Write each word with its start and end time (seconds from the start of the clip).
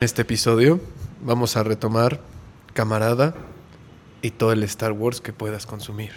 En 0.00 0.04
este 0.04 0.22
episodio 0.22 0.80
vamos 1.24 1.56
a 1.56 1.64
retomar 1.64 2.20
Camarada 2.72 3.34
y 4.22 4.30
todo 4.30 4.52
el 4.52 4.62
Star 4.62 4.92
Wars 4.92 5.20
que 5.20 5.32
puedas 5.32 5.66
consumir. 5.66 6.12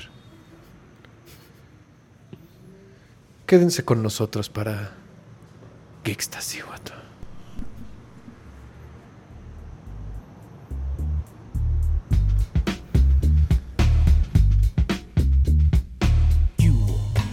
Quédense 3.48 3.84
con 3.84 4.04
nosotros 4.04 4.52
para 4.52 4.92
Geekstasiwato. 6.04 6.94
You, 16.60 16.76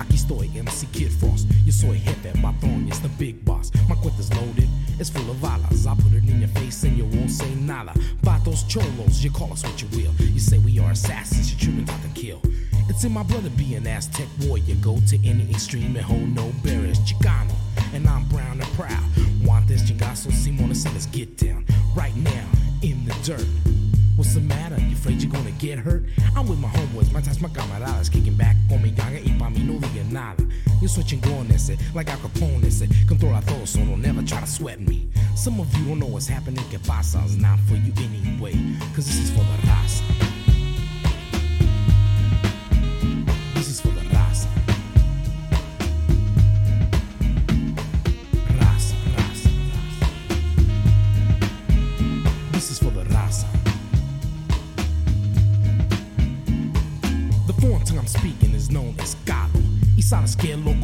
aquí 0.01 0.15
estoy, 0.15 0.49
MC 0.49 0.87
Kid 0.93 1.11
Frost. 1.11 1.51
Yo 1.67 1.73
soy 1.75 1.99
jefe, 2.01 2.33
patrón, 2.41 2.89
it's 2.89 3.01
the 3.03 3.11
big 3.19 3.45
boss. 3.45 3.71
My 3.87 3.97
cuenta's 3.97 4.31
loaded, 4.31 4.67
it's 5.01 5.11
full 5.11 5.31
of 5.31 5.41
balas. 5.41 5.87
I 5.87 5.95
put 5.95 6.13
it 6.13 6.29
in 6.29 6.41
your 6.41 6.49
face 6.49 6.83
and 6.85 6.97
you 6.97 7.05
won't 7.05 7.31
say 7.31 7.55
nada. 7.55 7.93
Vatos 8.23 8.69
cholos, 8.69 9.23
you 9.23 9.31
call 9.31 9.53
us 9.53 9.63
what 9.63 9.81
you 9.81 9.89
will. 9.89 10.13
You 10.27 10.41
say 10.41 10.59
we 10.59 10.79
are 10.79 10.91
assassins, 10.91 11.53
you 11.53 11.59
children 11.59 11.87
talk 11.87 12.01
to 12.03 12.21
kill. 12.21 12.41
It's 12.89 13.05
in 13.05 13.13
my 13.13 13.23
to 13.23 13.51
be 13.51 13.75
an 13.75 13.87
Aztec 13.87 14.27
warrior. 14.43 14.75
Go 14.81 14.99
to 15.09 15.17
any 15.27 15.49
extreme 15.51 15.95
and 15.97 16.05
hold 16.05 16.35
no 16.35 16.51
barriers. 16.65 16.99
Chicano, 17.01 17.55
and 17.93 18.09
I'm 18.09 18.27
brown 18.29 18.61
and 18.61 18.73
proud. 18.73 19.05
Want 19.45 19.69
this 19.69 19.83
chingazo, 19.83 20.33
Simona, 20.33 20.75
so 20.75 20.91
let's 20.91 21.07
get 21.07 21.37
down. 21.37 21.65
Right 21.95 22.17
now, 22.17 22.47
in 22.83 23.05
the 23.05 23.15
dirt. 23.23 23.78
What's 24.19 24.35
the 24.35 24.41
matter? 24.41 24.75
You 24.81 24.97
afraid 24.97 25.23
you're 25.23 25.31
gonna 25.31 25.53
get 25.53 25.79
hurt? 25.79 26.03
I'm 26.35 26.49
with 26.49 26.59
my 26.59 26.67
homeboys, 26.67 27.13
my 27.13 27.21
ties, 27.21 27.41
my 27.41 27.49
camaradas, 27.51 28.11
kicking 28.11 28.35
back 28.35 28.57
con 28.69 28.83
mi 28.83 28.91
ganga 28.91 29.21
y 29.21 29.33
pa' 29.39 29.49
mí 29.49 29.63
no 29.65 29.79
diga 29.79 30.11
nada. 30.11 30.45
Yo 30.83 30.89
soy 30.89 31.05
chingón 31.05 31.49
ese, 31.53 31.79
like 31.95 32.11
Al 32.11 32.19
Capone 32.19 32.65
ese, 32.65 32.89
controla 33.07 33.41
todo, 33.47 33.65
so 33.65 33.79
don't 33.79 34.03
never 34.03 34.21
try 34.25 34.41
to 34.41 34.47
sweat 34.49 34.81
me. 34.81 35.09
Some 35.37 35.61
of 35.61 35.73
you 35.79 35.85
don't 35.85 36.01
know 36.01 36.07
what's 36.07 36.27
happening, 36.27 36.65
que 36.69 36.81
pasa? 36.81 37.23
It's 37.27 37.37
not 37.37 37.61
for 37.69 37.77
you 37.77 37.93
anyway, 37.97 38.55
cause 38.97 39.07
this 39.07 39.21
is 39.21 39.31
for 39.31 39.45
the 39.45 39.69
raza. 39.69 40.38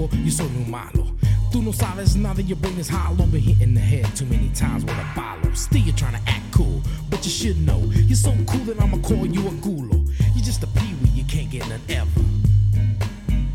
Loco, 0.05 0.17
yo 0.17 0.31
soy 0.31 0.49
muy 0.49 0.65
malo. 0.65 1.07
Tú 1.51 1.63
no 1.63 1.73
sabes 1.73 2.17
nada, 2.17 2.43
your 2.43 2.59
brain 2.59 2.79
is 2.79 2.89
hollow. 2.89 3.27
Been 3.27 3.41
hit 3.41 3.61
in 3.61 3.75
the 3.75 3.81
head 3.81 4.07
too 4.17 4.27
many 4.27 4.49
times 4.51 4.85
with 4.85 4.95
a 4.95 5.07
bottle. 5.15 5.55
Still 5.55 5.83
you're 5.83 5.97
trying 5.97 6.15
to 6.15 6.31
act 6.31 6.43
cool, 6.53 6.83
but 7.11 7.25
you 7.25 7.31
should 7.31 7.59
know. 7.65 7.81
You're 7.93 8.17
so 8.17 8.35
cool 8.47 8.65
that 8.65 8.81
I'ma 8.81 8.99
call 8.99 9.27
you 9.27 9.47
a 9.47 9.51
gulo. 9.63 10.05
You're 10.35 10.45
just 10.45 10.63
a 10.63 10.67
peewee, 10.67 11.11
you 11.15 11.25
can't 11.25 11.51
get 11.51 11.69
none 11.69 11.81
ever. 11.89 12.21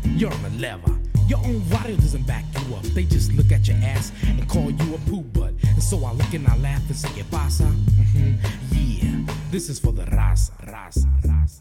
You're 0.04 0.32
on 0.32 0.42
the 0.42 0.50
lever. 0.58 0.96
Your 1.28 1.38
own 1.40 1.62
radio 1.68 1.96
doesn't 1.96 2.26
back 2.26 2.44
you 2.54 2.74
up. 2.74 2.82
They 2.94 3.04
just 3.04 3.32
look 3.34 3.52
at 3.52 3.68
your 3.68 3.76
ass 3.76 4.12
and 4.26 4.48
call 4.48 4.70
you 4.70 4.94
a 4.94 4.98
poo 5.10 5.22
butt. 5.22 5.52
And 5.62 5.82
so 5.82 6.04
I 6.04 6.12
look 6.12 6.32
and 6.34 6.46
I 6.48 6.56
laugh 6.56 6.82
and 6.88 6.96
say, 6.96 7.08
¿Qué 7.10 7.24
pasa? 7.30 7.64
hmm 7.64 8.34
Yeah, 8.72 9.34
this 9.50 9.68
is 9.68 9.78
for 9.78 9.92
the 9.92 10.04
raza, 10.06 10.52
raza. 10.66 11.06
Raza, 11.22 11.59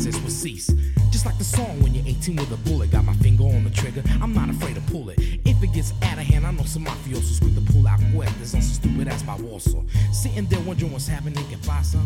all 0.00 0.04
the 0.04 0.10
nonsense 0.10 0.22
will 0.22 0.30
cease. 0.30 0.68
Just 1.10 1.26
like 1.26 1.36
the 1.38 1.44
song 1.44 1.82
when 1.82 1.94
you're 1.94 2.06
18 2.06 2.36
with 2.36 2.52
a 2.52 2.56
bullet, 2.68 2.90
got 2.90 3.04
my 3.04 3.14
finger 3.14 3.44
on 3.44 3.64
the 3.64 3.70
trigger, 3.70 4.02
I'm 4.20 4.32
not 4.32 4.48
afraid 4.48 4.74
to 4.76 4.80
pull 4.82 5.10
it. 5.10 5.18
If 5.18 5.62
it 5.62 5.72
gets 5.72 5.92
out 6.02 6.18
of 6.18 6.24
hand, 6.24 6.46
I 6.46 6.52
know 6.52 6.64
some 6.64 6.84
mafiosos 6.84 7.40
quick 7.40 7.54
to 7.54 7.72
pull 7.72 7.86
out 7.86 8.00
weapons 8.14 8.54
on 8.54 8.62
some 8.62 8.90
stupid 8.90 9.08
ass 9.08 9.24
my 9.24 9.36
Warsaw. 9.36 9.82
Sitting 10.12 10.46
there 10.46 10.60
wondering 10.60 10.92
what's 10.92 11.08
happening, 11.08 11.44
que 11.48 11.58
pasa? 11.66 11.98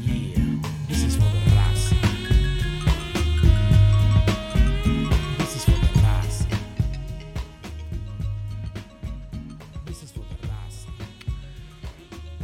Yeah, 0.00 0.60
this 0.88 1.02
is 1.04 1.16
for 1.16 1.22
the 1.22 1.50
raza. 1.56 1.96
This 5.38 5.56
is 5.56 5.64
for 5.64 5.70
the 5.72 6.00
raza. 6.00 6.46
This 9.86 10.02
is 10.02 10.10
for 10.12 10.20
the 10.20 10.48
raza. 10.48 10.88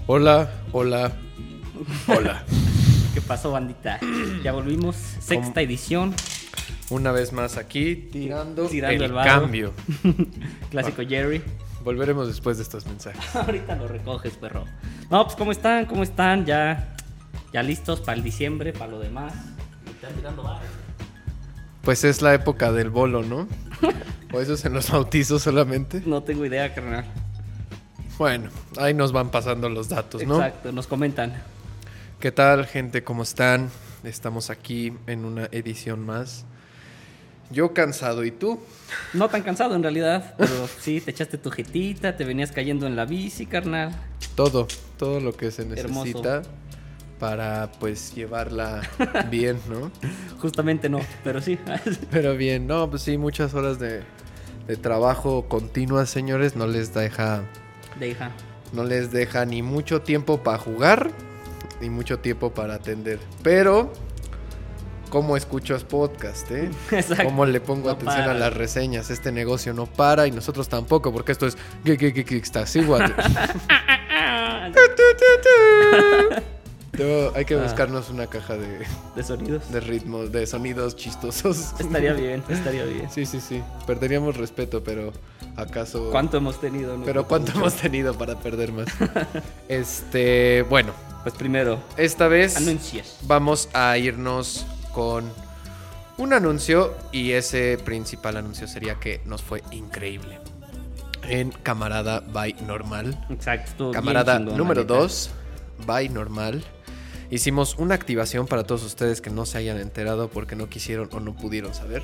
Hola, 0.06 0.49
hola, 0.72 1.12
hola. 2.06 2.43
¿Qué 3.30 3.36
pasó, 3.36 3.52
bandita? 3.52 4.00
Ya 4.42 4.50
volvimos, 4.50 4.96
sexta 4.96 5.62
edición, 5.62 6.12
Una 6.91 7.12
vez 7.12 7.32
más 7.32 7.58
aquí 7.58 7.94
tirando, 7.94 8.66
Tirando 8.66 9.04
el 9.04 9.14
cambio. 9.14 9.72
clásico 10.70 11.02
Jerry. 11.08 11.40
Volveremos 11.84 12.26
después 12.26 12.56
de 12.56 12.64
estos 12.64 12.86
mensajes. 12.86 13.22
Ahorita 13.36 13.76
lo 13.76 13.86
recoges, 13.86 14.32
perro. 14.32 14.64
No, 15.10 15.22
pues 15.24 15.36
¿cómo 15.36 15.52
están? 15.52 15.86
¿Cómo 15.86 16.02
están? 16.02 16.44
Ya, 16.44 16.96
ya 17.52 17.62
listos 17.62 18.00
para 18.00 18.19
el 18.19 18.24
diciembre, 18.24 18.72
para 18.72 18.90
lo 18.90 18.98
demás. 18.98 19.32
Están 19.88 20.12
tirando. 20.14 20.58
Pues 21.82 22.02
es 22.02 22.22
la 22.22 22.34
época 22.34 22.72
del 22.72 22.90
bolo, 22.90 23.22
¿no? 23.22 23.46
O 24.32 24.40
eso 24.40 24.54
es 24.54 24.64
en 24.64 24.74
los 24.74 24.90
bautizos 24.90 25.42
solamente. 25.42 26.02
No 26.04 26.24
tengo 26.24 26.44
idea, 26.44 26.74
carnal. 26.74 27.04
Bueno, 28.19 28.50
ahí 28.76 28.92
nos 28.92 29.12
van 29.12 29.30
pasando 29.30 29.69
los 29.69 29.88
datos, 29.88 30.24
¿no? 30.24 30.34
Exacto, 30.34 30.72
nos 30.72 30.88
comentan. 30.88 31.32
¿Qué 32.20 32.31
tal, 32.32 32.66
gente? 32.66 33.03
¿Cómo 33.03 33.22
están? 33.22 33.70
Estamos 34.04 34.50
aquí 34.50 34.92
en 35.06 35.25
una 35.25 35.47
edición 35.53 36.04
más. 36.04 36.44
Yo 37.50 37.72
cansado, 37.72 38.25
¿y 38.25 38.31
tú? 38.31 38.60
No 39.14 39.28
tan 39.28 39.42
cansado 39.42 39.75
en 39.75 39.82
realidad, 39.82 40.34
pero 40.38 40.69
sí, 40.81 41.00
te 41.00 41.10
echaste 41.10 41.38
tu 41.38 41.50
jetita, 41.50 42.16
te 42.16 42.25
venías 42.25 42.53
cayendo 42.53 42.86
en 42.86 42.94
la 42.94 43.06
bici, 43.06 43.47
carnal. 43.47 43.92
Todo, 44.34 44.69
todo 44.98 45.20
lo 45.20 45.32
que 45.34 45.50
se 45.50 45.62
Hermoso. 45.62 46.04
necesita 46.04 46.42
para 47.19 47.70
pues 47.81 48.14
llevarla 48.14 48.82
bien, 49.31 49.58
¿no? 49.69 49.91
Justamente 50.41 50.88
no, 50.88 51.00
pero 51.25 51.41
sí. 51.42 51.58
Pero 52.10 52.37
bien, 52.37 52.66
no, 52.66 52.88
pues 52.88 53.02
sí, 53.02 53.19
muchas 53.19 53.52
horas 53.54 53.78
de, 53.78 54.02
de 54.66 54.76
trabajo 54.76 55.47
continuas, 55.48 56.08
señores, 56.08 56.54
no 56.56 56.66
les 56.66 56.94
deja, 56.94 57.42
Deja. 57.98 58.31
no 58.72 58.84
les 58.84 59.10
deja 59.10 59.44
ni 59.44 59.60
mucho 59.62 60.00
tiempo 60.00 60.42
para 60.42 60.56
jugar, 60.56 61.10
ni 61.80 61.91
mucho 61.91 62.18
tiempo 62.18 62.50
para 62.52 62.74
atender. 62.74 63.18
Pero, 63.42 63.92
¿cómo 65.10 65.36
escuchas 65.36 65.84
podcast, 65.84 66.50
eh? 66.50 66.70
Exacto. 66.91 67.24
¿Cómo 67.24 67.46
le 67.46 67.60
pongo 67.60 67.86
No 67.88 67.91
atención 67.94 68.20
para. 68.26 68.30
a 68.32 68.34
las 68.34 68.54
reseñas? 68.54 69.10
Este 69.10 69.32
negocio 69.32 69.72
no 69.74 69.86
para 69.86 70.26
y 70.26 70.30
nosotros 70.30 70.69
tampoco, 70.69 71.12
porque 71.12 71.32
esto 71.32 71.46
es... 71.46 71.56
Sí, 72.66 72.82
guate. 72.84 73.12
Luego 76.99 77.32
hay 77.34 77.44
que 77.44 77.55
Ah. 77.55 77.62
buscarnos 77.62 78.10
una 78.10 78.26
caja 78.26 78.56
de, 78.56 78.84
De 79.16 79.22
sonidos. 79.22 79.70
de 79.72 79.81
ritmos, 79.81 80.32
de 80.32 80.46
sonidos 80.46 80.96
chistosos. 80.96 81.72
Estaría 81.78 82.12
bien, 82.14 82.43
estaría 82.49 82.84
bien. 82.84 83.08
Sí, 83.10 83.25
sí, 83.25 83.40
sí. 83.40 83.62
Perderíamos 83.87 84.37
respeto, 84.37 84.82
pero 84.84 85.12
¿acaso? 85.56 86.10
¿Cuánto 86.10 86.37
hemos 86.37 86.60
tenido? 86.60 86.99
No 86.99 87.05
Pero 87.05 87.26
¿cuánto 87.26 87.52
mucho. 87.52 87.60
hemos 87.60 87.75
tenido 87.76 88.12
para 88.19 88.34
perder 88.38 88.72
más? 88.72 88.87
este, 89.69 90.62
bueno, 90.69 90.93
Pues 91.22 91.34
primero, 91.34 91.78
esta 91.96 92.28
vez 92.28 92.56
anuncios. 92.56 93.19
vamos 93.22 93.69
a 93.75 93.96
irnos 93.99 94.64
con 94.94 95.31
un 96.17 96.32
anuncio 96.32 96.94
y 97.12 97.32
ese 97.32 97.78
principal 97.84 98.37
anuncio 98.37 98.67
sería 98.67 98.94
que 98.96 99.20
nos 99.26 99.43
fue 99.43 99.62
increíble. 99.70 100.38
En 101.28 101.50
Camarada 101.50 102.20
by 102.20 102.55
Normal. 102.67 103.26
Exacto. 103.31 103.90
Camarada 103.90 104.38
chingón, 104.38 104.56
número 104.56 104.81
neta. 104.82 104.94
2, 104.94 105.31
by 105.87 106.08
Normal. 106.08 106.64
Hicimos 107.31 107.76
una 107.78 107.94
activación 107.94 108.46
para 108.46 108.64
todos 108.64 108.82
ustedes 108.82 109.20
que 109.20 109.31
no 109.31 109.46
se 109.46 109.58
hayan 109.58 109.78
enterado 109.78 110.28
porque 110.28 110.56
no 110.56 110.69
quisieron 110.69 111.08
o 111.12 111.20
no 111.20 111.37
pudieron 111.37 111.75
saber. 111.75 112.02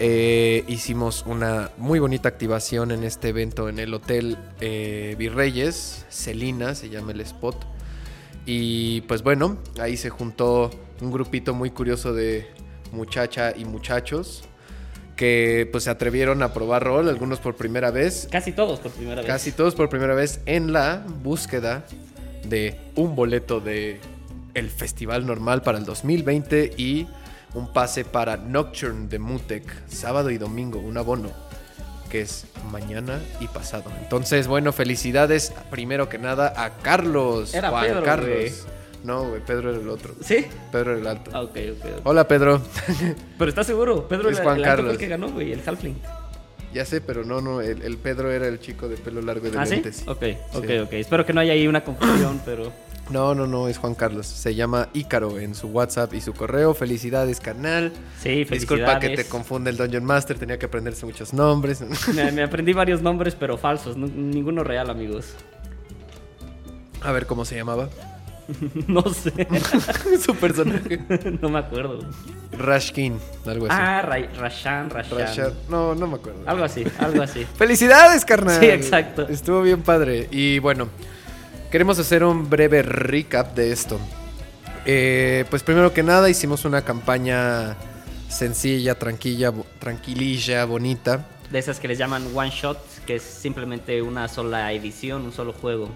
eh, 0.00 0.64
hicimos 0.66 1.24
una 1.26 1.70
muy 1.78 1.98
bonita 1.98 2.28
activación 2.28 2.90
en 2.90 3.04
este 3.04 3.28
evento 3.28 3.68
en 3.68 3.78
el 3.78 3.92
Hotel 3.94 4.36
eh, 4.60 5.14
Virreyes, 5.18 6.04
Celina 6.10 6.74
se 6.74 6.88
llama 6.90 7.12
el 7.12 7.20
spot. 7.20 7.56
Y 8.46 9.02
pues 9.02 9.22
bueno, 9.22 9.58
ahí 9.80 9.96
se 9.96 10.10
juntó 10.10 10.70
un 11.00 11.10
grupito 11.10 11.54
muy 11.54 11.70
curioso 11.70 12.12
de 12.12 12.46
muchacha 12.92 13.54
y 13.56 13.64
muchachos 13.64 14.44
que 15.16 15.68
pues 15.70 15.84
se 15.84 15.90
atrevieron 15.90 16.42
a 16.42 16.54
probar 16.54 16.82
rol, 16.82 17.08
algunos 17.08 17.40
por 17.40 17.54
primera 17.54 17.90
vez, 17.90 18.26
Casi 18.30 18.52
todos 18.52 18.80
por 18.80 18.90
primera 18.90 19.16
vez. 19.20 19.26
casi 19.26 19.52
todos 19.52 19.74
por 19.74 19.90
primera 19.90 20.14
vez 20.14 20.40
en 20.46 20.72
la 20.72 21.04
búsqueda 21.22 21.84
de 22.48 22.80
un 22.96 23.14
boleto 23.14 23.60
de 23.60 24.00
el 24.54 24.70
festival 24.70 25.26
normal 25.26 25.60
para 25.62 25.78
el 25.78 25.84
2020 25.84 26.72
y 26.78 27.06
un 27.54 27.70
pase 27.72 28.04
para 28.06 28.38
Nocturne 28.38 29.08
de 29.08 29.18
Mutec, 29.18 29.64
sábado 29.88 30.30
y 30.30 30.38
domingo, 30.38 30.78
un 30.78 30.96
abono 30.96 31.49
que 32.10 32.20
es 32.22 32.44
mañana 32.70 33.20
y 33.40 33.46
pasado. 33.46 33.84
Entonces, 34.02 34.46
bueno, 34.48 34.72
felicidades 34.72 35.52
primero 35.70 36.08
que 36.08 36.18
nada 36.18 36.52
a 36.56 36.76
Carlos. 36.78 37.54
Era 37.54 37.70
Juan 37.70 37.86
Pedro, 37.86 38.02
Carlos. 38.04 38.66
No, 39.04 39.28
güey, 39.30 39.40
Pedro 39.42 39.70
era 39.70 39.80
el 39.80 39.88
otro. 39.88 40.14
¿Sí? 40.20 40.44
Pedro 40.70 40.90
era 40.92 41.00
el 41.00 41.06
alto. 41.06 41.30
Ah, 41.32 41.40
ok, 41.42 41.56
ok. 41.78 41.86
ok. 41.98 42.00
Hola, 42.04 42.28
Pedro. 42.28 42.60
Pero 43.38 43.48
¿estás 43.48 43.66
seguro? 43.66 44.06
Pedro 44.08 44.28
Es 44.28 44.38
el- 44.38 44.44
Juan 44.44 44.58
el 44.58 44.64
alto 44.64 44.82
fue 44.82 44.92
el 44.92 44.98
que 44.98 45.06
ganó, 45.08 45.30
güey, 45.30 45.52
el 45.52 45.62
Halfling. 45.66 45.96
ya 46.74 46.84
sé, 46.84 47.00
pero 47.00 47.24
no, 47.24 47.40
no, 47.40 47.60
el, 47.62 47.80
el 47.82 47.96
Pedro 47.96 48.30
era 48.30 48.46
el 48.46 48.60
chico 48.60 48.88
de 48.88 48.96
pelo 48.96 49.22
largo 49.22 49.46
y 49.46 49.50
de 49.50 49.58
¿Ah, 49.58 49.64
sí? 49.64 49.76
lentes. 49.76 50.02
Ok, 50.06 50.22
ok, 50.52 50.64
Sí. 50.66 50.78
ok. 50.78 50.92
Espero 50.94 51.24
que 51.24 51.32
no 51.32 51.40
haya 51.40 51.52
ahí 51.54 51.66
una 51.66 51.82
confusión, 51.82 52.42
pero... 52.44 52.70
No, 53.10 53.34
no, 53.34 53.46
no, 53.46 53.66
es 53.68 53.76
Juan 53.78 53.94
Carlos. 53.94 54.26
Se 54.26 54.54
llama 54.54 54.88
Ícaro 54.94 55.38
en 55.40 55.54
su 55.54 55.66
WhatsApp 55.68 56.14
y 56.14 56.20
su 56.20 56.32
correo. 56.32 56.74
Felicidades, 56.74 57.40
carnal. 57.40 57.92
Sí, 58.22 58.44
Disculpa 58.44 58.94
que 58.94 59.08
te 59.08 59.16
felicidades. 59.16 59.26
confunde 59.30 59.70
el 59.70 59.76
Dungeon 59.76 60.04
Master, 60.04 60.38
tenía 60.38 60.58
que 60.58 60.66
aprenderse 60.66 61.04
muchos 61.06 61.32
nombres. 61.32 61.80
Me, 62.14 62.30
me 62.30 62.42
aprendí 62.42 62.72
varios 62.72 63.02
nombres, 63.02 63.34
pero 63.34 63.58
falsos. 63.58 63.96
no- 63.96 64.06
ninguno 64.06 64.62
real, 64.64 64.90
amigos. 64.90 65.34
A 67.02 67.12
ver 67.12 67.26
cómo 67.26 67.44
se 67.44 67.56
llamaba. 67.56 67.88
no 68.88 69.02
sé. 69.12 69.46
su 70.24 70.34
personaje. 70.34 71.00
no 71.40 71.48
me 71.48 71.58
acuerdo. 71.60 72.00
Rashkin, 72.52 73.18
algo 73.46 73.66
así. 73.66 73.76
Ah, 73.78 74.02
Ra- 74.02 74.28
Rashan, 74.38 74.90
Rashan. 74.90 75.18
Rashad. 75.18 75.52
No, 75.68 75.94
no 75.94 76.06
me 76.06 76.16
acuerdo. 76.16 76.40
Algo 76.46 76.64
así, 76.64 76.84
algo 76.98 77.22
así. 77.22 77.44
¡Felicidades, 77.56 78.24
carnal! 78.24 78.60
Sí, 78.60 78.66
exacto. 78.66 79.26
Estuvo 79.28 79.62
bien 79.62 79.82
padre. 79.82 80.28
Y 80.30 80.58
bueno, 80.58 80.88
queremos 81.70 81.98
hacer 81.98 82.24
un 82.24 82.50
breve 82.50 82.82
recap 82.82 83.54
de 83.54 83.72
esto. 83.72 83.98
Eh, 84.84 85.44
pues 85.50 85.62
primero 85.62 85.92
que 85.92 86.02
nada 86.02 86.28
hicimos 86.28 86.64
una 86.64 86.82
campaña 86.82 87.76
sencilla, 88.28 88.96
tranquila, 88.96 89.52
tranquililla, 89.78 90.64
bonita. 90.64 91.26
De 91.50 91.58
esas 91.58 91.80
que 91.80 91.88
les 91.88 91.98
llaman 91.98 92.26
one 92.34 92.50
shot, 92.50 92.78
que 93.06 93.16
es 93.16 93.22
simplemente 93.22 94.02
una 94.02 94.28
sola 94.28 94.72
edición, 94.72 95.22
un 95.22 95.32
solo 95.32 95.52
juego. 95.52 95.88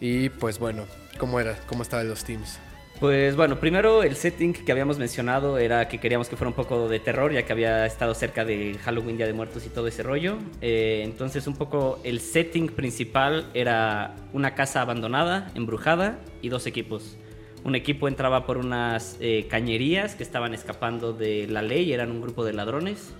Y 0.00 0.28
pues 0.28 0.58
bueno, 0.58 0.84
¿cómo 1.18 1.40
era? 1.40 1.58
¿Cómo 1.66 1.82
estaban 1.82 2.08
los 2.08 2.24
teams? 2.24 2.58
Pues 3.00 3.36
bueno, 3.36 3.60
primero 3.60 4.02
el 4.02 4.16
setting 4.16 4.54
que 4.54 4.72
habíamos 4.72 4.98
mencionado 4.98 5.58
era 5.58 5.86
que 5.86 5.98
queríamos 5.98 6.30
que 6.30 6.36
fuera 6.36 6.48
un 6.48 6.54
poco 6.54 6.88
de 6.88 6.98
terror, 6.98 7.30
ya 7.30 7.42
que 7.42 7.52
había 7.52 7.84
estado 7.84 8.14
cerca 8.14 8.46
de 8.46 8.78
Halloween, 8.82 9.18
Día 9.18 9.26
de 9.26 9.34
Muertos 9.34 9.66
y 9.66 9.68
todo 9.68 9.86
ese 9.86 10.02
rollo. 10.02 10.38
Eh, 10.62 11.02
entonces 11.04 11.46
un 11.46 11.56
poco 11.56 12.00
el 12.04 12.20
setting 12.20 12.68
principal 12.68 13.50
era 13.52 14.16
una 14.32 14.54
casa 14.54 14.80
abandonada, 14.80 15.50
embrujada 15.54 16.18
y 16.40 16.48
dos 16.48 16.66
equipos. 16.66 17.18
Un 17.64 17.74
equipo 17.74 18.08
entraba 18.08 18.46
por 18.46 18.56
unas 18.56 19.18
eh, 19.20 19.46
cañerías 19.50 20.14
que 20.14 20.22
estaban 20.22 20.54
escapando 20.54 21.12
de 21.12 21.48
la 21.48 21.60
ley, 21.60 21.92
eran 21.92 22.10
un 22.10 22.22
grupo 22.22 22.46
de 22.46 22.54
ladrones. 22.54 23.12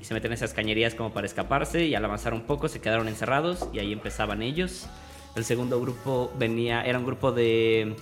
Y 0.00 0.04
se 0.04 0.14
meten 0.14 0.32
en 0.32 0.34
esas 0.34 0.52
cañerías 0.52 0.96
como 0.96 1.12
para 1.12 1.28
escaparse 1.28 1.84
y 1.86 1.94
al 1.94 2.04
avanzar 2.04 2.34
un 2.34 2.42
poco 2.42 2.66
se 2.66 2.80
quedaron 2.80 3.06
encerrados 3.06 3.68
y 3.72 3.78
ahí 3.78 3.92
empezaban 3.92 4.42
ellos. 4.42 4.88
El 5.36 5.44
segundo 5.44 5.80
grupo 5.80 6.32
venía, 6.36 6.82
era 6.82 6.98
un 6.98 7.06
grupo 7.06 7.30
de 7.30 7.94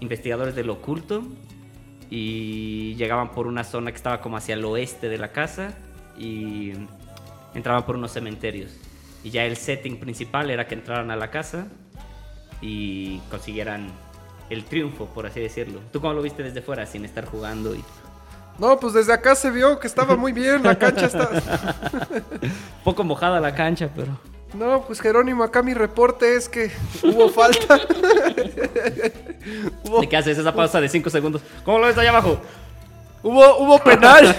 investigadores 0.00 0.54
del 0.54 0.70
oculto 0.70 1.22
y 2.10 2.94
llegaban 2.96 3.32
por 3.32 3.46
una 3.46 3.64
zona 3.64 3.90
que 3.90 3.96
estaba 3.96 4.20
como 4.20 4.36
hacia 4.36 4.54
el 4.54 4.64
oeste 4.64 5.08
de 5.08 5.18
la 5.18 5.32
casa 5.32 5.74
y 6.18 6.72
entraban 7.54 7.84
por 7.84 7.96
unos 7.96 8.12
cementerios. 8.12 8.72
Y 9.22 9.30
ya 9.30 9.44
el 9.44 9.56
setting 9.56 9.98
principal 9.98 10.50
era 10.50 10.66
que 10.66 10.74
entraran 10.74 11.10
a 11.10 11.16
la 11.16 11.30
casa 11.30 11.66
y 12.60 13.18
consiguieran 13.30 13.88
el 14.50 14.64
triunfo, 14.64 15.06
por 15.06 15.26
así 15.26 15.40
decirlo. 15.40 15.80
¿Tú 15.92 16.00
cómo 16.00 16.12
lo 16.14 16.22
viste 16.22 16.42
desde 16.42 16.62
fuera 16.62 16.86
sin 16.86 17.04
estar 17.04 17.24
jugando? 17.24 17.74
Y... 17.74 17.82
No, 18.58 18.78
pues 18.78 18.92
desde 18.92 19.12
acá 19.12 19.34
se 19.34 19.50
vio 19.50 19.78
que 19.78 19.86
estaba 19.86 20.16
muy 20.16 20.32
bien, 20.32 20.62
la 20.62 20.78
cancha 20.78 21.06
está... 21.06 21.30
Poco 22.84 23.02
mojada 23.02 23.40
la 23.40 23.54
cancha, 23.54 23.88
pero... 23.94 24.18
No, 24.54 24.84
pues 24.86 25.00
Jerónimo, 25.00 25.42
acá 25.42 25.62
mi 25.62 25.74
reporte 25.74 26.36
es 26.36 26.48
que 26.48 26.70
hubo 27.02 27.28
falta. 27.28 27.80
hubo, 29.84 30.00
¿De 30.00 30.08
qué 30.08 30.16
haces 30.16 30.38
esa 30.38 30.54
pausa 30.54 30.80
de 30.80 30.88
5 30.88 31.10
segundos? 31.10 31.42
¿Cómo 31.64 31.78
lo 31.78 31.86
ves 31.86 31.98
allá 31.98 32.10
abajo? 32.10 32.40
hubo, 33.24 33.58
hubo 33.58 33.78
penal. 33.80 34.34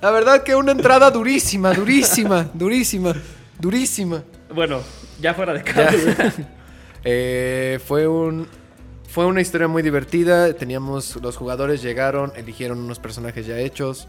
La 0.00 0.10
verdad 0.12 0.44
que 0.44 0.54
una 0.54 0.70
entrada 0.70 1.10
durísima, 1.10 1.72
durísima, 1.72 2.48
durísima, 2.54 3.12
durísima. 3.58 4.22
Bueno, 4.54 4.80
ya 5.20 5.34
fuera 5.34 5.52
de 5.54 5.62
casa. 5.62 6.32
Eh, 7.04 7.78
fue 7.86 8.08
un 8.08 8.48
fue 9.08 9.24
una 9.24 9.40
historia 9.40 9.68
muy 9.68 9.82
divertida. 9.82 10.52
Teníamos 10.52 11.16
los 11.22 11.36
jugadores 11.36 11.80
llegaron, 11.80 12.32
eligieron 12.36 12.80
unos 12.80 12.98
personajes 12.98 13.46
ya 13.46 13.56
hechos. 13.56 14.08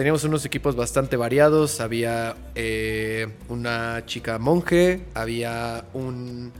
Teníamos 0.00 0.24
unos 0.24 0.46
equipos 0.46 0.76
bastante 0.76 1.18
variados. 1.18 1.78
Había 1.78 2.34
eh, 2.54 3.28
una 3.50 4.02
chica 4.06 4.38
monje, 4.38 5.02
había 5.12 5.84
un 5.92 6.52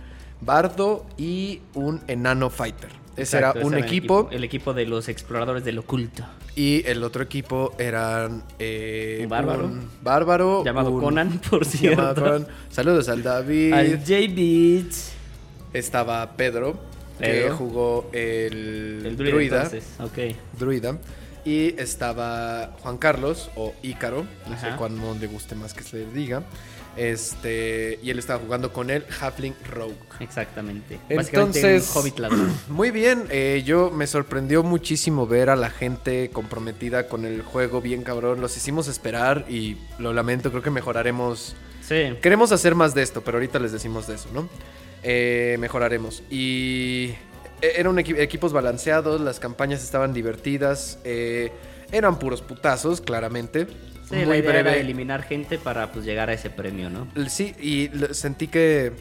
bardo 0.42 1.06
y 1.16 1.62
un 1.72 2.02
enano 2.06 2.50
fighter. 2.50 2.90
Ese 3.16 3.38
Exacto, 3.38 3.60
era 3.60 3.66
un 3.66 3.72
el 3.78 3.84
equipo, 3.84 4.28
El 4.31 4.44
equipo 4.44 4.75
de 4.75 4.84
los 4.84 5.08
exploradores 5.08 5.64
del 5.64 5.78
oculto. 5.78 6.22
y 6.54 6.82
el 6.87 7.02
otro 7.02 7.22
equipo 7.22 7.72
eran 7.78 8.44
eh, 8.58 9.20
Un 9.22 9.31
bárbaro. 9.31 9.64
un 9.64 9.88
bárbaro, 10.02 10.62
Llamado 10.62 10.90
un- 10.90 11.00
Conan, 11.00 11.38
por 11.50 11.64
cierto. 11.64 12.16
Conan. 12.16 12.46
Saludos 12.69 13.08
al 13.08 13.22
David. 13.22 13.72
Al 13.72 14.00
J-Beats. 14.00 15.12
Estaba 15.72 16.37
Pedro, 16.37 16.78
que 17.19 17.48
jugó 17.48 18.10
el, 18.12 19.00
El 19.06 19.16
druida, 19.16 19.70
druida. 19.70 20.34
druida. 20.58 20.98
Y 21.50 21.75
estaba 21.79 22.76
Juan 22.81 22.97
Carlos 22.97 23.50
o 23.56 23.75
Ícaro, 23.82 24.25
no 24.49 24.61
sé 24.61 24.69
cuándo 24.79 25.17
le 25.20 25.26
guste 25.26 25.56
más 25.56 25.75
que 25.75 25.82
se 25.82 25.97
le 25.97 26.06
diga. 26.12 26.44
Este, 26.97 27.99
y 28.05 28.11
él 28.11 28.20
estaba 28.20 28.38
jugando 28.38 28.73
con 28.73 28.88
el 28.88 29.05
Halfling 29.20 29.56
Rogue. 29.69 29.97
Exactamente. 30.20 31.00
Entonces- 31.08 31.90
un 31.92 32.02
hobbit. 32.02 32.21
Muy 32.69 32.92
bien, 32.92 33.25
eh, 33.30 33.64
yo 33.66 33.90
me 33.90 34.07
sorprendió 34.07 34.62
muchísimo 34.62 35.26
ver 35.26 35.50
a 35.50 35.57
la 35.57 35.71
gente 35.71 36.30
comprometida 36.30 37.09
con 37.09 37.25
el 37.25 37.42
juego, 37.42 37.80
bien 37.80 38.04
cabrón. 38.04 38.40
Los 38.40 38.57
hicimos 38.57 38.87
esperar 38.87 39.45
y 39.49 39.76
lo 39.99 40.12
lamento, 40.12 40.50
creo 40.50 40.62
que 40.62 40.71
mejoraremos 40.71 41.57
Sí. 41.83 42.14
Queremos 42.23 42.52
hacer 42.52 42.76
más 42.76 42.95
de 42.95 43.02
esto, 43.02 43.23
pero 43.25 43.38
ahorita 43.38 43.59
les 43.59 43.73
decimos 43.73 44.07
de 44.07 44.14
eso, 44.14 44.28
¿no? 44.33 44.49
Eh, 45.02 45.57
mejoraremos. 45.59 46.23
Y 46.30 47.14
eran 47.62 47.97
equi- 47.99 48.19
equipos 48.19 48.52
balanceados, 48.52 49.21
las 49.21 49.40
campañas 49.40 49.83
estaban 49.83 50.12
divertidas, 50.12 50.99
eh, 51.05 51.50
eran 51.93 52.19
puros 52.19 52.43
putazos, 52.43 53.00
claramente. 53.00 53.67
Sí, 54.09 54.17
la 54.17 54.26
Muy 54.26 54.38
era 54.38 54.62
breve. 54.62 54.81
eliminar 54.81 55.23
gente 55.23 55.59
para 55.59 55.93
pues 55.93 56.05
llegar 56.05 56.31
a 56.31 56.33
ese 56.33 56.50
premio, 56.50 56.90
¿no? 56.90 57.07
Sí, 57.29 57.55
y 57.61 57.90
sentí 58.12 58.49
que 58.49 58.93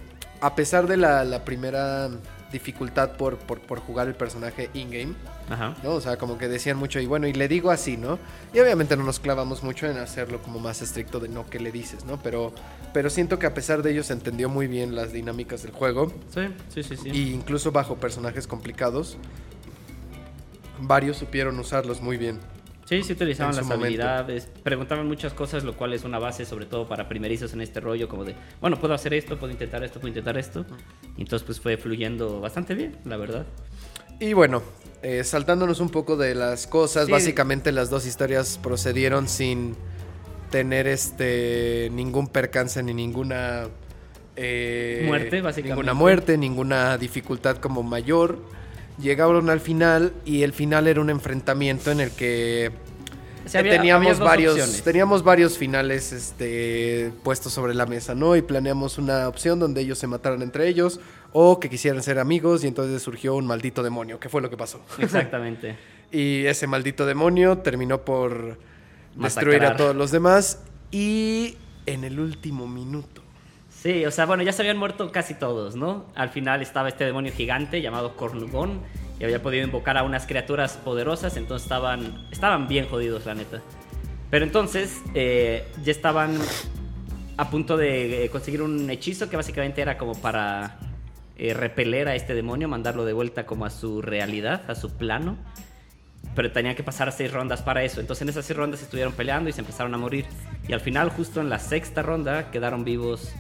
a 0.42 0.56
pesar 0.56 0.88
de 0.88 0.98
la, 0.98 1.24
la 1.24 1.44
primera 1.46 2.10
dificultad 2.52 3.12
por, 3.12 3.38
por, 3.38 3.60
por 3.62 3.80
jugar 3.80 4.08
el 4.08 4.16
personaje 4.16 4.70
in-game, 4.74 5.14
Ajá. 5.50 5.76
¿no? 5.84 5.92
O 5.92 6.02
sea, 6.02 6.18
como 6.18 6.38
que 6.38 6.48
decían 6.48 6.78
mucho, 6.78 7.00
y 7.00 7.06
bueno, 7.06 7.28
y 7.28 7.34
le 7.34 7.48
digo 7.48 7.70
así, 7.72 7.96
¿no? 7.98 8.18
Y 8.54 8.60
obviamente 8.60 8.98
no 8.98 9.04
nos 9.04 9.20
clavamos 9.20 9.62
mucho 9.64 9.86
en 9.88 9.98
hacerlo 9.98 10.42
como 10.42 10.60
más 10.60 10.82
estricto 10.82 11.20
de 11.20 11.30
no 11.30 11.48
que 11.50 11.60
le 11.60 11.72
dices, 11.72 12.06
¿no? 12.06 12.20
Pero, 12.22 12.54
pero 12.94 13.10
siento 13.10 13.38
que 13.40 13.46
a 13.46 13.54
pesar 13.54 13.84
de 13.84 13.92
ello 13.92 14.04
se 14.04 14.14
entendió 14.14 14.50
muy 14.50 14.68
bien 14.68 14.96
las 14.96 15.14
dinámicas 15.14 15.62
del 15.64 15.72
juego, 15.72 16.12
Sí, 16.34 16.42
sí, 16.70 16.84
sí, 16.84 16.98
sí. 16.98 17.10
y 17.10 17.34
incluso 17.34 17.72
bajo 17.72 17.98
personajes 17.98 18.48
complicados, 18.48 19.18
varios 20.82 21.18
supieron 21.18 21.60
usarlos 21.60 22.02
muy 22.02 22.18
bien. 22.18 22.40
Sí, 22.90 23.04
sí 23.04 23.14
utilizaban 23.14 23.56
las 23.56 23.64
momento. 23.66 23.86
habilidades, 23.86 24.48
preguntaban 24.64 25.08
muchas 25.08 25.32
cosas, 25.34 25.64
lo 25.64 25.78
cual 25.78 25.94
es 25.94 26.04
una 26.06 26.18
base 26.18 26.44
sobre 26.44 26.66
todo 26.66 26.88
para 26.88 27.08
primerizos 27.08 27.54
en 27.54 27.62
este 27.62 27.80
rollo, 27.80 28.08
como 28.10 28.26
de, 28.26 28.34
bueno, 28.62 28.80
puedo 28.80 28.96
hacer 28.96 29.14
esto, 29.14 29.38
puedo 29.38 29.52
intentar 29.54 29.84
esto, 29.84 30.00
puedo 30.00 30.08
intentar 30.08 30.38
esto. 30.40 30.66
Y 31.16 31.22
entonces 31.22 31.46
pues 31.46 31.60
fue 31.60 31.78
fluyendo 31.78 32.42
bastante 32.42 32.74
bien, 32.74 32.98
la 33.06 33.18
verdad. 33.18 33.46
Y 34.20 34.34
bueno, 34.34 34.64
eh, 35.04 35.24
saltándonos 35.24 35.80
un 35.82 35.90
poco 35.92 36.18
de 36.18 36.34
las 36.34 36.66
cosas, 36.66 37.06
Sí. 37.06 37.12
básicamente 37.12 37.72
las 37.72 37.92
dos 37.92 38.08
historias 38.08 38.58
procedieron 38.62 39.28
sin 39.30 39.76
tener 40.50 40.88
este 40.88 41.90
ningún 41.92 42.28
percance 42.28 42.82
ni 42.82 42.96
ninguna 42.96 43.68
eh, 44.36 45.04
Muerte, 45.06 45.42
básicamente. 45.42 45.76
Ninguna 45.76 45.94
muerte, 45.94 46.38
ninguna 46.40 46.98
dificultad 46.98 47.58
como 47.58 47.84
mayor. 47.84 48.40
Llegaron 49.02 49.50
al 49.50 49.60
final 49.60 50.14
y 50.26 50.44
el 50.44 50.54
final 50.54 50.88
era 50.88 51.00
un 51.02 51.10
enfrentamiento 51.10 51.92
en 51.92 52.02
el 52.02 52.12
que 52.12 52.72
O 53.46 53.50
sea, 53.50 53.62
había- 53.62 53.74
teníamos 53.78 54.08
había 54.18 54.24
varios 54.24 54.54
opciones. 54.54 54.84
teníamos 54.84 55.24
varios 55.24 55.58
finales 55.58 56.12
este 56.12 57.12
puestos 57.24 57.54
sobre 57.54 57.74
la 57.74 57.86
mesa, 57.86 58.14
¿no? 58.16 58.36
Y 58.36 58.42
planeamos 58.42 58.98
una 58.98 59.28
opción 59.28 59.60
donde 59.60 59.82
ellos 59.82 59.98
se 59.98 60.08
mataran 60.08 60.42
entre 60.42 60.68
ellos 60.68 61.00
o 61.32 61.60
que 61.60 61.70
quisieran 61.70 62.04
ser 62.04 62.20
amigos 62.20 62.64
y 62.64 62.68
entonces 62.68 63.02
surgió 63.02 63.36
un 63.36 63.46
maldito 63.48 63.84
demonio, 63.84 64.20
que 64.20 64.28
fue 64.30 64.42
lo 64.42 64.50
que 64.50 64.58
pasó. 64.58 64.82
Exactamente. 65.00 65.78
Y 66.12 66.46
ese 66.46 66.68
maldito 66.68 67.06
demonio 67.06 67.60
terminó 67.60 68.02
por 68.02 68.58
destruir 69.16 69.64
a 69.64 69.76
todos 69.78 69.96
los 69.96 70.12
demás 70.12 70.60
y 70.92 71.56
en 71.86 72.04
el 72.04 72.20
último 72.20 72.68
minuto 72.68 73.22
Sí, 73.82 74.06
o 74.06 74.12
sea, 74.12 74.26
bueno, 74.26 74.44
ya 74.44 74.52
se 74.52 74.62
habían 74.62 74.78
muerto 74.78 75.10
casi 75.10 75.34
todos, 75.36 75.78
¿no? 75.78 76.06
Al 76.14 76.30
final 76.30 76.62
estaba 76.62 76.90
este 76.90 77.06
demonio 77.06 77.32
gigante 77.32 77.82
llamado 77.82 78.18
Cornugón 78.18 78.82
y 79.22 79.24
había 79.24 79.42
podido 79.42 79.64
invocar 79.64 79.98
a 79.98 80.04
unas 80.04 80.26
criaturas 80.26 80.76
poderosas, 80.76 81.38
entonces 81.38 81.64
estaban, 81.64 82.28
estaban 82.30 82.68
bien 82.68 82.90
jodidos, 82.90 83.26
la 83.26 83.36
neta. 83.36 83.62
Pero 84.30 84.44
entonces 84.44 85.02
eh, 85.14 85.66
ya 85.82 85.92
estaban 85.94 86.38
a 87.38 87.50
punto 87.50 87.78
de 87.78 88.26
eh, 88.26 88.30
conseguir 88.30 88.64
un 88.64 88.90
hechizo 88.90 89.30
que 89.30 89.38
básicamente 89.38 89.82
era 89.82 89.98
como 89.98 90.14
para 90.14 90.78
eh, 91.38 91.54
repeler 91.54 92.10
a 92.10 92.16
este 92.16 92.34
demonio, 92.34 92.68
mandarlo 92.68 93.06
de 93.06 93.14
vuelta 93.14 93.46
como 93.46 93.66
a 93.66 93.70
su 93.70 94.02
realidad, 94.02 94.70
a 94.70 94.76
su 94.76 94.98
plano. 94.98 95.38
Pero 96.36 96.52
tenían 96.52 96.76
que 96.76 96.84
pasar 96.84 97.14
seis 97.14 97.32
rondas 97.32 97.62
para 97.62 97.82
eso. 97.82 98.02
Entonces 98.02 98.24
en 98.24 98.30
esas 98.30 98.46
seis 98.46 98.58
rondas 98.58 98.82
estuvieron 98.82 99.14
peleando 99.14 99.50
y 99.50 99.54
se 99.54 99.62
empezaron 99.62 99.94
a 99.94 99.98
morir. 99.98 100.26
Y 100.68 100.74
al 100.74 100.82
final, 100.82 101.10
justo 101.10 101.40
en 101.40 101.50
la 101.50 101.60
sexta 101.60 102.02
ronda, 102.02 102.52
quedaron 102.52 102.84
vivos 102.84 103.34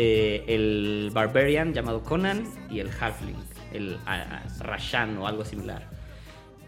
eh, 0.00 0.44
el 0.46 1.10
Barbarian 1.12 1.74
llamado 1.74 2.04
Conan 2.04 2.44
y 2.70 2.78
el 2.78 2.88
Halfling, 2.88 3.34
el 3.72 3.98
ah, 4.06 4.44
Rashan 4.60 5.18
o 5.18 5.26
algo 5.26 5.44
similar. 5.44 5.88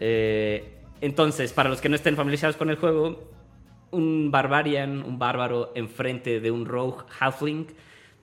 Eh, 0.01 0.79
entonces, 0.99 1.53
para 1.53 1.69
los 1.69 1.79
que 1.79 1.87
no 1.87 1.95
estén 1.95 2.17
familiarizados 2.17 2.57
con 2.57 2.69
el 2.69 2.75
juego, 2.75 3.31
un 3.91 4.31
Barbarian, 4.31 5.01
un 5.01 5.17
bárbaro 5.17 5.71
enfrente 5.75 6.41
de 6.41 6.51
un 6.51 6.65
Rogue 6.65 7.05
Halfling, 7.21 7.67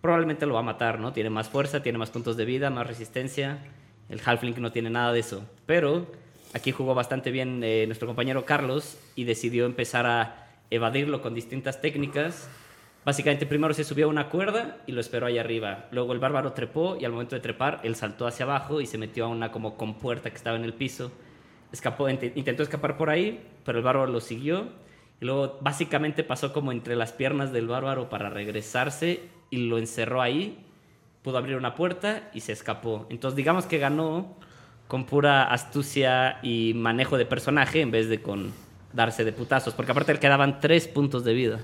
probablemente 0.03 0.45
lo 0.45 0.53
va 0.53 0.61
a 0.61 0.65
matar, 0.65 1.01
¿no? 1.01 1.15
Tiene 1.15 1.31
más 1.31 1.49
fuerza, 1.49 1.83
tiene 1.83 1.97
más 1.97 2.11
puntos 2.11 2.37
de 2.37 2.45
vida, 2.45 2.69
más 2.69 2.87
resistencia. 2.87 3.61
El 4.11 4.21
Halfling 4.23 4.61
no 4.61 4.73
tiene 4.73 4.91
nada 4.91 5.15
de 5.15 5.21
eso. 5.21 5.43
Pero 5.65 6.05
aquí 6.53 6.71
jugó 6.71 6.95
bastante 6.95 7.31
bien 7.31 7.63
eh, 7.65 7.85
nuestro 7.87 8.07
compañero 8.07 8.45
Carlos 8.45 8.99
y 9.17 9.25
decidió 9.25 9.65
empezar 9.65 10.05
a 10.05 10.49
evadirlo 10.71 11.23
con 11.23 11.33
distintas 11.33 11.81
técnicas. 11.81 12.51
Básicamente 13.05 13.47
primero 13.47 13.73
se 13.73 13.85
subió 13.85 14.07
a 14.07 14.09
una 14.11 14.29
cuerda 14.29 14.79
y 14.87 14.93
lo 14.93 15.01
esperó 15.01 15.27
ahí 15.27 15.39
arriba. 15.39 15.87
Luego 15.93 16.13
el 16.13 16.19
bárbaro 16.19 16.53
trepó 16.53 16.97
y 17.01 17.05
al 17.07 17.13
momento 17.13 17.37
de 17.37 17.41
trepar 17.41 17.81
él 17.83 17.97
saltó 17.97 18.27
hacia 18.27 18.45
abajo 18.45 18.81
y 18.81 18.87
se 18.87 18.99
metió 18.99 19.25
a 19.25 19.29
una 19.29 19.51
como 19.51 19.77
compuerta 19.77 20.29
que 20.31 20.37
estaba 20.37 20.57
en 20.57 20.65
el 20.65 20.75
piso. 20.75 21.11
Escapó, 21.73 22.09
int- 22.09 22.33
intentó 22.35 22.63
escapar 22.63 22.97
por 22.99 23.09
ahí, 23.09 23.43
pero 23.65 23.79
el 23.79 23.85
bárbaro 23.85 24.11
lo 24.11 24.21
siguió. 24.21 24.69
Y 25.21 25.25
luego 25.25 25.59
básicamente 25.63 26.23
pasó 26.23 26.53
como 26.53 26.71
entre 26.71 26.97
las 26.97 27.13
piernas 27.13 27.51
del 27.53 27.67
bárbaro 27.67 28.09
para 28.11 28.31
regresarse 28.31 29.23
y 29.51 29.69
lo 29.69 29.79
encerró 29.79 30.21
ahí. 30.21 30.65
Pudo 31.23 31.39
abrir 31.39 31.57
una 31.57 31.75
puerta 31.75 32.31
y 32.35 32.41
se 32.41 32.53
escapó. 32.53 33.07
Entonces 33.11 33.37
digamos 33.37 33.65
que 33.67 33.79
ganó 33.79 34.37
con 34.87 35.07
pura 35.07 35.45
astucia 35.45 36.39
y 36.43 36.73
manejo 36.75 37.17
de 37.17 37.27
personaje 37.27 37.81
en 37.81 37.91
vez 37.91 38.09
de 38.09 38.21
con 38.23 38.53
darse 38.93 39.25
de 39.25 39.33
putazos. 39.33 39.73
Porque 39.75 39.93
aparte 39.93 40.13
le 40.13 40.21
quedaban 40.21 40.61
tres 40.61 40.89
puntos 40.89 41.25
de 41.25 41.33
vida. 41.33 41.61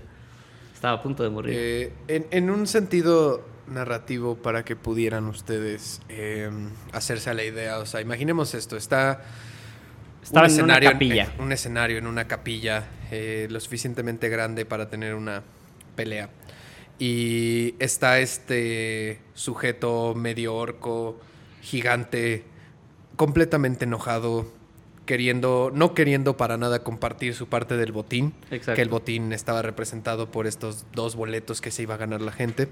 Estaba 0.84 0.98
a 0.98 1.02
punto 1.02 1.22
de 1.22 1.30
morir. 1.30 1.54
Eh, 1.56 1.92
en, 2.08 2.26
en 2.30 2.50
un 2.50 2.66
sentido 2.66 3.42
narrativo 3.68 4.36
para 4.36 4.66
que 4.66 4.76
pudieran 4.76 5.28
ustedes 5.28 6.02
eh, 6.10 6.50
hacerse 6.92 7.30
a 7.30 7.32
la 7.32 7.42
idea. 7.42 7.78
O 7.78 7.86
sea, 7.86 8.02
imaginemos 8.02 8.52
esto, 8.52 8.76
está 8.76 9.22
Estaba 10.22 10.46
en 10.46 10.62
una 10.62 10.78
capilla. 10.78 11.32
un 11.38 11.52
escenario 11.52 11.96
en 11.96 12.06
una 12.06 12.26
capilla 12.26 12.84
eh, 13.10 13.46
lo 13.48 13.60
suficientemente 13.60 14.28
grande 14.28 14.66
para 14.66 14.90
tener 14.90 15.14
una 15.14 15.42
pelea. 15.96 16.28
Y 16.98 17.76
está 17.78 18.18
este 18.18 19.20
sujeto 19.32 20.14
medio 20.14 20.54
orco, 20.54 21.18
gigante, 21.62 22.44
completamente 23.16 23.86
enojado, 23.86 24.52
queriendo, 25.06 25.70
no 25.74 25.94
queriendo 25.94 26.36
para 26.36 26.56
nada 26.56 26.82
compartir 26.82 27.34
su 27.34 27.48
parte 27.48 27.76
del 27.76 27.92
botín. 27.92 28.34
Exacto. 28.50 28.76
Que 28.76 28.82
el 28.82 28.88
botín 28.88 29.32
estaba 29.32 29.62
representado 29.62 30.30
por 30.30 30.46
estos 30.46 30.86
dos 30.92 31.16
boletos 31.16 31.60
que 31.60 31.70
se 31.70 31.82
iba 31.82 31.94
a 31.94 31.98
ganar 31.98 32.20
la 32.20 32.32
gente. 32.32 32.68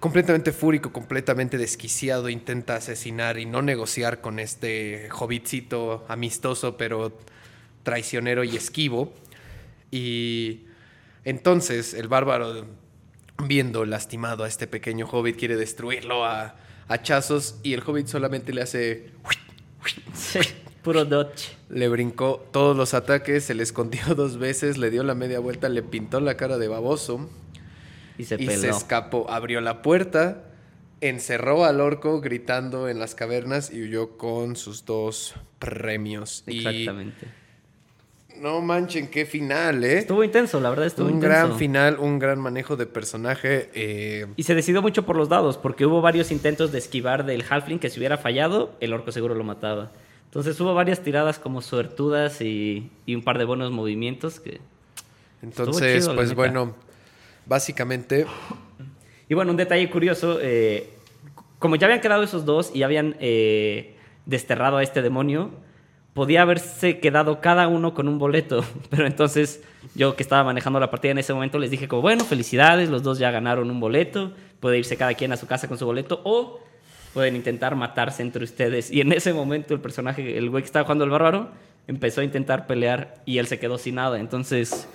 Completamente 0.00 0.52
fúrico, 0.52 0.92
completamente 0.92 1.56
desquiciado, 1.56 2.28
intenta 2.28 2.76
asesinar 2.76 3.38
y 3.38 3.46
no 3.46 3.62
negociar 3.62 4.20
con 4.20 4.38
este 4.38 5.08
hobbitcito 5.10 6.04
amistoso, 6.08 6.76
pero 6.76 7.16
traicionero 7.82 8.44
y 8.44 8.56
esquivo. 8.56 9.14
Y 9.90 10.66
entonces 11.24 11.94
el 11.94 12.08
bárbaro, 12.08 12.66
viendo 13.42 13.84
lastimado 13.86 14.44
a 14.44 14.48
este 14.48 14.66
pequeño 14.66 15.06
hobbit, 15.06 15.38
quiere 15.38 15.56
destruirlo 15.56 16.26
a 16.26 16.56
hachazos 16.88 17.58
y 17.62 17.72
el 17.72 17.82
hobbit 17.84 18.06
solamente 18.06 18.52
le 18.52 18.62
hace... 18.62 19.10
Sí, 20.14 20.40
puro 20.86 21.04
dodge. 21.04 21.56
Le 21.68 21.88
brincó 21.88 22.42
todos 22.52 22.76
los 22.76 22.94
ataques, 22.94 23.44
se 23.44 23.54
le 23.54 23.62
escondió 23.62 24.00
dos 24.14 24.38
veces, 24.38 24.78
le 24.78 24.90
dio 24.90 25.02
la 25.02 25.14
media 25.14 25.38
vuelta, 25.40 25.68
le 25.68 25.82
pintó 25.82 26.20
la 26.20 26.36
cara 26.36 26.58
de 26.58 26.68
baboso 26.68 27.28
Y 28.16 28.24
se 28.24 28.36
y 28.36 28.46
peló. 28.46 28.60
se 28.60 28.68
escapó. 28.70 29.28
Abrió 29.28 29.60
la 29.60 29.82
puerta, 29.82 30.44
encerró 31.00 31.64
al 31.64 31.80
orco 31.80 32.20
gritando 32.20 32.88
en 32.88 32.98
las 32.98 33.14
cavernas 33.14 33.72
y 33.72 33.82
huyó 33.82 34.16
con 34.16 34.56
sus 34.56 34.84
dos 34.84 35.34
premios. 35.58 36.44
Exactamente. 36.46 37.26
Y 37.26 38.40
no 38.40 38.60
manchen, 38.60 39.08
qué 39.08 39.24
final, 39.24 39.82
¿eh? 39.82 39.98
Estuvo 39.98 40.22
intenso, 40.22 40.60
la 40.60 40.68
verdad 40.70 40.86
estuvo 40.86 41.06
un 41.08 41.14
intenso. 41.14 41.34
gran 41.46 41.58
final, 41.58 41.98
un 41.98 42.18
gran 42.18 42.38
manejo 42.38 42.76
de 42.76 42.84
personaje. 42.86 43.70
eh, 43.74 44.26
Y 44.36 44.42
se 44.42 44.54
decidió 44.54 44.82
mucho 44.82 45.06
por 45.06 45.16
los 45.16 45.28
dados, 45.30 45.56
porque 45.56 45.86
hubo 45.86 46.02
varios 46.02 46.30
intentos 46.30 46.70
de 46.70 46.78
esquivar 46.78 47.24
del 47.24 47.42
Halfling 47.48 47.78
que 47.78 47.88
si 47.90 47.98
hubiera 47.98 48.18
fallado, 48.18 48.76
el 48.80 48.92
orco 48.92 49.10
seguro 49.10 49.34
lo 49.34 49.42
mataba. 49.42 49.90
Entonces 50.26 50.60
hubo 50.60 50.74
varias 50.74 51.02
tiradas 51.02 51.38
como 51.38 51.62
suertudas 51.62 52.40
y, 52.40 52.90
y 53.06 53.14
un 53.14 53.22
par 53.22 53.38
de 53.38 53.44
buenos 53.44 53.72
movimientos 53.72 54.38
que... 54.38 54.60
entonces, 55.40 56.04
chido, 56.04 56.14
pues 56.14 56.34
bueno, 56.34 56.74
básicamente 57.46 58.26
Y 59.28 59.34
bueno, 59.34 59.50
un 59.50 59.56
detalle 59.56 59.88
curioso, 59.90 60.38
eh, 60.40 60.90
como 61.58 61.76
ya 61.76 61.86
habían 61.86 62.00
quedado 62.00 62.22
esos 62.22 62.44
dos 62.44 62.70
y 62.74 62.82
habían 62.82 63.16
eh, 63.20 63.96
desterrado 64.26 64.76
a 64.76 64.82
este 64.82 65.02
demonio, 65.02 65.50
podía 66.14 66.42
haberse 66.42 66.98
quedado 67.00 67.40
cada 67.40 67.68
uno 67.68 67.92
con 67.92 68.08
un 68.08 68.18
boleto. 68.18 68.64
Pero 68.90 69.06
entonces 69.06 69.62
yo 69.94 70.16
que 70.16 70.22
estaba 70.22 70.44
manejando 70.44 70.80
la 70.80 70.90
partida 70.90 71.12
en 71.12 71.18
ese 71.18 71.34
momento 71.34 71.58
les 71.58 71.70
dije 71.70 71.88
como, 71.88 72.02
bueno, 72.02 72.24
felicidades, 72.24 72.88
los 72.88 73.02
dos 73.02 73.18
ya 73.18 73.30
ganaron 73.30 73.70
un 73.70 73.80
boleto, 73.80 74.32
puede 74.60 74.78
irse 74.78 74.96
cada 74.96 75.14
quien 75.14 75.32
a 75.32 75.36
su 75.36 75.46
casa 75.46 75.68
con 75.68 75.78
su 75.78 75.86
boleto 75.86 76.20
o 76.24 76.60
pueden 77.16 77.34
intentar 77.34 77.76
matarse 77.76 78.20
entre 78.20 78.44
ustedes. 78.44 78.90
Y 78.90 79.00
en 79.00 79.10
ese 79.10 79.32
momento 79.32 79.72
el 79.72 79.80
personaje, 79.80 80.36
el 80.36 80.50
güey 80.50 80.62
que 80.62 80.66
estaba 80.66 80.84
jugando 80.84 81.04
el 81.04 81.10
bárbaro, 81.10 81.48
empezó 81.86 82.20
a 82.20 82.24
intentar 82.24 82.66
pelear 82.66 83.22
y 83.24 83.38
él 83.38 83.46
se 83.46 83.58
quedó 83.58 83.78
sin 83.78 83.94
nada. 83.94 84.20
Entonces 84.20 84.86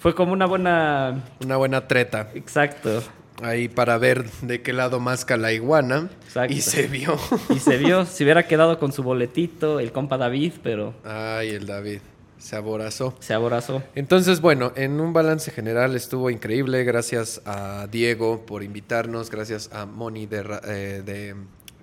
fue 0.00 0.14
como 0.14 0.32
una 0.32 0.46
buena... 0.46 1.22
una 1.44 1.58
buena 1.58 1.86
treta. 1.86 2.30
Exacto. 2.34 3.02
Ahí 3.42 3.68
para 3.68 3.98
ver 3.98 4.24
de 4.40 4.62
qué 4.62 4.72
lado 4.72 5.00
masca 5.00 5.36
la 5.36 5.52
iguana. 5.52 6.08
Exacto. 6.24 6.54
Y 6.54 6.62
se 6.62 6.86
vio. 6.86 7.18
Y 7.54 7.58
se 7.58 7.76
vio, 7.76 8.06
si 8.06 8.24
hubiera 8.24 8.44
quedado 8.44 8.78
con 8.78 8.90
su 8.92 9.02
boletito, 9.02 9.78
el 9.78 9.92
compa 9.92 10.16
David, 10.16 10.54
pero 10.62 10.94
Ay, 11.04 11.50
el 11.50 11.66
David. 11.66 11.98
Se 12.38 12.56
aborazó. 12.56 13.14
se 13.20 13.34
aborazó. 13.34 13.82
Entonces, 13.94 14.40
bueno, 14.40 14.72
en 14.76 14.98
un 14.98 15.12
balance 15.12 15.50
general 15.50 15.94
estuvo 15.94 16.30
increíble. 16.30 16.84
Gracias 16.84 17.42
a 17.44 17.86
Diego 17.90 18.46
por 18.46 18.62
invitarnos. 18.62 19.30
Gracias 19.30 19.70
a 19.74 19.84
Moni 19.84 20.24
de, 20.24 20.58
eh, 20.64 21.02
de 21.04 21.34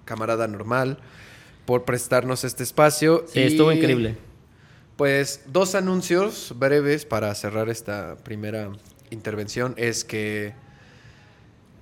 Camarada 0.05 0.47
Normal 0.47 0.99
por 1.65 1.85
prestarnos 1.85 2.43
este 2.43 2.63
espacio. 2.63 3.25
Sí, 3.27 3.41
estuvo 3.41 3.71
increíble. 3.71 4.17
Pues 4.97 5.41
dos 5.47 5.75
anuncios 5.75 6.53
breves 6.55 7.05
para 7.05 7.33
cerrar 7.35 7.69
esta 7.69 8.15
primera 8.23 8.71
intervención. 9.09 9.73
Es 9.77 10.03
que 10.03 10.53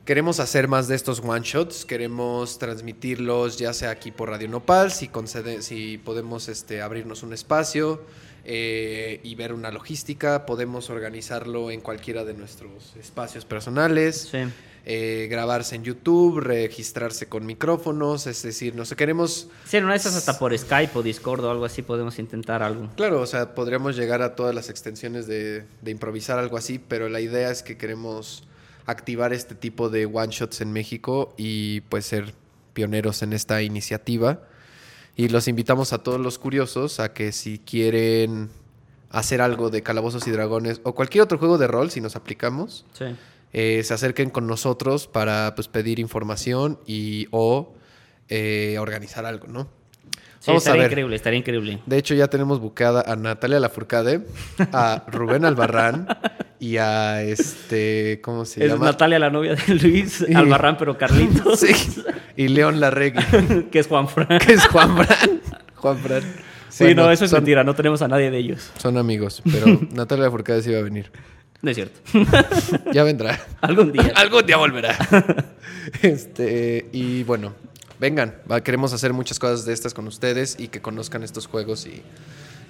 queremos 0.06 0.40
hacer 0.40 0.68
más 0.68 0.88
de 0.88 0.96
estos 0.96 1.20
one 1.20 1.42
shots. 1.44 1.86
Queremos 1.86 2.58
transmitirlos 2.58 3.58
ya 3.58 3.74
sea 3.74 3.90
aquí 3.90 4.12
por 4.12 4.30
Radio 4.30 4.48
Nopal, 4.48 4.92
si, 4.92 5.08
concede, 5.08 5.62
si 5.62 5.98
podemos 5.98 6.48
este, 6.48 6.82
abrirnos 6.82 7.24
un 7.24 7.34
espacio 7.34 8.02
eh, 8.46 9.20
y 9.24 9.36
ver 9.36 9.54
una 9.54 9.72
logística. 9.72 10.46
Podemos 10.46 10.90
organizarlo 10.90 11.70
en 11.70 11.82
cualquiera 11.82 12.24
de 12.24 12.34
nuestros 12.34 12.96
espacios 12.96 13.46
personales. 13.46 14.30
Sí. 14.32 14.40
Eh, 14.86 15.28
grabarse 15.30 15.76
en 15.76 15.84
YouTube, 15.84 16.40
registrarse 16.40 17.28
con 17.28 17.46
micrófonos, 17.46 18.26
es 18.28 18.42
decir, 18.42 18.76
no 18.76 18.86
sé, 18.86 18.96
queremos 18.96 19.48
Sí, 19.66 19.78
en 19.78 19.84
una 19.84 19.94
de 19.94 20.00
esas 20.00 20.16
hasta 20.16 20.40
por 20.40 20.58
Skype 20.58 20.98
o 20.98 21.04
Discord 21.04 21.44
o 21.46 21.52
algo 21.52 21.66
así 21.66 21.82
podemos 21.82 22.18
intentar 22.20 22.64
algo. 22.64 22.90
Claro, 22.96 23.22
o 23.22 23.28
sea, 23.28 23.54
podríamos 23.54 23.96
llegar 23.96 24.22
a 24.22 24.36
todas 24.36 24.56
las 24.56 24.70
extensiones 24.70 25.28
de, 25.28 25.66
de 25.82 25.92
improvisar 25.92 26.40
algo 26.40 26.58
así, 26.58 26.80
pero 26.80 27.10
la 27.10 27.22
idea 27.22 27.52
es 27.52 27.62
que 27.64 27.78
queremos 27.78 28.44
activar 28.88 29.34
este 29.34 29.54
tipo 29.56 29.90
de 29.90 30.08
one 30.08 30.30
shots 30.32 30.62
en 30.62 30.74
México 30.74 31.34
y 31.38 31.82
pues 31.82 32.06
ser 32.08 32.34
pioneros 32.74 33.22
en 33.22 33.34
esta 33.34 33.62
iniciativa. 33.62 34.42
Y 35.16 35.28
los 35.28 35.48
invitamos 35.48 35.94
a 35.94 36.00
todos 36.00 36.20
los 36.20 36.40
curiosos 36.40 37.00
a 37.00 37.14
que 37.14 37.32
si 37.32 37.60
quieren 37.60 38.50
hacer 39.12 39.42
algo 39.42 39.70
de 39.70 39.84
Calabozos 39.84 40.26
y 40.26 40.32
Dragones 40.32 40.80
o 40.84 40.96
cualquier 40.96 41.22
otro 41.24 41.38
juego 41.38 41.58
de 41.58 41.68
rol, 41.68 41.92
si 41.92 42.00
nos 42.02 42.16
aplicamos, 42.16 42.86
Sí. 42.94 43.06
Eh, 43.54 43.82
se 43.84 43.94
acerquen 43.94 44.30
con 44.30 44.48
nosotros 44.48 45.08
para 45.08 45.54
pues, 45.56 45.68
pedir 45.68 46.00
información 46.00 46.80
y 46.86 47.28
o 47.32 47.74
eh, 48.30 48.78
organizar 48.80 49.26
algo, 49.26 49.48
¿no? 49.48 49.68
Sí, 50.40 50.48
Vamos 50.48 50.64
a 50.66 50.70
estaría 50.70 50.82
ver. 50.84 50.92
increíble, 50.92 51.16
estaría 51.18 51.38
increíble. 51.40 51.80
De 51.86 51.98
hecho, 52.00 52.16
ya 52.16 52.28
tenemos 52.28 52.60
bucada 52.60 53.04
a 53.06 53.16
Natalia 53.16 53.60
Lafourcade, 53.60 54.22
a 54.74 55.04
Rubén 55.08 55.46
Albarrán 55.46 56.08
y 56.60 56.78
a 56.78 57.22
este, 57.22 58.22
¿cómo 58.24 58.46
se 58.46 58.66
Es 58.66 58.72
llama? 58.72 58.86
Natalia, 58.86 59.20
la 59.20 59.30
novia 59.30 59.54
de 59.54 59.76
Luis. 59.76 60.26
Albarrán, 60.34 60.78
pero 60.78 60.98
Carlitos, 60.98 61.60
Sí. 61.60 61.74
Y 62.36 62.48
León 62.48 62.80
Larregui, 62.80 63.22
que 63.72 63.78
es 63.80 63.88
Juan 63.88 64.08
Fran. 64.08 64.40
que 64.46 64.54
es 64.54 64.66
Juan 64.66 64.98
Fran. 64.98 65.42
Juan 65.76 65.98
Fran. 66.00 66.24
Sí, 66.70 66.86
Bueno, 66.86 67.04
no, 67.04 67.12
eso 67.12 67.26
es 67.26 67.30
son- 67.32 67.40
mentira, 67.42 67.64
no 67.64 67.76
tenemos 67.76 68.02
a 68.02 68.08
nadie 68.08 68.32
de 68.32 68.38
ellos. 68.40 68.72
Son 68.80 68.98
amigos, 68.98 69.44
pero 69.52 69.80
Natalia 69.92 70.24
Lafourcade 70.26 70.64
sí 70.64 70.72
va 70.72 70.80
a 70.80 70.84
venir. 70.84 71.12
No 71.62 71.70
es 71.72 71.76
cierto. 71.76 72.00
Ya 72.94 73.04
vendrá. 73.04 73.40
Algún 73.62 73.92
día. 73.92 74.12
Algún 74.16 74.46
día 74.46 74.58
volverá. 74.58 74.98
este, 76.02 76.88
y 76.92 77.24
bueno, 77.24 77.54
vengan, 78.00 78.36
va, 78.52 78.62
queremos 78.64 78.94
hacer 78.94 79.14
muchas 79.14 79.40
cosas 79.40 79.66
de 79.66 79.74
estas 79.74 79.94
con 79.94 80.08
ustedes 80.08 80.56
y 80.60 80.68
que 80.70 80.82
conozcan 80.82 81.24
estos 81.24 81.48
juegos 81.48 81.86
y 81.86 82.02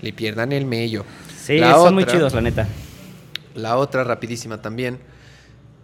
le 0.01 0.13
pierdan 0.13 0.51
el 0.51 0.65
mello. 0.65 1.05
Sí, 1.43 1.57
La 1.57 1.73
son 1.75 1.93
muy 1.93 2.03
otra- 2.03 2.15
chidos, 2.15 2.33
la 2.33 2.41
neta. 2.41 2.67
La 3.55 3.77
otra, 3.77 4.03
rapidísima 4.03 4.61
también. 4.61 4.99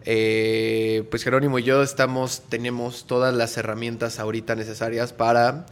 eh, 0.06 1.04
pues 1.12 1.24
Jerónimo 1.24 1.60
y 1.60 1.64
yo 1.64 1.84
estamos, 1.84 2.44
tenemos 2.50 3.08
todas 3.08 3.34
las 3.34 3.58
herramientas 3.58 4.20
ahorita 4.20 4.56
necesarias 4.56 5.12
para 5.14 5.66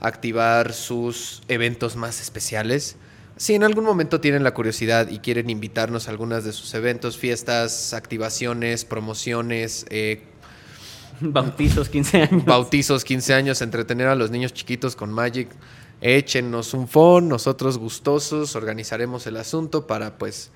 activar 0.00 0.72
sus 0.72 1.42
eventos 1.48 1.96
más 1.96 2.20
especiales. 2.20 2.96
Si 3.38 3.54
en 3.54 3.62
algún 3.62 3.84
momento 3.84 4.20
tienen 4.20 4.42
la 4.42 4.52
curiosidad 4.52 5.08
y 5.08 5.20
quieren 5.20 5.48
invitarnos 5.48 6.08
a 6.08 6.10
algunas 6.10 6.42
de 6.44 6.52
sus 6.52 6.74
eventos, 6.74 7.16
fiestas, 7.16 7.94
activaciones, 7.94 8.84
promociones, 8.84 9.86
eh, 9.90 10.24
Bautizos, 11.20 11.88
15 11.88 12.22
años. 12.22 12.44
bautizos, 12.44 13.04
15 13.04 13.34
años, 13.34 13.62
entretener 13.62 14.08
a 14.08 14.16
los 14.16 14.32
niños 14.32 14.52
chiquitos 14.52 14.96
con 14.96 15.12
Magic, 15.12 15.48
échenos 16.00 16.74
un 16.74 16.88
phone, 16.88 17.28
nosotros 17.28 17.78
gustosos 17.78 18.56
organizaremos 18.56 19.26
el 19.28 19.36
asunto 19.36 19.86
para 19.86 20.18
pues 20.18 20.50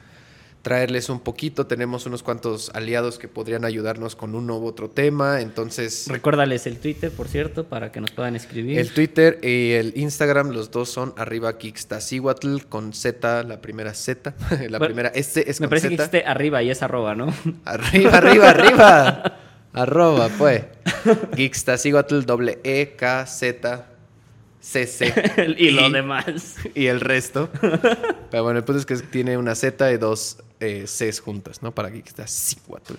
traerles 0.62 1.08
un 1.08 1.20
poquito. 1.20 1.66
Tenemos 1.66 2.06
unos 2.06 2.22
cuantos 2.22 2.70
aliados 2.74 3.18
que 3.18 3.28
podrían 3.28 3.64
ayudarnos 3.64 4.14
con 4.16 4.34
uno 4.34 4.58
u 4.58 4.66
otro 4.66 4.88
tema, 4.88 5.40
entonces 5.40 6.06
Recuérdales 6.08 6.66
el 6.66 6.78
Twitter, 6.78 7.10
por 7.10 7.28
cierto, 7.28 7.64
para 7.64 7.90
que 7.92 8.00
nos 8.00 8.12
puedan 8.12 8.36
escribir. 8.36 8.78
el 8.78 8.92
Twitter 8.92 9.38
y 9.42 9.72
el 9.72 9.92
Instagram, 9.96 10.50
los 10.50 10.70
dos 10.70 10.88
son 10.88 11.12
arriba 11.16 11.58
Kixtasíhuatl 11.58 12.62
con 12.68 12.92
Z, 12.92 13.42
la 13.44 13.60
primera 13.60 13.92
Z, 13.92 14.34
la 14.50 14.78
Bueno, 14.78 14.86
primera 14.86 15.08
S 15.10 15.44
es 15.46 15.60
Me 15.60 15.66
con 15.66 15.70
parece 15.70 15.88
Z. 15.88 15.96
que 15.96 16.02
existe 16.02 16.24
arriba 16.26 16.62
y 16.62 16.70
es 16.70 16.82
arroba, 16.82 17.14
¿no? 17.14 17.26
Arriba, 17.64 18.18
arriba, 18.18 18.50
arriba. 18.50 19.38
Arroba, 19.74 20.28
pues. 20.36 20.64
Geekstasíhuatl, 21.34 22.20
doble 22.26 22.58
E, 22.62 22.94
K, 22.96 23.26
Z, 23.26 23.86
C, 24.62 24.86
C. 24.86 25.12
y 25.58 25.72
lo 25.72 25.90
demás. 25.90 26.56
Y 26.74 26.86
el 26.86 27.00
resto. 27.00 27.50
Pero 28.30 28.44
bueno, 28.44 28.60
el 28.60 28.64
punto 28.64 28.78
es 28.78 28.86
que 28.86 28.96
tiene 28.96 29.36
una 29.36 29.56
Z 29.56 29.92
y 29.92 29.96
dos 29.96 30.38
eh, 30.60 30.84
Cs 30.86 31.20
juntas, 31.20 31.62
¿no? 31.62 31.74
Para 31.74 31.90
Geekstasíhuatl. 31.90 32.94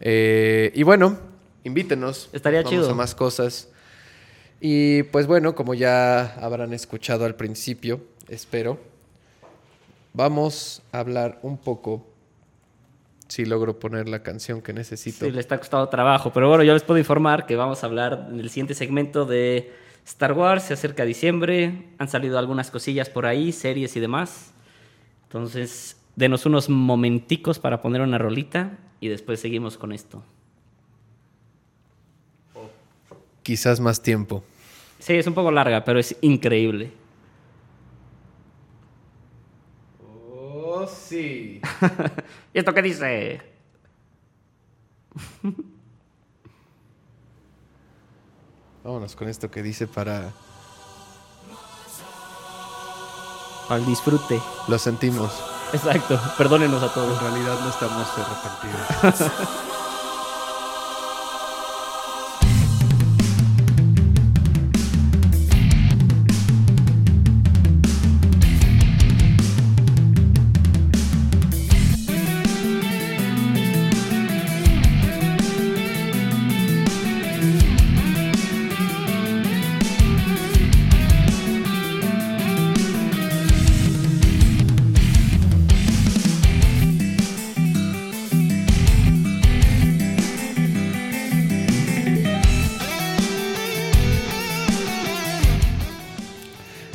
Eh, 0.00 0.72
y 0.74 0.82
bueno, 0.82 1.18
invítenos. 1.62 2.30
Estaría 2.32 2.62
Vamos 2.62 2.72
chido. 2.72 2.90
a 2.90 2.94
más 2.94 3.14
cosas. 3.14 3.68
Y 4.62 5.02
pues 5.04 5.26
bueno, 5.26 5.54
como 5.54 5.74
ya 5.74 6.34
habrán 6.36 6.72
escuchado 6.72 7.26
al 7.26 7.34
principio, 7.34 8.00
espero, 8.28 8.78
vamos 10.14 10.80
a 10.92 11.00
hablar 11.00 11.38
un 11.42 11.58
poco. 11.58 12.06
Si 13.28 13.44
logro 13.44 13.78
poner 13.78 14.08
la 14.08 14.22
canción 14.22 14.60
que 14.62 14.72
necesito. 14.72 15.26
Sí, 15.26 15.30
le 15.30 15.38
está 15.38 15.58
costando 15.58 15.88
trabajo. 15.88 16.32
Pero 16.32 16.48
bueno, 16.48 16.64
yo 16.64 16.72
les 16.72 16.82
puedo 16.82 16.98
informar 16.98 17.44
que 17.46 17.56
vamos 17.56 17.84
a 17.84 17.86
hablar 17.86 18.28
en 18.32 18.40
el 18.40 18.48
siguiente 18.48 18.74
segmento 18.74 19.24
de 19.24 19.70
Star 20.10 20.32
Wars. 20.32 20.64
Se 20.64 20.74
acerca 20.74 21.04
diciembre. 21.04 21.84
Han 21.98 22.08
salido 22.08 22.38
algunas 22.38 22.70
cosillas 22.70 23.08
por 23.08 23.26
ahí, 23.26 23.52
series 23.52 23.96
y 23.96 24.00
demás. 24.00 24.52
Entonces, 25.24 25.96
denos 26.16 26.46
unos 26.46 26.68
momenticos 26.68 27.60
para 27.60 27.80
poner 27.80 28.00
una 28.00 28.18
rolita 28.18 28.76
y 28.98 29.08
después 29.08 29.40
seguimos 29.40 29.78
con 29.78 29.92
esto. 29.92 30.22
Quizás 33.44 33.78
más 33.80 34.02
tiempo. 34.02 34.42
Sí, 34.98 35.14
es 35.14 35.26
un 35.26 35.34
poco 35.34 35.50
larga, 35.50 35.84
pero 35.84 35.98
es 36.00 36.16
increíble. 36.20 36.90
Oh, 40.04 40.86
sí. 40.86 41.60
¿Y 42.52 42.58
esto 42.58 42.74
qué 42.74 42.82
dice? 42.82 43.40
Vámonos 48.90 49.14
con 49.14 49.28
esto 49.28 49.48
que 49.52 49.62
dice 49.62 49.86
para... 49.86 50.32
Al 53.68 53.86
disfrute. 53.86 54.42
Lo 54.66 54.80
sentimos. 54.80 55.30
Exacto. 55.72 56.18
Perdónenos 56.36 56.82
a 56.82 56.86
En 56.86 56.92
todos. 56.94 57.22
realidad 57.22 57.56
no 57.60 57.70
estamos 57.70 58.04
arrepentidos. 58.18 59.30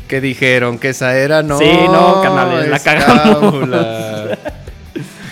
¿Qué 0.08 0.22
dijeron? 0.22 0.78
¿Que 0.78 0.90
esa 0.90 1.18
era? 1.18 1.42
No. 1.42 1.58
Sí, 1.58 1.72
no, 1.88 2.22
carnales, 2.22 2.70
la 2.70 2.80
cagamos. 2.80 3.70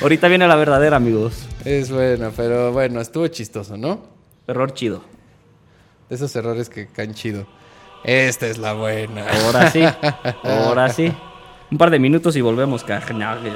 Ahorita 0.02 0.28
viene 0.28 0.48
la 0.48 0.56
verdadera, 0.56 0.98
amigos. 0.98 1.48
es 1.64 1.92
buena, 1.92 2.32
pero 2.36 2.74
bueno, 2.74 3.00
estuvo 3.00 3.28
chistoso, 3.28 3.78
¿no? 3.78 4.02
Error 4.48 4.74
chido. 4.74 5.04
De 6.10 6.16
esos 6.16 6.36
errores 6.36 6.70
que 6.70 6.88
caen 6.88 7.14
chido. 7.14 7.48
Esta 8.04 8.48
es 8.48 8.58
la 8.58 8.74
buena. 8.74 9.26
Ahora 9.46 9.72
sí. 9.72 9.84
Ahora 10.44 10.90
sí. 10.90 11.14
Un 11.72 11.78
par 11.78 11.90
de 11.90 12.00
minutos 12.00 12.36
y 12.36 12.42
volvemos, 12.42 12.84
carnales. 12.84 13.54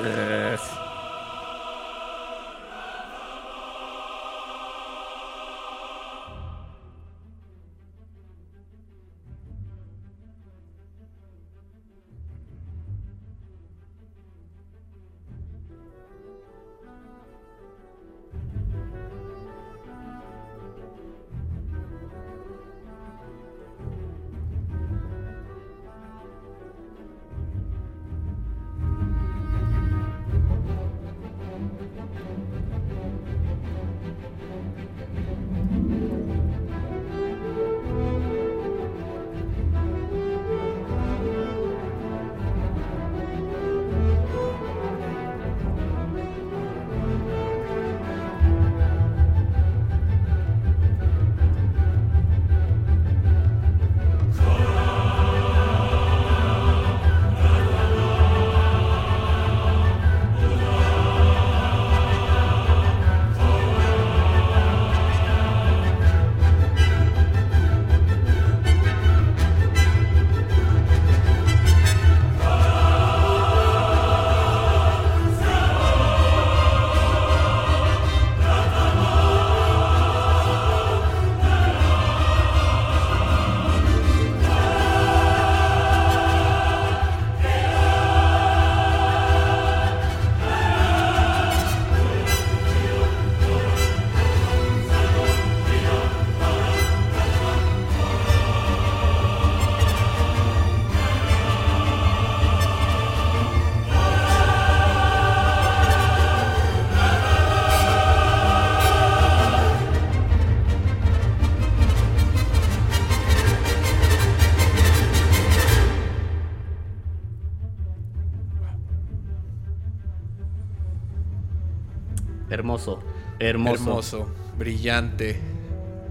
Hermoso. 123.50 124.28
Brillante, 124.58 125.40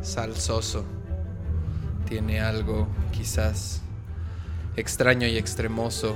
salsoso. 0.02 0.84
Tiene 2.08 2.40
algo 2.40 2.88
quizás 3.12 3.82
extraño 4.76 5.26
y 5.26 5.36
extremoso. 5.36 6.14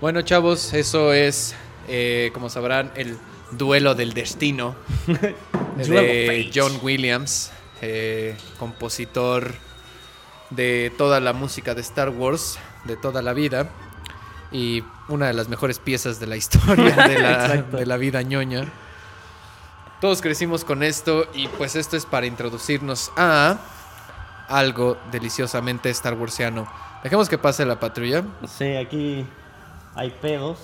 Bueno, 0.00 0.22
chavos, 0.22 0.72
eso 0.72 1.12
es, 1.12 1.54
eh, 1.88 2.30
como 2.34 2.48
sabrán, 2.48 2.92
el 2.96 3.16
duelo 3.52 3.94
del 3.94 4.12
destino 4.12 4.76
de. 5.76 6.50
John 6.54 6.78
Williams, 6.82 7.50
eh, 7.82 8.36
compositor 8.58 9.54
de 10.50 10.92
toda 10.96 11.20
la 11.20 11.32
música 11.32 11.74
de 11.74 11.80
Star 11.80 12.10
Wars, 12.10 12.58
de 12.84 12.96
toda 12.96 13.22
la 13.22 13.32
vida, 13.32 13.68
y 14.56 14.82
una 15.08 15.26
de 15.26 15.34
las 15.34 15.48
mejores 15.48 15.78
piezas 15.78 16.18
de 16.18 16.26
la 16.26 16.36
historia 16.36 16.94
de 17.08 17.18
la, 17.20 17.30
Exacto. 17.46 17.76
de 17.76 17.84
la 17.86 17.96
vida 17.98 18.22
ñoña. 18.22 18.64
Todos 20.00 20.22
crecimos 20.22 20.64
con 20.64 20.82
esto 20.82 21.26
y 21.34 21.48
pues 21.48 21.76
esto 21.76 21.96
es 21.96 22.06
para 22.06 22.26
introducirnos 22.26 23.12
a 23.16 23.58
algo 24.48 24.96
deliciosamente 25.12 25.90
Star 25.90 26.14
Warsiano. 26.14 26.66
Dejemos 27.02 27.28
que 27.28 27.36
pase 27.38 27.66
la 27.66 27.78
patrulla. 27.78 28.22
Sí, 28.46 28.76
aquí 28.76 29.26
hay 29.94 30.10
pedos. 30.10 30.58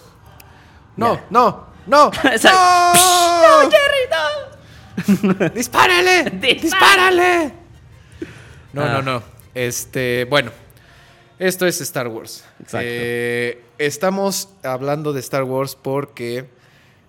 No, 0.97 1.15
Ya. 1.17 1.25
no, 1.31 1.67
no, 1.87 2.07
Exacto. 2.25 2.99
no, 3.69 5.49
¡Dispárale! 5.55 6.31
Dispara. 6.31 6.61
¡Dispárale! 6.63 7.53
No, 8.73 8.83
Ah. 8.83 8.89
no, 8.89 9.03
no. 9.03 9.23
Este, 9.55 10.25
bueno. 10.31 10.51
Esto 11.43 11.67
es 11.67 11.81
Star 11.81 12.07
Wars. 12.07 12.45
Exacto. 12.61 12.87
Eh, 12.89 13.61
estamos 13.79 14.49
hablando 14.63 15.13
de 15.13 15.19
Star 15.19 15.43
Wars 15.43 15.75
porque 15.75 16.47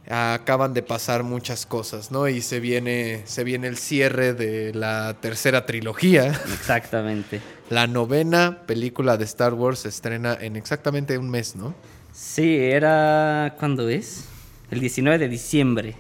acaban 0.09 0.73
de 0.73 0.81
pasar 0.81 1.21
muchas 1.21 1.67
cosas, 1.67 2.09
¿no? 2.09 2.27
Y 2.27 2.41
se 2.41 2.59
viene, 2.59 3.21
se 3.25 3.43
viene 3.43 3.67
el 3.67 3.77
cierre 3.77 4.33
de 4.33 4.73
la 4.73 5.17
tercera 5.21 5.67
trilogía. 5.67 6.29
Exactamente. 6.51 7.41
La 7.69 7.85
novena 7.85 8.63
película 8.65 9.17
de 9.17 9.25
Star 9.25 9.53
Wars 9.53 9.79
se 9.81 9.89
estrena 9.89 10.35
en 10.41 10.55
exactamente 10.55 11.15
un 11.19 11.29
mes, 11.29 11.55
¿no? 11.55 11.75
Sí, 12.11 12.57
era. 12.57 13.53
¿Cuándo 13.59 13.87
es? 13.87 14.25
El 14.71 14.79
19 14.79 15.19
de 15.19 15.29
diciembre. 15.29 15.95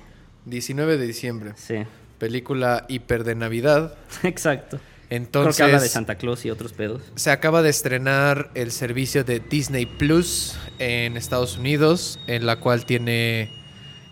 19 0.45 0.97
de 0.97 1.05
diciembre. 1.05 1.51
Sí, 1.55 1.75
Película 2.17 2.85
hiper 2.89 3.25
de 3.25 3.35
Navidad. 3.35 3.95
exacto. 4.23 4.79
Entonces, 5.15 5.55
Creo 5.57 5.67
que 5.67 5.73
habla 5.75 5.83
de 5.83 5.89
Santa 5.89 6.15
Claus 6.15 6.43
y 6.45 6.49
otros 6.49 6.73
pedos. 6.73 7.01
se 7.15 7.29
acaba 7.29 7.61
de 7.61 7.69
estrenar 7.69 8.49
el 8.55 8.71
servicio 8.71 9.23
de 9.23 9.39
Disney 9.39 9.85
Plus 9.85 10.55
en 10.79 11.17
Estados 11.17 11.57
Unidos, 11.57 12.19
en 12.27 12.45
la 12.47 12.55
cual 12.59 12.85
tiene 12.85 13.51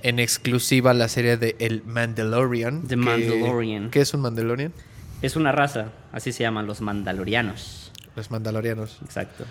en 0.04 0.20
exclusiva 0.20 0.94
la 0.94 1.08
serie 1.08 1.38
de 1.38 1.56
El 1.60 1.84
Mandalorian. 1.86 2.84
The 2.84 2.88
que- 2.90 2.96
Mandalorian. 2.98 3.90
¿Qué 3.90 4.02
es 4.02 4.14
un 4.14 4.22
Mandalorian? 4.22 4.74
Es 5.24 5.36
una 5.36 5.52
raza, 5.52 5.92
así 6.12 6.32
se 6.32 6.44
llaman 6.44 6.68
los 6.68 6.82
mandalorianos. 6.82 7.92
Los 8.16 8.30
Mandalorianos. 8.30 9.00
Exacto. 9.04 9.46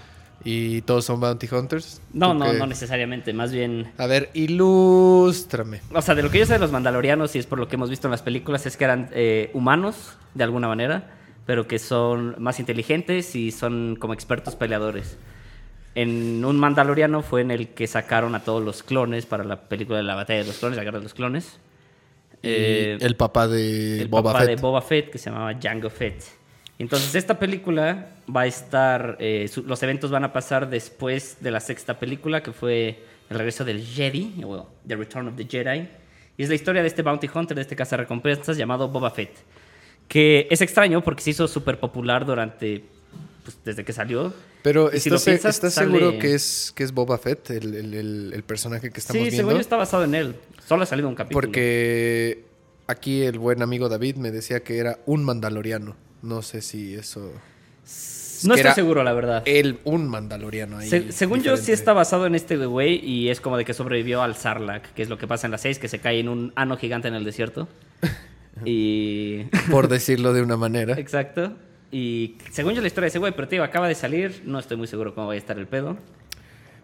¿Y 0.45 0.83
todos 0.83 1.05
son 1.05 1.21
Bounty 1.21 1.49
Hunters? 1.53 2.01
No, 2.13 2.33
¿Tú 2.33 2.39
no, 2.39 2.51
qué? 2.53 2.59
no 2.59 2.67
necesariamente. 2.67 3.33
Más 3.33 3.53
bien. 3.53 3.93
A 3.99 4.07
ver, 4.07 4.31
ilústrame. 4.35 5.81
O 5.93 6.01
sea, 6.03 6.15
de 6.15 6.23
lo 6.23 6.31
que 6.31 6.39
yo 6.39 6.47
sé 6.47 6.55
de 6.55 6.59
los 6.59 6.73
mandalorianos, 6.73 7.35
y 7.37 7.39
es 7.39 7.47
por 7.47 7.59
lo 7.59 7.69
que 7.69 7.77
hemos 7.77 7.91
visto 7.91 8.07
en 8.07 8.13
las 8.13 8.23
películas, 8.23 8.65
es 8.67 8.77
que 8.77 8.85
eran 8.85 9.11
eh, 9.13 9.51
humanos, 9.55 10.17
de 10.35 10.45
alguna 10.45 10.67
manera, 10.69 11.19
pero 11.47 11.67
que 11.67 11.79
son 11.79 12.37
más 12.39 12.61
inteligentes 12.61 13.35
y 13.37 13.51
son 13.51 13.97
como 13.99 14.15
expertos 14.15 14.57
peleadores. 14.57 15.17
En 15.95 16.45
un 16.45 16.59
mandaloriano 16.59 17.23
fue 17.23 17.41
en 17.41 17.51
el 17.51 17.69
que 17.69 17.87
sacaron 17.87 18.35
a 18.35 18.45
todos 18.45 18.63
los 18.63 18.83
clones 18.83 19.27
para 19.27 19.43
la 19.45 19.63
película 19.69 19.99
de 19.99 20.05
la 20.05 20.15
batalla 20.15 20.41
de 20.41 20.47
los 20.47 20.59
clones, 20.59 20.77
la 20.77 20.85
guerra 20.85 20.99
de 20.99 21.03
los 21.05 21.15
clones. 21.15 21.59
Eh, 22.43 22.97
el 23.01 23.17
papá 23.17 23.49
de 23.49 24.01
el 24.03 24.09
Boba 24.09 24.33
papá 24.33 24.45
Fett. 24.45 24.49
de 24.57 24.63
Boba 24.63 24.83
Fett, 24.83 25.11
que 25.11 25.19
se 25.19 25.31
llamaba 25.31 25.59
Jango 25.61 25.91
Fett. 25.91 26.23
Entonces, 26.79 27.15
esta 27.15 27.39
película 27.39 28.11
va 28.35 28.43
a 28.43 28.47
estar. 28.47 29.17
eh, 29.21 29.49
su- 29.49 29.65
los 29.65 29.83
eventos 29.83 30.11
van 30.11 30.25
a 30.25 30.33
pasar 30.33 30.71
después 30.71 31.37
de 31.41 31.51
la 31.51 31.61
sexta 31.61 31.99
película, 31.99 32.43
que 32.43 32.53
fue 32.53 33.03
El 33.29 33.37
regreso 33.39 33.65
del 33.65 33.85
Jedi, 33.85 34.43
o 34.45 34.67
The 34.87 34.97
Return 34.97 35.29
of 35.29 35.37
the 35.37 35.45
Jedi. 35.45 35.89
Y 36.39 36.43
es 36.43 36.49
la 36.49 36.55
historia 36.55 36.81
de 36.83 36.89
este 36.89 37.03
Bounty 37.03 37.29
Hunter, 37.33 37.55
de 37.55 37.61
este 37.63 37.77
cazarrecompensas 37.77 38.57
llamado 38.57 38.89
Boba 38.89 39.11
Fett. 39.11 39.31
Que 40.11 40.49
es 40.51 40.61
extraño 40.61 41.05
porque 41.05 41.23
se 41.23 41.31
hizo 41.31 41.47
súper 41.47 41.79
popular 41.79 42.27
durante. 42.27 42.83
Pues, 43.45 43.57
desde 43.65 43.85
que 43.85 43.93
salió. 43.93 44.35
Pero 44.63 44.91
si 44.91 44.97
¿estás, 44.97 45.25
piensas, 45.25 45.55
estás 45.55 45.75
sale- 45.75 45.87
seguro 45.87 46.19
que 46.19 46.35
es, 46.35 46.73
que 46.75 46.83
es 46.83 46.93
Boba 46.93 47.17
Fett, 47.17 47.49
el, 47.51 47.75
el- 47.75 47.95
el- 47.95 48.33
el 48.35 48.43
personaje 48.43 48.91
que 48.91 48.99
estamos 48.99 49.19
Sí, 49.19 49.31
viendo? 49.31 49.37
según 49.37 49.55
yo 49.55 49.61
está 49.61 49.77
basado 49.77 50.03
en 50.05 50.15
él. 50.17 50.35
Solo 50.67 50.83
ha 50.83 50.87
salido 50.87 51.09
un 51.09 51.15
capítulo. 51.15 51.41
Porque 51.41 52.45
aquí 52.89 53.23
el 53.23 53.39
buen 53.39 53.63
amigo 53.63 53.89
David 53.89 54.17
me 54.17 54.33
decía 54.33 54.61
que 54.65 54.79
era 54.79 54.99
un 55.07 55.23
mandaloriano. 55.25 55.95
No 56.23 56.43
sé 56.43 56.61
si 56.61 56.95
eso... 56.95 57.33
No 58.43 58.55
estoy 58.55 58.73
seguro, 58.73 59.05
la 59.05 59.13
verdad. 59.13 59.43
Él, 59.47 59.79
un 59.85 60.09
mandaloriano 60.09 60.79
ahí. 60.79 60.89
Se- 60.89 61.13
según 61.13 61.43
yo, 61.43 61.57
sí 61.57 61.73
está 61.73 61.93
basado 61.93 62.27
en 62.27 62.35
este 62.35 62.57
güey 62.57 62.97
y 63.05 63.29
es 63.31 63.41
como 63.41 63.57
de 63.57 63.65
que 63.65 63.75
sobrevivió 63.75 64.23
al 64.23 64.35
Sarlacc, 64.35 64.93
que 64.93 65.03
es 65.03 65.09
lo 65.09 65.19
que 65.19 65.27
pasa 65.27 65.47
en 65.47 65.53
la 65.53 65.59
6, 65.59 65.79
que 65.79 65.89
se 65.89 66.01
cae 66.01 66.19
en 66.21 66.29
un 66.29 66.53
ano 66.57 66.77
gigante 66.77 67.07
en 67.09 67.15
el 67.15 67.25
desierto. 67.25 67.69
Y. 68.65 69.45
Por 69.71 69.89
decirlo 69.89 70.33
de 70.33 70.43
una 70.43 70.57
manera. 70.57 70.95
Exacto. 70.99 71.53
Y 71.93 72.37
según 72.53 72.75
yo, 72.75 72.81
la 72.81 72.87
historia 72.87 73.07
de 73.07 73.09
ese 73.09 73.19
güey, 73.19 73.33
pero 73.35 73.49
te 73.49 73.57
digo, 73.57 73.65
acaba 73.65 73.89
de 73.89 73.95
salir. 73.95 74.43
No 74.45 74.59
estoy 74.59 74.77
muy 74.77 74.87
seguro 74.87 75.15
cómo 75.15 75.29
va 75.29 75.33
a 75.35 75.37
estar 75.37 75.59
el 75.59 75.67
pedo. 75.67 75.97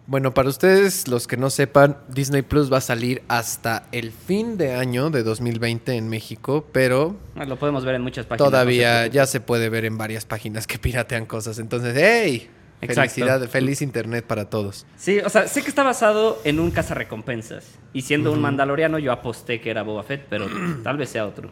Bueno, 0.09 0.33
para 0.33 0.47
ustedes, 0.47 1.09
los 1.09 1.27
que 1.27 1.35
no 1.35 1.49
sepan, 1.49 1.97
Disney 2.07 2.41
Plus 2.41 2.71
va 2.71 2.77
a 2.77 2.81
salir 2.81 3.23
hasta 3.27 3.87
el 3.91 4.11
fin 4.13 4.57
de 4.57 4.73
año 4.73 5.09
de 5.09 5.21
2020 5.21 5.93
en 5.97 6.07
México, 6.07 6.65
pero 6.71 7.17
Ah, 7.35 7.43
Lo 7.43 7.57
podemos 7.59 7.83
ver 7.83 7.95
en 7.95 8.03
muchas 8.03 8.25
páginas. 8.25 8.49
todavía 8.49 8.99
no 8.99 9.03
se 9.07 9.11
ya 9.11 9.25
se 9.25 9.41
puede 9.41 9.67
ver 9.67 9.83
en 9.83 9.97
varias 9.97 10.23
páginas 10.23 10.65
que 10.65 10.79
piratean 10.79 11.25
cosas. 11.25 11.59
Entonces, 11.59 11.93
¡hey! 11.97 12.49
Exacto. 12.81 13.13
Felicidad, 13.15 13.49
feliz 13.49 13.81
internet 13.81 14.25
para 14.25 14.49
todos. 14.49 14.85
Sí, 14.97 15.19
o 15.19 15.29
sea, 15.29 15.47
sé 15.47 15.63
que 15.63 15.69
está 15.69 15.83
basado 15.83 16.39
en 16.43 16.59
un 16.59 16.71
cazarrecompensas. 16.71 17.79
Y 17.93 18.03
siendo 18.03 18.31
un 18.31 18.41
mandaloriano, 18.41 18.99
yo 18.99 19.11
aposté 19.11 19.59
que 19.59 19.71
era 19.71 19.83
Boba 19.83 20.03
Fett, 20.03 20.27
pero 20.29 20.47
tal 20.83 20.97
vez 20.97 21.09
sea 21.09 21.25
otro. 21.25 21.49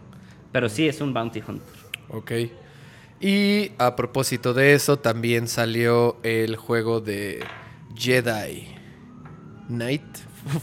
Pero 0.52 0.70
sí 0.70 0.88
es 0.88 1.02
un 1.02 1.14
bounty 1.14 1.42
hunter. 1.46 1.74
Ok. 2.10 2.32
Y 3.20 3.72
a 3.78 3.96
propósito 3.96 4.54
de 4.54 4.74
eso, 4.74 5.00
también 5.00 5.48
salió 5.48 6.18
el 6.24 6.56
juego 6.58 7.02
de 7.02 7.44
Jedi 7.96 8.68
Knight 9.68 10.04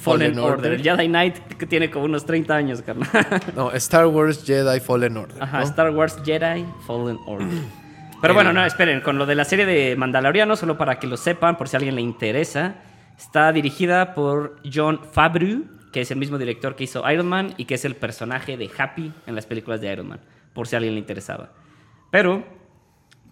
Fallen, 0.00 0.38
Order. 0.38 0.80
Jedi 0.80 1.08
Knight 1.08 1.38
que 1.58 1.66
tiene 1.66 1.90
como 1.90 2.04
unos 2.04 2.24
30 2.24 2.54
años, 2.54 2.82
carnal. 2.82 3.08
No, 3.56 3.72
Star 3.72 4.06
Wars 4.06 4.44
Jedi 4.44 4.78
Fallen 4.80 5.16
Order. 5.16 5.42
Ajá, 5.42 5.58
¿no? 5.58 5.64
Star 5.64 5.90
Wars 5.90 6.16
Jedi 6.24 6.64
Fallen 6.86 7.18
Order. 7.26 7.48
Pero 8.22 8.34
bueno, 8.34 8.52
no, 8.52 8.64
esperen, 8.64 9.00
con 9.00 9.18
lo 9.18 9.26
de 9.26 9.34
la 9.34 9.44
serie 9.44 9.66
de 9.66 9.96
Mandaloriano, 9.96 10.54
solo 10.54 10.78
para 10.78 11.00
que 11.00 11.08
lo 11.08 11.16
sepan, 11.16 11.56
por 11.56 11.68
si 11.68 11.74
a 11.74 11.78
alguien 11.78 11.96
le 11.96 12.02
interesa, 12.02 12.76
está 13.18 13.52
dirigida 13.52 14.14
por 14.14 14.60
John 14.72 15.00
Favreau, 15.10 15.64
que 15.92 16.02
es 16.02 16.10
el 16.12 16.18
mismo 16.18 16.38
director 16.38 16.76
que 16.76 16.84
hizo 16.84 17.08
Iron 17.10 17.26
Man 17.26 17.52
y 17.56 17.64
que 17.64 17.74
es 17.74 17.84
el 17.84 17.96
personaje 17.96 18.56
de 18.56 18.70
Happy 18.78 19.12
en 19.26 19.34
las 19.34 19.46
películas 19.46 19.80
de 19.80 19.92
Iron 19.92 20.06
Man, 20.06 20.20
por 20.54 20.68
si 20.68 20.76
a 20.76 20.78
alguien 20.78 20.94
le 20.94 21.00
interesaba. 21.00 21.50
Pero, 22.12 22.44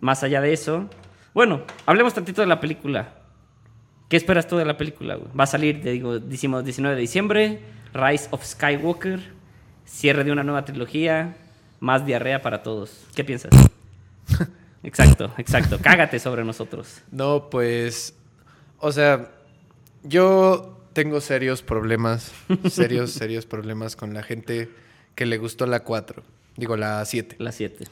más 0.01 0.25
allá 0.25 0.41
de 0.41 0.53
eso, 0.53 0.91
bueno, 1.35 1.63
hablemos 1.87 2.13
tantito 2.13 2.41
de 2.41 2.49
la 2.49 2.59
película. 2.59 3.15
¿Qué 4.09 4.17
esperas 4.17 4.49
tú 4.49 4.57
de 4.57 4.65
la 4.65 4.77
película? 4.77 5.15
güey? 5.15 5.31
Va 5.39 5.45
a 5.45 5.47
salir, 5.47 5.81
te 5.83 5.93
digo, 5.93 6.19
decimos 6.19 6.65
19 6.65 6.97
de 6.97 7.01
diciembre, 7.01 7.61
Rise 7.95 8.27
of 8.33 8.45
Skywalker, 8.45 9.21
cierre 9.85 10.25
de 10.25 10.33
una 10.33 10.43
nueva 10.43 10.65
trilogía, 10.65 11.37
más 11.79 12.05
diarrea 12.05 12.43
para 12.43 12.65
todos. 12.65 13.07
¿Qué 13.15 13.23
piensas? 13.23 13.53
Exacto, 14.83 15.33
exacto. 15.39 15.79
Cágate 15.83 16.19
sobre 16.19 16.45
nosotros. 16.45 17.03
No, 17.11 17.51
pues. 17.51 18.15
O 18.79 18.93
sea, 18.93 19.31
yo 20.03 20.81
tengo 20.93 21.21
serios 21.21 21.63
problemas. 21.63 22.33
Serios, 22.71 23.13
serios 23.13 23.47
problemas 23.47 23.97
con 23.97 24.15
la 24.15 24.23
gente 24.23 24.71
que 25.15 25.27
le 25.27 25.39
gustó 25.39 25.67
la 25.67 25.81
4. 25.81 26.23
Digo, 26.57 26.77
la 26.77 27.05
7. 27.05 27.37
La 27.39 27.53
7. 27.53 27.87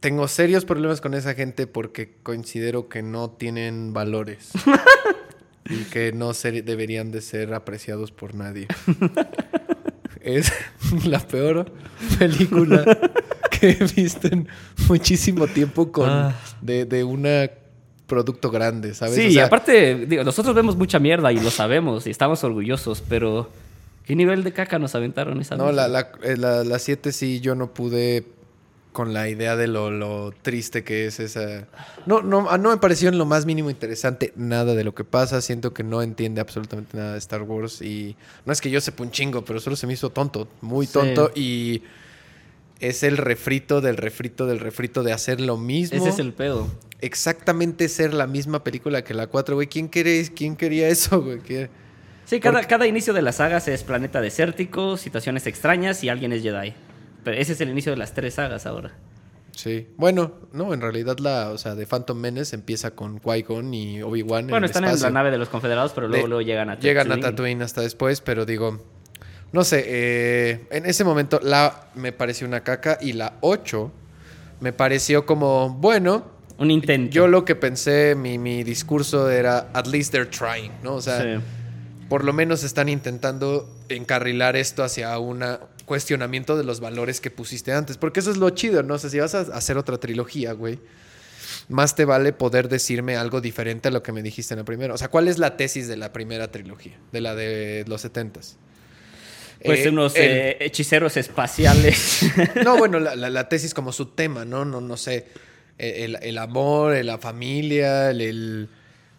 Tengo 0.00 0.28
serios 0.28 0.64
problemas 0.64 1.00
con 1.00 1.14
esa 1.14 1.34
gente 1.34 1.66
porque 1.66 2.16
considero 2.22 2.88
que 2.88 3.02
no 3.02 3.30
tienen 3.30 3.92
valores. 3.92 4.50
y 5.68 5.84
que 5.84 6.12
no 6.12 6.32
deberían 6.32 7.10
de 7.10 7.20
ser 7.20 7.54
apreciados 7.54 8.12
por 8.12 8.34
nadie. 8.34 8.68
es 10.20 10.52
la 11.04 11.20
peor 11.20 11.72
película 12.18 12.84
que 13.58 13.70
he 13.70 13.84
visto 13.94 14.28
en 14.28 14.48
muchísimo 14.88 15.46
tiempo 15.46 15.90
con 15.92 16.32
de, 16.60 16.84
de 16.84 17.04
una 17.04 17.50
producto 18.06 18.50
grande, 18.50 18.94
¿sabes? 18.94 19.16
Sí, 19.16 19.26
O 19.26 19.30
y 19.30 19.38
aparte, 19.38 20.06
digo, 20.06 20.22
nosotros 20.22 20.54
vemos 20.54 20.76
mucha 20.76 20.98
mierda 20.98 21.32
y 21.32 21.40
lo 21.40 21.50
sabemos 21.50 22.06
y 22.06 22.10
estamos 22.10 22.44
orgullosos, 22.44 23.02
pero 23.08 23.50
¿qué 24.04 24.14
nivel 24.14 24.44
de 24.44 24.52
caca 24.52 24.78
nos 24.78 24.94
aventaron 24.94 25.40
esa 25.40 25.56
No, 25.56 25.72
la, 25.72 25.88
la, 25.88 26.08
eh, 26.22 26.36
la, 26.36 26.62
la 26.62 26.78
7 26.78 27.10
sí 27.12 27.40
yo 27.40 27.54
no 27.56 27.74
pude 27.74 28.24
con 28.92 29.12
la 29.12 29.28
idea 29.28 29.56
de 29.56 29.66
lo, 29.66 29.90
lo 29.90 30.32
triste 30.40 30.82
que 30.82 31.04
es 31.06 31.20
esa. 31.20 31.66
No, 32.06 32.22
no, 32.22 32.46
ah, 32.48 32.56
no 32.56 32.70
me 32.70 32.78
pareció 32.78 33.10
en 33.10 33.18
lo 33.18 33.26
más 33.26 33.44
mínimo 33.44 33.68
interesante 33.68 34.32
nada 34.36 34.74
de 34.74 34.84
lo 34.84 34.94
que 34.94 35.04
pasa. 35.04 35.42
Siento 35.42 35.74
que 35.74 35.82
no 35.82 36.00
entiende 36.00 36.40
absolutamente 36.40 36.96
nada 36.96 37.12
de 37.12 37.18
Star 37.18 37.42
Wars. 37.42 37.82
Y 37.82 38.16
no 38.46 38.54
es 38.54 38.60
que 38.62 38.70
yo 38.70 38.80
sepa 38.80 39.02
un 39.02 39.10
chingo, 39.10 39.44
pero 39.44 39.60
solo 39.60 39.76
se 39.76 39.86
me 39.86 39.92
hizo 39.92 40.08
tonto, 40.08 40.48
muy 40.62 40.86
Sí. 40.86 40.94
tonto. 40.94 41.30
Y 41.34 41.82
es 42.80 43.02
el 43.02 43.16
refrito 43.16 43.80
del 43.80 43.96
refrito 43.96 44.46
del 44.46 44.60
refrito 44.60 45.02
de 45.02 45.12
hacer 45.12 45.40
lo 45.40 45.56
mismo. 45.56 45.98
Ese 45.98 46.08
es 46.10 46.18
el 46.18 46.32
pedo. 46.32 46.68
Exactamente 47.00 47.88
ser 47.88 48.12
la 48.14 48.26
misma 48.26 48.64
película 48.64 49.02
que 49.04 49.14
la 49.14 49.26
4, 49.26 49.54
güey. 49.54 49.66
¿Quién, 49.68 49.88
quiere, 49.88 50.26
¿Quién 50.34 50.56
quería 50.56 50.88
eso, 50.88 51.22
güey? 51.22 51.38
¿Qué- 51.40 51.70
Sí, 52.24 52.40
cada, 52.40 52.54
Porque- 52.54 52.66
cada 52.68 52.86
inicio 52.88 53.12
de 53.14 53.22
las 53.22 53.36
sagas 53.36 53.68
es 53.68 53.84
planeta 53.84 54.20
desértico, 54.20 54.96
situaciones 54.96 55.46
extrañas 55.46 56.02
y 56.02 56.08
alguien 56.08 56.32
es 56.32 56.42
Jedi. 56.42 56.74
Pero 57.22 57.36
ese 57.36 57.52
es 57.52 57.60
el 57.60 57.68
inicio 57.70 57.92
de 57.92 57.98
las 57.98 58.14
tres 58.14 58.34
sagas 58.34 58.66
ahora. 58.66 58.94
Sí. 59.52 59.86
Bueno, 59.96 60.32
no, 60.52 60.74
en 60.74 60.80
realidad 60.80 61.18
la, 61.18 61.50
o 61.50 61.56
sea, 61.58 61.74
de 61.76 61.86
Phantom 61.86 62.18
Menace 62.18 62.54
empieza 62.56 62.90
con 62.96 63.20
Qui-Gon 63.20 63.72
y 63.72 64.02
Obi-Wan 64.02 64.48
Bueno, 64.48 64.58
en 64.58 64.64
están 64.64 64.84
en 64.84 65.00
la 65.00 65.10
nave 65.10 65.30
de 65.30 65.38
los 65.38 65.48
confederados, 65.48 65.92
pero 65.94 66.08
luego, 66.08 66.24
De- 66.24 66.28
luego 66.28 66.42
llegan 66.42 66.68
a 66.68 66.78
Llegan 66.78 67.06
a 67.06 67.14
Tatooine. 67.14 67.22
Tatooine 67.30 67.62
hasta 67.62 67.80
después, 67.80 68.20
pero 68.20 68.44
digo, 68.44 68.82
no 69.52 69.64
sé, 69.64 69.84
eh, 69.86 70.66
en 70.70 70.86
ese 70.86 71.04
momento 71.04 71.40
la 71.42 71.88
me 71.94 72.12
pareció 72.12 72.46
una 72.46 72.60
caca 72.62 72.98
y 73.00 73.12
la 73.12 73.34
8 73.40 73.90
me 74.60 74.72
pareció 74.72 75.24
como, 75.26 75.70
bueno, 75.70 76.24
Un 76.58 76.70
intento. 76.70 77.12
yo 77.12 77.28
lo 77.28 77.44
que 77.44 77.54
pensé, 77.54 78.14
mi, 78.14 78.38
mi 78.38 78.64
discurso 78.64 79.30
era, 79.30 79.68
at 79.72 79.86
least 79.86 80.12
they're 80.12 80.28
trying, 80.30 80.72
¿no? 80.82 80.94
O 80.94 81.00
sea, 81.02 81.22
Sí. 81.22 81.42
por 82.08 82.24
lo 82.24 82.32
menos 82.32 82.64
están 82.64 82.88
intentando 82.88 83.68
encarrilar 83.88 84.56
esto 84.56 84.82
hacia 84.84 85.18
un 85.18 85.44
cuestionamiento 85.84 86.56
de 86.56 86.64
los 86.64 86.80
valores 86.80 87.20
que 87.20 87.30
pusiste 87.30 87.72
antes. 87.72 87.96
Porque 87.98 88.20
eso 88.20 88.30
es 88.30 88.36
lo 88.38 88.50
chido, 88.50 88.82
¿no? 88.82 88.94
O 88.94 88.98
sea, 88.98 89.10
si 89.10 89.18
vas 89.20 89.34
a 89.34 89.40
hacer 89.40 89.76
otra 89.78 89.98
trilogía, 89.98 90.52
güey, 90.52 90.78
más 91.68 91.94
te 91.94 92.04
vale 92.04 92.32
poder 92.32 92.68
decirme 92.68 93.16
algo 93.16 93.40
diferente 93.40 93.88
a 93.88 93.90
lo 93.90 94.02
que 94.02 94.12
me 94.12 94.22
dijiste 94.22 94.54
en 94.54 94.58
la 94.58 94.64
primera. 94.64 94.94
O 94.94 94.98
sea, 94.98 95.08
¿cuál 95.08 95.28
es 95.28 95.38
la 95.38 95.56
tesis 95.56 95.86
de 95.88 95.96
la 95.96 96.12
primera 96.12 96.50
trilogía? 96.50 96.96
De 97.12 97.20
la 97.20 97.34
de 97.34 97.84
los 97.86 98.00
setentas. 98.00 98.56
Pues 99.66 99.84
Eh, 99.84 99.88
unos 99.90 100.14
eh, 100.16 100.56
hechiceros 100.60 101.16
espaciales. 101.16 102.22
No, 102.64 102.76
bueno, 102.78 102.98
la, 103.00 103.14
la- 103.16 103.30
la 103.30 103.48
tesis 103.48 103.74
como 103.74 103.92
su 103.92 104.06
tema, 104.06 104.44
¿no? 104.44 104.64
No, 104.64 104.80
no 104.80 104.96
sé. 104.96 105.26
El, 105.78 106.16
el 106.22 106.38
amor, 106.38 106.94
la 107.04 107.18
familia, 107.18 108.10
el, 108.10 108.20
el- 108.22 108.68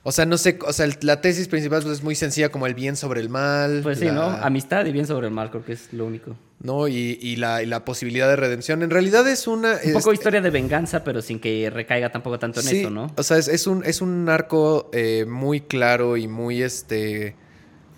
O 0.03 0.11
sea, 0.11 0.25
no 0.25 0.37
sé. 0.37 0.57
O 0.65 0.73
sea, 0.73 0.87
la 1.01 1.21
tesis 1.21 1.47
principal 1.47 1.83
pues, 1.83 1.99
es 1.99 2.03
muy 2.03 2.15
sencilla, 2.15 2.49
como 2.49 2.65
el 2.65 2.73
bien 2.73 2.95
sobre 2.95 3.21
el 3.21 3.29
mal. 3.29 3.81
pues 3.83 3.99
sí, 3.99 4.05
la- 4.05 4.11
¿no? 4.13 4.23
Amistad 4.23 4.85
y 4.85 4.91
bien 4.91 5.05
sobre 5.05 5.27
el 5.27 5.33
mal, 5.33 5.49
creo 5.51 5.63
que 5.63 5.73
es 5.73 5.93
lo 5.93 6.05
único. 6.05 6.35
¿no? 6.59 6.87
Y, 6.87 7.19
y 7.21 7.35
la, 7.35 7.61
y 7.61 7.67
la 7.67 7.85
posibilidad 7.85 8.27
de 8.27 8.35
redención. 8.35 8.81
En 8.81 8.89
realidad 8.89 9.27
es 9.27 9.45
una. 9.45 9.77
Un 9.85 9.93
poco 9.93 10.11
historia 10.11 10.41
de 10.41 10.49
venganza, 10.49 11.03
pero 11.03 11.21
sin 11.21 11.39
que 11.39 11.69
recaiga 11.69 12.11
tampoco 12.11 12.39
tanto 12.39 12.61
en 12.61 12.65
sí, 12.65 12.79
eso, 12.79 12.89
¿no? 12.89 13.13
O 13.15 13.21
sea, 13.21 13.37
es, 13.37 13.47
es 13.47 13.67
un, 13.67 13.83
es 13.85 14.01
un 14.01 14.27
arco 14.27 14.89
eh, 14.91 15.25
muy 15.27 15.61
claro 15.61 16.17
y 16.17 16.27
muy 16.27 16.63
este. 16.63 17.35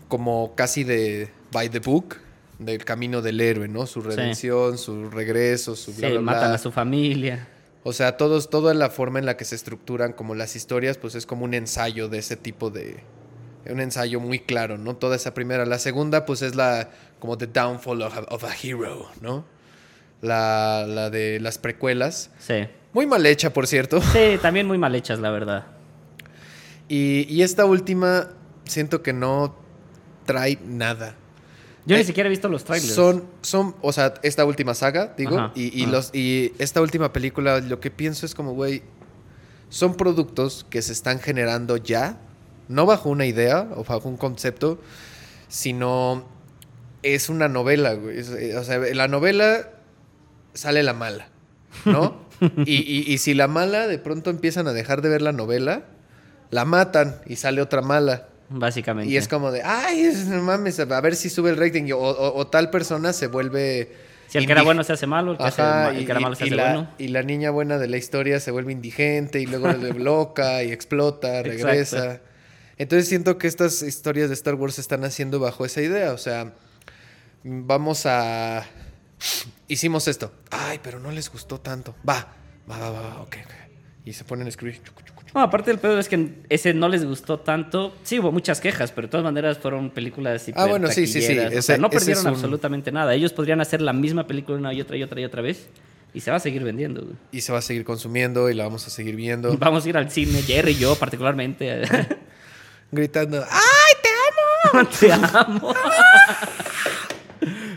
como 0.10 0.54
casi 0.56 0.84
de 0.84 1.30
by 1.54 1.70
the 1.70 1.80
book. 1.80 2.18
Del 2.60 2.84
camino 2.86 3.22
del 3.22 3.40
héroe, 3.40 3.68
¿no? 3.68 3.88
Su 3.88 4.02
redención, 4.02 4.78
su 4.78 5.10
regreso, 5.10 5.76
su 5.76 5.94
bla, 5.94 6.08
Sí, 6.10 6.14
bla, 6.14 6.22
matan 6.22 6.52
a 6.52 6.58
su 6.58 6.72
familia. 6.72 7.48
O 7.84 7.94
sea, 7.94 8.18
todos, 8.18 8.50
toda 8.50 8.74
la 8.74 8.90
forma 8.90 9.20
en 9.20 9.26
la 9.26 9.38
que 9.38 9.46
se 9.46 9.56
estructuran 9.56 10.12
como 10.12 10.36
las 10.36 10.58
historias, 10.58 10.98
pues 10.98 11.16
es 11.16 11.26
como 11.26 11.46
un 11.46 11.54
ensayo 11.54 12.10
de 12.10 12.20
ese 12.20 12.36
tipo 12.36 12.70
de... 12.70 13.00
Un 13.70 13.80
ensayo 13.80 14.20
muy 14.20 14.40
claro, 14.40 14.78
¿no? 14.78 14.96
Toda 14.98 15.16
esa 15.16 15.34
primera. 15.34 15.66
La 15.66 15.80
segunda, 15.80 16.26
pues 16.26 16.42
es 16.42 16.56
la... 16.56 16.90
como 17.20 17.38
the 17.38 17.48
downfall 17.48 18.02
of 18.02 18.18
a, 18.18 18.22
of 18.24 18.44
a 18.44 18.54
hero, 18.62 19.08
¿no? 19.22 19.46
La, 20.22 20.86
la 20.86 21.10
de 21.10 21.40
las 21.40 21.58
precuelas. 21.58 22.32
Sí. 22.40 22.68
Muy 22.92 23.06
mal 23.06 23.26
hecha, 23.26 23.54
por 23.54 23.68
cierto. 23.68 24.02
Sí, 24.02 24.38
también 24.42 24.68
muy 24.68 24.78
mal 24.78 24.94
hechas, 24.96 25.20
la 25.20 25.32
verdad. 25.32 25.68
Y, 26.90 27.26
y 27.34 27.44
esta 27.44 27.64
última, 27.64 28.30
siento 28.66 29.02
que 29.02 29.14
no 29.14 29.56
trae 30.26 30.58
nada. 30.66 31.16
Yo 31.86 31.96
Eh, 31.96 32.00
ni 32.00 32.06
siquiera 32.06 32.28
he 32.28 32.30
visto 32.30 32.50
los 32.50 32.64
trailers. 32.66 32.94
Son, 32.94 33.24
son, 33.42 33.76
o 33.82 33.92
sea, 33.94 34.14
esta 34.22 34.46
última 34.46 34.74
saga, 34.74 35.14
digo, 35.18 35.38
Ajá, 35.38 35.52
y, 35.56 35.78
y 35.80 35.84
ajá. 35.84 35.92
los, 35.92 36.10
y 36.14 36.54
esta 36.60 36.82
última 36.82 37.12
película, 37.14 37.60
lo 37.62 37.80
que 37.80 37.90
pienso 37.92 38.26
es 38.26 38.36
como, 38.36 38.54
güey, 38.54 38.84
son 39.70 39.96
productos 39.96 40.66
que 40.70 40.82
se 40.82 40.92
están 40.94 41.20
generando 41.20 41.78
ya, 41.78 42.18
no 42.68 42.86
bajo 42.86 43.10
una 43.10 43.26
idea 43.26 43.68
o 43.76 43.84
bajo 43.84 44.08
un 44.10 44.18
concepto, 44.18 44.80
sino 45.48 46.26
es 47.04 47.30
una 47.30 47.48
novela, 47.48 47.94
güey. 47.94 48.20
Eh, 48.20 48.56
o 48.58 48.64
sea, 48.64 48.78
la 48.80 49.08
novela 49.08 49.70
sale 50.54 50.84
la 50.84 50.94
mala, 50.94 51.28
¿no? 51.86 52.18
y, 52.66 52.74
y- 52.76 53.04
y 53.12 53.18
si 53.18 53.34
la 53.34 53.48
mala 53.48 53.88
de 53.88 54.00
pronto 54.00 54.30
empiezan 54.30 54.68
a 54.68 54.74
dejar 54.74 55.02
de 55.02 55.10
ver 55.10 55.22
la 55.22 55.32
novela, 55.32 55.84
la 56.52 56.66
matan 56.66 57.22
y 57.26 57.36
sale 57.36 57.62
otra 57.62 57.82
mala. 57.82 58.29
Básicamente. 58.50 59.12
Y 59.12 59.18
es 59.18 59.28
como 59.28 59.52
de, 59.52 59.62
ay, 59.64 60.12
no 60.28 60.42
mames, 60.42 60.80
a 60.80 61.02
ver 61.02 61.16
si 61.16 61.30
sube 61.30 61.52
el 61.52 61.58
rating. 61.58 61.92
O, 61.94 61.98
o- 61.98 62.36
o 62.40 62.48
tal 62.48 62.70
persona 62.70 63.14
se 63.14 63.28
vuelve. 63.28 63.92
Si 64.28 64.38
el 64.38 64.46
que 64.46 64.52
era 64.52 64.62
bueno 64.64 64.84
se 64.84 64.94
hace 64.94 65.08
malo, 65.08 65.32
el 65.32 65.38
que, 65.38 65.44
Ajá, 65.44 65.90
el 65.90 66.02
y, 66.02 66.06
que 66.06 66.12
era 66.12 66.20
malo 66.20 66.36
se 66.36 66.44
hace 66.46 66.56
la, 66.56 66.64
bueno. 66.74 66.92
y 67.00 67.08
la 67.08 67.24
niña 67.24 67.50
buena 67.52 67.78
de 67.80 67.88
la 67.88 67.98
historia 67.98 68.40
se 68.40 68.52
vuelve 68.52 68.72
indigente 68.72 69.40
y 69.40 69.46
luego 69.48 69.72
le 69.72 69.94
loca 70.00 70.64
y 70.64 70.72
explota, 70.72 71.40
Exacto. 71.40 71.66
regresa. 71.68 72.22
Entonces 72.78 73.08
siento 73.10 73.38
que 73.38 73.48
estas 73.48 73.82
historias 73.82 74.30
de 74.30 74.36
Star 74.36 74.56
Wars 74.56 74.76
se 74.76 74.82
están 74.82 75.04
haciendo 75.04 75.40
bajo 75.40 75.66
esa 75.66 75.82
idea. 75.82 76.14
O 76.14 76.18
sea, 76.18 76.54
vamos 77.44 78.06
a. 78.06 78.66
Hicimos 79.68 80.08
esto. 80.08 80.32
Ay, 80.52 80.80
pero 80.82 81.00
no 81.00 81.12
les 81.12 81.32
gustó 81.32 81.60
tanto. 81.60 81.96
Va, 82.08 82.28
va, 82.70 82.78
va, 82.78 82.90
va, 82.92 83.02
va, 83.02 83.22
ok, 83.22 83.36
ok. 83.46 83.54
Y 84.06 84.14
se 84.14 84.24
ponen 84.24 84.46
a 84.46 84.50
escribir. 84.50 84.82
chucu. 84.84 85.02
No, 85.36 85.42
aparte 85.42 85.70
el 85.72 85.78
pedo 85.78 86.00
es 86.00 86.10
que 86.10 86.30
ese 86.50 86.74
no 86.74 86.90
les 86.90 87.06
gustó 87.06 87.40
tanto. 87.40 87.96
Sí, 88.04 88.20
hubo 88.20 88.32
muchas 88.32 88.60
quejas, 88.62 88.92
pero 88.92 89.08
de 89.08 89.12
todas 89.12 89.24
maneras 89.24 89.60
fueron 89.60 89.90
películas 89.92 90.46
Ah, 90.56 90.66
bueno, 90.66 90.88
sí, 90.90 91.06
sí, 91.08 91.22
sí. 91.22 91.38
O 91.38 91.62
sea, 91.62 91.78
no 91.78 91.90
perdieron 91.90 92.24
un- 92.26 92.34
absolutamente 92.34 92.92
nada. 92.92 93.14
Ellos 93.14 93.32
podrían 93.34 93.62
hacer 93.62 93.82
la 93.82 93.94
misma 93.94 94.26
película 94.26 94.58
una 94.58 94.74
y 94.74 94.82
otra 94.82 94.98
y 94.98 95.04
otra 95.04 95.22
y 95.22 95.26
otra 95.26 95.42
vez 95.42 95.68
y 96.14 96.22
se 96.22 96.32
va 96.32 96.38
a 96.38 96.40
seguir 96.40 96.64
vendiendo. 96.64 97.02
güey. 97.04 97.14
Y 97.32 97.42
se 97.42 97.52
va 97.52 97.60
a 97.60 97.62
seguir 97.62 97.84
consumiendo 97.84 98.50
y 98.50 98.56
la 98.56 98.64
vamos 98.64 98.88
a 98.88 98.90
seguir 98.90 99.16
viendo. 99.16 99.56
Vamos 99.60 99.86
a 99.86 99.90
ir 99.90 99.98
al 99.98 100.10
cine, 100.10 100.42
Jerry 100.42 100.72
y 100.72 100.76
yo 100.80 100.96
particularmente. 100.96 101.84
Gritando, 102.92 103.44
¡ay, 103.48 103.94
te 104.02 104.10
amo! 104.10 104.90
Te 105.00 105.12
amo. 105.14 105.74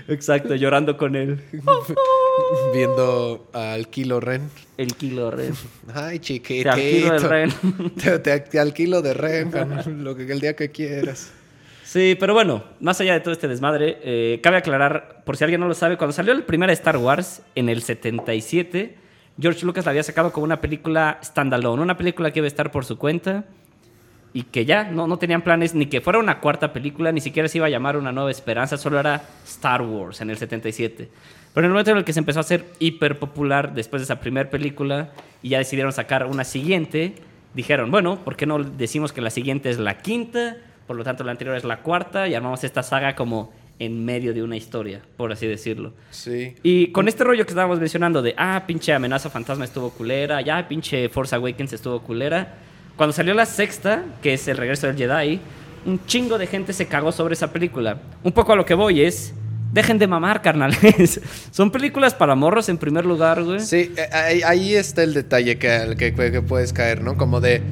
Exacto, 0.09 0.55
llorando 0.55 0.97
con 0.97 1.15
él. 1.17 1.41
Viendo 2.75 3.49
al 3.53 3.89
Kilo 3.89 4.21
Ren. 4.21 4.49
El 4.79 4.95
kilo 4.97 5.31
ren. 5.31 5.53
Ay, 5.95 6.19
Te 6.19 6.25
chiquitito. 6.25 6.71
alquilo 6.73 7.15
el 7.15 7.23
ren. 7.23 7.51
Te, 8.03 8.19
te- 8.19 8.41
te 8.41 8.59
alquilo 8.59 9.03
de 9.03 9.15
Ren, 9.15 9.51
con 9.51 10.03
lo 10.05 10.17
que 10.17 10.25
el 10.31 10.41
día 10.41 10.57
que 10.57 10.71
quieras. 10.71 11.31
Sí, 11.85 12.17
pero 12.19 12.33
bueno, 12.33 12.65
más 12.81 13.01
allá 13.01 13.13
de 13.13 13.21
todo 13.21 13.33
este 13.33 13.49
desmadre, 13.49 13.99
eh, 14.03 14.41
cabe 14.43 14.57
aclarar, 14.57 15.23
por 15.27 15.37
si 15.37 15.45
alguien 15.45 15.61
no 15.61 15.69
lo 15.69 15.75
sabe, 15.75 15.99
cuando 15.99 16.13
salió 16.13 16.33
el 16.33 16.43
primer 16.45 16.71
Star 16.71 16.97
Wars 16.97 17.43
en 17.55 17.69
el 17.69 17.83
77, 17.83 18.97
George 19.39 19.67
Lucas 19.67 19.85
la 19.85 19.91
había 19.91 20.03
sacado 20.03 20.33
como 20.33 20.45
una 20.45 20.61
película 20.61 21.19
standalone, 21.23 21.83
una 21.83 21.97
película 21.99 22.31
que 22.31 22.39
iba 22.39 22.47
a 22.47 22.49
estar 22.49 22.71
por 22.71 22.85
su 22.87 22.97
cuenta 22.97 23.45
y 24.33 24.45
que 24.45 24.65
ya 24.65 24.85
no, 24.85 25.07
no 25.07 25.19
tenían 25.19 25.43
planes 25.43 25.75
ni 25.75 25.87
que 25.87 26.01
fuera 26.01 26.19
una 26.19 26.41
cuarta 26.41 26.73
película, 26.73 27.13
ni 27.13 27.21
siquiera 27.21 27.47
se 27.49 27.59
iba 27.59 27.67
a 27.67 27.71
llamar 27.71 27.99
Una 27.99 28.11
Nueva 28.11 28.31
Esperanza, 28.31 28.79
solo 28.79 28.99
era 28.99 29.23
Star 29.45 29.83
Wars 29.83 30.23
en 30.23 30.31
el 30.31 30.39
77. 30.39 31.11
Pero 31.55 31.67
en 31.67 31.71
el 31.71 31.73
momento 31.73 31.91
en 31.91 31.99
el 31.99 32.05
que 32.05 32.13
se 32.13 32.19
empezó 32.19 32.41
a 32.41 32.43
hacer 32.43 32.65
hiper 32.79 33.19
popular 33.19 33.75
después 33.75 34.01
de 34.01 34.05
esa 34.05 34.21
primera 34.21 34.49
película 34.49 35.11
y 35.43 35.51
ya 35.51 35.59
decidieron 35.59 35.93
sacar 35.93 36.27
una 36.27 36.45
siguiente, 36.45 37.15
dijeron, 37.55 37.91
bueno, 37.91 38.19
¿por 38.25 38.37
qué 38.37 38.47
no 38.47 38.63
decimos 38.63 39.13
que 39.13 39.21
la 39.21 39.31
siguiente 39.31 39.71
es 39.71 39.79
la 39.79 39.99
quinta? 39.99 40.57
Por 40.87 40.97
lo 40.97 41.05
tanto, 41.05 41.25
la 41.25 41.33
anterior 41.33 41.57
es 41.57 41.65
la 41.65 41.81
cuarta 41.81 42.27
y 42.29 42.35
armamos 42.35 42.65
esta 42.65 42.83
saga 42.83 43.15
como 43.15 43.53
en 43.79 44.05
medio 44.05 44.33
de 44.33 44.43
una 44.43 44.57
historia, 44.57 45.01
por 45.17 45.33
así 45.33 45.47
decirlo. 45.47 45.93
Sí. 46.11 46.55
Y 46.63 46.89
con 46.93 47.09
este 47.09 47.25
rollo 47.25 47.45
que 47.45 47.51
estábamos 47.51 47.81
mencionando 47.81 48.23
de, 48.23 48.35
ah, 48.37 48.63
pinche 48.67 48.93
amenaza 48.93 49.29
fantasma 49.29 49.65
estuvo 49.65 49.91
culera, 49.91 50.41
ya 50.41 50.69
pinche 50.69 51.09
Force 51.09 51.35
Awakens 51.35 51.73
estuvo 51.73 52.01
culera, 52.01 52.55
cuando 52.97 53.13
salió 53.13 53.35
la 53.35 53.47
sexta, 53.47 54.05
que 54.23 54.35
es 54.35 54.47
el 54.49 54.57
regreso 54.57 54.87
del 54.87 54.97
Jedi, 54.97 55.41
un 55.87 56.05
chingo 56.07 56.39
de 56.39 56.47
gente 56.47 56.73
se 56.73 56.87
cagó 56.87 57.11
sobre 57.11 57.35
esa 57.35 57.53
película. 57.53 57.99
Un 58.23 58.33
poco 58.33 58.53
a 58.53 58.57
lo 58.57 58.65
que 58.65 58.75
voy 58.75 59.03
es, 59.03 59.35
dejen 59.73 59.99
de 59.99 60.07
mamar, 60.07 60.43
carnales. 60.43 61.21
Son 61.51 61.71
películas 61.71 62.15
para 62.15 62.35
morros 62.35 62.69
en 62.69 62.79
primer 62.79 63.05
lugar, 63.05 63.43
güey. 63.43 63.61
Sí, 63.61 63.93
eh, 63.97 64.09
ahí, 64.13 64.43
ahí 64.43 64.75
está 64.75 65.03
el 65.03 65.15
detalle 65.15 65.59
que, 65.59 65.97
que, 65.99 66.15
que 66.15 66.43
puedes 66.43 66.73
caer, 66.73 67.03
¿no? 67.03 67.17
Como 67.17 67.41
de. 67.41 67.63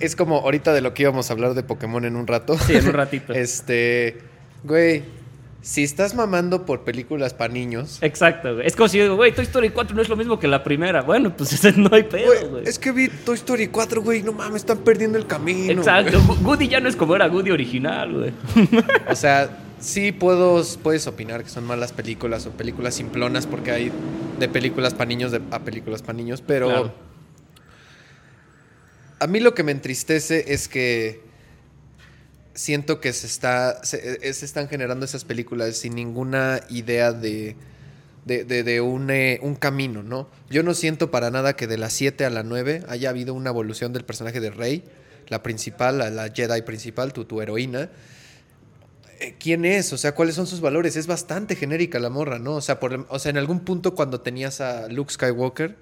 Es 0.00 0.16
como 0.16 0.38
ahorita 0.38 0.72
de 0.74 0.80
lo 0.80 0.92
que 0.92 1.02
íbamos 1.04 1.30
a 1.30 1.32
hablar 1.32 1.54
de 1.54 1.62
Pokémon 1.62 2.04
en 2.04 2.16
un 2.16 2.26
rato. 2.26 2.58
Sí, 2.58 2.74
en 2.74 2.86
un 2.88 2.92
ratito. 2.92 3.32
este. 3.34 4.18
Güey, 4.64 5.04
si 5.62 5.82
estás 5.82 6.14
mamando 6.14 6.64
por 6.66 6.84
películas 6.84 7.34
para 7.34 7.52
niños. 7.52 7.98
Exacto, 8.00 8.54
güey. 8.54 8.66
Es 8.66 8.76
como 8.76 8.88
si 8.88 8.98
yo 8.98 9.04
digo, 9.04 9.16
güey, 9.16 9.32
Toy 9.32 9.44
Story 9.44 9.70
4 9.70 9.96
no 9.96 10.02
es 10.02 10.08
lo 10.08 10.16
mismo 10.16 10.38
que 10.38 10.48
la 10.48 10.62
primera. 10.62 11.02
Bueno, 11.02 11.36
pues 11.36 11.52
ese 11.54 11.72
no 11.72 11.88
hay 11.92 12.04
pedo, 12.04 12.26
Güey, 12.26 12.48
güey. 12.48 12.64
es 12.68 12.78
que 12.78 12.92
vi 12.92 13.08
Toy 13.08 13.36
Story 13.36 13.68
4, 13.68 14.02
güey. 14.02 14.22
No 14.22 14.32
mames, 14.32 14.62
están 14.62 14.78
perdiendo 14.78 15.18
el 15.18 15.26
camino. 15.26 15.72
Exacto. 15.72 16.20
Goody 16.42 16.68
ya 16.68 16.80
no 16.80 16.88
es 16.88 16.96
como 16.96 17.16
era 17.16 17.26
Goody 17.28 17.50
original, 17.50 18.12
güey. 18.12 18.32
O 19.10 19.14
sea, 19.16 19.48
sí 19.80 20.12
puedo, 20.12 20.62
puedes 20.82 21.06
opinar 21.06 21.42
que 21.44 21.50
son 21.50 21.64
malas 21.64 21.92
películas 21.92 22.46
o 22.46 22.50
películas 22.50 22.94
simplonas 22.94 23.46
porque 23.46 23.70
hay 23.70 23.92
de 24.38 24.48
películas 24.48 24.94
para 24.94 25.06
niños 25.06 25.32
de- 25.32 25.42
a 25.50 25.60
películas 25.60 26.02
para 26.02 26.14
niños, 26.14 26.42
pero 26.46 26.66
Claro. 26.68 26.94
a 29.20 29.26
mí 29.26 29.40
lo 29.40 29.54
que 29.54 29.62
me 29.62 29.72
entristece 29.72 30.52
es 30.52 30.68
que 30.68 31.20
siento 32.54 33.00
que 33.00 33.12
se 33.12 33.26
está 33.26 33.82
se, 33.84 34.18
eh, 34.28 34.32
se 34.32 34.44
están 34.44 34.68
generando 34.68 35.04
esas 35.04 35.24
películas 35.24 35.76
sin 35.76 35.94
ninguna 35.94 36.60
idea 36.70 37.12
de 37.12 37.56
de, 38.24 38.42
de- 38.44 38.64
de 38.64 38.80
un, 38.80 39.08
eh, 39.10 39.38
un 39.42 39.54
camino, 39.54 40.02
¿no? 40.02 40.28
Yo 40.50 40.64
no 40.64 40.74
siento 40.74 41.12
para 41.12 41.30
nada 41.30 41.54
que 41.54 41.68
de 41.68 41.78
las 41.78 41.92
7 41.92 42.24
a 42.24 42.30
la 42.30 42.42
9 42.42 42.82
haya 42.88 43.10
habido 43.10 43.34
una 43.34 43.50
evolución 43.50 43.92
del 43.92 44.04
personaje 44.04 44.40
de 44.40 44.50
Rey, 44.50 44.82
la 45.28 45.44
principal, 45.44 45.98
la, 45.98 46.10
la 46.10 46.28
Jedi 46.34 46.62
principal, 46.62 47.12
tu, 47.12 47.24
tu 47.24 47.40
heroína. 47.40 47.88
Eh, 49.20 49.34
¿Quién 49.38 49.64
es? 49.64 49.92
O 49.92 49.98
sea, 49.98 50.14
¿cuáles 50.14 50.34
son 50.34 50.46
sus 50.46 50.60
valores? 50.60 50.96
Es 50.96 51.06
bastante 51.06 51.56
genérica 51.56 51.98
la 51.98 52.10
morra, 52.10 52.38
¿no? 52.38 52.56
O 52.56 52.60
sea, 52.60 52.78
por, 52.80 53.06
o 53.08 53.18
sea, 53.18 53.30
en 53.30 53.38
algún 53.38 53.60
punto 53.60 53.94
cuando 53.94 54.20
tenías 54.20 54.60
a 54.60 54.88
Luke 54.88 55.12
Skywalker, 55.12 55.76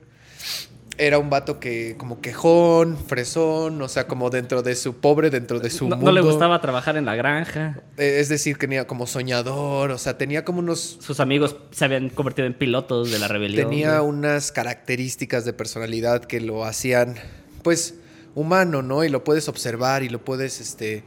era 0.97 1.19
un 1.19 1.29
vato 1.29 1.59
que 1.59 1.97
como 1.99 2.21
quejón, 2.21 2.97
fresón, 2.97 3.83
o 3.83 3.89
sea, 3.89 4.07
como 4.07 4.31
dentro 4.31 4.63
de 4.63 4.77
su 4.77 4.99
pobre, 4.99 5.29
dentro 5.31 5.59
de 5.59 5.69
su 5.71 5.89
No, 5.89 5.97
mundo. 5.97 6.13
no 6.13 6.13
le 6.13 6.21
gustaba 6.21 6.61
trabajar 6.61 6.97
en 6.97 7.05
la 7.05 7.17
granja. 7.17 7.81
Eh, 7.97 8.19
Es 8.21 8.29
decir, 8.29 8.55
que 8.57 8.69
tenía 8.69 8.87
como 8.87 9.09
soñador, 9.09 9.91
o 9.91 9.99
sea, 9.99 10.17
tenía 10.17 10.45
como 10.45 10.61
unos 10.61 10.99
Sus 11.01 11.19
amigos 11.19 11.57
se 11.73 11.85
habían 11.87 12.11
convertido 12.11 12.47
en 12.47 12.55
pilotos 12.55 13.11
de 13.11 13.19
la 13.19 13.27
rebelión. 13.27 13.69
tenía 13.69 14.03
unas 14.03 14.53
características 14.53 15.45
de 15.45 15.53
personalidad 15.53 16.25
que 16.27 16.41
lo 16.41 16.65
hacían, 16.65 17.17
pues, 17.65 17.97
humano, 18.37 18.83
¿no? 18.83 19.03
Y 19.03 19.09
lo 19.09 19.25
puedes 19.25 19.49
observar 19.49 20.05
y 20.05 20.09
lo 20.09 20.25
puedes, 20.25 20.61
este, 20.61 21.03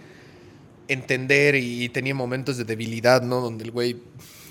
entender 0.87 1.55
y, 1.55 1.89
tenía 1.89 2.13
momentos 2.15 2.57
de 2.57 2.63
debilidad, 2.65 3.21
¿no? 3.21 3.41
Donde 3.41 3.63
el 3.65 3.71
güey, 3.71 3.97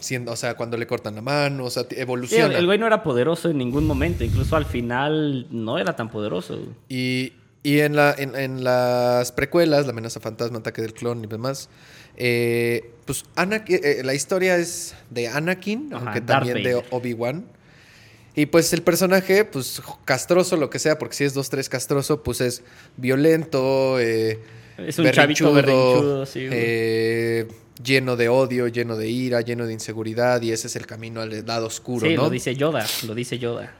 siendo, 0.01 0.33
o 0.33 0.37
sea, 0.37 0.55
cuando 0.55 0.77
le 0.77 0.87
cortan 0.87 1.15
la 1.15 1.23
mano, 1.23 1.65
o 1.65 1.71
sea, 1.71 1.85
t- 1.85 1.95
Sí, 1.95 2.01
el, 2.01 2.03
evoluciona. 2.03 2.59
el 2.59 2.67
güey 2.67 2.79
no 2.79 2.87
era 2.87 3.03
poderoso 3.03 3.49
en 3.51 3.59
ningún 3.59 3.87
momento. 3.87 4.25
Incluso 4.25 4.57
al 4.57 4.67
final 4.67 5.47
no 5.51 5.79
era 5.79 5.97
tan 5.97 6.11
poderoso. 6.11 6.59
Y, 6.89 7.33
y 7.63 7.81
en, 7.81 7.97
la, 7.97 8.15
en, 8.17 8.35
en 8.37 8.63
las 8.65 9.33
precuelas, 9.33 9.87
La 9.87 9.93
amenaza 9.93 10.21
fantasma, 10.21 10.59
Ataque 10.59 10.83
del 10.83 10.93
clon 10.95 11.25
y 11.25 11.27
demás, 11.27 11.69
eh, 12.17 12.91
pues 13.05 13.25
Anakin- 13.37 13.81
eh, 13.83 14.03
la 14.05 14.15
historia 14.15 14.57
es 14.57 14.95
de 15.11 15.29
Anakin, 15.29 15.93
Ajá, 15.93 16.05
aunque 16.05 16.21
también 16.21 16.63
de. 16.63 16.83
Obi-Wan. 16.91 17.47
Y 18.39 18.45
pues 18.47 18.71
el 18.75 18.83
personaje, 18.83 19.47
pues 19.47 19.81
castroso, 20.05 20.59
lo 20.59 20.69
que 20.69 20.79
sea, 20.79 20.99
porque 20.99 21.15
si 21.17 21.25
es 21.25 21.35
2-3 21.35 21.69
castroso, 21.71 22.23
pues 22.23 22.43
es 22.43 22.63
violento, 22.99 23.99
eh, 23.99 24.41
Es 24.79 24.99
un 24.99 25.11
chavito 25.11 25.53
berrinchudo, 25.53 26.27
sí, 26.27 26.47
eh, 26.51 27.49
lleno 27.83 28.17
de 28.17 28.29
odio, 28.29 28.69
lleno 28.69 28.97
de 28.97 29.09
ira, 29.09 29.41
lleno 29.41 29.67
de 29.67 29.73
inseguridad, 29.73 30.41
y 30.43 30.53
ese 30.53 30.67
es 30.67 30.77
el 30.77 30.87
camino 30.87 31.21
al 31.23 31.47
lado 31.47 31.67
oscuro, 31.67 32.07
sí, 32.07 32.15
¿no? 32.15 32.25
lo 32.25 32.31
dice 32.31 32.55
Yoda. 32.55 32.87
Lo 33.07 33.15
dice 33.15 33.39
Yoda. 33.39 33.73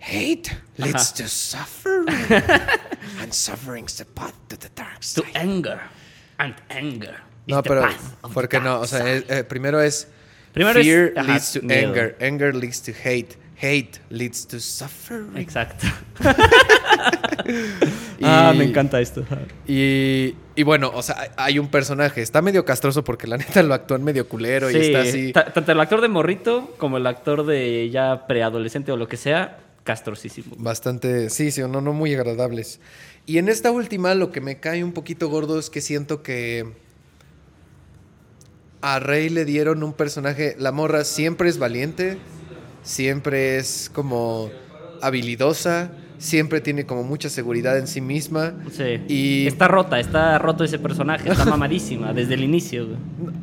Hate 0.00 0.50
leads 0.76 1.12
Ajá. 1.12 1.14
to 1.22 1.28
suffering, 1.28 2.06
and 3.22 3.32
suffering's 3.32 3.96
the 3.96 4.04
path 4.04 4.34
to 4.48 4.56
the 4.58 4.68
dark 4.74 5.00
To 5.00 5.22
side. 5.22 5.30
anger. 5.34 5.80
And 6.38 6.54
anger. 6.68 7.16
No, 7.46 7.62
pero 7.62 7.86
porque 8.34 8.60
no, 8.60 8.80
o 8.80 8.86
sea, 8.86 9.10
es- 9.14 9.24
eh, 9.28 9.44
primero 9.44 9.80
es 9.80 10.08
Primero 10.52 10.78
es, 10.80 10.86
fear 10.86 11.12
ajá, 11.16 11.28
leads 11.32 11.52
to 11.52 11.62
miedo. 11.62 11.88
anger, 11.88 12.16
anger 12.20 12.54
leads 12.54 12.82
to 12.82 12.92
hate, 12.92 13.36
hate 13.60 13.98
leads 14.10 14.46
to 14.46 14.58
suffering. 14.60 15.36
Exacto. 15.36 15.86
Y- 17.46 18.24
Ah, 18.26 18.54
me 18.56 18.64
encanta 18.64 19.00
esto. 19.00 19.24
Y, 19.66 20.34
y 20.54 20.62
bueno, 20.62 20.90
o 20.94 21.02
sea, 21.02 21.32
hay 21.36 21.58
un 21.58 21.68
personaje, 21.68 22.22
está 22.22 22.40
medio 22.40 22.64
castroso 22.64 23.04
porque 23.04 23.26
la 23.26 23.36
neta 23.36 23.62
lo 23.62 23.74
actúan 23.74 24.02
medio 24.02 24.26
culero 24.28 24.70
y 24.70 24.76
está 24.76 25.00
así. 25.02 25.32
ta- 25.32 25.52
tanto 25.52 25.72
el 25.72 25.80
actor 25.80 26.00
de 26.00 26.08
morrito 26.08 26.74
como 26.78 26.96
el 26.96 27.06
actor 27.06 27.44
de 27.44 27.90
ya 27.90 28.26
preadolescente 28.26 28.92
o 28.92 28.96
lo 28.96 29.08
que 29.08 29.16
sea, 29.18 29.58
castrosísimo. 29.82 30.54
Bastante, 30.58 31.28
sí, 31.28 31.50
sí, 31.50 31.60
no, 31.60 31.80
no 31.82 31.92
muy 31.92 32.14
agradables. 32.14 32.80
Y 33.26 33.36
en 33.38 33.48
esta 33.48 33.70
última 33.70 34.14
lo 34.14 34.30
que 34.32 34.40
me 34.40 34.58
cae 34.58 34.82
un 34.84 34.92
poquito 34.92 35.28
gordo 35.28 35.58
es 35.58 35.68
que 35.68 35.80
siento 35.82 36.22
que 36.22 36.72
a 38.80 39.00
Rey 39.00 39.28
le 39.28 39.44
dieron 39.44 39.82
un 39.82 39.92
personaje, 39.92 40.56
la 40.58 40.72
morra 40.72 41.04
siempre 41.04 41.48
es 41.48 41.58
valiente, 41.58 42.18
siempre 42.84 43.56
es 43.56 43.90
como 43.92 44.50
habilidosa, 45.02 45.90
siempre 46.18 46.60
tiene 46.60 46.86
como 46.86 47.02
mucha 47.02 47.28
seguridad 47.28 47.76
en 47.78 47.86
sí 47.86 48.00
misma. 48.00 48.54
Sí. 48.72 49.00
Y- 49.08 49.46
Está 49.46 49.68
rota, 49.68 49.98
está 50.00 50.38
roto 50.38 50.64
ese 50.64 50.78
personaje, 50.78 51.28
está 51.28 51.44
mamadísima 51.56 52.12
desde 52.12 52.34
el 52.34 52.44
inicio. 52.44 52.86
güey. 52.86 52.98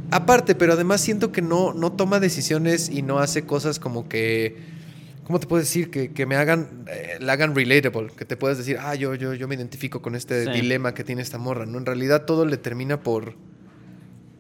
Aparte, 0.10 0.56
pero 0.56 0.74
además 0.74 1.02
siento 1.02 1.32
que 1.32 1.42
no, 1.42 1.74
no 1.74 1.92
toma 1.92 2.20
decisiones 2.20 2.90
y 2.90 3.02
no 3.02 3.20
hace 3.20 3.46
cosas 3.46 3.78
como 3.80 4.08
que. 4.08 4.80
¿Cómo 5.26 5.40
te 5.40 5.46
puedo 5.48 5.62
decir? 5.62 5.92
Que, 5.92 6.12
que 6.12 6.26
me 6.26 6.36
hagan. 6.36 6.84
eh, 6.88 7.18
la 7.20 7.34
hagan 7.34 7.54
relatable. 7.56 8.10
Que 8.18 8.26
te 8.26 8.36
puedas 8.36 8.58
decir, 8.58 8.78
ah, 8.82 8.96
yo, 8.96 9.14
yo, 9.16 9.34
yo 9.34 9.48
me 9.48 9.56
identifico 9.56 10.02
con 10.02 10.16
este 10.16 10.46
Sí. 10.46 10.52
dilema 10.52 10.94
que 10.94 11.04
tiene 11.04 11.22
esta 11.22 11.38
morra. 11.38 11.66
¿no? 11.66 11.78
En 11.78 11.86
realidad 11.86 12.26
todo 12.26 12.46
le 12.46 12.58
termina 12.58 13.02
por. 13.02 13.36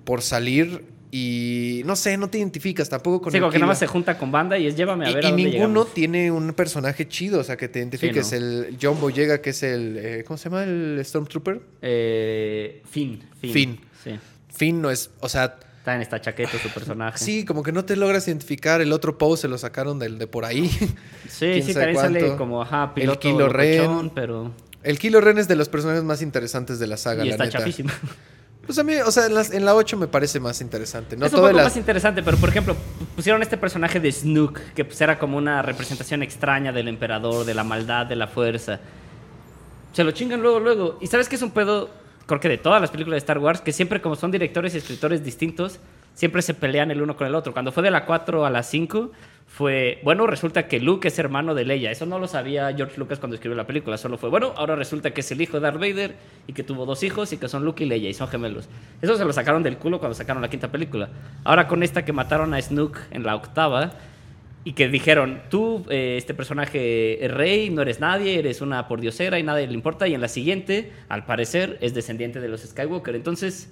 por 0.03 0.21
salir. 0.21 0.83
Y 1.13 1.81
no 1.85 1.97
sé, 1.97 2.15
no 2.17 2.29
te 2.29 2.37
identificas 2.37 2.87
tampoco 2.87 3.21
con 3.23 3.31
Sí, 3.31 3.37
el 3.37 3.41
como 3.43 3.51
que 3.51 3.59
nada 3.59 3.67
más 3.67 3.79
se 3.79 3.87
junta 3.87 4.17
con 4.17 4.31
banda 4.31 4.57
y 4.57 4.65
es 4.67 4.77
llévame 4.77 5.05
a 5.07 5.11
Y, 5.11 5.13
ver 5.15 5.23
y 5.23 5.27
a 5.27 5.29
dónde 5.31 5.43
ninguno 5.43 5.67
llegamos. 5.81 5.93
tiene 5.93 6.31
un 6.31 6.53
personaje 6.53 7.07
chido, 7.07 7.41
o 7.41 7.43
sea, 7.43 7.57
que 7.57 7.67
te 7.67 7.79
identifiques. 7.79 8.31
¿no? 8.31 8.37
El 8.37 8.77
John 8.81 8.99
Boyega, 8.99 9.41
que 9.41 9.49
es 9.49 9.61
el. 9.63 9.97
eh, 9.99 10.23
¿Cómo 10.25 10.37
se 10.37 10.45
llama? 10.45 10.63
El 10.63 11.01
Stormtrooper. 11.03 11.61
Eh, 11.81 12.81
Finn, 12.89 13.21
Finn. 13.39 13.51
Finn. 13.53 13.79
Sí. 14.03 14.11
Finn 14.53 14.81
no 14.81 14.89
es. 14.89 15.11
O 15.19 15.27
sea, 15.27 15.57
Está 15.79 15.95
en 15.95 16.01
esta 16.01 16.21
chaqueta 16.21 16.51
su 16.59 16.69
personaje. 16.69 17.17
Sí, 17.17 17.43
como 17.43 17.63
que 17.63 17.71
no 17.71 17.83
te 17.83 17.95
logras 17.95 18.27
identificar. 18.27 18.81
El 18.81 18.93
otro 18.93 19.17
Poe 19.17 19.35
se 19.35 19.47
lo 19.47 19.57
sacaron 19.57 19.97
del 19.99 20.17
de 20.19 20.27
por 20.27 20.45
ahí. 20.45 20.69
Sí, 21.27 21.61
sí, 21.63 21.73
también 21.73 21.95
sale 21.97 22.35
como, 22.37 22.61
ajá, 22.61 22.93
El 22.95 23.01
piloto 23.01 23.19
Kylo 23.19 23.49
Ren. 23.49 23.77
locochón, 23.83 24.09
pero... 24.13 24.51
El 24.83 24.97
Kilo 24.99 25.21
Ren 25.21 25.39
es 25.39 25.47
de 25.47 25.55
los 25.55 25.69
personajes 25.69 26.03
más 26.03 26.21
interesantes 26.21 26.77
de 26.79 26.87
la 26.87 26.97
saga, 26.97 27.25
Y 27.25 27.29
la 27.29 27.45
está 27.45 27.65
neta. 27.65 27.93
Pues 28.65 28.77
a 28.77 28.83
mí, 28.83 28.93
o 28.95 29.11
sea, 29.11 29.25
en, 29.25 29.33
las- 29.33 29.51
en 29.51 29.65
la 29.65 29.75
8 29.75 29.97
me 29.97 30.07
parece 30.07 30.39
más 30.39 30.61
interesante. 30.61 31.17
No 31.17 31.25
es 31.25 31.33
un 31.33 31.39
poco 31.41 31.51
las. 31.51 31.65
más 31.65 31.77
interesante, 31.77 32.21
pero 32.23 32.37
por 32.37 32.49
ejemplo, 32.49 32.75
pusieron 33.15 33.41
este 33.41 33.57
personaje 33.57 33.99
de 33.99 34.11
Snook, 34.11 34.59
que 34.75 34.85
pues 34.85 35.01
era 35.01 35.17
como 35.19 35.37
una 35.37 35.61
representación 35.61 36.21
extraña 36.23 36.71
del 36.71 36.87
emperador, 36.87 37.45
de 37.45 37.53
la 37.53 37.63
maldad, 37.63 38.05
de 38.05 38.15
la 38.15 38.27
fuerza. 38.27 38.79
Se 39.93 40.03
lo 40.03 40.11
chingan 40.11 40.41
luego, 40.41 40.59
luego. 40.59 40.97
Y 41.01 41.07
sabes 41.07 41.27
que 41.27 41.35
es 41.35 41.41
un 41.41 41.51
pedo, 41.51 41.89
creo 42.27 42.39
que 42.39 42.47
de 42.49 42.57
todas 42.57 42.79
las 42.79 42.91
películas 42.91 43.15
de 43.15 43.19
Star 43.19 43.39
Wars, 43.39 43.61
que 43.61 43.73
siempre 43.73 43.99
como 44.01 44.15
son 44.15 44.31
directores 44.31 44.73
y 44.75 44.77
escritores 44.77 45.23
distintos, 45.23 45.79
siempre 46.13 46.41
se 46.41 46.53
pelean 46.53 46.91
el 46.91 47.01
uno 47.01 47.15
con 47.15 47.27
el 47.27 47.35
otro. 47.35 47.53
Cuando 47.53 47.71
fue 47.71 47.83
de 47.83 47.91
la 47.91 48.05
4 48.05 48.45
a 48.45 48.49
la 48.49 48.63
5, 48.63 49.11
fue, 49.47 49.99
bueno, 50.03 50.27
resulta 50.27 50.67
que 50.69 50.79
Luke 50.79 51.09
es 51.09 51.19
hermano 51.19 51.53
de 51.53 51.65
Leia. 51.65 51.91
Eso 51.91 52.05
no 52.05 52.19
lo 52.19 52.27
sabía 52.27 52.73
George 52.73 52.97
Lucas 52.97 53.19
cuando 53.19 53.35
escribió 53.35 53.57
la 53.57 53.67
película. 53.67 53.97
Solo 53.97 54.17
fue, 54.17 54.29
bueno, 54.29 54.53
ahora 54.55 54.77
resulta 54.77 55.11
que 55.11 55.19
es 55.19 55.31
el 55.31 55.41
hijo 55.41 55.57
de 55.57 55.63
Darth 55.63 55.79
Vader 55.79 56.15
y 56.47 56.53
que 56.53 56.63
tuvo 56.63 56.85
dos 56.85 57.03
hijos 57.03 57.33
y 57.33 57.37
que 57.37 57.49
son 57.49 57.65
Luke 57.65 57.83
y 57.83 57.87
Leia 57.87 58.09
y 58.09 58.13
son 58.13 58.29
gemelos. 58.29 58.69
Eso 59.01 59.17
se 59.17 59.25
lo 59.25 59.33
sacaron 59.33 59.61
del 59.61 59.77
culo 59.77 59.99
cuando 59.99 60.15
sacaron 60.15 60.41
la 60.41 60.49
quinta 60.49 60.71
película. 60.71 61.09
Ahora 61.43 61.67
con 61.67 61.83
esta 61.83 62.05
que 62.05 62.13
mataron 62.13 62.53
a 62.53 62.61
Snook 62.61 62.97
en 63.11 63.23
la 63.23 63.35
octava 63.35 63.91
y 64.63 64.71
que 64.71 64.87
dijeron, 64.87 65.41
tú, 65.49 65.85
eh, 65.89 66.15
este 66.17 66.33
personaje 66.33 67.25
es 67.25 67.31
rey, 67.31 67.69
no 67.71 67.81
eres 67.81 67.99
nadie, 67.99 68.39
eres 68.39 68.61
una 68.61 68.87
pordiosera 68.87 69.37
y 69.37 69.43
nadie 69.43 69.67
le 69.67 69.73
importa. 69.73 70.07
Y 70.07 70.13
en 70.13 70.21
la 70.21 70.29
siguiente, 70.29 70.93
al 71.09 71.25
parecer, 71.25 71.77
es 71.81 71.93
descendiente 71.93 72.39
de 72.39 72.47
los 72.47 72.61
Skywalker. 72.61 73.15
Entonces, 73.15 73.69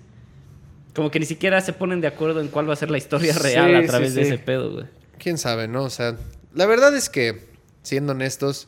como 0.96 1.12
que 1.12 1.20
ni 1.20 1.26
siquiera 1.26 1.62
se 1.62 1.74
ponen 1.74 2.02
de 2.02 2.08
acuerdo 2.08 2.42
en 2.42 2.48
cuál 2.48 2.68
va 2.70 2.74
a 2.74 2.78
ser 2.78 2.90
la 2.92 2.98
historia 2.98 3.34
Sí, 3.34 3.40
real 3.40 3.76
a 3.76 3.82
sí, 3.82 3.88
través 3.88 4.16
de 4.16 4.24
sí. 4.24 4.28
ese 4.30 4.38
pedo, 4.40 4.72
güey. 4.72 4.86
Quién 5.18 5.38
sabe, 5.38 5.68
¿no? 5.68 5.84
O 5.84 5.90
sea, 5.90 6.16
la 6.54 6.66
verdad 6.66 6.96
es 6.96 7.10
que, 7.10 7.48
siendo 7.84 8.14
honestos, 8.14 8.68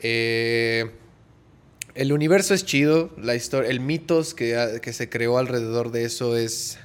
eh, 0.00 0.90
el 1.94 2.12
universo 2.12 2.54
es 2.54 2.64
chido. 2.64 3.10
La 3.20 3.34
historia, 3.34 3.70
el 3.70 3.80
mitos 3.80 4.34
que, 4.34 4.78
que 4.82 4.92
se 4.92 5.08
creó 5.08 5.38
alrededor 5.38 5.90
de 5.90 6.04
eso 6.04 6.36
es. 6.36 6.78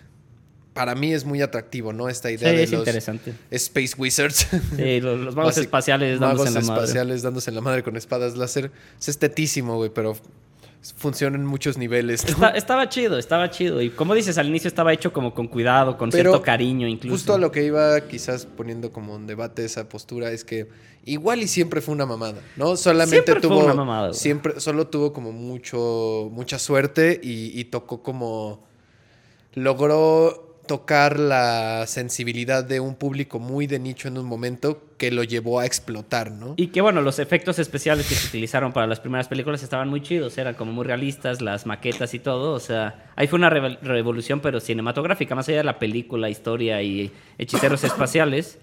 Para 0.74 0.94
mí 0.94 1.14
es 1.14 1.24
muy 1.24 1.42
atractivo, 1.42 1.94
¿no? 1.94 2.10
Esta 2.10 2.30
idea 2.32 2.50
Sí, 2.50 2.56
de 2.58 2.64
es 2.64 2.72
los 2.72 2.80
interesante. 2.82 3.34
Space 3.52 3.94
Wizards. 3.98 4.48
Sí, 4.76 5.00
los, 5.00 5.18
los 5.22 5.34
magos 5.34 5.56
Basic- 5.56 5.62
espaciales 5.62 6.20
dándose 6.20 6.36
magos 6.44 6.48
en 6.50 6.54
la 6.56 6.62
madre. 6.62 6.84
espaciales 6.84 7.22
dándose 7.22 7.50
en 7.50 7.56
la 7.56 7.62
madre 7.62 7.82
con 7.84 7.96
espadas 7.96 8.36
láser. 8.36 8.72
Es 9.00 9.08
estetísimo, 9.08 9.78
güey, 9.78 9.90
pero 9.94 10.18
funciona 10.98 11.36
en 11.38 11.46
muchos 11.46 11.78
niveles. 11.78 12.24
¿no? 12.26 12.30
Está- 12.30 12.50
estaba 12.52 12.90
chido, 12.90 13.18
estaba 13.18 13.50
chido. 13.50 13.82
Y 13.82 13.90
como 13.90 14.14
dices, 14.14 14.38
al 14.38 14.48
inicio 14.48 14.68
estaba 14.68 14.94
hecho 14.94 15.12
como 15.14 15.34
con 15.34 15.48
cuidado, 15.48 15.98
con 15.98 16.10
Pero 16.10 16.32
cierto 16.32 16.44
cariño 16.44 16.88
incluso. 16.88 17.16
Justo 17.16 17.34
a 17.34 17.38
lo 17.38 17.52
que 17.52 17.64
iba 17.64 18.00
quizás 18.02 18.46
poniendo 18.46 18.92
como 18.92 19.16
en 19.16 19.26
debate 19.28 19.66
esa 19.66 19.88
postura 19.90 20.32
es 20.32 20.44
que 20.44 20.68
igual 21.06 21.42
y 21.42 21.48
siempre 21.48 21.82
fue 21.82 21.94
una 21.94 22.06
mamada, 22.06 22.42
¿no? 22.56 22.76
Solamente 22.78 23.16
Siempre 23.24 23.34
fue 23.36 23.42
tuvo 23.42 23.66
una 23.66 23.74
mamada, 23.74 24.08
güey. 24.10 24.20
siempre 24.20 24.60
solo 24.60 24.88
tuvo 24.88 25.14
como 25.14 25.32
mucho 25.32 26.30
mucha 26.32 26.58
suerte 26.60 27.20
y, 27.24 27.60
y 27.60 27.66
tocó 27.66 28.02
como 28.04 28.64
logró 29.54 30.45
tocar 30.66 31.20
la 31.20 31.86
sensibilidad 31.88 32.64
de 32.64 32.80
un 32.80 32.96
público 32.96 33.40
muy 33.40 33.68
de 33.68 33.80
nicho 33.80 34.08
en 34.08 34.18
un 34.18 34.26
momento 34.26 34.82
que 34.98 35.12
lo 35.12 35.24
llevó 35.24 35.60
a 35.60 35.66
explotar, 35.66 36.32
¿no? 36.32 36.54
Y 36.58 36.68
que 36.68 36.82
bueno, 36.82 37.02
los 37.02 37.20
efectos 37.20 37.60
especiales 37.60 38.08
que 38.08 38.16
se 38.16 38.28
utilizaron 38.28 38.74
para 38.74 38.88
las 38.88 39.00
primeras 39.00 39.28
películas 39.28 39.64
estaban 39.64 39.90
muy 39.90 40.02
chidos, 40.02 40.38
eran 40.38 40.56
como 40.56 40.72
muy 40.72 40.86
realistas, 40.86 41.42
las 41.42 41.66
maquetas 41.66 42.14
y 42.14 42.20
todo, 42.20 42.54
o 42.54 42.60
sea, 42.60 43.12
ahí 43.16 43.28
fue 43.28 43.38
una 43.38 43.50
revolución 43.50 44.40
pero 44.40 44.60
cinematográfica, 44.60 45.36
más 45.36 45.48
allá 45.50 45.58
de 45.60 45.64
la 45.64 45.80
película, 45.80 46.30
historia 46.30 46.82
y 46.82 47.12
hechiceros 47.38 47.84
espaciales. 47.86 48.58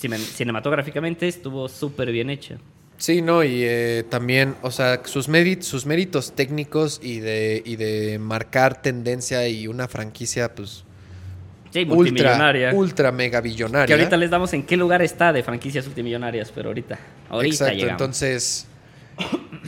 cine- 0.00 0.18
cinematográficamente 0.18 1.28
estuvo 1.28 1.68
súper 1.68 2.10
bien 2.12 2.30
hecha. 2.30 2.56
Sí, 2.96 3.22
no, 3.22 3.42
y 3.42 3.62
eh, 3.64 4.04
también, 4.10 4.56
o 4.60 4.70
sea, 4.70 5.00
sus, 5.06 5.26
méritos, 5.26 5.66
sus 5.66 5.86
méritos 5.86 6.32
técnicos 6.32 7.00
y 7.02 7.20
de, 7.20 7.62
y 7.64 7.76
de 7.76 8.18
marcar 8.18 8.82
tendencia 8.82 9.48
y 9.48 9.66
una 9.68 9.88
franquicia, 9.88 10.54
pues, 10.54 10.84
Sí, 11.70 11.80
ultra, 11.80 11.94
multimillonaria. 11.94 12.74
ultra 12.74 13.12
mega 13.12 13.40
billonaria. 13.40 13.86
Que 13.86 13.92
ahorita 13.92 14.16
les 14.16 14.30
damos 14.30 14.52
en 14.54 14.64
qué 14.64 14.76
lugar 14.76 15.02
está 15.02 15.32
de 15.32 15.42
franquicias 15.42 15.86
multimillonarias, 15.86 16.50
pero 16.54 16.68
ahorita, 16.70 16.98
ahorita 17.28 17.54
Exacto, 17.54 17.74
llegamos. 17.74 17.92
entonces, 18.00 18.66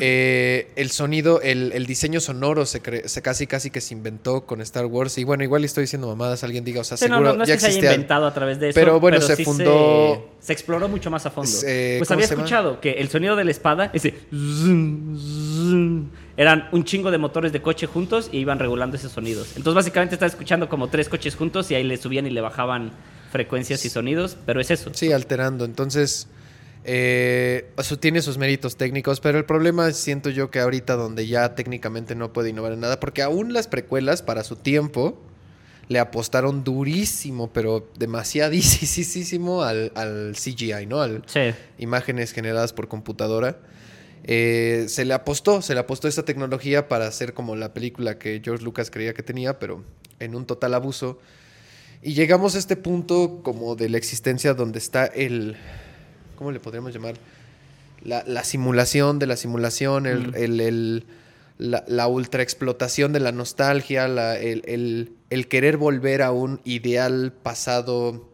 eh, 0.00 0.70
el 0.76 0.90
sonido, 0.90 1.40
el, 1.42 1.72
el 1.72 1.86
diseño 1.86 2.20
sonoro 2.20 2.66
se, 2.66 2.82
cre- 2.82 3.06
se 3.06 3.22
casi, 3.22 3.46
casi 3.46 3.70
que 3.70 3.80
se 3.80 3.94
inventó 3.94 4.46
con 4.46 4.60
Star 4.60 4.86
Wars. 4.86 5.18
Y 5.18 5.24
bueno, 5.24 5.44
igual 5.44 5.64
estoy 5.64 5.82
diciendo 5.82 6.08
mamadas, 6.08 6.42
alguien 6.44 6.64
diga, 6.64 6.80
o 6.80 6.84
sea, 6.84 6.96
Sí, 6.96 7.06
seguro 7.06 7.20
no, 7.32 7.34
no 7.38 7.42
es 7.44 7.48
ya 7.48 7.54
que 7.56 7.60
se 7.60 7.66
haya 7.66 7.92
inventado 7.92 8.26
a 8.26 8.34
través 8.34 8.58
de 8.60 8.70
eso. 8.70 8.74
Pero 8.74 8.98
bueno, 9.00 9.20
se 9.20 9.36
sí 9.36 9.44
fundó- 9.44 10.30
Se, 10.40 10.46
se 10.46 10.52
exploró 10.52 10.88
mucho 10.88 11.10
más 11.10 11.24
a 11.26 11.30
fondo. 11.30 11.50
Pues 11.50 12.08
¿cómo 12.08 12.14
había 12.14 12.26
escuchado 12.26 12.80
que 12.80 12.92
el 12.92 13.08
sonido 13.08 13.36
de 13.36 13.44
la 13.44 13.50
espada, 13.50 13.90
ese. 13.92 14.14
eran 16.36 16.68
un 16.72 16.84
chingo 16.84 17.10
de 17.10 17.18
motores 17.18 17.52
de 17.52 17.60
coche 17.62 17.86
juntos 17.86 18.28
y 18.32 18.38
iban 18.38 18.58
regulando 18.58 18.96
esos 18.96 19.12
sonidos. 19.12 19.48
Entonces, 19.56 19.74
básicamente, 19.74 20.14
estás 20.14 20.32
escuchando 20.32 20.68
como 20.68 20.88
tres 20.88 21.08
coches 21.08 21.34
juntos 21.36 21.70
y 21.70 21.74
ahí 21.74 21.84
le 21.84 21.96
subían 21.96 22.26
y 22.26 22.30
le 22.30 22.40
bajaban 22.40 22.92
frecuencias 23.30 23.84
y 23.84 23.90
sonidos, 23.90 24.36
pero 24.46 24.60
es 24.60 24.70
eso. 24.70 24.90
Sí, 24.94 25.12
alterando. 25.12 25.64
Entonces, 25.64 26.28
eh, 26.84 27.70
eso 27.78 27.98
tiene 27.98 28.22
sus 28.22 28.38
méritos 28.38 28.76
técnicos, 28.76 29.20
pero 29.20 29.38
el 29.38 29.44
problema 29.44 29.90
siento 29.92 30.30
yo 30.30 30.50
que 30.50 30.58
ahorita 30.60 30.94
donde 30.96 31.26
ya 31.26 31.54
técnicamente 31.54 32.14
no 32.14 32.32
puede 32.32 32.50
innovar 32.50 32.72
en 32.72 32.80
nada, 32.80 32.98
porque 33.00 33.22
aún 33.22 33.52
las 33.52 33.68
precuelas 33.68 34.22
para 34.22 34.42
su 34.44 34.56
tiempo 34.56 35.20
le 35.88 35.98
apostaron 35.98 36.64
durísimo, 36.64 37.52
pero 37.52 37.88
demasiadísimo 37.98 39.62
al, 39.62 39.92
al 39.94 40.32
CGI, 40.34 40.86
¿no? 40.86 41.00
Al 41.00 41.22
Sí. 41.26 41.52
imágenes 41.78 42.32
generadas 42.32 42.72
por 42.72 42.88
computadora. 42.88 43.58
Eh, 44.24 44.86
se 44.88 45.04
le 45.04 45.14
apostó, 45.14 45.62
se 45.62 45.74
le 45.74 45.80
apostó 45.80 46.06
esa 46.06 46.24
tecnología 46.24 46.88
para 46.88 47.06
hacer 47.08 47.34
como 47.34 47.56
la 47.56 47.74
película 47.74 48.18
que 48.18 48.40
George 48.42 48.64
Lucas 48.64 48.90
creía 48.90 49.14
que 49.14 49.22
tenía, 49.24 49.58
pero 49.58 49.84
en 50.20 50.34
un 50.36 50.46
total 50.46 50.74
abuso. 50.74 51.18
Y 52.02 52.14
llegamos 52.14 52.54
a 52.54 52.58
este 52.58 52.76
punto 52.76 53.40
como 53.42 53.74
de 53.74 53.88
la 53.88 53.98
existencia 53.98 54.54
donde 54.54 54.78
está 54.78 55.06
el, 55.06 55.56
¿cómo 56.42 56.52
le 56.52 56.60
podríamos 56.60 56.92
llamar? 56.92 57.14
La, 58.04 58.24
la 58.26 58.42
simulación 58.42 59.18
de 59.20 59.26
la 59.28 59.36
simulación, 59.36 60.06
el, 60.06 60.28
Mm. 60.28 60.34
el- 60.34 60.60
el- 60.60 61.04
la, 61.58 61.84
la 61.86 62.08
ultra 62.08 62.42
explotación 62.42 63.12
de 63.12 63.20
la 63.20 63.30
nostalgia, 63.30 64.08
la- 64.08 64.36
el, 64.38 64.62
el- 64.66 65.12
el 65.30 65.46
querer 65.46 65.76
volver 65.76 66.22
a 66.22 66.32
un 66.32 66.60
ideal 66.64 67.32
pasado 67.42 68.28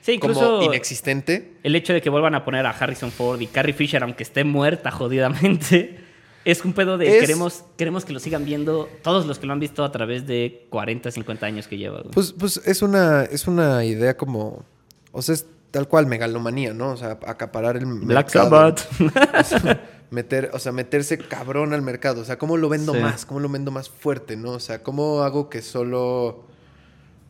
Sí, 0.00 0.18
como 0.18 0.62
inexistente. 0.62 1.52
el 1.62 1.76
hecho 1.76 1.92
de 1.92 2.00
que 2.00 2.08
vuelvan 2.08 2.34
a 2.34 2.44
poner 2.46 2.64
a 2.64 2.70
Harrison 2.70 3.10
Ford 3.12 3.38
y 3.42 3.46
Carrie 3.46 3.74
Fisher, 3.74 4.02
aunque 4.02 4.22
esté 4.22 4.42
muerta 4.44 4.90
jodidamente, 4.90 5.98
es 6.46 6.64
un 6.64 6.72
pedo 6.72 6.96
de 6.96 7.18
Es- 7.18 7.20
queremos, 7.20 7.64
queremos 7.76 8.06
que 8.06 8.14
lo 8.14 8.20
sigan 8.20 8.46
viendo 8.46 8.88
todos 9.02 9.26
los 9.26 9.38
que 9.38 9.46
lo 9.46 9.52
han 9.52 9.60
visto 9.60 9.84
a 9.84 9.92
través 9.92 10.26
de 10.26 10.66
40, 10.70 11.10
50 11.10 11.44
años 11.44 11.68
que 11.68 11.76
lleva. 11.76 12.02
Pues, 12.14 12.32
pues 12.32 12.56
es 12.64 12.80
una, 12.80 13.24
es 13.24 13.46
una 13.46 13.84
idea 13.84 14.16
como. 14.16 14.64
O 15.12 15.20
sea, 15.20 15.34
es 15.34 15.44
tal 15.70 15.88
cual 15.88 16.06
megalomanía, 16.06 16.74
¿no? 16.74 16.92
O 16.92 16.96
sea, 16.96 17.18
acaparar 17.26 17.76
el 17.76 17.86
Black 17.86 18.34
mercado. 18.34 18.74
Sabbath. 18.76 19.80
Meter, 20.10 20.50
o 20.52 20.58
sea, 20.58 20.72
meterse 20.72 21.18
cabrón 21.18 21.72
al 21.72 21.82
mercado. 21.82 22.20
O 22.22 22.24
sea, 22.24 22.36
¿cómo 22.36 22.56
lo 22.56 22.68
vendo 22.68 22.92
Sí. 22.94 22.98
más? 23.00 23.24
¿Cómo 23.24 23.38
lo 23.38 23.48
vendo 23.48 23.70
más 23.70 23.88
fuerte, 23.88 24.36
no? 24.36 24.52
O 24.52 24.60
sea, 24.60 24.82
¿cómo 24.82 25.22
hago 25.22 25.48
que 25.48 25.62
solo. 25.62 26.44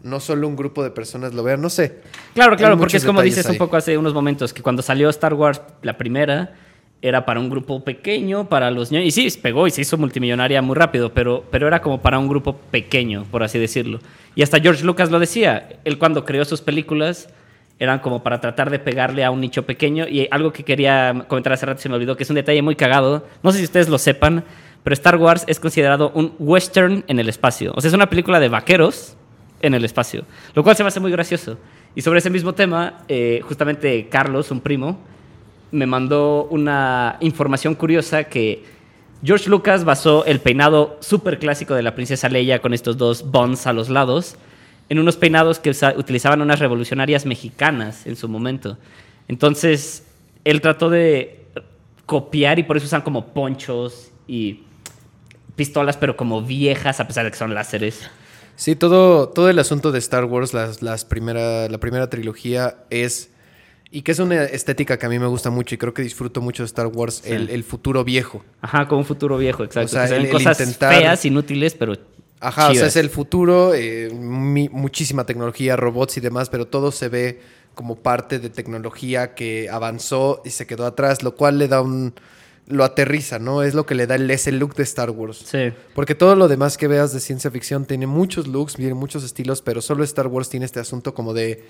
No 0.03 0.19
solo 0.19 0.49
un 0.49 0.57
grupo 0.57 0.83
de 0.83 0.91
personas 0.91 1.35
lo 1.35 1.43
vean? 1.43 1.61
No 1.61 1.69
sé. 1.69 2.01
Claro, 2.33 2.57
claro, 2.57 2.79
porque 2.79 2.97
es 2.97 3.05
como 3.05 3.21
dices 3.21 3.45
ahí. 3.45 3.53
un 3.53 3.59
poco 3.59 3.77
hace 3.77 3.99
unos 3.99 4.15
momentos, 4.15 4.55
que 4.55 4.63
cuando 4.63 4.81
salió 4.81 5.11
Star 5.11 5.35
Wars 5.35 5.61
la 5.83 5.99
primera, 5.99 6.55
era 7.03 7.27
para 7.27 7.39
un 7.39 7.51
grupo 7.51 7.85
pequeño, 7.85 8.49
para 8.49 8.71
los 8.71 8.91
niños. 8.91 9.07
Y 9.09 9.11
sí, 9.11 9.39
pegó 9.43 9.67
y 9.67 9.71
se 9.71 9.83
hizo 9.83 9.99
multimillonaria 9.99 10.63
muy 10.63 10.75
rápido, 10.75 11.13
pero, 11.13 11.45
pero 11.51 11.67
era 11.67 11.83
como 11.83 12.01
para 12.01 12.19
un 12.19 12.29
grupo 12.29 12.57
pequeño, 12.71 13.27
por 13.31 13.43
así 13.43 13.59
decirlo. 13.59 14.01
Y 14.35 14.43
hasta 14.43 14.59
George 14.59 14.85
Lucas 14.87 15.11
lo 15.11 15.19
decía. 15.19 15.69
Él 15.85 15.99
cuando 15.99 16.25
creó 16.25 16.47
sus 16.47 16.63
películas 16.63 17.29
eran 17.81 17.99
como 17.99 18.23
para 18.23 18.41
tratar 18.41 18.71
de 18.71 18.79
pegarle 18.79 19.25
a 19.25 19.31
un 19.31 19.41
nicho 19.41 19.65
pequeño. 19.65 20.07
Y 20.07 20.29
algo 20.31 20.53
que 20.53 20.63
quería 20.63 21.25
comentar 21.27 21.55
hace 21.55 21.65
rato 21.65 21.81
se 21.81 21.89
me 21.89 21.97
olvidó, 21.97 22.15
que 22.15 22.23
es 22.23 22.31
un 22.31 22.37
detalle 22.37 22.61
muy 22.61 22.77
cagado. 22.77 23.27
No 23.43 23.51
sé 23.51 23.59
si 23.59 23.65
ustedes 23.65 23.89
lo 23.89 23.99
sepan, 23.99 24.45
pero 24.85 24.95
Star 24.95 25.17
Wars 25.17 25.45
es 25.49 25.59
considerado 25.59 26.13
un 26.15 26.35
western 26.39 27.03
en 27.09 27.19
el 27.19 27.29
espacio. 27.31 27.73
O 27.75 27.81
sea, 27.81 27.89
es 27.89 27.95
una 27.95 28.11
película 28.11 28.39
de 28.39 28.51
vaqueros 28.51 29.17
en 29.63 29.73
el 29.73 29.85
espacio, 29.85 30.25
lo 30.55 30.63
cual 30.63 30.77
se 30.77 30.85
me 30.85 30.89
hace 30.89 31.01
muy 31.01 31.11
gracioso. 31.11 31.57
Y 31.95 32.03
sobre 32.03 32.19
ese 32.19 32.29
mismo 32.29 32.53
tema, 32.53 32.99
eh, 33.09 33.41
justamente 33.45 34.09
Carlos, 34.11 34.51
un 34.51 34.61
primo, 34.61 34.99
me 35.73 35.87
mandó 35.87 36.49
una 36.51 37.17
información 37.21 37.75
curiosa 37.75 38.25
que 38.25 38.63
George 39.25 39.49
Lucas 39.49 39.85
basó 39.85 40.27
el 40.27 40.41
peinado 40.41 40.99
súper 41.01 41.39
clásico 41.39 41.75
de 41.75 41.83
la 41.83 41.95
princesa 41.95 42.29
Leia 42.29 42.61
con 42.61 42.75
estos 42.75 42.99
dos 42.99 43.31
buns 43.31 43.67
a 43.67 43.73
los 43.73 43.89
lados 43.89 44.37
en 44.91 44.99
unos 44.99 45.17
peinados 45.17 45.59
que 45.59 45.71
utilizaban 45.97 46.43
unas 46.43 46.59
revolucionarias 46.59 47.25
mexicanas 47.25 48.07
en 48.07 48.17
su 48.17 48.29
momento. 48.29 48.77
Entonces, 49.29 50.05
él 50.45 50.61
trató 50.61 50.91
de 50.91 51.47
copiar 52.05 52.59
y 52.59 52.65
por 52.65 52.77
eso 52.77 52.87
usan 52.87 53.01
como 53.03 53.29
ponchos 53.33 54.11
y 54.27 54.65
pistolas, 55.57 55.97
pero 55.97 56.17
como 56.17 56.43
viejas, 56.43 57.01
a 57.01 57.07
pesar 57.07 57.25
de 57.25 57.31
que 57.31 57.37
son 57.39 57.55
láseres. 57.55 58.01
Sí, 58.57 58.77
todo, 58.77 59.29
todo 59.29 59.49
el 59.49 59.59
asunto 59.59 59.93
de 59.93 59.99
Star 60.01 60.25
Wars, 60.25 60.53
las, 60.53 60.83
las 60.83 61.05
primera, 61.05 61.69
la 61.69 61.79
primera 61.79 62.11
trilogía 62.11 62.77
es. 62.91 63.31
Y 63.93 64.03
que 64.03 64.13
es 64.13 64.19
una 64.21 64.45
estética 64.45 64.99
que 64.99 65.07
a 65.07 65.09
mí 65.09 65.19
me 65.19 65.27
gusta 65.27 65.51
mucho 65.51 65.75
y 65.75 65.79
creo 65.79 65.93
que 65.95 66.03
disfruto 66.03 66.41
mucho 66.41 66.63
de 66.63 66.67
Star 66.67 66.87
Wars, 66.89 67.23
Sí. 67.25 67.33
el, 67.33 67.49
el 67.51 67.65
futuro 67.65 68.05
viejo. 68.05 68.45
Ajá, 68.61 68.87
como 68.87 69.01
un 69.01 69.05
futuro 69.07 69.37
viejo, 69.37 69.65
exacto. 69.65 69.87
O 69.87 69.89
sea, 69.89 70.07
que 70.09 70.17
el- 70.17 70.31
cosas 70.31 70.61
intentar- 70.61 70.95
feas, 70.95 71.25
inútiles, 71.25 71.75
pero 71.75 71.97
Ajá, 72.41 72.63
o 72.63 72.67
sea, 72.67 72.75
chidas. 72.75 72.89
es 72.89 72.97
el 72.97 73.11
futuro, 73.11 73.75
eh, 73.75 74.11
mi- 74.13 74.69
muchísima 74.71 75.25
tecnología, 75.27 75.77
robots 75.77 76.17
y 76.17 76.21
demás, 76.21 76.49
pero 76.49 76.67
todo 76.67 76.91
se 76.91 77.09
ve 77.09 77.41
como 77.75 77.97
parte 77.97 78.39
de 78.39 78.51
tecnología 78.51 79.35
que 79.35 79.69
avanzó 79.71 80.43
y 80.45 80.51
se 80.51 80.67
quedó 80.67 80.87
atrás, 80.87 81.23
lo 81.23 81.35
cual 81.37 81.59
le 81.59 81.69
da 81.69 81.81
un... 81.83 82.15
lo 82.67 82.85
aterriza, 82.85 83.39
¿no? 83.39 83.63
Es 83.63 83.75
lo 83.75 83.85
que 83.85 83.95
le 83.95 84.07
da 84.07 84.15
el, 84.15 84.31
ese 84.31 84.53
look 84.53 84.75
de 84.75 84.83
Star 84.85 85.11
Wars. 85.11 85.43
Sí. 85.45 85.73
Porque 85.95 86.15
todo 86.15 86.35
lo 86.37 86.47
demás 86.49 86.77
que 86.79 86.89
veas 86.89 87.13
de 87.13 87.21
ciencia 87.21 87.51
ficción 87.51 87.85
tiene 87.85 88.07
muchos 88.07 88.47
looks, 88.47 88.75
tiene 88.75 88.95
muchos 88.95 89.25
estilos, 89.25 89.61
pero 89.61 89.81
solo 89.83 90.05
Star 90.05 90.27
Wars 90.29 90.49
tiene 90.49 90.67
este 90.67 90.81
asunto 90.81 91.13
como 91.15 91.35
de... 91.35 91.65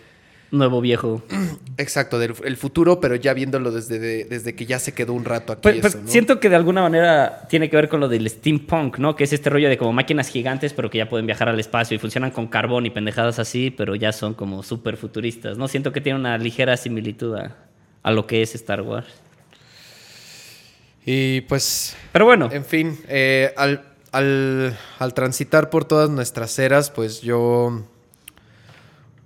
Nuevo 0.52 0.80
viejo. 0.80 1.22
Exacto, 1.76 2.18
del 2.18 2.34
el 2.44 2.56
futuro, 2.56 2.98
pero 3.00 3.14
ya 3.14 3.32
viéndolo 3.34 3.70
desde, 3.70 3.98
de- 4.00 4.24
desde 4.24 4.54
que 4.56 4.66
ya 4.66 4.78
se 4.80 4.92
quedó 4.92 5.12
un 5.12 5.24
rato 5.24 5.52
aquí. 5.52 5.60
Pues, 5.62 5.80
pues, 5.80 5.98
siento 6.06 6.40
que 6.40 6.48
de 6.48 6.56
alguna 6.56 6.82
manera 6.82 7.46
tiene 7.48 7.70
que 7.70 7.76
ver 7.76 7.88
con 7.88 8.00
lo 8.00 8.08
del 8.08 8.28
steampunk, 8.28 8.98
¿no? 8.98 9.14
Que 9.14 9.24
es 9.24 9.32
este 9.32 9.48
rollo 9.48 9.68
de 9.68 9.78
como 9.78 9.92
máquinas 9.92 10.28
gigantes, 10.28 10.72
pero 10.72 10.90
que 10.90 10.98
ya 10.98 11.08
pueden 11.08 11.26
viajar 11.26 11.48
al 11.48 11.60
espacio 11.60 11.94
y 11.94 11.98
funcionan 11.98 12.32
con 12.32 12.48
carbón 12.48 12.84
y 12.84 12.90
pendejadas 12.90 13.38
así, 13.38 13.70
pero 13.70 13.94
ya 13.94 14.12
son 14.12 14.34
como 14.34 14.62
súper 14.64 14.96
futuristas, 14.96 15.56
¿no? 15.56 15.68
Siento 15.68 15.92
que 15.92 16.00
tiene 16.00 16.18
una 16.18 16.36
ligera 16.36 16.76
similitud 16.76 17.36
a, 17.36 17.56
a 18.02 18.10
lo 18.10 18.26
que 18.26 18.42
es 18.42 18.54
Star 18.56 18.82
Wars. 18.82 19.06
Y 21.06 21.40
pues 21.42 21.96
Pero 22.12 22.24
bueno, 22.26 22.48
En 22.52 22.64
fin, 22.64 22.98
eh, 23.08 23.52
al, 23.56 23.82
al- 24.12 24.76
al 24.98 25.14
transitar 25.14 25.70
por 25.70 25.84
todas 25.84 26.10
nuestras 26.10 26.58
eras, 26.58 26.90
pues 26.90 27.20
yo, 27.22 27.86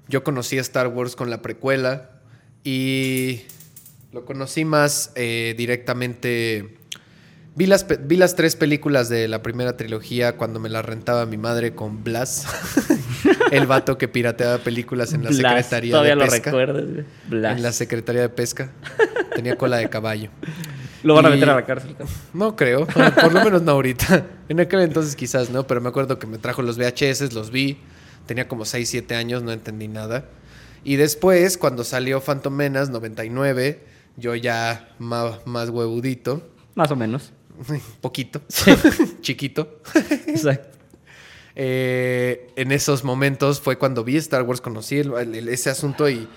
yo 0.08 0.24
conocí 0.24 0.58
a 0.58 0.60
Star 0.60 0.88
Wars 0.88 1.16
con 1.16 1.30
la 1.30 1.42
precuela 1.42 2.10
y 2.62 3.42
lo 4.12 4.24
conocí 4.24 4.64
más 4.64 5.12
eh, 5.14 5.54
directamente. 5.56 6.78
Vi 7.56 7.66
las, 7.66 7.86
vi 8.06 8.16
las 8.16 8.34
tres 8.34 8.56
películas 8.56 9.08
de 9.08 9.28
la 9.28 9.42
primera 9.42 9.76
trilogía 9.76 10.36
cuando 10.36 10.58
me 10.58 10.68
las 10.68 10.84
rentaba 10.84 11.24
mi 11.24 11.36
madre 11.36 11.74
con 11.74 12.02
Blas, 12.02 12.46
el 13.52 13.66
vato 13.66 13.96
que 13.96 14.08
pirateaba 14.08 14.58
películas 14.58 15.12
en 15.12 15.22
la 15.22 15.30
Blas, 15.30 15.36
Secretaría 15.36 15.92
todavía 15.92 16.10
de 16.10 16.16
lo 16.16 16.24
Pesca. 16.24 16.50
recuerdas. 16.50 16.84
Blas. 17.28 17.56
En 17.56 17.62
la 17.62 17.72
Secretaría 17.72 18.22
de 18.22 18.28
Pesca. 18.28 18.72
Tenía 19.34 19.56
cola 19.56 19.76
de 19.76 19.88
caballo. 19.88 20.30
Lo 21.04 21.14
van 21.14 21.26
a 21.26 21.30
meter 21.30 21.50
a 21.50 21.54
la 21.54 21.66
cárcel. 21.66 21.94
No 22.32 22.56
creo, 22.56 22.86
por 22.86 23.32
lo 23.32 23.44
menos 23.44 23.62
no 23.62 23.72
ahorita. 23.72 24.26
En 24.48 24.60
aquel 24.60 24.80
entonces 24.80 25.16
quizás 25.16 25.50
no, 25.50 25.66
pero 25.66 25.80
me 25.80 25.88
acuerdo 25.88 26.18
que 26.18 26.26
me 26.26 26.36
trajo 26.38 26.60
los 26.62 26.76
VHS, 26.76 27.32
los 27.32 27.50
vi. 27.50 27.78
Tenía 28.26 28.48
como 28.48 28.64
6, 28.64 28.88
7 28.88 29.14
años, 29.14 29.42
no 29.42 29.52
entendí 29.52 29.88
nada. 29.88 30.26
Y 30.84 30.96
después, 30.96 31.56
cuando 31.58 31.84
salió 31.84 32.20
Phantom 32.20 32.54
Menace 32.54 32.90
99, 32.92 33.80
yo 34.16 34.34
ya 34.34 34.88
ma- 34.98 35.38
más 35.44 35.70
huevudito, 35.70 36.42
Más 36.74 36.90
o 36.90 36.96
menos. 36.96 37.32
poquito, 38.00 38.40
chiquito. 39.20 39.80
Exacto. 40.26 40.78
Eh, 41.56 42.50
en 42.56 42.72
esos 42.72 43.04
momentos 43.04 43.60
fue 43.60 43.78
cuando 43.78 44.02
vi 44.04 44.16
Star 44.16 44.42
Wars, 44.42 44.60
conocí 44.60 44.98
el- 44.98 45.12
el- 45.34 45.48
ese 45.48 45.70
asunto 45.70 46.08
y 46.08 46.28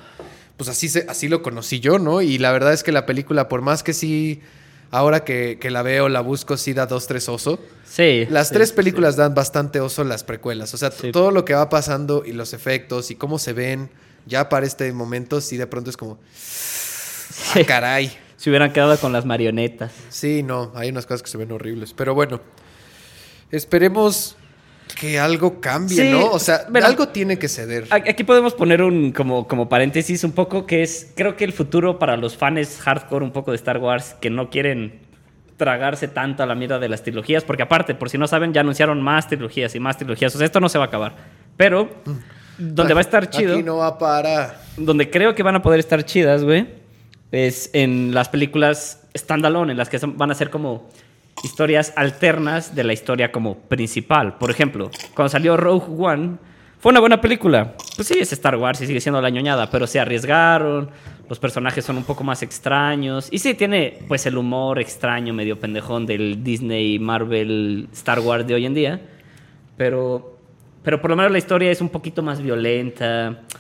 pues 0.58 0.70
así, 0.70 0.90
se, 0.90 1.06
así 1.08 1.28
lo 1.28 1.42
conocí 1.44 1.80
yo, 1.80 2.00
¿no? 2.00 2.22
Y 2.22 2.38
la 2.40 2.52
verdad 2.52 2.74
es 2.74 2.84
que 2.84 2.92
la 2.92 3.06
película, 3.06 3.48
por 3.48 3.62
más 3.62 3.84
que 3.84 3.94
sí, 3.94 4.42
ahora 4.92 5.24
que, 5.24 5.58
que 5.60 5.72
la 5.72 5.82
veo, 5.82 6.10
la 6.10 6.22
busco, 6.22 6.58
sí 6.58 6.74
da 6.74 6.86
dos, 6.86 7.08
tres 7.08 7.28
oso. 7.30 7.60
Sí. 7.86 8.26
Las 8.30 8.50
sí, 8.50 8.54
tres 8.56 8.70
sí. 8.70 8.76
películas 8.76 9.16
dan 9.16 9.34
bastante 9.34 9.80
oso 9.80 10.04
las 10.04 10.24
precuelas. 10.24 10.74
O 10.74 10.78
sea, 10.78 10.92
Sí. 10.92 11.12
todo 11.12 11.32
lo 11.32 11.46
que 11.46 11.54
va 11.54 11.70
pasando 11.70 12.24
y 12.26 12.34
los 12.34 12.54
efectos 12.54 13.12
y 13.12 13.16
cómo 13.16 13.40
se 13.40 13.54
ven, 13.54 13.90
Ya 14.26 14.50
para 14.50 14.66
este 14.66 14.92
momento, 14.92 15.40
sí, 15.40 15.56
de 15.58 15.68
pronto 15.68 15.90
es 15.90 15.96
como, 15.98 16.20
ah, 17.56 17.60
caray. 17.66 18.12
Se 18.38 18.50
hubieran 18.52 18.72
quedado 18.72 18.98
con 19.00 19.12
las 19.14 19.26
marionetas. 19.26 19.92
Sí, 20.10 20.44
no, 20.44 20.72
hay 20.76 20.90
unas 20.90 21.06
cosas 21.08 21.24
que 21.24 21.30
se 21.30 21.38
ven 21.40 21.52
horribles. 21.52 21.94
Pero 21.94 22.14
bueno, 22.14 22.40
esperemos 23.52 24.37
que 25.00 25.20
algo 25.20 25.60
cambie, 25.62 25.96
Sí, 26.04 26.12
¿no? 26.12 26.28
O 26.32 26.40
sea, 26.40 26.66
bueno. 26.70 26.88
algo 26.88 27.08
tiene 27.10 27.38
que 27.40 27.48
ceder. 27.48 27.86
A- 27.90 27.96
Aquí 27.96 28.24
podemos 28.24 28.54
poner 28.54 28.82
un 28.82 29.12
como, 29.12 29.48
como 29.48 29.70
paréntesis 29.70 30.24
un 30.24 30.32
poco 30.32 30.66
que 30.66 30.84
es, 30.84 31.12
creo 31.16 31.36
que 31.36 31.44
el 31.44 31.54
futuro 31.54 32.00
para 32.00 32.18
los 32.18 32.36
fans 32.38 32.80
hardcore 32.82 33.24
un 33.26 33.32
poco 33.32 33.52
de 33.52 33.58
Star 33.58 33.78
Wars 33.78 34.16
que 34.22 34.30
no 34.30 34.50
quieren 34.50 35.00
tragarse 35.58 36.08
tanto 36.08 36.44
a 36.44 36.46
la 36.46 36.54
mierda 36.56 36.78
de 36.80 36.88
las 36.90 37.02
trilogías, 37.04 37.44
porque 37.44 37.64
aparte, 37.64 37.96
por 37.96 38.10
si 38.10 38.18
no 38.18 38.28
saben, 38.28 38.54
ya 38.54 38.62
anunciaron 38.62 39.02
más 39.02 39.28
trilogías 39.28 39.74
y 39.76 39.80
más 39.80 39.98
trilogías. 39.98 40.34
O 40.36 40.38
sea, 40.38 40.46
esto 40.46 40.60
no 40.60 40.70
se 40.70 40.78
va 40.78 40.84
a 40.86 40.88
acabar. 40.88 41.16
Pero 41.58 41.90
donde 42.60 42.94
va 42.94 43.00
a 43.00 43.02
estar 43.02 43.30
chido, 43.30 43.56
Aquí 43.56 43.64
no 43.64 43.78
va 43.78 43.98
para. 43.98 44.62
donde 44.78 45.10
creo 45.10 45.34
que 45.36 45.42
van 45.44 45.56
a 45.56 45.62
poder 45.64 45.80
estar 45.80 46.04
chidas, 46.04 46.44
güey, 46.44 46.68
es 47.32 47.72
en 47.74 48.14
las 48.14 48.30
películas 48.30 49.02
standalone, 49.18 49.72
en 49.72 49.78
las 49.78 49.90
que 49.90 50.00
van 50.04 50.30
a 50.32 50.36
ser 50.36 50.50
como 50.52 50.90
historias 51.44 51.94
alternas 51.96 52.76
de 52.76 52.84
la 52.84 52.94
historia 52.94 53.32
como 53.32 53.56
principal. 53.60 54.38
Por 54.38 54.52
ejemplo, 54.52 54.90
cuando 55.16 55.30
salió 55.30 55.58
Rogue 55.58 55.86
One, 55.98 56.38
fue 56.80 56.92
una 56.92 57.00
buena 57.00 57.20
película. 57.22 57.74
Pues 57.96 58.08
sí, 58.08 58.16
es 58.20 58.32
Star 58.34 58.56
Wars 58.56 58.82
y 58.82 58.88
sigue 58.88 59.02
siendo 59.02 59.22
la 59.22 59.30
ñoñada, 59.30 59.70
pero 59.70 59.88
se 59.88 60.00
arriesgaron, 60.00 60.90
los 61.30 61.40
personajes 61.40 61.84
son 61.84 61.98
un 61.98 62.04
poco 62.04 62.24
más 62.24 62.44
extraños. 62.44 63.28
Y 63.32 63.40
sí, 63.40 63.54
tiene 63.56 64.00
pues 64.08 64.26
el 64.26 64.38
humor 64.38 64.80
extraño, 64.80 65.34
medio 65.34 65.60
pendejón 65.60 66.06
del 66.06 66.44
Disney, 66.44 67.00
Marvel, 67.00 67.88
Star 67.94 68.20
Wars 68.20 68.46
de 68.48 68.54
hoy 68.54 68.66
en 68.66 68.74
día. 68.74 69.02
Pero, 69.76 70.38
pero 70.84 71.02
por 71.02 71.10
lo 71.10 71.16
menos 71.16 71.32
la 71.32 71.38
historia 71.38 71.72
es 71.72 71.82
un 71.82 71.90
poquito 71.90 72.22
más 72.24 72.42
violenta. 72.42 73.42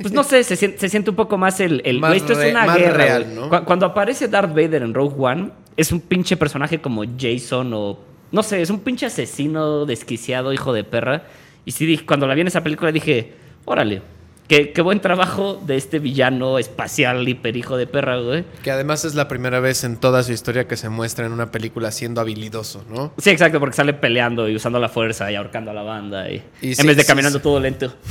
Pues 0.00 0.12
no 0.12 0.24
sé, 0.24 0.42
se, 0.44 0.56
sien- 0.56 0.74
se 0.76 0.88
siente 0.88 1.10
un 1.10 1.16
poco 1.16 1.38
más 1.38 1.60
el... 1.60 1.80
el 1.84 2.00
Más 2.00 2.10
güey, 2.10 2.18
esto 2.20 2.34
re- 2.34 2.46
es 2.48 2.50
una 2.50 2.74
guerra, 2.76 3.64
Cuando 3.64 3.86
aparece 3.86 4.26
Darth 4.28 4.50
Vader 4.50 4.82
en 4.82 4.92
Rogue 4.92 5.14
One, 5.18 5.50
es 5.76 5.92
un 5.92 6.00
pinche 6.00 6.36
personaje 6.36 6.80
como 6.80 7.02
Jason 7.18 7.72
o... 7.74 7.98
No 8.32 8.42
sé, 8.42 8.60
es 8.62 8.70
un 8.70 8.80
pinche 8.80 9.06
asesino 9.06 9.86
desquiciado, 9.86 10.52
hijo 10.52 10.72
de 10.72 10.84
perra. 10.84 11.24
Y 11.64 11.72
sí, 11.72 11.86
dije- 11.86 12.04
cuando 12.06 12.26
la 12.26 12.34
vi 12.34 12.40
en 12.42 12.48
esa 12.48 12.62
película 12.62 12.90
dije, 12.92 13.32
órale, 13.64 14.02
qué, 14.48 14.72
qué 14.72 14.82
buen 14.82 15.00
trabajo 15.00 15.60
de 15.64 15.76
este 15.76 15.98
villano 16.00 16.58
espacial 16.58 17.26
hiper 17.28 17.56
hijo 17.56 17.76
de 17.76 17.86
perra, 17.86 18.18
güey. 18.18 18.44
Que 18.64 18.70
además 18.72 19.04
es 19.04 19.14
la 19.14 19.28
primera 19.28 19.60
vez 19.60 19.84
en 19.84 19.96
toda 19.96 20.22
su 20.24 20.32
historia 20.32 20.66
que 20.66 20.76
se 20.76 20.88
muestra 20.88 21.24
en 21.26 21.32
una 21.32 21.52
película 21.52 21.92
siendo 21.92 22.20
habilidoso, 22.20 22.84
¿no? 22.90 23.12
Sí, 23.18 23.30
exacto, 23.30 23.60
porque 23.60 23.76
sale 23.76 23.92
peleando 23.94 24.48
y 24.48 24.56
usando 24.56 24.78
la 24.80 24.88
fuerza 24.88 25.30
y 25.30 25.36
ahorcando 25.36 25.70
a 25.70 25.74
la 25.74 25.82
banda. 25.82 26.28
Y, 26.30 26.42
Y 26.62 26.68
en 26.70 26.76
sí, 26.76 26.86
vez 26.86 26.96
de 26.96 27.02
sí, 27.02 27.08
caminando 27.08 27.38
sí. 27.38 27.42
todo 27.42 27.60
lento. 27.60 27.94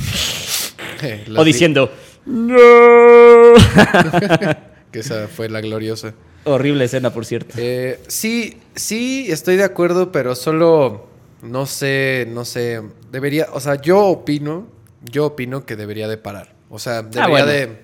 O 1.36 1.44
di- 1.44 1.52
diciendo, 1.52 1.92
¡No! 2.24 2.56
Que 4.96 5.00
esa 5.00 5.28
fue 5.28 5.50
la 5.50 5.60
gloriosa. 5.60 6.14
Horrible 6.44 6.84
escena, 6.86 7.12
por 7.12 7.26
cierto. 7.26 7.52
Eh, 7.58 8.00
sí, 8.06 8.56
sí, 8.74 9.26
estoy 9.28 9.56
de 9.56 9.64
acuerdo, 9.64 10.10
pero 10.10 10.34
solo 10.34 11.06
no 11.42 11.66
sé, 11.66 12.26
no 12.30 12.46
sé. 12.46 12.80
Debería, 13.12 13.48
o 13.52 13.60
sea, 13.60 13.74
yo 13.74 14.06
opino, 14.06 14.66
yo 15.04 15.26
opino 15.26 15.66
que 15.66 15.76
debería 15.76 16.08
de 16.08 16.16
parar. 16.16 16.54
O 16.70 16.78
sea, 16.78 17.02
debería 17.02 17.24
Ah, 17.24 17.28
bueno. 17.28 17.46
de, 17.46 17.78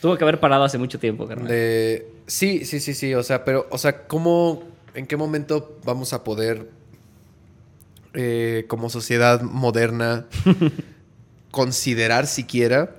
Tuvo 0.00 0.16
que 0.16 0.24
haber 0.24 0.40
parado 0.40 0.64
hace 0.64 0.78
mucho 0.78 0.98
tiempo, 0.98 1.26
carnal. 1.26 1.48
de. 1.48 2.10
Sí, 2.26 2.64
sí, 2.64 2.80
sí, 2.80 2.94
sí. 2.94 3.14
O 3.14 3.22
sea, 3.22 3.44
pero, 3.44 3.66
o 3.68 3.76
sea, 3.76 4.06
¿cómo, 4.06 4.62
en 4.94 5.06
qué 5.06 5.18
momento 5.18 5.78
vamos 5.84 6.14
a 6.14 6.24
poder, 6.24 6.70
eh, 8.14 8.64
como 8.68 8.88
sociedad 8.88 9.42
moderna, 9.42 10.24
considerar 11.50 12.26
siquiera 12.26 12.96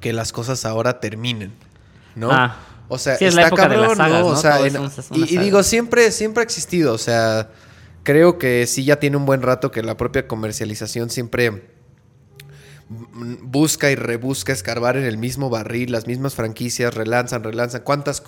que 0.00 0.14
las 0.14 0.32
cosas 0.32 0.64
ahora 0.64 0.98
terminen? 1.00 1.52
¿No? 2.14 2.30
Ah. 2.30 2.56
O 2.88 2.98
sea, 2.98 3.16
Sí, 3.16 3.24
es 3.24 3.34
la 3.34 3.44
está 3.44 3.56
cabrón, 3.56 3.96
sagas, 3.96 4.20
¿no? 4.20 4.26
O 4.26 4.36
sea, 4.36 4.60
en- 4.66 4.76
una 4.76 4.90
y, 5.14 5.38
digo, 5.38 5.62
siempre, 5.62 6.10
siempre 6.10 6.42
ha 6.42 6.44
existido. 6.44 6.92
O 6.92 6.98
sea, 6.98 7.50
creo 8.02 8.38
que 8.38 8.66
sí 8.66 8.84
ya 8.84 8.96
tiene 8.96 9.16
un 9.16 9.24
buen 9.26 9.42
rato 9.42 9.70
que 9.70 9.82
la 9.82 9.96
propia 9.96 10.28
comercialización 10.28 11.08
siempre 11.10 11.70
busca 12.88 13.90
y 13.90 13.94
rebusca 13.94 14.52
escarbar 14.52 14.96
en 14.96 15.04
el 15.04 15.16
mismo 15.16 15.48
barril, 15.50 15.90
las 15.92 16.06
mismas 16.06 16.34
franquicias, 16.34 16.94
relanzan, 16.94 17.42
relanzan. 17.42 17.80
¿Cuántas, 17.82 18.22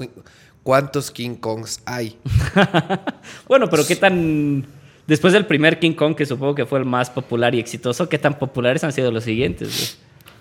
¿Cuántos 0.62 1.10
King 1.10 1.36
Kongs 1.36 1.80
hay? 1.84 2.18
Bueno, 3.48 3.68
pero 3.68 3.86
qué 3.86 3.96
tan. 3.96 4.66
Después 5.06 5.32
del 5.32 5.46
primer 5.46 5.78
King 5.78 5.92
Kong, 5.92 6.16
que 6.16 6.26
supongo 6.26 6.54
que 6.54 6.66
fue 6.66 6.78
el 6.80 6.84
más 6.84 7.10
popular 7.10 7.54
y 7.54 7.60
exitoso, 7.60 8.08
¿qué 8.08 8.18
tan 8.18 8.38
populares 8.38 8.82
han 8.82 8.92
sido 8.92 9.12
los 9.12 9.22
siguientes? 9.24 9.68
güey? 9.68 9.88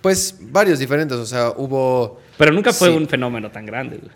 Pues 0.02 0.36
varios 0.42 0.80
diferentes. 0.80 1.18
O 1.18 1.26
sea, 1.26 1.52
hubo... 1.52 2.20
Pero 2.38 2.52
nunca 2.52 2.74
fue 2.74 2.90
Sí. 2.90 2.96
un 2.98 3.08
fenómeno 3.08 3.52
tan 3.52 3.66
grande. 3.66 3.98
güey. 3.98 4.12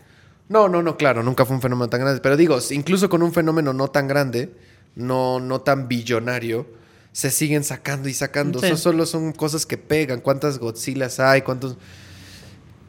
No, 0.50 0.68
no, 0.68 0.82
no, 0.82 0.98
claro, 0.98 1.22
nunca 1.24 1.46
fue 1.46 1.56
un 1.56 1.62
fenómeno 1.62 1.90
tan 1.90 2.02
grande. 2.02 2.22
Pero 2.22 2.36
digo, 2.36 2.58
incluso 2.72 3.08
con 3.10 3.22
un 3.22 3.32
fenómeno 3.34 3.72
no 3.74 3.90
tan 3.90 4.08
grande, 4.08 4.52
no, 4.96 5.40
no 5.40 5.62
tan 5.62 5.88
billonario, 5.88 6.66
se 7.12 7.30
siguen 7.32 7.64
sacando 7.64 8.10
y 8.10 8.14
sacando. 8.14 8.60
Sí. 8.60 8.66
Eso 8.68 8.78
solo 8.78 9.06
son 9.06 9.32
cosas 9.32 9.66
que 9.66 9.78
pegan. 9.78 10.22
¿Cuántas 10.22 10.58
Godzillas 10.60 11.20
hay? 11.20 11.42
¿Cuántos...? 11.44 11.78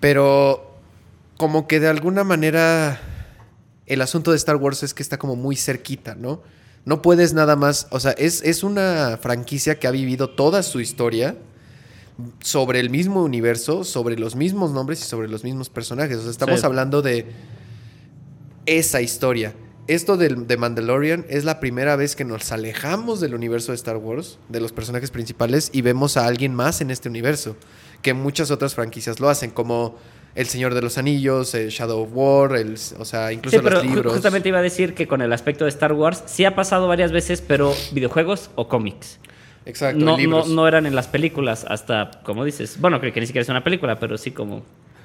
Pero 0.01 0.79
como 1.37 1.67
que 1.69 1.81
de 1.81 1.89
alguna 1.89 2.25
manera 2.25 3.01
el 3.87 4.01
asunto 4.03 4.31
de 4.31 4.37
Star 4.37 4.57
Wars 4.57 4.83
es 4.83 4.95
que 4.95 5.03
está 5.03 5.19
como 5.19 5.37
muy 5.37 5.57
cerquita, 5.57 6.15
¿no? 6.15 6.43
No 6.85 7.03
puedes 7.03 7.35
nada 7.35 7.57
más... 7.57 7.89
O 7.91 8.01
sea, 8.01 8.13
es, 8.13 8.41
es 8.43 8.63
una 8.63 9.19
franquicia 9.21 9.79
que 9.79 9.87
ha 9.87 9.91
vivido 9.91 10.31
toda 10.31 10.63
su 10.63 10.81
historia 10.81 11.37
sobre 12.41 12.81
el 12.81 12.91
mismo 12.91 13.23
universo, 13.23 13.85
sobre 13.85 14.17
los 14.19 14.37
mismos 14.37 14.73
nombres 14.73 15.01
y 15.01 15.05
sobre 15.05 15.29
los 15.29 15.45
mismos 15.45 15.69
personajes. 15.71 16.19
O 16.19 16.23
sea, 16.23 16.31
estamos 16.31 16.61
Sí. 16.61 16.67
hablando 16.67 17.03
de 17.03 17.27
esa 18.67 19.01
historia. 19.01 19.55
Esto 19.87 20.17
del- 20.17 20.47
de 20.47 20.57
Mandalorian 20.57 21.27
es 21.29 21.45
la 21.45 21.59
primera 21.59 21.97
vez 21.97 22.15
que 22.15 22.25
nos 22.25 22.53
alejamos 22.53 23.21
del 23.21 23.35
universo 23.35 23.73
de 23.73 23.77
Star 23.77 23.97
Wars, 23.97 24.39
de 24.49 24.61
los 24.61 24.73
personajes 24.73 25.11
principales, 25.11 25.71
y 25.73 25.83
vemos 25.83 26.17
a 26.17 26.27
alguien 26.27 26.55
más 26.55 26.81
en 26.81 26.91
este 26.91 27.09
universo, 27.09 27.57
que 28.03 28.15
muchas 28.15 28.51
otras 28.53 28.75
franquicias 28.75 29.19
lo 29.19 29.29
hacen, 29.29 29.51
como 29.51 29.97
El 30.37 30.47
Señor 30.47 30.75
de 30.75 30.83
los 30.83 30.97
Anillos, 30.97 31.53
eh, 31.57 31.71
Shadow 31.71 32.03
of 32.05 32.11
War, 32.13 32.55
el, 32.57 32.75
o 33.01 33.05
sea, 33.05 33.33
incluso 33.33 33.57
Sí, 33.57 33.63
pero 33.65 33.79
los 33.83 33.85
libros. 33.87 34.13
justamente 34.13 34.49
iba 34.49 34.59
a 34.61 34.63
decir 34.63 34.95
que 34.95 35.09
con 35.09 35.23
el 35.23 35.33
aspecto 35.33 35.65
de 35.65 35.71
Star 35.71 35.93
Wars 35.93 36.23
sí 36.27 36.45
ha 36.45 36.55
pasado 36.55 36.87
varias 36.87 37.11
veces, 37.11 37.43
pero 37.45 37.75
videojuegos 37.93 38.51
o 38.55 38.69
cómics. 38.69 39.19
Exacto, 39.67 39.99
No, 40.05 40.13
no, 40.13 40.17
libros. 40.19 40.49
no 40.49 40.67
eran 40.67 40.87
en 40.87 40.95
las 40.95 41.07
películas 41.07 41.65
hasta, 41.69 42.11
como 42.25 42.45
dices, 42.45 42.77
bueno, 42.81 42.99
creo 43.01 43.13
que 43.13 43.21
ni 43.21 43.27
siquiera 43.27 43.43
es 43.43 43.49
una 43.49 43.63
película, 43.65 43.99
pero 43.99 44.17
sí 44.19 44.31
como... 44.31 44.63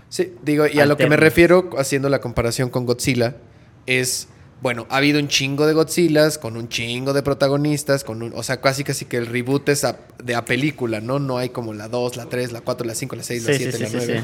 Sí, 0.10 0.34
digo, 0.44 0.66
y 0.72 0.80
a 0.80 0.86
lo 0.86 0.98
que 0.98 1.08
me 1.10 1.18
refiero 1.18 1.70
haciendo 1.78 2.10
la 2.10 2.22
comparación 2.22 2.70
con 2.70 2.86
Godzilla 2.86 3.36
es, 3.86 4.30
bueno, 4.62 4.86
ha 4.90 4.98
habido 4.98 5.20
un 5.20 5.28
chingo 5.28 5.66
de 5.68 5.74
Godzillas 5.74 6.38
con 6.38 6.56
un 6.58 6.70
chingo 6.70 7.12
de 7.12 7.22
protagonistas, 7.24 8.04
con 8.04 8.22
un, 8.24 8.32
o 8.36 8.44
sea, 8.44 8.62
casi 8.62 8.84
casi 8.84 9.06
que 9.06 9.18
el 9.18 9.26
reboot 9.26 9.68
es 9.70 9.84
a- 9.84 9.98
de 10.24 10.36
a 10.36 10.46
película, 10.46 11.02
¿no? 11.02 11.20
No 11.20 11.38
hay 11.38 11.50
como 11.50 11.74
la 11.74 11.88
2, 11.90 12.16
la 12.18 12.28
3, 12.28 12.52
la 12.54 12.62
4, 12.62 12.88
la 12.88 12.96
5, 12.96 13.16
la 13.16 13.24
6, 13.24 13.44
la 13.44 13.54
Sí, 13.54 13.58
sí, 13.58 13.64
7, 13.72 13.78
sí, 13.78 13.84
la 13.84 13.90
sí, 13.90 13.96
9. 14.08 14.20
sí. 14.20 14.24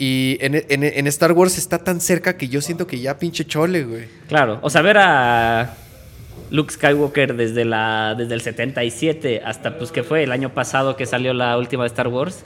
Y 0.00 0.38
en, 0.40 0.54
en- 0.54 0.84
en 0.84 1.06
Star 1.08 1.32
Wars 1.32 1.58
está 1.58 1.78
tan 1.78 2.00
cerca 2.00 2.36
que 2.36 2.48
yo 2.48 2.60
siento 2.60 2.86
que 2.86 3.00
ya 3.00 3.18
pinche 3.18 3.44
chole, 3.44 3.82
güey. 3.84 4.04
Claro, 4.28 4.60
o 4.62 4.70
sea, 4.70 4.80
ver 4.82 4.98
a 4.98 5.74
Luke 6.50 6.72
Skywalker 6.72 7.36
desde, 7.36 7.64
la, 7.64 8.14
desde 8.16 8.34
el 8.34 8.40
77 8.40 9.42
hasta, 9.44 9.76
pues, 9.78 9.90
que 9.92 10.02
fue 10.02 10.22
el 10.22 10.32
año 10.32 10.54
pasado 10.54 10.96
que 10.96 11.06
salió 11.06 11.32
la 11.34 11.56
última 11.58 11.82
de 11.84 11.88
Star 11.88 12.08
Wars, 12.08 12.44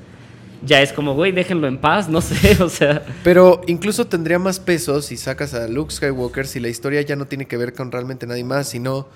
ya 0.65 0.81
es 0.83 0.93
como, 0.93 1.15
güey, 1.15 1.33
déjenlo 1.33 1.67
en 1.69 1.79
paz, 1.79 2.09
no 2.09 2.21
sé, 2.21 2.63
o 2.63 2.69
sea... 2.69 3.05
Pero 3.25 3.63
incluso 3.67 4.07
tendría 4.07 4.39
más 4.39 4.61
peso 4.61 5.03
si 5.03 5.17
sacas 5.17 5.55
a 5.55 5.69
Luke 5.69 5.93
Skywalker 5.93 6.47
si 6.47 6.61
la 6.61 6.69
historia 6.69 7.01
ya 7.03 7.17
no 7.17 7.27
tiene 7.27 7.47
que 7.47 7.57
ver 7.57 7.73
con 7.75 7.91
realmente 7.93 8.27
nadie 8.27 8.45
más, 8.45 8.69
sino 8.69 9.09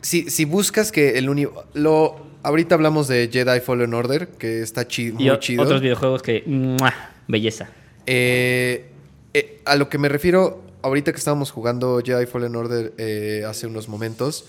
si, 0.00 0.30
si 0.30 0.44
buscas 0.46 0.92
que 0.92 1.18
el 1.18 1.28
uni 1.28 1.46
lo 1.74 2.16
ahorita 2.42 2.74
hablamos 2.74 3.06
de 3.08 3.28
Jedi 3.30 3.60
Fallen 3.60 3.92
Order, 3.92 4.28
que 4.28 4.62
está 4.62 4.88
chi- 4.88 5.12
muy 5.12 5.28
Y 5.30 5.38
chido. 5.40 5.62
otros 5.62 5.82
videojuegos 5.82 6.22
que... 6.22 6.42
¡mua! 6.46 6.92
Belleza. 7.28 7.68
Eh, 8.06 8.86
eh, 9.34 9.60
a 9.66 9.76
lo 9.76 9.88
que 9.90 9.98
me 9.98 10.08
refiero, 10.08 10.62
ahorita 10.82 11.12
que 11.12 11.18
estábamos 11.18 11.50
jugando 11.50 12.00
Jedi 12.04 12.26
Fallen 12.26 12.56
Order 12.56 12.92
eh, 12.98 13.44
hace 13.46 13.66
unos 13.66 13.88
momentos, 13.88 14.46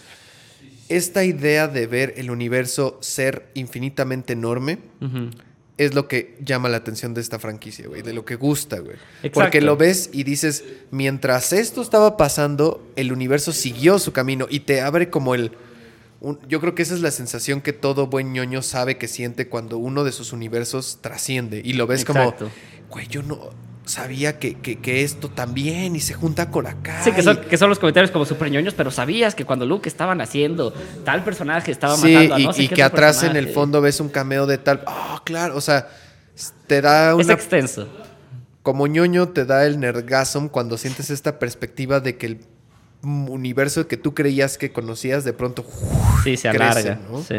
esta 0.89 1.23
idea 1.23 1.67
de 1.67 1.87
ver 1.87 2.13
el 2.17 2.31
universo 2.31 2.97
ser 3.01 3.47
infinitamente 3.53 4.33
enorme 4.33 4.79
es 5.77 5.95
lo 5.95 6.07
que 6.07 6.37
llama 6.43 6.69
la 6.69 6.77
atención 6.77 7.13
de 7.13 7.21
esta 7.21 7.39
franquicia, 7.39 7.87
güey, 7.87 8.01
de 8.03 8.13
lo 8.13 8.23
que 8.25 8.35
gusta, 8.35 8.79
güey. 8.79 8.97
Porque 9.33 9.61
lo 9.61 9.77
ves 9.77 10.09
y 10.13 10.23
dices, 10.23 10.63
mientras 10.91 11.53
esto 11.53 11.81
estaba 11.81 12.17
pasando, 12.17 12.85
el 12.95 13.11
universo 13.11 13.51
siguió 13.51 13.97
su 13.97 14.11
camino 14.11 14.45
y 14.49 14.59
te 14.61 14.81
abre 14.81 15.09
como 15.09 15.33
el... 15.33 15.53
un- 16.19 16.37
yo 16.47 16.59
creo 16.59 16.75
que 16.75 16.83
esa 16.83 16.93
es 16.93 17.01
la 17.01 17.09
sensación 17.09 17.61
que 17.61 17.73
todo 17.73 18.05
buen 18.07 18.31
ñoño 18.31 18.61
sabe 18.61 18.97
que 18.97 19.07
siente 19.07 19.47
cuando 19.47 19.77
uno 19.79 20.03
de 20.03 20.11
sus 20.11 20.33
universos 20.33 20.99
trasciende 21.01 21.61
y 21.65 21.73
lo 21.73 21.87
ves 21.87 22.01
Exacto. 22.01 22.35
como, 22.45 22.51
güey, 22.89 23.07
yo 23.07 23.23
no... 23.23 23.49
sabía 23.85 24.37
que, 24.39 24.55
que- 24.55 24.79
que 24.79 25.03
esto 25.03 25.29
también 25.29 25.95
y 25.95 25.99
se 25.99 26.13
junta 26.13 26.49
con 26.51 26.67
acá. 26.67 27.01
Sí, 27.03 27.11
que 27.11 27.23
son, 27.23 27.39
y- 27.43 27.47
que 27.47 27.57
son 27.57 27.69
los 27.69 27.79
comentarios 27.79 28.11
como 28.11 28.25
super 28.25 28.49
ñoños, 28.51 28.73
pero 28.73 28.91
sabías 28.91 29.33
que 29.35 29.43
cuando 29.45 29.65
Luke 29.65 29.89
estaban 29.89 30.21
haciendo 30.21 30.71
tal 31.03 31.23
personaje 31.23 31.71
estaba 31.71 31.97
Sí, 31.97 32.13
matando 32.13 32.35
a 32.35 32.39
y, 32.39 32.53
sé 32.53 32.63
y 32.63 32.67
qué 32.69 32.75
que 32.75 32.83
atrás 32.83 33.23
en 33.23 33.35
el 33.35 33.49
fondo 33.49 33.81
ves 33.81 33.99
un 33.99 34.09
cameo 34.09 34.45
de 34.45 34.57
tal. 34.57 34.81
Ah, 34.87 35.21
claro, 35.25 35.55
o 35.57 35.61
sea, 35.61 35.89
te 36.67 36.81
da 36.81 37.09
Es 37.19 37.25
una. 37.25 37.33
extenso. 37.33 37.87
Como 38.63 38.85
ñoño, 38.85 39.29
te 39.29 39.45
da 39.45 39.65
el 39.65 39.79
nergasm 39.79 40.47
cuando 40.47 40.77
sientes 40.77 41.09
esta 41.09 41.39
perspectiva 41.39 41.99
de 41.99 42.17
que 42.17 42.27
el 42.27 42.39
universo 43.03 43.87
que 43.87 43.97
tú 43.97 44.13
creías 44.13 44.57
que 44.59 44.71
conocías 44.71 45.23
de 45.23 45.33
pronto. 45.33 45.65
Sí, 46.23 46.37
se 46.37 46.49
crece, 46.49 46.63
alarga. 46.63 46.99
¿no? 47.09 47.23
sí. 47.23 47.35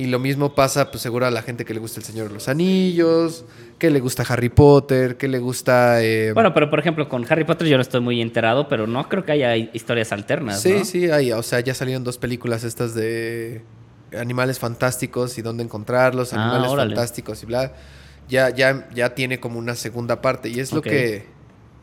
Y 0.00 0.06
lo 0.06 0.18
mismo 0.18 0.54
pasa, 0.54 0.90
pues 0.90 1.02
seguro 1.02 1.26
a 1.26 1.30
la 1.30 1.42
gente 1.42 1.66
que 1.66 1.74
le 1.74 1.80
gusta 1.80 2.00
El 2.00 2.06
Señor 2.06 2.28
de 2.28 2.34
los 2.34 2.48
Anillos, 2.48 3.44
que 3.78 3.90
le 3.90 4.00
gusta 4.00 4.22
Harry 4.28 4.48
Potter, 4.48 5.18
que 5.18 5.28
le 5.28 5.38
gusta. 5.38 6.02
eh, 6.02 6.32
Bueno, 6.32 6.54
pero 6.54 6.70
por 6.70 6.78
ejemplo, 6.78 7.06
con 7.06 7.26
Harry 7.28 7.44
Potter 7.44 7.68
yo 7.68 7.76
no 7.76 7.82
estoy 7.82 8.00
muy 8.00 8.22
enterado, 8.22 8.66
pero 8.66 8.86
no 8.86 9.08
creo 9.10 9.26
que 9.26 9.32
haya 9.32 9.54
historias 9.56 10.10
alternas. 10.12 10.62
Sí, 10.62 10.72
¿no? 10.72 10.84
sí, 10.86 11.10
hay, 11.10 11.32
o 11.32 11.42
sea, 11.42 11.60
ya 11.60 11.74
salieron 11.74 12.02
dos 12.02 12.16
películas 12.16 12.64
estas 12.64 12.94
de 12.94 13.60
animales 14.18 14.58
fantásticos 14.58 15.36
y 15.36 15.42
dónde 15.42 15.62
encontrarlos, 15.64 16.32
Ah, 16.32 16.42
animales 16.42 16.70
órale. 16.70 16.94
fantásticos 16.94 17.42
y 17.42 17.46
bla. 17.46 17.74
Ya, 18.26 18.48
ya, 18.48 18.88
ya 18.94 19.14
tiene 19.14 19.38
como 19.38 19.58
una 19.58 19.74
segunda 19.74 20.22
parte 20.22 20.48
y 20.48 20.60
es 20.60 20.72
lo 20.72 20.80
que 20.80 21.26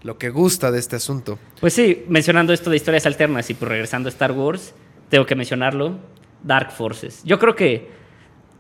lo 0.01 0.18
que 0.18 0.30
gusta 0.30 0.72
de 0.72 0.80
este 0.80 0.95
asunto. 0.95 1.38
Pues 1.59 1.74
sí, 1.74 2.03
mencionando 2.07 2.51
esto 2.51 2.70
de 2.72 2.78
historias 2.78 3.05
alternas 3.05 3.47
y 3.51 3.53
pues 3.53 3.70
regresando 3.70 4.07
a 4.07 4.11
Star 4.11 4.32
Wars, 4.32 4.74
tengo 5.09 5.26
que 5.28 5.36
mencionarlo, 5.36 5.99
Dark 6.43 6.72
Forces. 6.72 7.22
Yo 7.24 7.38
creo 7.38 7.55
que 7.55 7.95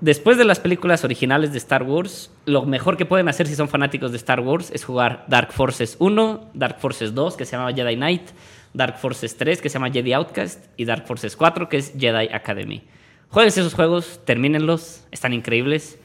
después 0.01 0.37
de 0.37 0.45
las 0.45 0.59
películas 0.59 1.03
originales 1.03 1.51
de 1.51 1.57
Star 1.57 1.83
Wars, 1.83 2.31
lo 2.45 2.65
mejor 2.65 2.97
que 2.97 3.05
pueden 3.05 3.29
hacer 3.29 3.47
si 3.47 3.55
son 3.55 3.69
fanáticos 3.69 4.11
de 4.11 4.17
Star 4.17 4.39
Wars 4.39 4.71
es 4.71 4.85
jugar 4.85 5.25
Dark 5.27 5.51
Forces 5.51 5.95
1, 5.99 6.51
Dark 6.53 6.79
Forces 6.79 7.13
2, 7.13 7.37
que 7.37 7.45
se 7.45 7.55
llama 7.55 7.73
Jedi 7.73 7.95
Knight, 7.95 8.29
Dark 8.73 8.97
Forces 8.97 9.37
3, 9.37 9.61
que 9.61 9.69
se 9.69 9.73
llama 9.73 9.91
Jedi 9.91 10.13
Outcast, 10.13 10.65
y 10.77 10.85
Dark 10.85 11.05
Forces 11.05 11.35
4, 11.35 11.69
que 11.69 11.77
es 11.77 11.93
Jedi 11.97 12.29
Academy. 12.33 12.83
Jueguense 13.29 13.59
esos 13.59 13.73
juegos, 13.73 14.21
termínenlos, 14.25 15.03
están 15.11 15.33
increíbles. 15.33 15.99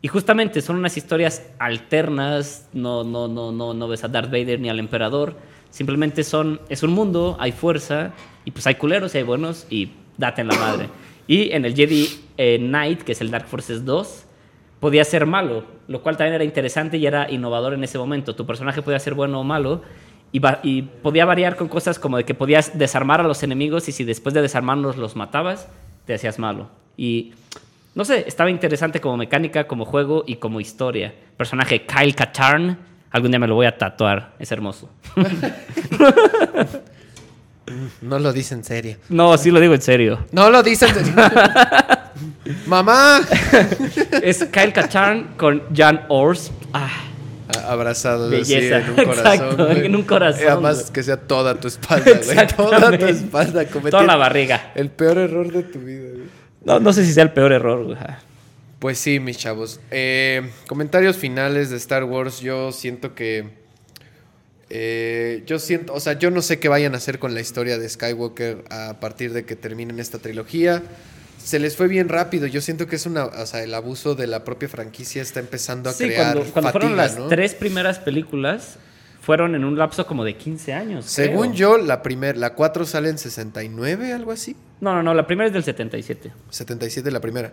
Y 0.00 0.08
justamente 0.08 0.60
son 0.62 0.76
unas 0.76 0.96
historias 0.96 1.50
alternas, 1.58 2.68
no, 2.72 3.02
no, 3.02 3.26
no, 3.26 3.50
no, 3.50 3.74
no 3.74 3.88
ves 3.88 4.04
a 4.04 4.08
Darth 4.08 4.30
Vader 4.30 4.60
ni 4.60 4.68
al 4.68 4.78
emperador, 4.78 5.36
simplemente 5.70 6.22
son, 6.22 6.60
es 6.68 6.84
un 6.84 6.92
mundo, 6.92 7.36
hay 7.40 7.50
fuerza, 7.50 8.12
y 8.44 8.52
pues 8.52 8.66
hay 8.66 8.76
culeros 8.76 9.14
y 9.14 9.18
hay 9.18 9.24
buenos, 9.24 9.66
y 9.70 9.90
date 10.16 10.42
en 10.42 10.48
la 10.48 10.56
madre. 10.56 10.88
Y 11.28 11.52
en 11.52 11.64
el 11.64 11.76
Jedi 11.76 12.08
eh, 12.38 12.58
Knight, 12.58 13.02
que 13.02 13.12
es 13.12 13.20
el 13.20 13.30
Dark 13.30 13.46
Forces 13.46 13.84
2, 13.84 14.24
podía 14.80 15.04
ser 15.04 15.26
malo, 15.26 15.64
lo 15.86 16.02
cual 16.02 16.16
también 16.16 16.34
era 16.34 16.44
interesante 16.44 16.96
y 16.96 17.06
era 17.06 17.30
innovador 17.30 17.74
en 17.74 17.84
ese 17.84 17.98
momento. 17.98 18.34
Tu 18.34 18.46
personaje 18.46 18.82
podía 18.82 18.98
ser 18.98 19.14
bueno 19.14 19.38
o 19.38 19.44
malo, 19.44 19.82
y, 20.32 20.40
y 20.62 20.82
podía 20.82 21.24
variar 21.24 21.56
con 21.56 21.68
cosas 21.68 21.98
como 21.98 22.16
de 22.16 22.24
que 22.24 22.34
podías 22.34 22.76
desarmar 22.78 23.20
a 23.20 23.24
los 23.24 23.42
enemigos 23.42 23.88
y 23.88 23.92
si 23.92 24.04
después 24.04 24.34
de 24.34 24.42
desarmarlos 24.42 24.96
los 24.96 25.16
matabas, 25.16 25.68
te 26.06 26.14
hacías 26.14 26.38
malo. 26.38 26.70
Y 26.96 27.34
no 27.94 28.04
sé, 28.04 28.24
estaba 28.26 28.50
interesante 28.50 29.00
como 29.00 29.16
mecánica, 29.16 29.66
como 29.66 29.84
juego 29.84 30.24
y 30.26 30.36
como 30.36 30.60
historia. 30.60 31.14
Personaje 31.36 31.84
Kyle 31.84 32.14
Katarn, 32.14 32.78
algún 33.10 33.30
día 33.30 33.38
me 33.38 33.48
lo 33.48 33.54
voy 33.54 33.66
a 33.66 33.76
tatuar, 33.76 34.34
es 34.38 34.50
hermoso. 34.50 34.90
No 38.02 38.18
lo 38.18 38.32
dicen 38.32 38.64
serio. 38.64 38.96
No, 39.08 39.36
sí 39.38 39.50
lo 39.50 39.60
digo 39.60 39.74
en 39.74 39.82
serio. 39.82 40.26
No 40.32 40.50
lo 40.50 40.62
dicen 40.62 40.94
serio. 40.94 41.12
Mamá. 42.66 43.20
Es 44.22 44.44
Kyle 44.44 44.72
Katarn 44.72 45.34
con 45.36 45.62
Jan 45.74 46.02
Ors. 46.08 46.50
Ah, 46.72 47.04
Abrazado 47.66 48.28
Belleza. 48.28 48.78
en 48.78 48.90
un 48.90 48.94
corazón. 48.96 49.26
Exacto, 49.26 49.70
en 49.70 49.96
un 49.96 50.02
corazón, 50.02 50.48
además 50.48 50.80
güey. 50.80 50.92
que 50.92 51.02
sea 51.02 51.16
toda 51.16 51.54
tu 51.54 51.68
espalda, 51.68 52.12
güey. 52.24 52.46
Toda 52.56 52.98
tu 52.98 53.06
espalda. 53.06 53.64
toda 53.66 54.02
la 54.04 54.16
barriga. 54.16 54.72
El 54.74 54.90
peor 54.90 55.18
error 55.18 55.50
de 55.50 55.62
tu 55.62 55.78
vida, 55.80 56.08
güey. 56.12 56.28
No, 56.64 56.80
no 56.80 56.92
sé 56.92 57.04
si 57.04 57.12
sea 57.12 57.22
el 57.22 57.32
peor 57.32 57.52
error, 57.52 57.84
güey. 57.84 57.96
Ah. 58.00 58.18
Pues 58.78 58.98
sí, 58.98 59.18
mis 59.18 59.38
chavos. 59.38 59.80
Eh, 59.90 60.50
comentarios 60.68 61.16
finales 61.16 61.70
de 61.70 61.76
Star 61.78 62.04
Wars. 62.04 62.40
Yo 62.40 62.70
siento 62.72 63.14
que. 63.14 63.48
Eh, 64.70 65.42
yo 65.46 65.58
siento. 65.58 65.94
O 65.94 66.00
sea, 66.00 66.14
yo 66.18 66.30
no 66.30 66.42
sé 66.42 66.58
qué 66.58 66.68
vayan 66.68 66.94
a 66.94 66.98
hacer 66.98 67.18
con 67.18 67.34
la 67.34 67.40
historia 67.40 67.78
de 67.78 67.88
Skywalker 67.88 68.64
a 68.70 68.98
partir 69.00 69.32
de 69.32 69.44
que 69.44 69.56
terminen 69.56 69.98
esta 70.00 70.18
trilogía. 70.18 70.82
Se 71.42 71.58
les 71.58 71.76
fue 71.76 71.88
bien 71.88 72.08
rápido. 72.08 72.46
Yo 72.46 72.60
siento 72.60 72.86
que 72.86 72.96
es 72.96 73.06
una. 73.06 73.26
O 73.26 73.46
sea, 73.46 73.62
el 73.62 73.72
abuso 73.74 74.14
de 74.14 74.26
la 74.26 74.44
propia 74.44 74.68
franquicia 74.68 75.22
está 75.22 75.40
empezando 75.40 75.88
a 75.88 75.92
Sí, 75.92 76.04
crear. 76.04 76.34
cuando, 76.34 76.52
cuando 76.52 76.70
fueron 76.72 76.90
fatiga, 76.90 77.06
las 77.06 77.18
¿no? 77.18 77.28
tres 77.28 77.54
primeras 77.54 77.98
películas, 77.98 78.76
fueron 79.22 79.54
en 79.54 79.64
un 79.64 79.78
lapso 79.78 80.06
como 80.06 80.24
de 80.24 80.36
15 80.36 80.72
años. 80.74 81.04
Según 81.06 81.52
creo. 81.52 81.76
yo, 81.76 81.78
la 81.78 82.02
primer, 82.02 82.36
la 82.36 82.54
4 82.54 82.84
sale 82.84 83.08
en 83.08 83.18
69, 83.18 84.12
algo 84.12 84.32
así. 84.32 84.56
No, 84.80 84.94
no, 84.94 85.02
no, 85.02 85.14
la 85.14 85.26
primera 85.26 85.46
es 85.48 85.54
del 85.54 85.64
77. 85.64 86.30
77 86.50 87.10
la 87.10 87.20
primera. 87.20 87.52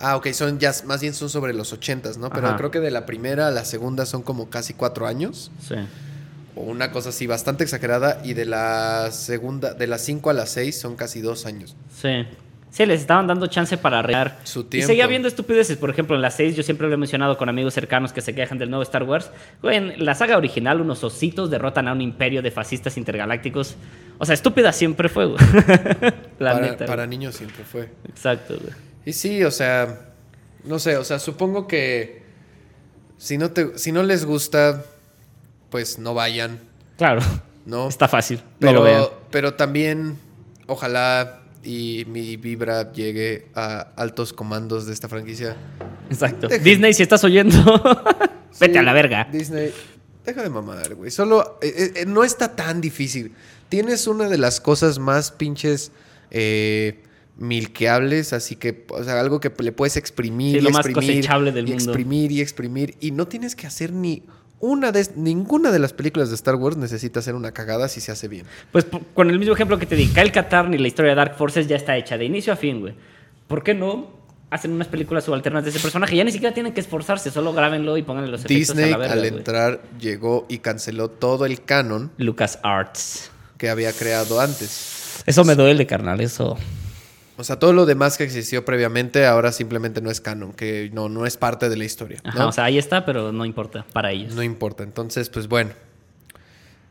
Ah, 0.00 0.16
ok, 0.16 0.28
son 0.32 0.58
ya, 0.60 0.72
más 0.86 1.00
bien 1.00 1.12
son 1.12 1.28
sobre 1.28 1.52
los 1.52 1.72
80, 1.72 2.12
¿no? 2.18 2.30
Pero 2.30 2.48
Ajá. 2.48 2.56
creo 2.56 2.70
que 2.70 2.78
de 2.80 2.90
la 2.92 3.04
primera 3.04 3.48
a 3.48 3.50
la 3.50 3.64
segunda 3.64 4.06
son 4.06 4.22
como 4.22 4.48
casi 4.48 4.74
cuatro 4.74 5.06
años. 5.08 5.50
Sí. 5.66 5.74
O 6.58 6.62
una 6.70 6.90
cosa 6.90 7.10
así, 7.10 7.26
bastante 7.26 7.62
exagerada. 7.64 8.20
Y 8.24 8.34
de 8.34 8.44
la 8.44 9.10
segunda, 9.12 9.74
de 9.74 9.86
las 9.86 10.02
5 10.04 10.30
a 10.30 10.32
las 10.32 10.50
6 10.50 10.78
son 10.78 10.96
casi 10.96 11.20
dos 11.20 11.46
años. 11.46 11.76
Sí. 11.94 12.26
Sí, 12.70 12.84
les 12.84 13.00
estaban 13.00 13.26
dando 13.26 13.46
chance 13.46 13.78
para 13.78 14.00
arreglar. 14.00 14.40
Su 14.44 14.60
Y 14.60 14.64
tiempo. 14.64 14.86
seguía 14.88 15.06
viendo 15.06 15.26
estupideces. 15.26 15.76
Por 15.78 15.88
ejemplo, 15.88 16.14
en 16.16 16.22
las 16.22 16.34
6 16.36 16.54
yo 16.54 16.62
siempre 16.62 16.86
lo 16.86 16.94
he 16.94 16.96
mencionado 16.98 17.38
con 17.38 17.48
amigos 17.48 17.72
cercanos 17.74 18.12
que 18.12 18.20
se 18.20 18.34
quejan 18.34 18.58
del 18.58 18.68
nuevo 18.70 18.82
Star 18.82 19.04
Wars. 19.04 19.30
En 19.62 20.04
la 20.04 20.14
saga 20.14 20.36
original 20.36 20.80
unos 20.80 21.02
ositos 21.02 21.48
derrotan 21.50 21.88
a 21.88 21.92
un 21.92 22.02
imperio 22.02 22.42
de 22.42 22.50
fascistas 22.50 22.98
intergalácticos. 22.98 23.76
O 24.18 24.26
sea, 24.26 24.34
estúpida 24.34 24.72
siempre 24.72 25.08
fue, 25.08 25.26
güey. 25.26 25.38
La 26.38 26.52
para, 26.52 26.60
neta. 26.66 26.84
para 26.86 27.04
güey. 27.06 27.18
niños 27.18 27.36
siempre 27.36 27.64
fue. 27.64 27.88
Exacto, 28.06 28.56
güey. 28.60 28.74
Y 29.06 29.12
sí, 29.14 29.42
o 29.44 29.50
sea, 29.50 30.00
no 30.64 30.78
sé, 30.78 30.98
o 30.98 31.04
sea, 31.04 31.18
supongo 31.18 31.66
que 31.66 32.22
si 33.16 33.38
no, 33.38 33.50
te, 33.50 33.78
si 33.78 33.92
no 33.92 34.02
les 34.02 34.26
gusta, 34.26 34.84
pues 35.70 35.98
no 35.98 36.14
vayan, 36.14 36.58
Claro. 36.96 37.20
¿no? 37.66 37.88
Está 37.88 38.08
fácil. 38.08 38.40
no 38.60 38.72
lo 38.72 38.82
vean. 38.82 39.02
Pero, 39.02 39.20
pero 39.30 39.54
también, 39.54 40.16
ojalá 40.66 41.42
y 41.62 42.04
mi 42.08 42.36
vibra 42.36 42.92
llegue 42.92 43.48
a 43.54 43.88
altos 43.96 44.32
comandos 44.32 44.86
de 44.86 44.92
esta 44.94 45.08
franquicia. 45.08 45.56
Exacto. 46.10 46.48
Deja- 46.48 46.62
Disney, 46.64 46.94
si 46.94 47.02
estás 47.02 47.22
oyendo, 47.24 47.56
vete 48.60 48.78
a 48.78 48.82
la 48.82 48.92
verga. 48.92 49.28
Disney, 49.30 49.72
deja 50.24 50.42
de 50.42 50.48
mamar, 50.50 50.94
güey. 50.94 51.10
Solo, 51.10 51.58
eh, 51.60 51.92
eh, 51.96 52.06
no 52.06 52.24
está 52.24 52.54
tan 52.56 52.80
difícil. 52.80 53.32
Tienes 53.68 54.06
una 54.06 54.28
de 54.28 54.38
las 54.38 54.60
cosas 54.60 54.98
más 54.98 55.30
pinches 55.30 55.92
eh, 56.30 57.02
milqueables, 57.36 58.32
así 58.32 58.56
que, 58.56 58.84
o 58.88 59.02
sea, 59.04 59.20
algo 59.20 59.40
que 59.40 59.52
le 59.58 59.72
puedes 59.72 59.96
exprimir 59.96 60.52
Sí, 60.52 60.58
y 60.58 60.60
lo 60.62 60.70
más 60.70 60.88
cosechable 60.88 61.52
del 61.52 61.68
y 61.68 61.72
mundo. 61.72 61.92
exprimir 61.92 62.32
y 62.32 62.40
exprimir 62.40 62.96
y 63.00 63.10
no 63.10 63.26
tienes 63.28 63.54
que 63.56 63.66
hacer 63.66 63.92
ni 63.92 64.22
una 64.60 64.92
de 64.92 65.06
ninguna 65.16 65.70
de 65.70 65.78
las 65.78 65.92
películas 65.92 66.30
de 66.30 66.34
Star 66.34 66.56
Wars 66.56 66.76
necesita 66.76 67.20
hacer 67.20 67.34
una 67.34 67.52
cagada 67.52 67.88
si 67.88 68.00
se 68.00 68.12
hace 68.12 68.28
bien. 68.28 68.46
Pues 68.72 68.86
con 69.14 69.30
el 69.30 69.38
mismo 69.38 69.54
ejemplo 69.54 69.78
que 69.78 69.86
te 69.86 69.96
di, 69.96 70.08
Kyle 70.08 70.32
Katarn 70.32 70.74
y 70.74 70.78
la 70.78 70.88
historia 70.88 71.10
de 71.12 71.16
Dark 71.16 71.36
Forces 71.36 71.66
ya 71.66 71.76
está 71.76 71.96
hecha 71.96 72.18
de 72.18 72.24
inicio 72.24 72.52
a 72.52 72.56
fin, 72.56 72.80
güey. 72.80 72.94
¿Por 73.46 73.62
qué 73.62 73.74
no 73.74 74.18
hacen 74.50 74.72
unas 74.72 74.88
películas 74.88 75.24
subalternas 75.24 75.64
de 75.64 75.70
ese 75.70 75.80
personaje? 75.80 76.16
Ya 76.16 76.24
ni 76.24 76.32
siquiera 76.32 76.54
tienen 76.54 76.72
que 76.72 76.80
esforzarse, 76.80 77.30
solo 77.30 77.52
grábenlo 77.52 77.96
y 77.96 78.02
pónganle 78.02 78.30
los 78.30 78.44
efectos 78.44 78.74
Disney 78.76 78.88
a 78.88 78.90
la 78.92 78.96
verga, 78.98 79.12
al 79.14 79.20
güey. 79.20 79.32
entrar 79.32 79.80
llegó 80.00 80.46
y 80.48 80.58
canceló 80.58 81.08
todo 81.08 81.46
el 81.46 81.62
canon 81.62 82.10
Lucas 82.16 82.58
Arts. 82.62 83.30
que 83.58 83.70
había 83.70 83.92
creado 83.92 84.40
antes. 84.40 85.22
Eso 85.26 85.44
me 85.44 85.54
duele, 85.54 85.86
carnal, 85.86 86.20
eso. 86.20 86.56
O 87.38 87.44
sea, 87.44 87.60
todo 87.60 87.72
lo 87.72 87.86
demás 87.86 88.18
que 88.18 88.24
existió 88.24 88.64
previamente 88.64 89.24
ahora 89.24 89.52
simplemente 89.52 90.00
no 90.00 90.10
es 90.10 90.20
canon, 90.20 90.52
que 90.52 90.90
no, 90.92 91.08
no 91.08 91.24
es 91.24 91.36
parte 91.36 91.68
de 91.68 91.76
la 91.76 91.84
historia. 91.84 92.20
Ajá, 92.24 92.48
o 92.48 92.52
sea, 92.52 92.64
ahí 92.64 92.78
está, 92.78 93.04
pero 93.04 93.30
no 93.30 93.44
importa 93.44 93.86
para 93.92 94.10
ellos. 94.10 94.34
No 94.34 94.42
importa. 94.42 94.82
Entonces, 94.82 95.30
pues 95.30 95.46
bueno. 95.46 95.70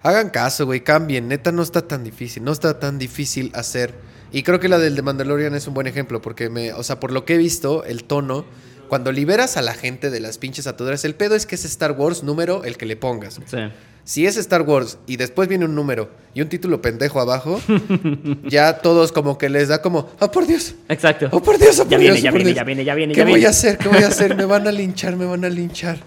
Hagan 0.01 0.29
caso, 0.29 0.65
güey, 0.65 0.81
cambien. 0.81 1.27
Neta, 1.27 1.51
no 1.51 1.61
está 1.61 1.85
tan 1.85 2.05
difícil. 2.05 2.45
No 2.45 2.53
está 2.53 2.79
tan 2.79 2.97
difícil 2.97 3.51
hacer. 3.55 3.93
Y 4.31 4.43
creo 4.43 4.61
que 4.61 4.69
la 4.69 4.79
del 4.79 4.95
de 4.95 5.01
Mandalorian 5.01 5.53
es 5.53 5.67
un 5.67 5.73
buen 5.73 5.85
ejemplo, 5.87 6.21
porque 6.21 6.49
me, 6.49 6.71
o 6.71 6.83
sea, 6.83 6.99
por 6.99 7.11
lo 7.11 7.25
que 7.25 7.35
he 7.35 7.37
visto, 7.37 7.83
el 7.83 8.05
tono, 8.05 8.45
cuando 8.87 9.11
liberas 9.11 9.57
a 9.57 9.61
la 9.61 9.73
gente 9.73 10.09
de 10.09 10.21
las 10.21 10.37
pinches 10.37 10.65
aturas, 10.65 11.03
el 11.03 11.15
pedo 11.15 11.35
es 11.35 11.45
que 11.45 11.55
es 11.55 11.65
Star 11.65 11.91
Wars 11.91 12.23
número 12.23 12.63
el 12.63 12.77
que 12.77 12.85
le 12.85 12.95
pongas. 12.95 13.39
Sí. 13.45 13.57
Si 14.07 14.25
es 14.25 14.37
Star 14.37 14.61
Wars 14.61 14.97
y 15.05 15.17
después 15.17 15.49
viene 15.49 15.65
un 15.65 15.75
número 15.75 16.09
y 16.33 16.41
un 16.41 16.47
título 16.47 16.81
pendejo 16.81 17.19
abajo, 17.19 17.59
ya 18.47 18.77
todos 18.79 19.11
como 19.11 19.37
que 19.37 19.49
les 19.49 19.67
da 19.67 19.81
como, 19.81 20.07
oh 20.21 20.31
por 20.31 20.47
Dios, 20.47 20.75
Exacto. 20.87 21.27
oh 21.29 21.43
por 21.43 21.57
Dios, 21.57 21.77
oh 21.77 21.83
por 21.83 21.91
Ya 21.91 21.97
Dios, 21.97 22.13
viene, 22.13 22.21
ya 22.21 22.29
oh, 22.29 22.31
por 22.31 22.37
viene, 22.37 22.49
Dios. 22.51 22.55
ya 22.55 22.63
viene, 22.63 22.85
ya 22.85 22.95
viene, 22.95 23.13
¿Qué 23.13 23.17
ya 23.19 23.25
voy 23.25 23.33
viene? 23.33 23.47
a 23.47 23.49
hacer? 23.49 23.77
¿Qué 23.77 23.89
voy 23.89 24.03
a 24.03 24.07
hacer? 24.07 24.33
Me 24.37 24.45
van 24.45 24.65
a 24.65 24.71
linchar, 24.71 25.17
me 25.17 25.25
van 25.25 25.43
a 25.43 25.49
linchar. 25.49 25.97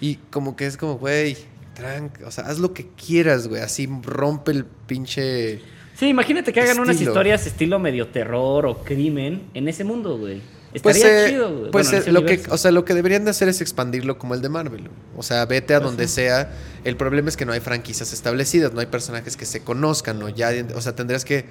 Y 0.00 0.14
como 0.30 0.54
que 0.54 0.66
es 0.66 0.76
como, 0.76 0.98
güey, 0.98 1.36
tranca, 1.74 2.28
o 2.28 2.30
sea, 2.30 2.44
haz 2.44 2.60
lo 2.60 2.72
que 2.72 2.86
quieras, 2.90 3.48
güey, 3.48 3.60
así 3.60 3.88
rompe 4.04 4.52
el 4.52 4.64
pinche... 4.64 5.60
Sí, 5.96 6.06
imagínate 6.06 6.52
que 6.52 6.60
hagan 6.60 6.78
unas 6.78 7.00
historias 7.00 7.44
estilo 7.44 7.80
medio 7.80 8.06
terror 8.06 8.66
o 8.66 8.84
crimen 8.84 9.48
en 9.54 9.66
ese 9.66 9.82
mundo, 9.82 10.16
güey. 10.16 10.40
Pues, 10.82 10.96
Estaría 10.96 11.26
eh, 11.26 11.30
chido, 11.30 11.50
güey. 11.50 11.70
pues 11.70 11.90
Bueno, 11.90 12.06
eh, 12.06 12.12
lo 12.12 12.24
que, 12.26 12.42
o 12.50 12.58
sea, 12.58 12.70
lo 12.70 12.84
que 12.84 12.94
deberían 12.94 13.24
de 13.24 13.30
hacer 13.30 13.48
es 13.48 13.60
expandirlo 13.60 14.18
como 14.18 14.34
el 14.34 14.42
de 14.42 14.48
Marvel. 14.48 14.90
O 15.16 15.22
sea, 15.22 15.46
vete 15.46 15.74
a 15.74 15.80
donde 15.80 16.08
sea. 16.08 16.52
El 16.84 16.96
problema 16.96 17.28
es 17.28 17.36
que 17.36 17.46
no 17.46 17.52
hay 17.52 17.60
franquicias 17.60 18.12
establecidas, 18.12 18.72
no 18.74 18.80
hay 18.80 18.86
personajes 18.86 19.36
que 19.36 19.46
se 19.46 19.60
conozcan, 19.60 20.22
o 20.22 20.28
ya, 20.28 20.50
o 20.74 20.80
sea, 20.80 20.94
tendrías 20.94 21.24
que 21.24 21.46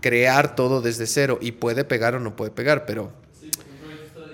crear 0.00 0.56
todo 0.56 0.82
desde 0.82 1.06
cero 1.06 1.38
y 1.40 1.52
puede 1.52 1.84
pegar 1.84 2.14
o 2.16 2.20
no 2.20 2.34
puede 2.34 2.50
pegar, 2.50 2.86
pero, 2.86 3.12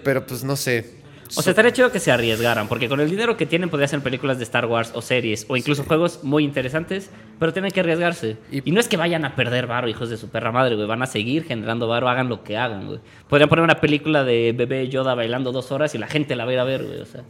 pero 0.03 0.27
pues 0.27 0.45
no 0.45 0.57
sé. 0.57 1.02
O 1.37 1.43
sea, 1.43 1.51
estaría 1.53 1.73
chido 1.73 1.91
que 1.91 1.99
se 2.01 2.11
arriesgaran, 2.13 2.69
porque 2.69 2.89
con 2.89 3.01
el 3.01 3.09
dinero 3.11 3.37
que 3.37 3.47
tienen 3.47 3.71
podrían 3.71 3.87
hacer 3.87 4.01
películas 4.01 4.39
de 4.39 4.45
Star 4.45 4.67
Wars 4.67 4.91
o 4.95 5.03
series, 5.03 5.47
o 5.49 5.57
incluso 5.57 5.85
juegos 5.85 6.21
muy 6.23 6.45
interesantes, 6.45 7.11
pero 7.39 7.53
tienen 7.53 7.71
que 7.71 7.81
arriesgarse. 7.81 8.37
Y- 8.51 8.69
Y, 8.69 8.73
no 8.73 8.81
es 8.81 8.89
que 8.89 8.97
vayan 8.97 9.25
a 9.25 9.35
perder 9.35 9.67
varo, 9.67 9.89
hijos 9.89 10.11
de 10.11 10.17
su 10.17 10.29
perra 10.29 10.53
madre, 10.53 10.75
güey. 10.77 10.87
Van 10.87 11.03
a 11.03 11.07
seguir 11.07 11.45
generando 11.45 11.89
varo, 11.89 12.09
hagan 12.09 12.29
lo 12.29 12.45
que 12.45 12.57
hagan, 12.57 12.87
güey. 12.87 13.01
Podrían 13.29 13.49
poner 13.49 13.63
una 13.65 13.81
película 13.81 14.25
de 14.25 14.53
bebé 14.57 14.89
Yoda 14.89 15.15
bailando 15.15 15.53
dos 15.53 15.73
horas 15.73 15.95
y 15.95 15.99
la 15.99 16.07
gente 16.07 16.37
la 16.37 16.45
va 16.45 16.51
a 16.51 16.55
ir 16.55 16.61
a 16.61 16.65
ver, 16.65 16.85
güey. 16.85 17.01
O 17.01 17.07
sea, 17.07 17.23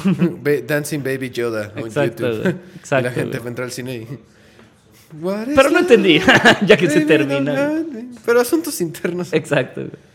Dancing 0.66 1.02
Baby 1.02 1.30
Yoda 1.30 1.72
en 1.76 1.86
Exacto, 1.86 2.26
YouTube. 2.28 2.42
güey. 2.42 2.54
y 2.54 2.78
Exacto, 2.78 3.08
la 3.08 3.12
gente 3.14 3.38
va 3.38 3.44
a 3.44 3.48
entrar 3.48 3.64
al 3.66 3.72
cine 3.72 3.94
y... 3.96 4.06
Pero 5.56 5.70
no 5.70 5.80
entendí, 5.80 6.20
ya 6.66 6.76
que 6.76 6.88
se 6.88 7.00
termina. 7.00 7.82
Pero 8.24 8.40
asuntos 8.40 8.80
internos. 8.80 9.32
Exacto, 9.32 9.80
güey. 9.82 10.09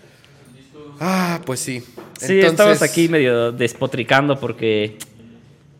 Ah, 0.99 1.41
pues 1.45 1.59
sí. 1.59 1.83
Sí, 2.19 2.39
estamos 2.39 2.81
aquí 2.81 3.09
medio 3.09 3.51
despotricando 3.51 4.39
porque 4.39 4.97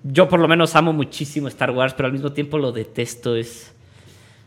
yo 0.04 0.28
por 0.30 0.40
lo 0.40 0.48
menos 0.48 0.76
amo 0.76 0.94
muchísimo 0.94 1.48
Star 1.48 1.72
Wars, 1.72 1.94
pero 1.94 2.08
al 2.08 2.14
mismo 2.14 2.32
tiempo 2.32 2.58
lo 2.58 2.72
detesto. 2.72 3.36
Es... 3.36 3.72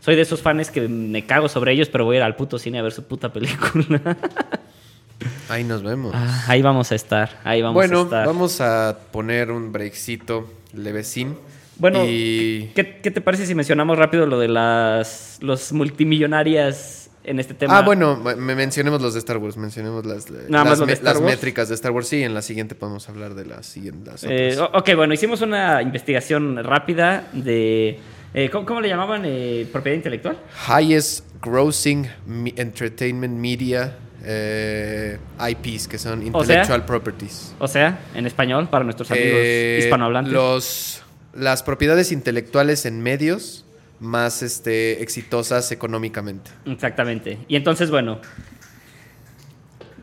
Soy 0.00 0.16
de 0.16 0.22
esos 0.22 0.40
fans 0.40 0.70
que 0.70 0.88
me 0.88 1.26
cago 1.26 1.48
sobre 1.48 1.72
ellos, 1.72 1.88
pero 1.88 2.04
voy 2.04 2.16
a 2.16 2.18
ir 2.18 2.22
al 2.22 2.36
puto 2.36 2.58
cine 2.58 2.78
a 2.78 2.82
ver 2.82 2.92
su 2.92 3.04
puta 3.04 3.32
película. 3.32 4.16
Ahí 5.48 5.64
nos 5.64 5.82
vemos. 5.82 6.12
Ah, 6.14 6.44
ahí 6.46 6.62
vamos 6.62 6.92
a 6.92 6.94
estar, 6.94 7.40
ahí 7.42 7.62
vamos 7.62 7.74
a 7.74 7.86
bueno, 7.86 8.02
estar. 8.02 8.26
vamos 8.26 8.60
a 8.60 8.98
poner 9.10 9.50
un 9.50 9.72
breakcito 9.72 10.46
levecín. 10.74 11.36
Bueno, 11.76 12.04
y... 12.06 12.70
¿qué, 12.74 13.00
qué 13.02 13.10
te 13.10 13.20
parece 13.20 13.46
si 13.46 13.54
mencionamos 13.54 13.98
rápido 13.98 14.26
lo 14.26 14.38
de 14.38 14.48
las 14.48 15.38
los 15.40 15.72
multimillonarias 15.72 16.97
en 17.28 17.38
este 17.40 17.54
tema? 17.54 17.78
Ah, 17.78 17.82
bueno, 17.82 18.16
me 18.16 18.54
mencionemos 18.54 19.00
los 19.02 19.12
de 19.14 19.18
Star 19.20 19.36
Wars, 19.38 19.56
mencionemos 19.56 20.04
las, 20.06 20.30
Nada 20.48 20.76
las, 20.76 21.20
me- 21.20 21.26
métricas 21.26 21.68
de 21.68 21.74
Star 21.74 21.92
Wars. 21.92 22.08
Sí, 22.08 22.22
en 22.22 22.34
la 22.34 22.42
siguiente 22.42 22.74
podemos 22.74 23.08
hablar 23.08 23.34
de 23.34 23.44
las 23.46 23.66
siguientes. 23.66 24.24
Eh, 24.28 24.56
ok, 24.72 24.90
bueno, 24.96 25.14
hicimos 25.14 25.40
una 25.42 25.82
investigación 25.82 26.62
rápida 26.64 27.28
de... 27.32 27.98
eh, 28.34 28.50
¿cómo, 28.50 28.66
cómo 28.66 28.80
le 28.80 28.88
llamaban? 28.88 29.22
Eh, 29.24 29.66
¿Propiedad 29.72 29.96
intelectual? 29.96 30.38
Highest 30.68 31.24
grossing 31.42 32.06
me- 32.26 32.54
entertainment 32.56 33.34
media 33.38 33.96
eh, 34.24 35.18
IPs, 35.50 35.86
que 35.88 35.98
son 35.98 36.18
O 36.18 36.22
sea, 36.22 36.26
intellectual 36.56 36.84
properties. 36.84 37.54
O 37.58 37.68
sea, 37.68 38.00
en 38.14 38.26
español, 38.26 38.68
para 38.68 38.84
nuestros 38.84 39.10
amigos 39.10 39.30
Eh, 39.32 39.78
hispanohablantes. 39.82 40.32
Los, 40.32 41.02
las 41.34 41.62
propiedades 41.62 42.10
intelectuales 42.10 42.84
en 42.86 43.00
medios 43.00 43.64
más 44.00 44.42
este, 44.42 45.02
exitosas 45.02 45.70
económicamente. 45.72 46.50
Exactamente. 46.66 47.38
Y 47.48 47.56
entonces, 47.56 47.90
bueno. 47.90 48.20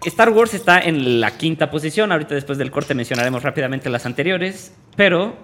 Star 0.06 0.30
Wars 0.30 0.54
está 0.54 0.80
en 0.80 1.20
la 1.20 1.32
quinta 1.32 1.72
posición. 1.72 2.12
Ahorita 2.12 2.36
después 2.36 2.58
del 2.58 2.70
corte 2.70 2.94
mencionaremos 2.94 3.42
rápidamente 3.42 3.90
las 3.90 4.06
anteriores. 4.06 4.74
Pero 4.96 5.36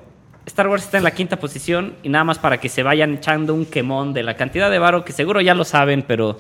Star 0.46 0.68
Wars 0.68 0.84
está 0.84 0.98
en 0.98 1.04
la 1.04 1.12
quinta 1.12 1.38
posición. 1.40 1.96
Y 2.04 2.10
nada 2.10 2.24
más 2.24 2.40
para 2.40 2.60
que 2.60 2.70
se 2.70 2.84
vayan 2.84 3.16
echando 3.16 3.54
un 3.54 3.66
quemón 3.66 4.14
de 4.14 4.24
la 4.24 4.36
cantidad 4.36 4.70
de 4.70 4.80
varo, 4.80 5.04
que 5.04 5.14
seguro 5.14 5.42
ya 5.42 5.56
lo 5.56 5.66
saben, 5.66 6.04
pero 6.08 6.40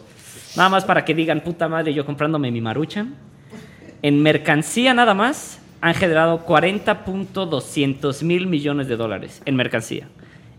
nada 0.55 0.69
más 0.69 0.85
para 0.85 1.03
que 1.05 1.15
digan, 1.15 1.41
puta 1.41 1.67
madre, 1.67 1.93
yo 1.93 2.05
comprándome 2.05 2.51
mi 2.51 2.61
maruchan. 2.61 3.15
En 4.03 4.21
mercancía 4.21 4.93
nada 4.93 5.13
más 5.13 5.59
han 5.81 5.95
generado 5.95 6.45
40.200 6.45 8.23
mil 8.23 8.47
millones 8.47 8.87
de 8.87 8.97
dólares 8.97 9.41
en 9.45 9.55
mercancía. 9.55 10.07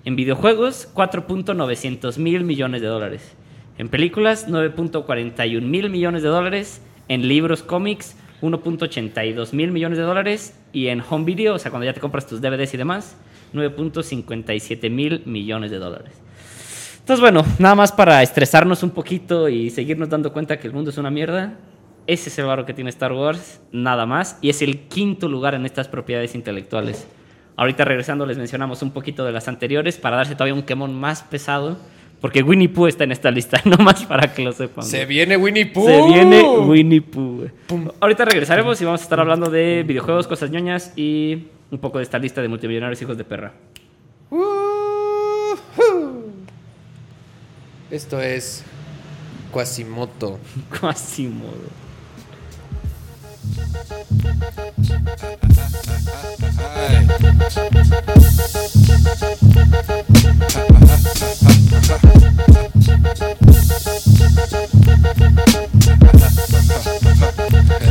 En 0.05 0.17
videojuegos, 0.17 0.89
4.900 0.95 2.19
mil 2.19 2.43
millones 2.43 2.83
de 2.83 2.89
dólares. 2.89 3.35
En 3.79 3.89
películas, 3.89 4.49
9.41 4.49 5.61
mil 5.63 5.91
millones 5.91 6.23
de 6.23 6.29
dólares. 6.29 6.83
En 7.07 7.29
libros, 7.29 7.63
cómics, 7.63 8.17
1.82 8.41 9.53
mil 9.53 9.71
millones 9.71 9.99
de 9.99 10.05
dólares. 10.05 10.59
Y 10.73 10.89
en 10.89 11.03
home 11.09 11.25
video, 11.25 11.55
o 11.55 11.59
sea, 11.59 11.71
cuando 11.71 11.87
ya 11.87 11.93
te 11.93 12.01
compras 12.01 12.27
tus 12.27 12.41
DVDs 12.41 12.75
y 12.75 12.77
demás, 12.79 13.17
9.57 13.55 14.91
mil 14.91 15.23
millones 15.25 15.71
de 15.71 15.79
dólares. 15.79 16.13
Entonces, 16.99 17.21
bueno, 17.21 17.45
nada 17.61 17.77
más 17.77 17.93
para 17.93 18.23
estresarnos 18.23 18.83
un 18.83 18.91
poquito 18.91 19.49
y 19.49 19.71
seguirnos 19.71 20.09
dando 20.09 20.33
cuenta 20.33 20.59
que 20.59 20.67
el 20.67 20.73
mundo 20.73 20.91
es 20.91 20.99
una 20.99 21.11
mierda. 21.13 21.59
Ese 22.09 22.29
es 22.29 22.39
el 22.41 22.47
barro 22.47 22.67
que 22.67 22.75
tiene 22.75 22.91
Star 22.91 23.13
Wars, 23.13 23.61
nada 23.71 24.05
más. 24.05 24.37
Y 24.41 24.51
es 24.51 24.63
el 24.63 24.89
quinto 24.89 25.29
lugar 25.29 25.55
en 25.55 25.65
estas 25.65 25.87
propiedades 25.87 26.35
intelectuales. 26.35 27.07
Ahorita 27.57 27.85
regresando 27.85 28.27
les 28.27 28.39
mencionamos 28.39 28.83
un 28.83 28.93
poquito 28.93 29.25
de 29.25 29.33
las 29.33 29.49
anteriores 29.49 29.99
para 29.99 30.17
darse 30.17 30.35
todavía 30.35 30.55
un 30.55 30.63
quemón 30.63 30.95
más 30.95 31.23
pesado. 31.23 31.79
Porque 32.21 32.43
Winnie 32.43 32.69
Pooh 32.69 32.87
está 32.87 33.03
en 33.03 33.11
esta 33.11 33.33
lista, 33.33 33.61
nomás 33.65 34.05
para 34.07 34.33
que 34.33 34.43
lo 34.43 34.53
sepan. 34.53 34.85
Se 34.85 35.05
viene 35.07 35.37
Winnie 35.37 35.67
Pooh. 35.67 35.87
Se 35.87 36.03
viene 36.07 36.43
Winnie 36.43 37.01
Pooh. 37.01 37.49
Ahorita 37.99 38.25
regresaremos 38.25 38.81
y 38.81 38.85
vamos 38.85 39.01
a 39.01 39.05
estar 39.05 39.19
hablando 39.19 39.51
de 39.51 39.83
videojuegos, 39.83 40.29
cosas 40.29 40.51
ñoñas 40.51 40.93
y 40.97 41.49
un 41.73 41.79
poco 41.79 41.99
de 41.99 42.05
esta 42.05 42.19
lista 42.19 42.41
de 42.41 42.49
multimillonarios 42.49 43.03
hijos 43.03 43.19
de 43.19 43.25
perra. 43.25 43.53
Esto 47.91 48.21
es 48.23 48.65
Quasimoto. 49.53 50.39
Quasimodo. 50.81 51.51
Hey, 56.63 57.03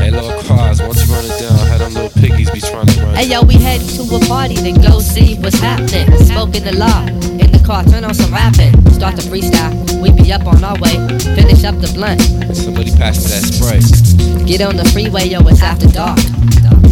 little 0.09 0.41
cars, 0.43 0.81
what's 0.81 1.05
you 1.05 1.13
gonna? 1.13 1.60
Little 1.93 2.09
piggies 2.21 2.49
be 2.51 2.59
trying 2.61 2.87
to 2.87 3.01
run. 3.01 3.15
Hey 3.15 3.27
yo, 3.27 3.41
we 3.43 3.55
heading 3.55 3.87
to 3.87 4.03
a 4.15 4.19
party 4.27 4.55
to 4.55 4.71
go 4.81 4.99
see 4.99 5.35
what's 5.39 5.59
happening. 5.59 6.07
Smoking 6.25 6.63
the 6.63 6.75
law 6.75 7.05
in 7.39 7.51
the 7.51 7.61
car, 7.65 7.83
turn 7.83 8.03
on 8.03 8.13
some 8.13 8.31
rapping. 8.31 8.73
Start 8.91 9.15
to 9.17 9.23
freestyle, 9.27 9.73
we 10.01 10.11
be 10.11 10.31
up 10.31 10.45
on 10.45 10.63
our 10.63 10.77
way. 10.79 10.95
Finish 11.35 11.63
up 11.63 11.75
the 11.79 11.91
blunt, 11.93 12.21
Somebody 12.55 12.91
pass 12.91 13.19
me 13.23 13.29
that 13.31 13.43
spray. 13.43 14.45
get 14.45 14.61
on 14.61 14.75
the 14.77 14.85
freeway, 14.85 15.27
yo, 15.27 15.39
it's 15.47 15.61
after 15.61 15.87
dark. 15.87 16.19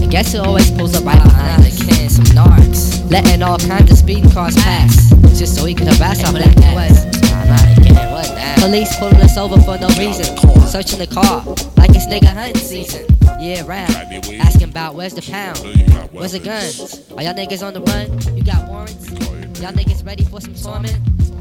And 0.01 0.11
guess 0.11 0.33
who 0.33 0.39
always 0.39 0.69
pulls 0.71 0.95
up 0.95 1.05
right 1.05 1.21
behind 1.21 1.63
the 1.63 1.71
can? 1.71 2.09
Some 2.09 2.25
narcs. 2.35 3.09
Letting 3.09 3.41
all 3.41 3.57
kinds 3.57 3.91
of 3.91 3.97
speeding 3.97 4.29
cars 4.31 4.55
pass, 4.55 5.09
just 5.37 5.55
so 5.55 5.65
he 5.65 5.73
can 5.73 5.87
harass 5.87 6.23
our 6.25 6.31
black 6.31 6.55
ass. 6.57 7.28
Police 8.59 8.95
pulling 8.97 9.21
us 9.21 9.37
over 9.37 9.59
for 9.61 9.77
no 9.77 9.87
reason. 9.97 10.25
Searching 10.67 10.99
the 10.99 11.07
car 11.07 11.43
like 11.77 11.89
it's 11.95 12.05
nigga 12.05 12.33
hunting 12.33 12.61
season. 12.61 13.05
Yeah, 13.39 13.65
round. 13.65 13.89
Asking 14.39 14.69
about 14.69 14.95
where's 14.95 15.13
the 15.13 15.21
pound? 15.21 15.57
Where's 16.11 16.33
the 16.33 16.39
guns? 16.39 17.09
Are 17.11 17.23
y'all 17.23 17.33
niggas 17.33 17.65
on 17.65 17.73
the 17.73 17.81
run? 17.81 18.37
You 18.37 18.43
got 18.43 18.67
warrants? 18.67 19.09
Y'all 19.61 19.71
niggas 19.71 20.05
ready 20.05 20.25
for 20.25 20.41
some 20.41 20.55
storming? 20.55 20.91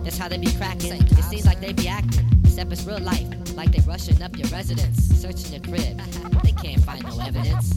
That's 0.04 0.16
how 0.16 0.28
they 0.28 0.38
be 0.38 0.50
cracking. 0.56 0.92
It 0.92 1.24
seems 1.24 1.44
like 1.44 1.60
they 1.60 1.72
be 1.72 1.88
acting. 1.88 2.26
Except 2.44 2.72
it's 2.72 2.84
real 2.84 3.00
life, 3.00 3.26
like 3.54 3.72
they 3.72 3.80
rushing 3.80 4.22
up 4.22 4.36
your 4.36 4.48
residence, 4.48 4.98
searching 5.20 5.52
your 5.52 5.60
crib. 5.60 6.00
They 6.42 6.52
can't 6.52 6.82
find 6.82 7.04
no 7.04 7.20
evidence. 7.20 7.74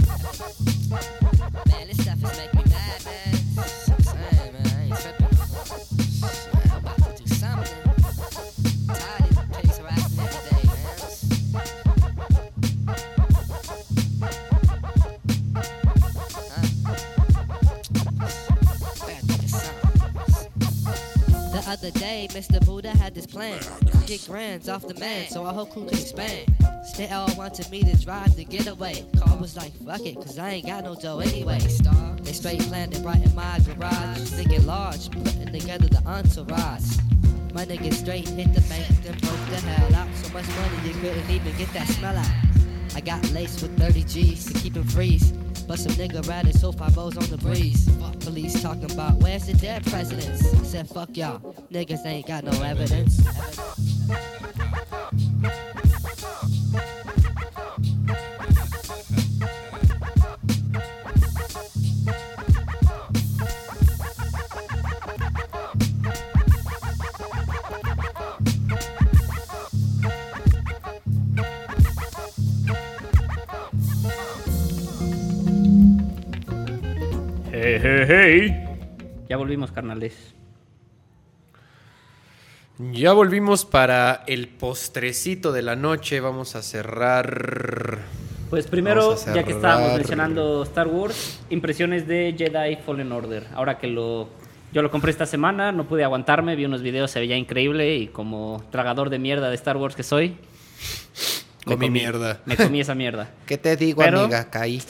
Man, 0.89 1.87
this 1.87 1.97
stuff 2.01 2.23
is 2.23 2.37
making 2.37 2.60
other 21.71 21.91
day, 21.91 22.27
Mr. 22.31 22.63
Buddha 22.65 22.89
had 22.89 23.15
this 23.15 23.25
plan. 23.25 23.57
Get 24.05 24.27
grands 24.27 24.67
off 24.67 24.85
the 24.85 24.93
man, 24.95 25.29
so 25.29 25.45
our 25.45 25.53
whole 25.53 25.65
crew 25.65 25.85
can 25.85 25.97
expand. 25.97 26.53
All 27.11 27.33
wanted 27.35 27.71
me 27.71 27.81
to 27.83 27.95
drive 28.03 28.35
the 28.35 28.43
getaway. 28.43 29.05
Car 29.17 29.37
was 29.37 29.55
like, 29.55 29.71
fuck 29.85 30.01
it, 30.01 30.15
cause 30.15 30.37
I 30.37 30.49
ain't 30.49 30.65
got 30.65 30.83
no 30.83 30.95
dough 30.95 31.19
anyway. 31.19 31.59
They 31.59 32.33
straight 32.33 32.59
planned 32.63 32.93
it 32.93 33.03
right 33.05 33.23
in 33.23 33.33
my 33.35 33.59
garage. 33.59 34.17
Thinking 34.17 34.65
large, 34.65 35.09
putting 35.11 35.53
together 35.53 35.87
the 35.87 36.03
entourage. 36.05 36.97
My 37.53 37.65
nigga 37.65 37.93
straight 37.93 38.27
hit 38.27 38.53
the 38.53 38.61
bank, 38.67 38.87
then 39.03 39.17
broke 39.19 39.45
the 39.49 39.61
hell 39.61 39.95
out. 39.95 40.13
So 40.15 40.33
much 40.33 40.47
money 40.49 40.89
you 40.89 40.93
couldn't 40.95 41.29
even 41.29 41.55
get 41.57 41.71
that 41.71 41.87
smell 41.87 42.17
out. 42.17 42.31
I 42.95 42.99
got 42.99 43.23
laced 43.31 43.61
with 43.61 43.79
30 43.79 44.03
G's 44.03 44.51
to 44.51 44.59
keep 44.59 44.75
him 44.75 44.83
freeze. 44.83 45.31
But 45.71 45.79
some 45.79 45.93
nigga 45.93 46.27
riding 46.27 46.51
so 46.51 46.73
five 46.73 46.97
O's 46.97 47.15
on 47.15 47.23
the 47.27 47.37
breeze. 47.37 47.89
Fuck 47.97 48.19
police 48.19 48.61
talking 48.61 48.91
about 48.91 49.13
where's 49.23 49.45
the 49.45 49.53
dead 49.53 49.85
presidents. 49.85 50.45
Said 50.69 50.89
fuck 50.89 51.15
y'all, 51.15 51.39
niggas 51.71 52.05
ain't 52.05 52.27
got 52.27 52.43
no 52.43 52.51
evidence. 52.61 53.25
Hey, 53.25 53.90
hey, 77.81 78.05
hey. 78.07 78.65
Ya 79.29 79.37
volvimos, 79.37 79.71
carnales. 79.71 80.35
Ya 82.79 83.13
volvimos 83.13 83.65
para 83.65 84.23
el 84.27 84.47
postrecito 84.47 85.51
de 85.51 85.61
la 85.61 85.75
noche. 85.75 86.19
Vamos 86.19 86.55
a 86.55 86.61
cerrar. 86.61 87.99
Pues 88.49 88.67
primero, 88.67 89.15
ya 89.33 89.43
que 89.43 89.51
estábamos 89.51 89.93
mencionando 89.93 90.63
Star 90.63 90.87
Wars, 90.87 91.39
impresiones 91.49 92.07
de 92.07 92.35
Jedi 92.37 92.77
Fallen 92.77 93.11
Order. 93.11 93.47
Ahora 93.53 93.77
que 93.77 93.87
lo 93.87 94.29
yo 94.73 94.81
lo 94.81 94.89
compré 94.89 95.11
esta 95.11 95.25
semana, 95.25 95.71
no 95.71 95.87
pude 95.87 96.03
aguantarme, 96.03 96.55
vi 96.55 96.65
unos 96.65 96.81
videos, 96.81 97.11
se 97.11 97.19
veía 97.19 97.37
increíble 97.37 97.95
y 97.95 98.07
como 98.07 98.63
tragador 98.71 99.09
de 99.09 99.19
mierda 99.19 99.49
de 99.49 99.55
Star 99.55 99.77
Wars 99.77 99.95
que 99.95 100.03
soy, 100.03 100.37
me 101.65 101.73
Comí 101.73 101.89
mierda. 101.89 102.41
Me 102.45 102.57
comí 102.57 102.81
esa 102.81 102.95
mierda. 102.95 103.29
¿Qué 103.45 103.57
te 103.57 103.75
digo, 103.77 104.01
Pero- 104.01 104.21
amiga? 104.21 104.49
Caí. 104.49 104.81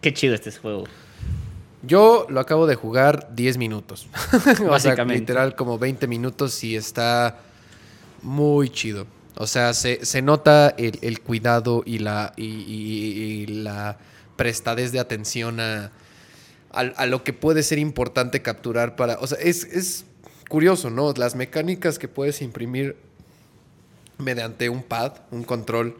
Qué 0.00 0.14
chido 0.14 0.34
este 0.34 0.50
juego. 0.52 0.84
Yo 1.86 2.26
lo 2.28 2.40
acabo 2.40 2.66
de 2.66 2.74
jugar 2.74 3.28
10 3.34 3.58
minutos. 3.58 4.08
o 4.68 4.78
sea, 4.78 4.94
literal 5.20 5.54
como 5.56 5.78
20 5.78 6.06
minutos 6.06 6.62
y 6.64 6.76
está 6.76 7.38
muy 8.22 8.70
chido. 8.70 9.06
O 9.36 9.46
sea, 9.46 9.74
se, 9.74 10.04
se 10.04 10.22
nota 10.22 10.74
el, 10.78 10.98
el 11.02 11.20
cuidado 11.20 11.82
y 11.84 11.98
la, 11.98 12.32
y, 12.36 12.44
y- 12.46 13.42
y 13.42 13.46
la 13.46 13.98
prestadez 14.36 14.92
de 14.92 14.98
atención 14.98 15.60
a, 15.60 15.92
a, 16.72 16.80
a 16.80 17.06
lo 17.06 17.22
que 17.22 17.32
puede 17.32 17.62
ser 17.62 17.78
importante 17.78 18.40
capturar 18.42 18.96
para... 18.96 19.18
O 19.20 19.26
sea, 19.26 19.38
es, 19.38 19.64
es 19.64 20.04
curioso, 20.48 20.88
¿no? 20.90 21.12
Las 21.12 21.34
mecánicas 21.34 21.98
que 21.98 22.08
puedes 22.08 22.40
imprimir 22.42 22.96
mediante 24.18 24.68
un 24.70 24.82
pad, 24.82 25.12
un 25.30 25.44
control, 25.44 25.96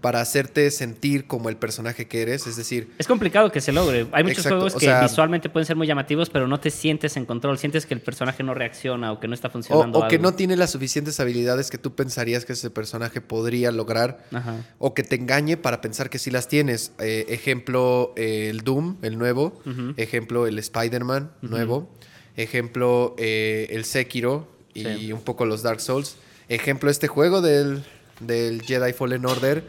para 0.00 0.20
hacerte 0.20 0.70
sentir 0.70 1.26
como 1.26 1.48
el 1.48 1.56
personaje 1.56 2.06
que 2.06 2.22
eres. 2.22 2.46
Es 2.46 2.54
decir, 2.54 2.92
Es 2.98 3.08
complicado 3.08 3.50
que 3.50 3.60
se 3.60 3.72
logre. 3.72 4.06
Hay 4.12 4.22
muchos 4.22 4.38
Exacto, 4.38 4.56
juegos 4.58 4.74
o 4.76 4.78
que 4.78 4.86
sea- 4.86 5.02
visualmente 5.02 5.48
pueden 5.48 5.66
ser 5.66 5.74
muy 5.74 5.88
llamativos, 5.88 6.30
pero 6.30 6.46
no 6.46 6.60
te 6.60 6.70
sientes 6.70 7.16
en 7.16 7.26
control. 7.26 7.58
Sientes 7.58 7.84
que 7.84 7.94
el 7.94 8.00
personaje 8.00 8.44
no 8.44 8.54
reacciona 8.54 9.10
o 9.10 9.18
que 9.18 9.26
no 9.26 9.34
está 9.34 9.50
funcionando. 9.50 9.98
o 9.98 10.06
que 10.08 10.14
algo. 10.16 10.30
no 10.30 10.34
tiene 10.36 10.54
las 10.56 10.70
suficientes 10.70 11.18
habilidades 11.18 11.70
que 11.70 11.78
tú 11.78 11.96
pensarías 11.96 12.44
que 12.44 12.52
ese 12.52 12.70
personaje 12.70 13.20
podría 13.20 13.72
lograr. 13.72 14.24
Ajá. 14.32 14.54
O 14.78 14.94
que 14.94 15.02
te 15.02 15.16
engañe 15.16 15.56
para 15.56 15.80
pensar 15.80 16.08
que 16.10 16.20
sí 16.20 16.30
las 16.30 16.46
tienes. 16.46 16.92
Eh, 17.00 17.26
ejemplo, 17.30 18.12
eh, 18.16 18.48
el 18.50 18.60
Doom, 18.60 18.98
el 19.02 19.18
nuevo. 19.18 19.60
Ejemplo, 19.96 20.46
el 20.46 20.58
Spider-Man, 20.60 21.32
nuevo. 21.42 21.90
Ejemplo, 22.36 23.14
eh, 23.18 23.66
el 23.70 23.84
Sekiro 23.84 24.48
y 24.74 24.84
Sí. 24.84 25.12
un 25.12 25.22
poco 25.22 25.46
los 25.46 25.62
Dark 25.62 25.80
Souls. 25.80 26.16
Ejemplo, 26.48 26.90
este 26.90 27.08
juego 27.08 27.40
del, 27.40 27.84
del 28.20 28.62
Jedi 28.62 28.92
Fallen 28.92 29.26
Order. 29.26 29.64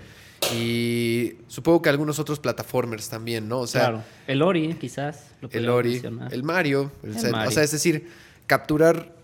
Y 0.53 1.33
supongo 1.47 1.81
que 1.81 1.89
algunos 1.89 2.19
otros 2.19 2.39
plataformers 2.39 3.09
también, 3.09 3.47
¿no? 3.49 3.59
O 3.59 3.67
sea, 3.67 3.81
claro. 3.81 4.03
El 4.27 4.41
Ori, 4.41 4.75
quizás. 4.75 5.31
lo 5.41 5.49
el 5.51 5.67
Ori, 5.67 5.93
mencionar. 5.93 6.33
el 6.33 6.43
Mario, 6.43 6.91
el 7.03 7.09
El 7.09 7.15
Zelda. 7.15 7.31
Mario. 7.37 7.49
O 7.49 7.51
sea, 7.51 7.63
es 7.63 7.71
decir, 7.71 8.07
capturar 8.45 9.15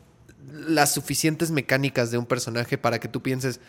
las 0.68 0.93
suficientes 0.93 1.51
mecánicas 1.51 2.12
de 2.12 2.18
un 2.18 2.26
personaje 2.26 2.78
para 2.78 2.99
que 2.99 3.08
tú 3.08 3.22
pienses, 3.22 3.60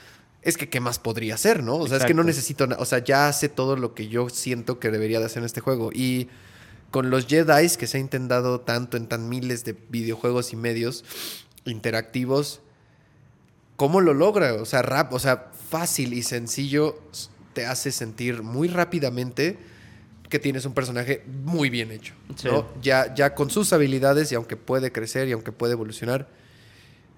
es 0.43 0.57
que 0.57 0.69
qué 0.69 0.81
más 0.81 0.99
podría 0.99 1.35
hacer, 1.35 1.63
¿no? 1.63 1.77
O 1.77 1.87
sea, 1.87 1.99
es 1.99 2.05
que 2.05 2.15
no 2.15 2.25
necesito, 2.25 2.69
o 2.79 2.85
sea, 2.85 2.99
ya 2.99 3.29
hace 3.29 3.49
todo 3.49 3.77
lo 3.77 3.95
que 3.95 4.09
yo 4.09 4.29
siento 4.29 4.79
que 4.79 4.91
debería 4.91 5.19
de 5.19 5.27
hacer 5.27 5.39
en 5.39 5.47
este 5.47 5.61
juego. 5.61 5.91
Y 5.93 6.29
con 6.91 7.11
los 7.11 7.27
Jedi 7.27 7.69
que 7.79 7.87
se 7.87 7.97
ha 7.97 8.01
intentado 8.01 8.61
tanto 8.61 8.97
en 8.97 9.07
tan 9.07 9.29
miles 9.29 9.65
de 9.65 9.77
videojuegos 9.89 10.53
y 10.53 10.57
medios 10.57 11.05
interactivos, 11.65 12.61
¿cómo 13.77 14.01
lo 14.01 14.15
logra? 14.15 14.55
O 14.55 14.65
sea, 14.65 14.83
rap, 14.83 15.13
o 15.13 15.19
sea, 15.19 15.51
fácil 15.69 16.13
y 16.13 16.23
sencillo 16.23 16.99
te 17.53 17.67
hace 17.67 17.93
sentir 17.93 18.43
muy 18.43 18.69
rápidamente 18.69 19.59
que 20.29 20.39
tienes 20.39 20.65
un 20.65 20.75
personaje 20.75 21.23
muy 21.45 21.71
bien 21.71 21.93
hecho. 21.93 22.15
Sí. 22.37 22.49
¿no? 22.49 22.67
Ya, 22.83 23.15
ya 23.15 23.35
con 23.35 23.51
sus 23.51 23.73
habilidades 23.73 24.33
y 24.33 24.35
aunque 24.35 24.57
puede 24.57 24.91
crecer 24.91 25.29
y 25.29 25.33
aunque 25.33 25.53
puede 25.53 25.75
evolucionar, 25.75 26.29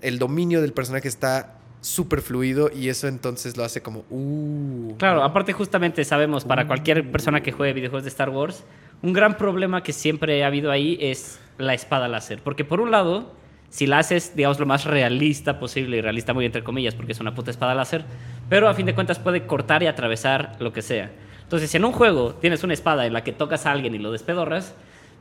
el 0.02 0.18
dominio 0.18 0.60
del 0.60 0.72
personaje 0.72 1.08
está 1.08 1.54
súper 1.80 2.20
fluido 2.20 2.70
y 2.74 2.88
eso 2.88 3.06
entonces 3.06 3.56
lo 3.56 3.64
hace 3.64 3.80
como, 3.80 4.04
uh. 4.10 4.96
Claro, 4.98 5.22
aparte 5.22 5.52
justamente 5.52 6.04
sabemos, 6.04 6.44
para 6.44 6.66
cualquier 6.66 7.10
persona 7.10 7.42
que 7.42 7.52
juegue 7.52 7.72
videojuegos 7.74 8.04
de 8.04 8.10
Star 8.10 8.30
Wars, 8.30 8.64
un 9.02 9.12
gran 9.12 9.36
problema 9.36 9.82
que 9.82 9.92
siempre 9.92 10.42
ha 10.42 10.48
habido 10.48 10.70
ahí 10.70 10.98
es 11.00 11.38
la 11.58 11.74
espada 11.74 12.08
láser. 12.08 12.42
Porque 12.42 12.64
por 12.64 12.80
un 12.80 12.90
lado, 12.90 13.32
si 13.76 13.86
la 13.86 13.98
haces, 13.98 14.34
digamos, 14.34 14.58
lo 14.58 14.64
más 14.64 14.86
realista 14.86 15.58
posible, 15.58 15.98
y 15.98 16.00
realista 16.00 16.32
muy 16.32 16.46
entre 16.46 16.64
comillas, 16.64 16.94
porque 16.94 17.12
es 17.12 17.20
una 17.20 17.34
puta 17.34 17.50
espada 17.50 17.74
láser, 17.74 18.06
pero 18.48 18.70
a 18.70 18.74
fin 18.74 18.86
de 18.86 18.94
cuentas 18.94 19.18
puede 19.18 19.44
cortar 19.44 19.82
y 19.82 19.86
atravesar 19.86 20.56
lo 20.60 20.72
que 20.72 20.80
sea. 20.80 21.10
Entonces, 21.42 21.70
si 21.70 21.76
en 21.76 21.84
un 21.84 21.92
juego 21.92 22.32
tienes 22.36 22.64
una 22.64 22.72
espada 22.72 23.04
en 23.04 23.12
la 23.12 23.22
que 23.22 23.32
tocas 23.32 23.66
a 23.66 23.72
alguien 23.72 23.94
y 23.94 23.98
lo 23.98 24.12
despedorras, 24.12 24.74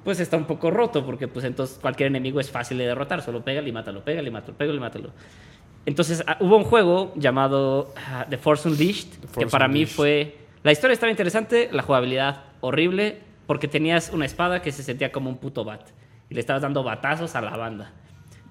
pues 0.06 0.22
está 0.22 0.38
un 0.38 0.46
poco 0.46 0.72
roto, 0.72 1.06
porque 1.06 1.28
pues 1.28 1.44
entonces 1.44 1.78
cualquier 1.82 2.08
enemigo 2.08 2.40
es 2.40 2.50
fácil 2.50 2.78
de 2.78 2.86
derrotar, 2.86 3.22
solo 3.22 3.44
pégale 3.44 3.68
y 3.68 3.74
mátalo, 3.74 4.06
pégale 4.06 4.30
y 4.30 4.32
mátalo, 4.32 4.58
pégale 4.58 4.78
y 4.78 4.80
mátalo. 4.80 5.10
Entonces, 5.86 6.24
ah, 6.26 6.38
hubo 6.40 6.56
un 6.56 6.64
juego 6.64 7.12
llamado 7.18 7.94
ah, 8.08 8.26
The 8.30 8.38
Force 8.38 8.70
Unleashed, 8.70 9.20
que 9.20 9.28
Force 9.28 9.52
para 9.52 9.68
mí 9.68 9.86
fue... 9.86 10.38
La 10.64 10.72
historia 10.72 10.94
estaba 10.94 11.10
interesante, 11.10 11.68
la 11.74 11.84
jugabilidad 11.84 12.44
horrible, 12.62 13.20
porque 13.48 13.68
tenías 13.68 14.12
una 14.14 14.26
espada 14.26 14.62
que 14.62 14.72
se 14.72 14.82
sentía 14.82 15.12
como 15.12 15.30
un 15.30 15.40
puto 15.40 15.66
bat. 15.66 15.90
Y 16.30 16.36
le 16.36 16.40
estabas 16.40 16.62
dando 16.62 16.84
batazos 16.84 17.36
a 17.36 17.42
la 17.42 17.58
banda. 17.58 17.92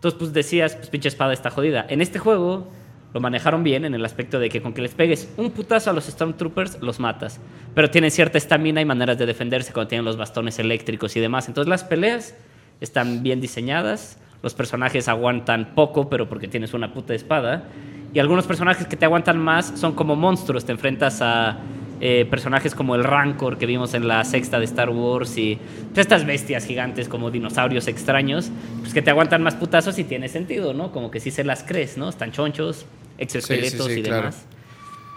Entonces, 0.05 0.19
pues 0.19 0.33
decías, 0.35 0.77
pues 0.77 0.91
pinche 0.91 1.09
espada 1.09 1.33
está 1.33 1.49
jodida. 1.49 1.87
En 1.89 2.03
este 2.03 2.19
juego 2.19 2.69
lo 3.15 3.21
manejaron 3.21 3.65
bien 3.65 3.87
en 3.87 3.95
el 3.95 4.05
aspecto 4.05 4.39
de 4.39 4.51
que 4.51 4.61
con 4.61 4.75
que 4.75 4.83
les 4.83 4.93
pegues 4.93 5.33
un 5.39 5.51
putazo 5.51 5.89
a 5.89 5.95
los 5.95 6.05
Stormtroopers, 6.05 6.83
los 6.83 7.01
matas. 7.01 7.41
Pero 7.75 7.89
tienen 7.89 8.11
cierta 8.11 8.37
estamina 8.37 8.83
y 8.83 8.85
maneras 8.85 9.17
de 9.17 9.25
defenderse 9.25 9.73
cuando 9.73 9.89
tienen 9.89 10.05
los 10.05 10.19
bastones 10.19 10.59
eléctricos 10.59 11.17
y 11.17 11.21
demás. 11.21 11.49
Entonces, 11.49 11.71
las 11.71 11.85
peleas 11.85 12.35
están 12.83 13.23
bien 13.23 13.41
diseñadas. 13.41 14.19
Los 14.43 14.53
personajes 14.53 15.09
aguantan 15.09 15.75
poco, 15.75 16.11
pero 16.11 16.29
porque 16.29 16.49
tienes 16.49 16.75
una 16.75 16.93
puta 16.93 17.15
espada. 17.15 17.65
Y 18.13 18.19
algunos 18.19 18.47
personajes 18.47 18.87
que 18.87 18.97
te 18.97 19.07
aguantan 19.07 19.39
más 19.39 19.73
son 19.75 19.95
como 19.95 20.17
monstruos. 20.17 20.67
Te 20.67 20.73
enfrentas 20.73 21.23
a 21.23 21.61
eh, 22.07 22.27
personajes 22.29 22.75
como 22.75 22.95
el 22.97 23.03
Rancor 23.03 23.57
que 23.57 23.65
vimos 23.65 23.95
en 23.95 24.07
la 24.07 24.23
sexta 24.25 24.59
de 24.59 24.67
Star 24.67 24.91
Wars 24.91 25.39
y 25.39 25.57
pues, 25.95 25.99
estas 26.05 26.27
bestias 26.27 26.67
gigantes 26.67 27.09
como 27.09 27.31
dinosaurios 27.31 27.89
extraños, 27.89 28.51
pues 28.81 28.93
que 28.93 29.01
te 29.01 29.09
aguantan 29.09 29.43
más 29.43 29.55
putazos 29.55 29.99
y 29.99 30.05
tiene 30.05 30.29
sentido, 30.29 30.75
¿no? 30.75 30.93
Como 30.93 31.11
que 31.11 31.19
sí 31.19 31.31
se 31.31 31.45
las 31.45 31.63
crees, 31.63 31.97
¿no? 31.97 32.11
Están 32.11 32.31
chonchos, 32.31 32.85
exoesqueletos 33.17 33.87
sí, 33.87 34.01
y 34.01 34.03
claro. 34.03 34.17
demás. 34.25 34.45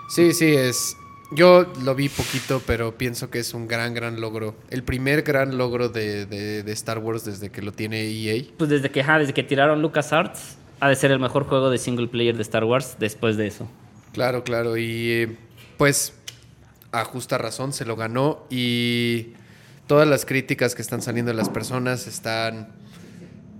Sí, 0.09 0.31
sí, 0.31 0.45
es. 0.55 0.95
Yo 1.35 1.65
lo 1.83 1.93
vi 1.93 2.07
poquito, 2.07 2.61
pero 2.65 2.97
pienso 2.97 3.29
que 3.29 3.39
es 3.39 3.53
un 3.53 3.67
gran, 3.67 3.93
gran 3.93 4.21
logro. 4.21 4.55
El 4.69 4.81
primer 4.83 5.23
gran 5.23 5.57
logro 5.57 5.89
de, 5.89 6.25
de- 6.25 6.63
de 6.63 6.71
Star 6.71 6.99
Wars 6.99 7.25
desde 7.25 7.49
que 7.49 7.61
lo 7.61 7.73
tiene 7.73 8.03
EA. 8.07 8.43
Pues 8.57 8.69
desde 8.69 8.89
que, 8.91 9.01
ajá, 9.01 9.19
desde 9.19 9.33
que 9.33 9.43
tiraron 9.43 9.81
LucasArts, 9.81 10.55
ha 10.79 10.88
de 10.88 10.95
ser 10.95 11.11
el 11.11 11.19
mejor 11.19 11.43
juego 11.43 11.69
de 11.69 11.79
single 11.79 12.07
player 12.07 12.38
de 12.38 12.43
Star 12.43 12.63
Wars 12.63 12.95
después 12.97 13.35
de 13.35 13.47
eso. 13.47 13.67
Claro, 14.13 14.45
claro. 14.45 14.77
Y 14.77 15.09
eh, 15.11 15.35
pues 15.75 16.13
a 16.91 17.03
justa 17.05 17.38
razón 17.38 17.73
se 17.73 17.85
lo 17.85 17.95
ganó. 17.95 18.45
Y 18.49 19.33
todas 19.88 20.07
las 20.07 20.25
críticas 20.25 20.75
que 20.75 20.81
están 20.81 21.01
saliendo 21.01 21.31
de 21.31 21.38
las 21.38 21.49
personas 21.49 22.07
están 22.07 22.69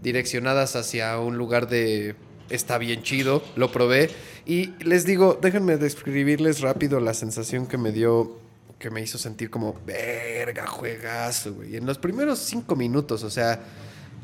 direccionadas 0.02 0.76
hacia 0.76 1.18
un 1.20 1.38
lugar 1.38 1.68
de 1.68 2.16
está 2.50 2.78
bien 2.78 3.04
chido, 3.04 3.44
lo 3.56 3.72
probé. 3.72 4.10
Y 4.46 4.68
les 4.84 5.06
digo, 5.06 5.38
déjenme 5.42 5.78
describirles 5.78 6.62
rápido 6.62 7.00
la 7.00 7.14
sensación 7.14 7.68
que 7.68 7.78
me 7.78 7.92
dio, 7.92 8.40
que 8.80 8.90
me 8.90 9.02
hizo 9.02 9.18
sentir 9.18 9.50
como, 9.50 9.76
verga, 9.86 10.68
juegazo, 10.68 11.54
güey. 11.56 11.76
En 11.76 11.86
los 11.86 11.98
primeros 11.98 12.40
cinco 12.40 12.76
minutos, 12.76 13.24
o 13.24 13.30
sea, 13.30 13.60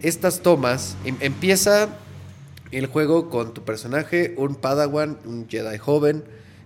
estas 0.01 0.39
tomas, 0.41 0.95
em- 1.05 1.17
empieza 1.19 1.89
el 2.71 2.87
juego 2.87 3.29
con 3.29 3.53
tu 3.53 3.63
personaje, 3.63 4.33
un 4.37 4.55
Padawan, 4.55 5.17
un 5.25 5.47
Jedi 5.47 5.77
joven, 5.77 6.23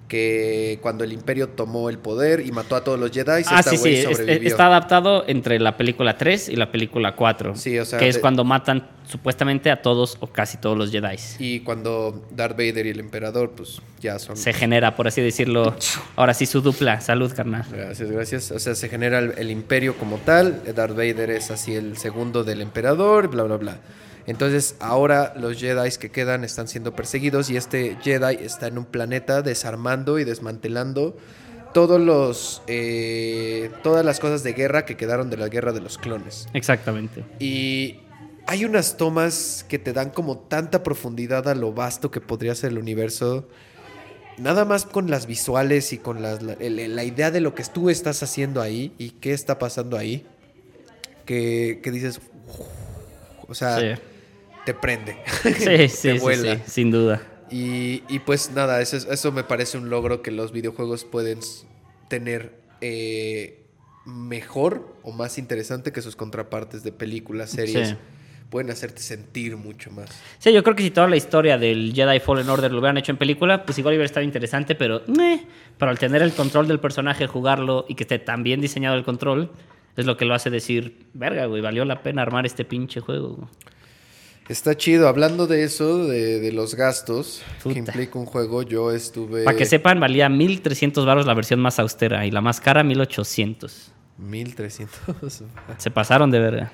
que 0.08 0.80
cuando 0.82 1.03
el 1.03 1.12
Imperio 1.12 1.49
tomó 1.49 1.89
el 1.89 1.97
poder 1.97 2.39
y 2.45 2.51
mató 2.51 2.76
a 2.76 2.84
todos 2.84 2.97
los 2.99 3.12
Jedi, 3.12 3.43
Ah, 3.47 3.60
este 3.60 3.72
sí, 3.78 3.78
sí, 3.78 4.01
sobrevivió. 4.03 4.47
está 4.49 4.68
adaptado 4.68 5.26
entre 5.28 5.60
la 5.60 5.76
película 5.76 6.18
3 6.18 6.49
y 6.49 6.55
la 6.55 6.72
película 6.72 7.16
4. 7.16 7.55
Sí, 7.55 7.78
o 7.78 7.84
sea, 7.86 7.99
que 7.99 8.08
es 8.08 8.16
de- 8.16 8.22
cuando 8.22 8.43
matan 8.45 8.88
supuestamente 9.05 9.70
a 9.70 9.82
todos 9.82 10.18
o 10.22 10.28
casi 10.28 10.58
todos 10.58 10.78
los 10.78 10.91
Jedi. 10.91 11.18
Y 11.39 11.60
cuando 11.62 12.26
Darth 12.32 12.58
Vader 12.58 12.86
y 12.86 12.89
el 12.89 12.99
Emperador, 12.99 13.51
pues 13.51 13.82
ya 14.01 14.18
son... 14.20 14.38
Se 14.38 14.53
genera, 14.53 14.95
por 14.95 15.08
así 15.08 15.22
decirlo, 15.22 15.76
ahora 16.16 16.34
sí 16.34 16.45
su 16.45 16.62
dupla. 16.62 17.01
Salud, 17.01 17.32
carnal. 17.36 17.66
Gracias, 17.72 18.10
gracias. 18.12 18.51
O 18.51 18.60
sea, 18.60 18.76
se 18.76 18.88
genera 18.89 19.20
el, 19.20 19.34
el 19.38 19.51
imperio 19.51 19.95
como 19.97 20.18
tal. 20.18 20.62
Darth 20.76 20.95
Vader 20.95 21.32
es 21.32 21.51
así 21.51 21.74
el 21.76 21.97
segundo 21.97 22.43
del 22.43 22.62
emperador, 22.62 23.28
bla, 23.30 23.43
bla, 23.43 23.58
bla. 23.58 23.78
Entonces, 24.28 24.75
ahora 24.80 25.34
los 25.38 25.57
Jedi 25.57 25.89
que 25.99 26.11
quedan 26.11 26.43
están 26.43 26.67
siendo 26.67 26.93
perseguidos 26.95 27.49
y 27.49 27.57
este 27.57 27.97
Jedi 28.01 28.36
está 28.43 28.67
en 28.67 28.78
un 28.78 28.86
planeta 28.86 29.41
desarmando 29.41 30.19
y 30.19 30.25
desmantelando 30.25 31.15
todos 31.73 31.99
los, 32.01 32.61
eh, 32.67 33.71
todas 33.84 34.03
las 34.05 34.19
cosas 34.19 34.43
de 34.43 34.53
guerra 34.53 34.86
que 34.86 34.97
quedaron 34.97 35.30
de 35.30 35.38
la 35.38 35.47
guerra 35.47 35.71
de 35.71 35.80
los 35.82 35.97
clones. 35.97 36.47
Exactamente. 36.53 37.23
Y 37.39 38.01
hay 38.47 38.65
unas 38.65 38.97
tomas 38.97 39.65
que 39.69 39.80
te 39.80 39.93
dan 39.93 40.09
como 40.09 40.38
tanta 40.39 40.84
profundidad 40.84 41.47
a 41.47 41.55
lo 41.55 41.71
vasto 41.73 42.11
que 42.11 42.19
podría 42.21 42.53
ser 42.55 42.71
el 42.71 42.80
universo. 42.80 43.47
Nada 44.38 44.65
más 44.65 44.86
con 44.86 45.09
las 45.09 45.25
visuales 45.25 45.93
y 45.93 45.97
con 45.99 46.21
las- 46.21 46.41
la, 46.43 46.55
la 46.59 47.03
idea 47.03 47.32
de 47.32 47.41
lo 47.41 47.55
que 47.55 47.63
tú 47.63 47.89
estás 47.89 48.21
haciendo 48.23 48.61
ahí 48.61 48.93
y 48.97 49.11
qué 49.11 49.34
está 49.34 49.57
pasando 49.57 49.97
ahí. 49.97 50.25
que, 51.25 51.80
que 51.84 51.91
dices, 51.91 52.21
o 53.47 53.53
sea, 53.53 53.80
Sí. 53.80 54.01
Te 54.68 54.74
prende. 54.74 55.15
Sí, 55.57 55.88
sí, 55.88 56.20
vuela. 56.20 56.55
sí, 56.57 56.61
sin 56.68 56.91
duda. 56.91 57.22
Y, 57.49 58.03
y 58.09 58.20
pues 58.20 58.51
nada, 58.51 58.82
eso, 58.82 58.97
es- 58.97 59.05
eso 59.09 59.32
me 59.32 59.45
parece 59.45 59.78
un 59.78 59.89
logro 59.89 60.22
que 60.22 60.32
los 60.32 60.51
videojuegos 60.51 61.05
pueden 61.05 61.39
tener 62.09 62.59
eh, 62.82 63.63
mejor 64.05 64.93
o 65.03 65.13
más 65.13 65.38
interesante 65.38 65.91
que 65.93 66.01
sus 66.01 66.18
contrapartes 66.18 66.84
de 66.84 66.91
películas, 66.91 67.51
series. 67.51 67.89
Sí. 67.89 67.95
Pueden 68.49 68.70
hacerte 68.72 69.01
sentir 69.01 69.57
mucho 69.57 69.91
más. 69.91 70.09
Sí, 70.39 70.53
yo 70.53 70.63
creo 70.63 70.76
que 70.76 70.84
si 70.84 70.91
toda 70.91 71.07
la 71.07 71.18
historia 71.18 71.57
del 71.57 71.93
Jedi 71.93 72.20
Fallen 72.22 72.49
Order 72.49 72.72
lo 72.72 72.80
hubieran 72.80 72.97
hecho 72.97 73.11
en 73.11 73.18
película, 73.18 73.65
pues 73.65 73.78
igual 73.78 73.93
hubiera 73.93 74.05
estado 74.05 74.24
interesante, 74.26 74.74
pero 74.76 75.01
meh. 75.07 75.41
pero 75.78 75.91
al 75.91 75.99
tener 75.99 76.22
el 76.22 76.32
control 76.34 76.68
del 76.68 76.80
personaje, 76.80 77.28
jugarlo 77.28 77.86
y 77.89 77.95
que 77.95 78.03
esté 78.03 78.20
tan 78.20 78.43
bien 78.43 78.61
diseñado 78.61 78.95
el 78.95 79.03
control, 79.03 79.51
es 79.97 80.05
lo 80.05 80.15
que 80.15 80.24
lo 80.26 80.34
hace 80.34 80.49
decir, 80.49 81.07
verga, 81.13 81.45
güey, 81.47 81.61
valió 81.61 81.84
la 81.84 82.01
pena 82.03 82.22
armar 82.22 82.45
este 82.45 82.63
pinche 82.63 82.99
juego. 83.01 83.36
güey". 83.36 83.47
Está 84.50 84.76
chido. 84.78 85.08
Hablando 85.08 85.45
de 85.48 85.64
eso, 85.64 86.06
de, 86.08 86.39
de 86.39 86.52
los 86.52 86.76
gastos 86.76 87.41
Puta. 87.62 87.74
que 87.74 87.80
implica 87.80 88.18
un 88.18 88.26
juego, 88.26 88.62
yo 88.64 88.91
estuve... 88.91 89.43
Para 89.43 89.58
que 89.58 89.66
sepan, 89.66 90.00
valía 90.00 90.30
1300 90.30 91.06
baros 91.06 91.26
la 91.26 91.34
versión 91.34 91.60
más 91.60 91.80
austera 91.80 92.26
y 92.26 92.32
la 92.32 92.41
más 92.41 92.62
cara 92.62 92.84
1800. 92.84 93.91
1300. 94.18 95.43
Se 95.78 95.91
pasaron 95.91 96.32
de 96.32 96.39
verga. 96.39 96.72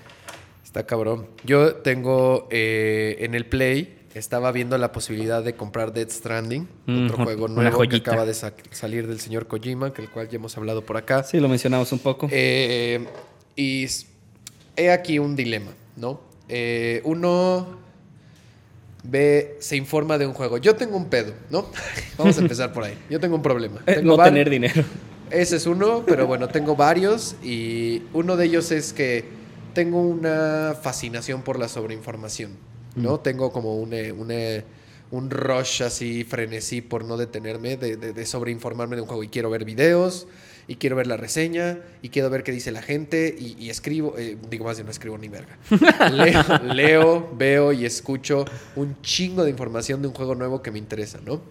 Está 0.63 0.85
cabrón. 0.85 1.27
Yo 1.43 1.75
tengo 1.75 2.47
eh, 2.51 3.17
en 3.19 3.35
el 3.35 3.45
Play, 3.45 3.99
estaba 4.13 4.51
viendo 4.51 4.77
la 4.77 4.91
posibilidad 4.91 5.43
de 5.43 5.55
comprar 5.55 5.93
Dead 5.93 6.09
Stranding, 6.09 6.67
Mm, 6.85 7.05
otro 7.05 7.23
juego 7.23 7.47
nuevo 7.47 7.79
que 7.87 7.95
acaba 7.97 8.25
de 8.25 8.33
sa- 8.33 8.53
salir 8.71 9.07
del 9.07 9.19
señor 9.19 9.47
Kojima, 9.47 9.93
que 9.93 10.01
el 10.03 10.09
cual 10.09 10.29
ya 10.29 10.35
hemos 10.37 10.55
hablado 10.57 10.83
por 10.85 10.97
acá. 10.97 11.23
Sí, 11.23 11.39
lo 11.39 11.47
mencionamos 11.49 11.91
un 11.91 11.99
poco. 11.99 12.27
Eh, 12.31 13.05
y 13.55 13.85
he 14.75 14.91
aquí 14.91 15.17
un 15.19 15.35
dilema, 15.35 15.71
¿no? 15.95 16.21
Eh, 16.49 17.01
uno 17.05 17.77
ve, 19.03 19.57
se 19.59 19.75
informa 19.75 20.17
de 20.17 20.27
un 20.27 20.33
juego. 20.33 20.57
Yo 20.57 20.75
tengo 20.75 20.97
un 20.97 21.05
pedo, 21.05 21.33
¿no? 21.49 21.67
Vamos 22.17 22.37
a 22.37 22.41
empezar 22.41 22.73
por 22.73 22.83
ahí. 22.83 22.97
Yo 23.09 23.19
tengo 23.19 23.35
un 23.35 23.41
problema. 23.41 23.81
Eh, 23.85 23.95
Tengo 23.95 24.17
no 24.17 24.23
tener 24.23 24.49
dinero. 24.49 24.83
ese 25.29 25.55
es 25.57 25.65
uno, 25.65 26.03
pero 26.05 26.27
bueno, 26.27 26.47
tengo 26.47 26.75
varios 26.75 27.35
y 27.43 28.03
uno 28.13 28.35
de 28.37 28.45
ellos 28.45 28.71
es 28.71 28.93
que 28.93 29.25
tengo 29.73 30.01
una 30.01 30.75
fascinación 30.81 31.41
por 31.41 31.57
la 31.57 31.67
sobreinformación, 31.67 32.51
¿no? 32.95 33.19
Tengo 33.19 33.51
como 33.51 33.77
un, 33.77 33.93
eh, 33.93 34.11
un, 34.11 34.31
un 35.11 35.29
rush 35.31 35.81
así, 35.83 36.23
frenesí 36.23 36.81
por 36.81 37.03
no 37.05 37.17
detenerme 37.17 37.77
de, 37.77 37.97
de- 37.97 38.13
de 38.13 38.25
sobreinformarme 38.25 38.95
de 38.95 39.01
un 39.01 39.07
juego 39.07 39.23
y 39.23 39.29
quiero 39.29 39.49
ver 39.49 39.65
videos 39.65 40.27
y 40.67 40.75
quiero 40.75 40.95
ver 40.95 41.07
la 41.07 41.17
reseña 41.17 41.77
y 42.01 42.09
quiero 42.09 42.29
ver 42.29 42.43
qué 42.43 42.51
dice 42.51 42.71
la 42.71 42.81
gente 42.81 43.35
y, 43.37 43.55
y 43.59 43.69
escribo, 43.69 44.15
eh, 44.17 44.37
digo 44.49 44.65
más, 44.65 44.77
yo 44.77 44.83
no 44.83 44.91
escribo 44.91 45.17
ni 45.17 45.27
verga. 45.27 45.57
Leo, 46.11 46.63
leo, 46.73 47.29
veo 47.35 47.73
y 47.73 47.85
escucho 47.85 48.45
un 48.75 48.95
chingo 49.01 49.43
de 49.43 49.49
información 49.49 50.01
de 50.01 50.07
un 50.07 50.13
juego 50.13 50.35
nuevo 50.35 50.61
que 50.61 50.71
me 50.71 50.79
interesa, 50.79 51.19
¿no? 51.25 51.41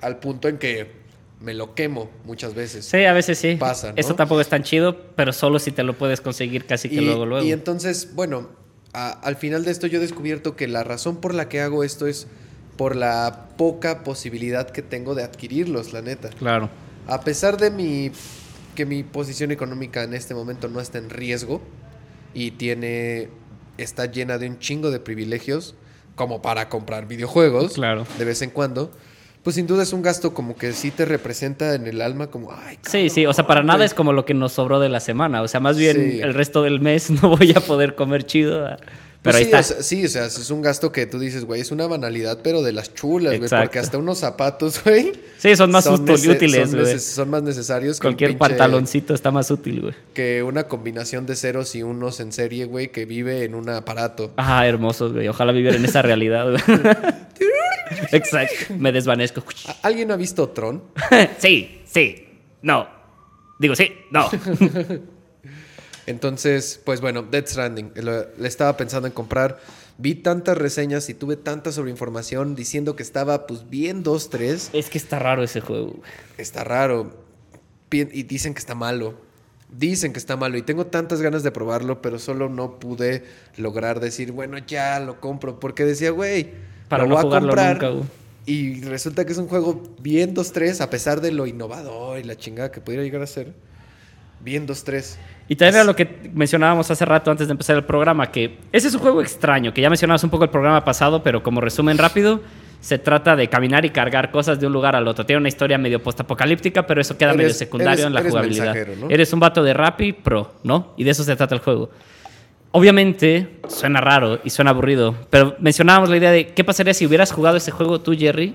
Al 0.00 0.18
punto 0.18 0.48
en 0.48 0.58
que 0.58 0.90
me 1.40 1.54
lo 1.54 1.74
quemo 1.74 2.08
muchas 2.24 2.54
veces. 2.54 2.84
Sí, 2.84 3.04
a 3.04 3.12
veces 3.12 3.36
sí. 3.38 3.56
Pasa, 3.56 3.88
¿no? 3.90 3.94
Eso 3.96 4.14
tampoco 4.14 4.40
es 4.40 4.48
tan 4.48 4.62
chido, 4.62 4.96
pero 5.16 5.32
solo 5.32 5.58
si 5.58 5.72
te 5.72 5.82
lo 5.82 5.98
puedes 5.98 6.20
conseguir 6.20 6.64
casi 6.66 6.88
que 6.88 6.96
y, 6.96 7.00
luego, 7.00 7.26
luego. 7.26 7.44
y 7.46 7.50
entonces, 7.52 8.14
bueno, 8.14 8.48
a- 8.92 9.10
al 9.10 9.34
final 9.36 9.64
de 9.64 9.72
esto 9.72 9.86
yo 9.88 9.98
he 9.98 10.00
descubierto 10.00 10.54
que 10.54 10.68
la 10.68 10.84
razón 10.84 11.16
por 11.16 11.34
la 11.34 11.48
que 11.48 11.60
hago 11.60 11.82
esto 11.82 12.06
es 12.06 12.28
por 12.76 12.94
la 12.94 13.48
poca 13.56 14.04
posibilidad 14.04 14.70
que 14.70 14.82
tengo 14.82 15.14
de 15.16 15.24
adquirirlos, 15.24 15.92
la 15.92 16.00
neta. 16.02 16.30
Claro. 16.30 16.70
A 17.08 17.22
pesar 17.22 17.56
de 17.58 17.70
mi 17.72 18.12
que 18.74 18.86
mi 18.86 19.02
posición 19.02 19.50
económica 19.52 20.02
en 20.02 20.14
este 20.14 20.34
momento 20.34 20.68
no 20.68 20.80
está 20.80 20.98
en 20.98 21.10
riesgo 21.10 21.60
y 22.34 22.52
tiene 22.52 23.28
está 23.78 24.06
llena 24.06 24.38
de 24.38 24.48
un 24.48 24.58
chingo 24.58 24.90
de 24.90 25.00
privilegios 25.00 25.74
como 26.14 26.42
para 26.42 26.68
comprar 26.68 27.06
videojuegos 27.08 27.74
Claro. 27.74 28.06
de 28.18 28.24
vez 28.24 28.42
en 28.42 28.50
cuando, 28.50 28.90
pues 29.42 29.56
sin 29.56 29.66
duda 29.66 29.82
es 29.82 29.92
un 29.92 30.02
gasto 30.02 30.34
como 30.34 30.56
que 30.56 30.72
sí 30.72 30.90
te 30.90 31.04
representa 31.04 31.74
en 31.74 31.86
el 31.86 32.00
alma 32.02 32.28
como 32.28 32.52
ay, 32.52 32.78
Sí, 32.86 33.08
sí, 33.10 33.26
o 33.26 33.32
sea, 33.32 33.46
para 33.46 33.62
nada 33.62 33.84
es 33.84 33.92
como 33.94 34.12
lo 34.12 34.24
que 34.24 34.34
nos 34.34 34.52
sobró 34.52 34.78
de 34.78 34.88
la 34.88 35.00
semana. 35.00 35.42
O 35.42 35.48
sea, 35.48 35.58
más 35.60 35.76
bien 35.78 35.96
Sí. 35.96 36.20
el 36.20 36.34
resto 36.34 36.62
del 36.62 36.80
mes 36.80 37.10
no 37.22 37.30
voy 37.36 37.52
a 37.56 37.60
poder 37.60 37.94
comer 37.94 38.24
chido. 38.24 38.76
Pero 39.22 39.34
Pues 39.34 39.36
ahí 39.36 39.42
sí, 39.44 39.50
está. 39.50 39.60
o 39.60 39.62
sea, 39.62 39.82
sí, 39.84 40.04
o 40.04 40.08
sea, 40.08 40.26
es 40.26 40.50
un 40.50 40.62
gasto 40.62 40.90
que 40.90 41.06
tú 41.06 41.20
dices, 41.20 41.44
güey, 41.44 41.60
es 41.60 41.70
una 41.70 41.86
banalidad, 41.86 42.40
pero 42.42 42.60
de 42.60 42.72
las 42.72 42.92
chulas, 42.92 43.38
güey, 43.38 43.48
porque 43.48 43.78
hasta 43.78 43.96
unos 43.96 44.18
zapatos, 44.18 44.80
güey. 44.84 45.12
Sí, 45.38 45.54
son 45.54 45.70
más 45.70 45.86
útiles, 45.86 46.68
son, 46.70 46.80
güey. 46.80 46.98
son 46.98 47.30
más 47.30 47.42
necesarios 47.44 47.98
que 48.00 48.02
Cualquier 48.08 48.36
pantaloncito 48.36 49.14
está 49.14 49.30
más 49.30 49.48
útil, 49.52 49.80
güey. 49.80 49.94
que 50.12 50.42
una 50.42 50.64
combinación 50.66 51.24
de 51.26 51.36
ceros 51.36 51.74
y 51.76 51.84
unos 51.84 52.18
en 52.18 52.32
serie, 52.32 52.64
güey, 52.64 52.90
que 52.90 53.04
vive 53.04 53.44
en 53.44 53.54
un 53.54 53.68
aparato. 53.68 54.32
Ah, 54.36 54.66
hermosos, 54.66 55.12
güey. 55.12 55.28
Ojalá 55.28 55.52
vivir 55.52 55.74
en 55.76 55.84
esa 55.84 56.02
realidad, 56.02 56.50
güey. 56.50 56.80
Exacto. 58.12 58.74
Me 58.76 58.90
desvanezco. 58.90 59.44
¿A- 59.68 59.76
¿Alguien 59.86 60.10
ha 60.10 60.16
visto 60.16 60.48
Tron? 60.48 60.82
sí, 61.38 61.82
sí. 61.84 62.26
No. 62.62 62.88
Digo, 63.60 63.76
sí, 63.76 63.92
no. 64.10 64.28
Entonces, 66.06 66.80
pues 66.84 67.00
bueno, 67.00 67.22
Dead 67.22 67.46
Stranding, 67.46 67.92
lo- 67.96 68.26
le 68.36 68.48
estaba 68.48 68.76
pensando 68.76 69.06
en 69.06 69.14
comprar. 69.14 69.58
Vi 69.98 70.14
tantas 70.16 70.58
reseñas 70.58 71.08
y 71.08 71.14
tuve 71.14 71.36
tanta 71.36 71.70
sobreinformación 71.70 72.54
diciendo 72.54 72.96
que 72.96 73.02
estaba, 73.02 73.46
pues, 73.46 73.68
bien 73.70 74.02
dos, 74.02 74.30
tres. 74.30 74.70
es 74.72 74.88
que 74.90 74.98
está 74.98 75.18
raro 75.18 75.42
ese 75.44 75.60
juego. 75.60 76.00
Está 76.38 76.64
raro. 76.64 77.22
Y 77.92 78.22
dicen 78.24 78.54
que 78.54 78.58
está 78.58 78.74
malo. 78.74 79.14
Dicen 79.70 80.12
que 80.12 80.18
está 80.18 80.36
malo. 80.36 80.56
Y 80.58 80.62
tengo 80.62 80.86
tantas 80.86 81.20
ganas 81.22 81.42
de 81.42 81.50
probarlo, 81.52 82.02
pero 82.02 82.18
solo 82.18 82.48
no 82.48 82.78
pude 82.80 83.24
lograr 83.56 84.00
decir, 84.00 84.32
bueno, 84.32 84.58
ya 84.58 84.98
lo 84.98 85.20
compro. 85.20 85.60
Porque 85.60 85.84
decía, 85.84 86.10
güey, 86.10 86.50
Para 86.88 87.04
lo 87.04 87.10
no 87.10 87.14
voy 87.16 87.20
a 87.20 87.22
jugarlo 87.22 87.48
comprar. 87.48 87.82
nunca. 87.82 88.06
Y 88.44 88.80
resulta 88.82 89.24
que 89.24 89.32
es 89.32 89.38
un 89.38 89.46
juego 89.46 89.82
bien 90.00 90.34
2-3, 90.34 90.80
a 90.80 90.90
pesar 90.90 91.20
de 91.20 91.30
lo 91.32 91.46
innovador 91.46 92.18
y 92.18 92.24
la 92.24 92.36
chingada 92.36 92.72
que 92.72 92.80
pudiera 92.80 93.04
llegar 93.04 93.22
a 93.22 93.26
ser. 93.26 93.52
Bien 94.40 94.66
2-3. 94.66 95.16
Y 95.48 95.56
también 95.56 95.74
era 95.76 95.84
lo 95.84 95.94
que 95.96 96.30
mencionábamos 96.32 96.90
hace 96.90 97.04
rato 97.04 97.30
antes 97.30 97.46
de 97.48 97.52
empezar 97.52 97.76
el 97.76 97.84
programa, 97.84 98.30
que 98.30 98.58
ese 98.72 98.88
es 98.88 98.94
un 98.94 99.00
juego 99.00 99.20
extraño, 99.20 99.74
que 99.74 99.80
ya 99.82 99.90
mencionabas 99.90 100.24
un 100.24 100.30
poco 100.30 100.44
el 100.44 100.50
programa 100.50 100.84
pasado, 100.84 101.22
pero 101.22 101.42
como 101.42 101.60
resumen 101.60 101.98
rápido, 101.98 102.40
se 102.80 102.98
trata 102.98 103.36
de 103.36 103.48
caminar 103.48 103.84
y 103.84 103.90
cargar 103.90 104.30
cosas 104.30 104.58
de 104.58 104.66
un 104.66 104.72
lugar 104.72 104.96
al 104.96 105.06
otro. 105.06 105.24
Tiene 105.26 105.38
una 105.40 105.48
historia 105.48 105.78
medio 105.78 106.02
postapocalíptica, 106.02 106.86
pero 106.86 107.00
eso 107.00 107.16
queda 107.18 107.30
Eres- 107.30 107.38
medio 107.38 107.54
secundario 107.54 107.92
eres- 107.92 108.06
en 108.06 108.14
la 108.14 108.20
eres 108.20 108.30
jugabilidad. 108.32 108.76
¿no? 109.00 109.10
Eres 109.10 109.32
un 109.32 109.40
vato 109.40 109.62
de 109.62 109.74
Rappi 109.74 110.12
Pro, 110.12 110.54
¿no? 110.64 110.92
Y 110.96 111.04
de 111.04 111.10
eso 111.10 111.22
se 111.22 111.36
trata 111.36 111.54
el 111.54 111.60
juego. 111.60 111.90
Obviamente 112.74 113.60
suena 113.68 114.00
raro 114.00 114.40
y 114.44 114.48
suena 114.50 114.70
aburrido, 114.70 115.14
pero 115.28 115.54
mencionábamos 115.60 116.08
la 116.08 116.16
idea 116.16 116.30
de 116.30 116.48
qué 116.48 116.64
pasaría 116.64 116.94
si 116.94 117.04
hubieras 117.04 117.30
jugado 117.30 117.58
ese 117.58 117.70
juego 117.70 118.00
tú, 118.00 118.16
Jerry, 118.16 118.54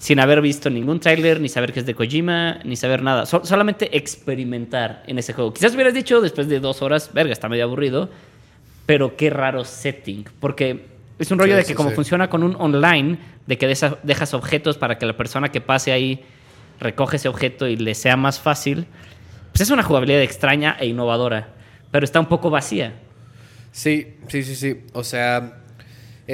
sin 0.00 0.18
haber 0.18 0.40
visto 0.40 0.70
ningún 0.70 0.98
tráiler, 0.98 1.40
ni 1.42 1.50
saber 1.50 1.74
que 1.74 1.80
es 1.80 1.84
de 1.86 1.94
Kojima, 1.94 2.58
ni 2.64 2.74
saber 2.74 3.02
nada. 3.02 3.26
Sol- 3.26 3.42
solamente 3.44 3.94
experimentar 3.98 5.02
en 5.06 5.18
ese 5.18 5.34
juego. 5.34 5.52
Quizás 5.52 5.74
hubieras 5.74 5.92
dicho 5.92 6.22
después 6.22 6.48
de 6.48 6.58
dos 6.58 6.80
horas, 6.80 7.10
verga, 7.12 7.32
está 7.34 7.50
medio 7.50 7.64
aburrido, 7.64 8.08
pero 8.86 9.14
qué 9.16 9.28
raro 9.28 9.62
setting. 9.64 10.24
Porque 10.40 10.86
es 11.18 11.30
un 11.30 11.38
rollo 11.38 11.52
Sí, 11.52 11.56
de 11.58 11.62
que 11.64 11.68
sí, 11.68 11.74
como 11.74 11.90
sí. 11.90 11.94
funciona 11.96 12.30
con 12.30 12.42
un 12.42 12.56
online, 12.58 13.18
de 13.46 13.58
que 13.58 13.66
dejas 13.66 14.32
objetos 14.34 14.78
para 14.78 14.96
que 14.96 15.04
la 15.04 15.16
persona 15.18 15.50
que 15.50 15.60
pase 15.60 15.92
ahí 15.92 16.24
recoge 16.80 17.16
ese 17.16 17.28
objeto 17.28 17.68
y 17.68 17.76
le 17.76 17.94
sea 17.94 18.16
más 18.16 18.40
fácil, 18.40 18.86
pues 19.52 19.60
es 19.60 19.70
una 19.70 19.82
jugabilidad 19.82 20.22
extraña 20.22 20.76
e 20.80 20.86
innovadora, 20.86 21.48
pero 21.90 22.04
está 22.06 22.20
un 22.20 22.26
poco 22.26 22.48
vacía. 22.48 22.94
Sí, 23.70 24.14
sí, 24.28 24.42
sí, 24.44 24.54
sí. 24.56 24.80
O 24.94 25.04
sea, 25.04 25.59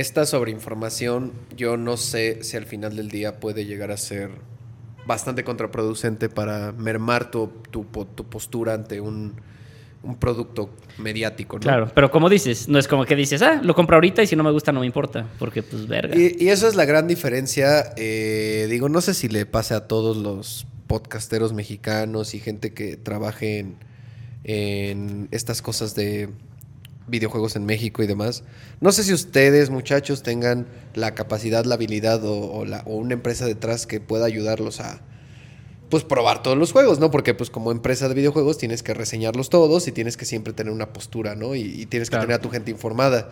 esta 0.01 0.26
sobreinformación, 0.26 1.32
yo 1.57 1.76
no 1.78 1.97
sé 1.97 2.42
si 2.42 2.57
al 2.57 2.66
final 2.66 2.97
del 2.97 3.09
día 3.09 3.40
puede 3.40 3.64
llegar 3.64 3.90
a 3.90 3.97
ser 3.97 4.30
bastante 5.07 5.42
contraproducente 5.42 6.28
para 6.28 6.72
mermar 6.72 7.30
tu, 7.30 7.51
tu, 7.70 7.84
tu 7.84 8.24
postura 8.24 8.74
ante 8.74 9.01
un, 9.01 9.34
un 10.03 10.16
producto 10.16 10.68
mediático, 10.99 11.57
¿no? 11.57 11.62
Claro, 11.62 11.90
pero 11.94 12.11
como 12.11 12.28
dices, 12.28 12.68
no 12.68 12.78
es 12.78 12.88
como 12.88 13.07
que 13.07 13.16
dices, 13.16 13.40
ah, 13.40 13.61
lo 13.62 13.74
compro 13.74 13.97
ahorita 13.97 14.22
y 14.22 14.26
si 14.26 14.36
no 14.36 14.42
me 14.44 14.51
gusta 14.51 14.70
no 14.70 14.80
me 14.80 14.86
importa, 14.86 15.28
porque 15.38 15.62
pues 15.62 15.86
verga. 15.86 16.14
Y, 16.14 16.36
y 16.38 16.49
eso 16.51 16.68
es 16.68 16.74
la 16.74 16.84
gran 16.84 17.07
diferencia. 17.07 17.94
eh, 17.97 18.66
digo, 18.68 18.88
no 18.90 19.01
sé 19.01 19.14
si 19.14 19.28
le 19.28 19.47
pase 19.47 19.72
a 19.74 19.88
todos 19.88 20.16
los 20.16 20.66
podcasteros 20.86 21.55
mexicanos 21.55 22.34
y 22.34 22.40
gente 22.40 22.74
que 22.74 22.97
trabaje 22.97 23.61
en, 23.61 23.76
en 24.44 25.28
estas 25.30 25.62
cosas 25.62 25.94
de 25.94 26.28
videojuegos 27.09 27.57
en 27.57 27.64
México 27.66 28.02
y 28.02 28.07
demás. 28.07 28.42
No 28.80 28.90
sé 28.92 29.04
si 29.04 29.12
ustedes, 29.12 29.70
muchachos, 29.70 30.22
tengan 30.22 30.66
la 30.94 31.14
capacidad, 31.14 31.64
la 31.64 31.76
habilidad 31.76 32.24
o, 32.24 32.50
o 32.52 32.64
la- 32.64 32.82
o 32.86 32.96
una 32.96 33.14
empresa 33.14 33.46
detrás 33.46 33.86
que 33.86 34.00
pueda 34.00 34.26
ayudarlos 34.26 34.80
a 34.80 35.00
pues 35.88 36.02
probar 36.02 36.42
todos 36.42 36.59
los 36.59 36.72
juegos, 36.72 36.98
¿no? 36.98 37.12
Porque 37.12 37.32
pues 37.32 37.48
como 37.48 37.70
empresa 37.70 38.09
de 38.09 38.14
videojuegos 38.14 38.59
tienes 38.59 38.82
que 38.82 38.92
reseñarlos 38.92 39.50
todos 39.50 39.86
y 39.86 39.92
tienes 39.92 40.16
que 40.16 40.24
siempre 40.24 40.52
tener 40.52 40.72
una 40.72 40.92
postura, 40.92 41.36
¿no? 41.36 41.54
Y, 41.54 41.61
y 41.61 41.86
tienes 41.86 42.09
que 42.11 42.14
Claro. 42.16 42.24
tener 42.26 42.40
a 42.40 42.42
tu 42.42 42.50
gente 42.50 42.72
informada. 42.72 43.28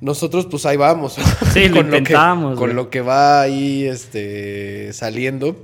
Nosotros 0.00 0.46
pues 0.50 0.66
ahí 0.66 0.76
vamos. 0.76 1.16
Sí, 1.52 1.68
lo 1.68 1.76
con 1.82 1.90
lo 1.92 2.02
que- 2.02 2.12
Con 2.14 2.54
güey. 2.56 2.72
lo 2.74 2.90
que 2.90 3.00
va 3.00 3.40
ahí 3.42 3.84
este, 3.84 4.92
saliendo. 4.92 5.56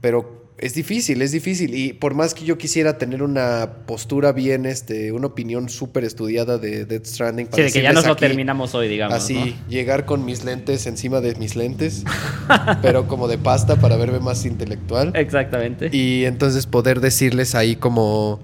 Pero 0.00 0.37
Es 0.58 0.74
difícil, 0.74 1.22
es 1.22 1.30
difícil. 1.30 1.72
Y 1.72 1.92
por 1.92 2.14
más 2.14 2.34
que 2.34 2.44
yo 2.44 2.58
quisiera 2.58 2.98
tener 2.98 3.22
una 3.22 3.84
postura 3.86 4.32
bien, 4.32 4.66
este, 4.66 5.12
una 5.12 5.28
opinión 5.28 5.68
súper 5.68 6.02
estudiada 6.02 6.58
de 6.58 6.84
Death 6.84 7.06
Stranding. 7.06 7.48
Sí, 7.54 7.62
de 7.62 7.70
que 7.70 7.80
ya 7.80 7.92
nos 7.92 8.04
lo 8.04 8.16
terminamos 8.16 8.74
hoy, 8.74 8.88
digamos. 8.88 9.16
Así, 9.16 9.34
¿no? 9.34 9.68
llegar 9.68 10.04
con 10.04 10.24
mis 10.24 10.42
lentes 10.42 10.86
encima 10.88 11.20
de 11.20 11.36
mis 11.36 11.54
lentes, 11.54 12.02
pero 12.82 13.06
como 13.06 13.28
de 13.28 13.38
pasta 13.38 13.76
para 13.76 13.96
verme 13.96 14.18
más 14.18 14.44
intelectual. 14.44 15.12
Exactamente. 15.14 15.90
Y 15.92 16.24
entonces 16.24 16.66
poder 16.66 17.00
decirles 17.00 17.54
ahí 17.54 17.76
como... 17.76 18.40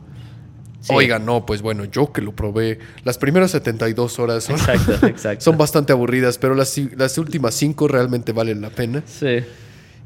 Sí. 0.80 0.92
Oigan, 0.94 1.24
no, 1.24 1.46
pues 1.46 1.62
bueno, 1.62 1.86
yo 1.86 2.12
que 2.12 2.20
lo 2.20 2.36
probé. 2.36 2.78
Las 3.04 3.16
primeras 3.16 3.52
72 3.52 4.18
horas 4.18 4.44
son, 4.44 4.56
Exacto, 4.56 5.06
exacto. 5.06 5.42
son 5.42 5.56
bastante 5.56 5.94
aburridas, 5.94 6.36
pero 6.36 6.54
las, 6.54 6.76
las 6.96 7.16
últimas 7.16 7.54
5 7.54 7.88
realmente 7.88 8.32
valen 8.32 8.60
la 8.60 8.68
pena. 8.68 9.02
Sí. 9.06 9.38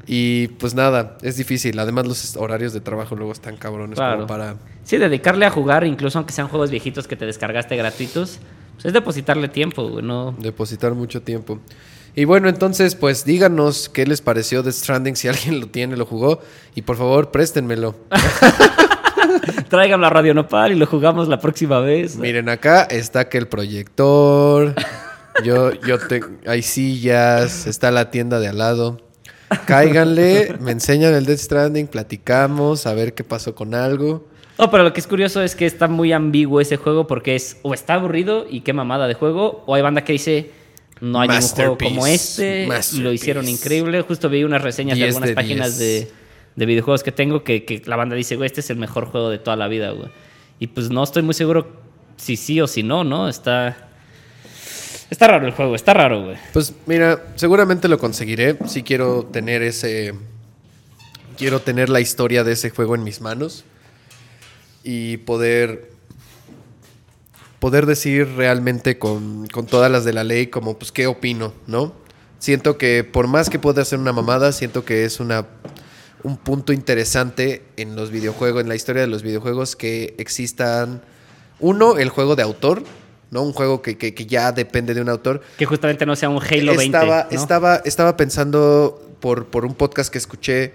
Y 0.07 0.47
pues 0.47 0.73
nada, 0.73 1.17
es 1.21 1.37
difícil. 1.37 1.77
Además 1.77 2.07
los 2.07 2.35
horarios 2.35 2.73
de 2.73 2.81
trabajo 2.81 3.15
luego 3.15 3.31
están 3.31 3.57
cabrones 3.57 3.97
Claro. 3.97 4.15
como 4.15 4.27
para... 4.27 4.55
Sí, 4.83 4.97
dedicarle 4.97 5.45
a 5.45 5.51
jugar, 5.51 5.83
incluso 5.85 6.17
aunque 6.17 6.33
sean 6.33 6.47
juegos 6.47 6.71
viejitos 6.71 7.07
que 7.07 7.15
te 7.15 7.25
descargaste 7.25 7.75
gratuitos, 7.75 8.39
pues 8.73 8.85
es 8.85 8.93
depositarle 8.93 9.49
tiempo, 9.49 10.01
no... 10.01 10.35
depositar 10.39 10.93
mucho 10.95 11.21
tiempo. 11.21 11.59
Y 12.15 12.25
bueno, 12.25 12.49
entonces, 12.49 12.95
pues 12.95 13.23
díganos 13.23 13.87
qué 13.87 14.05
les 14.07 14.21
pareció 14.21 14.63
de 14.63 14.71
Stranding, 14.71 15.15
si 15.15 15.27
alguien 15.27 15.59
lo 15.59 15.67
tiene, 15.67 15.95
lo 15.95 16.05
jugó. 16.07 16.41
Y 16.73 16.81
por 16.81 16.97
favor, 16.97 17.29
préstenmelo. 17.29 17.95
Traigan 19.69 20.01
la 20.01 20.09
Radio 20.09 20.33
Nopal 20.33 20.71
y 20.71 20.75
lo 20.75 20.85
jugamos 20.87 21.27
la 21.27 21.39
próxima 21.39 21.79
vez. 21.79 22.15
Miren, 22.17 22.49
acá 22.49 22.83
está 22.83 23.29
que 23.29 23.37
el 23.37 23.47
proyector. 23.47 24.73
Yo, 25.43 25.71
yo 25.81 25.99
te, 25.99 26.21
hay 26.47 26.61
sillas, 26.63 27.67
está 27.67 27.91
la 27.91 28.09
tienda 28.11 28.39
de 28.39 28.47
al 28.47 28.57
lado. 28.57 28.97
Cáiganle, 29.65 30.55
me 30.59 30.71
enseñan 30.71 31.13
el 31.13 31.25
Death 31.25 31.39
Stranding, 31.39 31.87
platicamos, 31.87 32.85
a 32.85 32.93
ver 32.93 33.13
qué 33.13 33.23
pasó 33.23 33.55
con 33.55 33.73
algo. 33.73 34.27
No, 34.57 34.69
pero 34.69 34.83
lo 34.83 34.93
que 34.93 34.99
es 34.99 35.07
curioso 35.07 35.41
es 35.41 35.55
que 35.55 35.65
está 35.65 35.87
muy 35.87 36.11
ambiguo 36.11 36.59
ese 36.59 36.77
juego 36.77 37.07
porque 37.07 37.35
es 37.35 37.57
o 37.61 37.73
está 37.73 37.95
aburrido 37.95 38.45
y 38.49 38.61
qué 38.61 38.73
mamada 38.73 39.07
de 39.07 39.13
juego, 39.13 39.63
o 39.65 39.75
hay 39.75 39.81
banda 39.81 40.03
que 40.03 40.13
dice 40.13 40.51
no 41.01 41.21
hay 41.21 41.29
ningún 41.29 41.47
juego 41.47 41.77
como 41.77 42.07
este 42.07 42.67
y 42.93 42.97
lo 42.97 43.13
hicieron 43.13 43.47
increíble. 43.47 44.01
Justo 44.01 44.29
vi 44.29 44.43
unas 44.43 44.61
reseñas 44.61 44.97
de 44.97 45.05
10 45.05 45.15
algunas 45.15 45.29
de 45.29 45.35
páginas 45.35 45.79
10. 45.79 45.79
de, 45.79 46.11
de 46.55 46.65
videojuegos 46.65 47.03
que 47.03 47.11
tengo 47.11 47.43
que, 47.43 47.63
que 47.63 47.81
la 47.85 47.95
banda 47.95 48.15
dice, 48.15 48.35
güey, 48.35 48.47
este 48.47 48.59
es 48.59 48.69
el 48.69 48.77
mejor 48.77 49.05
juego 49.05 49.29
de 49.29 49.37
toda 49.37 49.55
la 49.55 49.67
vida, 49.67 49.91
güey. 49.91 50.09
Y 50.59 50.67
pues 50.67 50.89
no 50.89 51.03
estoy 51.03 51.23
muy 51.23 51.33
seguro 51.33 51.71
si 52.17 52.35
sí 52.35 52.59
o 52.59 52.67
si 52.67 52.83
no, 52.83 53.03
¿no? 53.03 53.29
Está... 53.29 53.88
Está 55.09 55.27
raro 55.27 55.47
el 55.47 55.53
juego, 55.53 55.75
está 55.75 55.93
raro, 55.93 56.23
güey. 56.23 56.37
Pues 56.53 56.73
mira, 56.85 57.23
seguramente 57.35 57.87
lo 57.87 57.97
conseguiré. 57.97 58.57
Si 58.67 58.83
quiero 58.83 59.23
tener 59.25 59.63
ese. 59.63 60.13
Quiero 61.37 61.61
tener 61.61 61.89
la 61.89 61.99
historia 61.99 62.43
de 62.43 62.51
ese 62.51 62.69
juego 62.69 62.95
en 62.95 63.03
mis 63.03 63.21
manos. 63.21 63.63
Y 64.83 65.17
poder. 65.17 65.91
Poder 67.59 67.85
decir 67.85 68.27
realmente 68.35 68.97
con, 68.97 69.47
con 69.47 69.65
todas 69.65 69.91
las 69.91 70.05
de 70.05 70.13
la 70.13 70.23
ley, 70.23 70.47
como 70.47 70.77
pues 70.77 70.93
qué 70.93 71.07
opino, 71.07 71.53
¿no? 71.67 71.93
Siento 72.37 72.77
que 72.77 73.03
por 73.03 73.27
más 73.27 73.49
que 73.49 73.59
pueda 73.59 73.83
ser 73.83 73.99
una 73.99 74.13
mamada, 74.13 74.53
siento 74.53 74.85
que 74.85 75.03
es 75.03 75.19
una 75.19 75.45
un 76.23 76.37
punto 76.37 76.73
interesante 76.73 77.63
en 77.77 77.95
los 77.95 78.11
videojuegos, 78.11 78.61
en 78.61 78.69
la 78.69 78.75
historia 78.75 79.01
de 79.01 79.07
los 79.07 79.23
videojuegos, 79.23 79.75
que 79.75 80.15
existan. 80.17 81.01
Uno, 81.59 81.97
el 81.97 82.09
juego 82.09 82.35
de 82.35 82.43
autor, 82.43 82.83
¿no? 83.31 83.41
Un 83.43 83.53
juego 83.53 83.81
que, 83.81 83.97
que- 83.97 84.13
que 84.13 84.25
ya 84.25 84.51
depende 84.51 84.93
de 84.93 85.01
un 85.01 85.09
autor. 85.09 85.41
Que 85.57 85.65
justamente 85.65 86.05
no 86.05 86.15
sea 86.15 86.29
un 86.29 86.37
Halo 86.41 86.75
20. 86.75 86.83
Estaba, 86.85 87.27
¿no? 87.31 87.37
estaba, 87.39 87.75
estaba 87.85 88.17
pensando 88.17 89.01
por, 89.19 89.45
por 89.47 89.65
un 89.65 89.75
podcast 89.75 90.11
que 90.11 90.17
escuché 90.17 90.73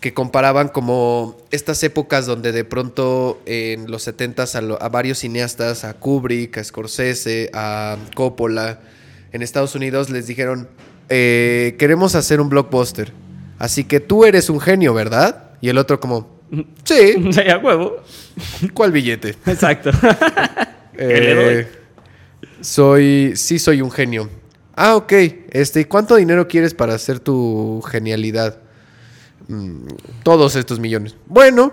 que 0.00 0.12
comparaban 0.12 0.68
como 0.68 1.38
estas 1.50 1.82
épocas 1.82 2.26
donde 2.26 2.52
de 2.52 2.64
pronto 2.64 3.40
en 3.46 3.90
los 3.90 4.06
70s 4.06 4.54
a, 4.54 4.60
lo- 4.60 4.82
a 4.82 4.90
varios 4.90 5.18
cineastas, 5.20 5.84
a 5.84 5.94
Kubrick, 5.94 6.58
a 6.58 6.64
Scorsese, 6.64 7.50
a 7.54 7.96
Coppola, 8.14 8.80
en 9.32 9.40
Estados 9.42 9.74
Unidos 9.74 10.10
les 10.10 10.26
dijeron, 10.26 10.68
eh, 11.08 11.74
queremos 11.78 12.14
hacer 12.16 12.40
un 12.42 12.50
blockbuster, 12.50 13.12
así 13.58 13.84
que 13.84 13.98
tú 14.00 14.26
eres 14.26 14.50
un 14.50 14.60
genio, 14.60 14.92
¿verdad? 14.92 15.52
Y 15.62 15.70
el 15.70 15.78
otro 15.78 16.00
como, 16.00 16.38
sí, 16.84 17.14
Sí, 17.32 17.40
a 17.48 17.56
huevo. 17.56 17.96
¿cuál 18.74 18.92
billete? 18.92 19.36
Exacto. 19.46 19.90
Eh? 20.96 21.66
Soy, 22.64 23.32
sí 23.36 23.58
soy 23.58 23.80
un 23.82 23.90
genio. 23.90 24.28
Ah, 24.74 24.96
ok. 24.96 25.12
Este, 25.50 25.80
¿y 25.80 25.84
¿cuánto 25.84 26.16
dinero 26.16 26.48
quieres 26.48 26.74
para 26.74 26.94
hacer 26.94 27.20
tu 27.20 27.82
genialidad? 27.82 28.58
Mm, 29.48 29.86
todos 30.22 30.56
estos 30.56 30.80
millones. 30.80 31.14
Bueno, 31.26 31.72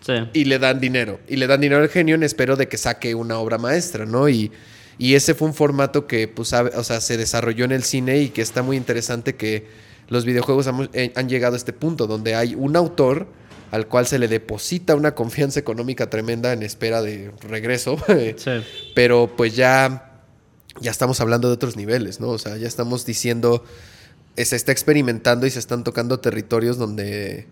Sí. 0.00 0.14
y 0.32 0.44
le 0.46 0.58
dan 0.58 0.80
dinero. 0.80 1.20
Y 1.28 1.36
le 1.36 1.46
dan 1.46 1.60
dinero 1.60 1.82
al 1.82 1.88
genio 1.88 2.14
en 2.14 2.22
espero 2.22 2.56
de 2.56 2.68
que 2.68 2.76
saque 2.78 3.14
una 3.14 3.38
obra 3.38 3.58
maestra, 3.58 4.06
¿no? 4.06 4.28
Y, 4.28 4.50
y 4.98 5.14
ese 5.14 5.34
fue 5.34 5.48
un 5.48 5.54
formato 5.54 6.06
que, 6.06 6.26
pues, 6.28 6.48
sabe- 6.48 6.72
o 6.76 6.82
sea, 6.84 7.00
se 7.00 7.16
desarrolló 7.16 7.64
en 7.64 7.72
el 7.72 7.82
cine 7.84 8.18
y 8.18 8.28
que 8.30 8.42
está 8.42 8.62
muy 8.62 8.76
interesante 8.76 9.34
que 9.36 9.66
los 10.08 10.24
videojuegos 10.24 10.66
han, 10.66 10.88
eh, 10.92 11.12
han 11.16 11.28
llegado 11.28 11.54
a 11.54 11.56
este 11.56 11.72
punto 11.72 12.06
donde 12.06 12.34
hay 12.34 12.54
un 12.54 12.76
autor 12.76 13.26
al 13.70 13.86
cual 13.88 14.06
se 14.06 14.18
le 14.18 14.28
deposita 14.28 14.94
una 14.94 15.14
confianza 15.14 15.58
económica 15.58 16.10
tremenda 16.10 16.52
en 16.52 16.62
espera 16.62 17.00
de 17.02 17.30
regreso. 17.48 17.96
Sí. 18.36 18.50
Pero 18.94 19.30
pues 19.36 19.54
ya, 19.56 20.11
ya 20.80 20.90
estamos 20.90 21.20
hablando 21.20 21.48
de 21.48 21.54
otros 21.54 21.76
niveles, 21.76 22.20
¿no? 22.20 22.28
O 22.28 22.38
sea, 22.38 22.56
ya 22.56 22.66
estamos 22.68 23.04
diciendo, 23.06 23.64
eh, 24.36 24.44
se 24.44 24.56
está 24.56 24.72
experimentando 24.72 25.46
y 25.46 25.50
se 25.50 25.58
están 25.58 25.84
tocando 25.84 26.20
territorios 26.20 26.78
donde 26.78 27.46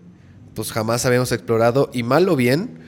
pues 0.55 0.73
jamás 0.73 1.07
habíamos 1.07 1.31
explorado 1.33 1.91
y 1.93 2.03
mal 2.03 2.29
o 2.29 2.37
bien, 2.37 2.79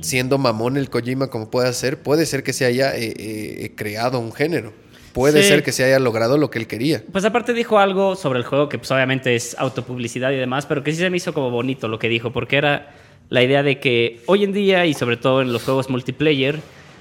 siendo 0.00 0.38
mamón 0.38 0.76
el 0.76 0.90
Kojima 0.90 1.28
como 1.28 1.50
puede 1.50 1.72
ser, 1.72 2.02
puede 2.02 2.26
ser 2.26 2.42
que 2.42 2.52
se 2.52 2.64
haya 2.64 2.96
eh, 2.96 3.12
eh, 3.16 3.72
creado 3.76 4.18
un 4.18 4.32
género. 4.32 4.72
Puede 5.12 5.42
Sí. 5.42 5.48
ser 5.48 5.62
que 5.62 5.72
se 5.72 5.84
haya 5.84 5.98
logrado 5.98 6.38
lo 6.38 6.50
que 6.50 6.58
él 6.58 6.66
quería. 6.66 7.04
Pues 7.12 7.24
aparte 7.26 7.52
dijo 7.52 7.78
algo 7.78 8.16
sobre 8.16 8.38
el 8.38 8.46
juego 8.46 8.68
que 8.70 8.78
pues 8.78 8.90
obviamente 8.90 9.34
es 9.36 9.54
autopublicidad 9.58 10.32
y 10.32 10.36
demás, 10.36 10.64
pero 10.66 10.82
que 10.82 10.90
sí 10.92 10.98
se 10.98 11.10
me 11.10 11.18
hizo 11.18 11.34
como 11.34 11.50
bonito 11.50 11.86
lo 11.86 11.98
que 11.98 12.08
dijo, 12.08 12.32
porque 12.32 12.56
era 12.56 12.94
la 13.28 13.42
idea 13.42 13.62
de 13.62 13.78
que 13.78 14.22
hoy 14.26 14.42
en 14.44 14.52
día 14.54 14.86
y 14.86 14.94
sobre 14.94 15.18
todo 15.18 15.42
en 15.42 15.52
los 15.52 15.62
juegos 15.64 15.90
multiplayer, 15.90 16.60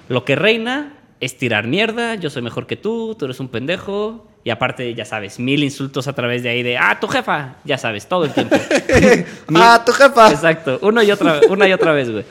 lo 0.10 0.26
que 0.26 0.36
reina 0.36 0.98
es 1.22 1.38
tirar 1.38 1.68
mierda, 1.68 2.16
yo 2.16 2.30
soy 2.30 2.42
mejor 2.42 2.68
que 2.68 2.76
tú, 2.76 3.16
tú 3.18 3.26
eres 3.26 3.40
un 3.40 3.48
pendejo, 3.48 4.28
y 4.44 4.50
aparte, 4.50 4.94
ya 4.96 5.06
sabes, 5.06 5.40
mil 5.40 5.64
insultos 5.64 6.08
a 6.08 6.14
través 6.14 6.42
de 6.42 6.50
ahí 6.50 6.64
de, 6.64 6.78
ah, 6.78 7.00
tu 7.00 7.08
jefa, 7.08 7.58
ya 7.64 7.78
sabes, 7.78 8.08
todo 8.08 8.26
el 8.26 8.34
tiempo. 8.34 8.56
¡Ah, 9.56 9.84
tu 9.86 9.92
jefa! 9.92 10.32
Exacto, 10.32 10.80
una 10.82 11.04
y 11.04 11.12
otra, 11.12 11.40
una 11.50 11.68
y 11.68 11.74
otra 11.74 11.94
vez, 11.94 12.10
güey. 12.10 12.26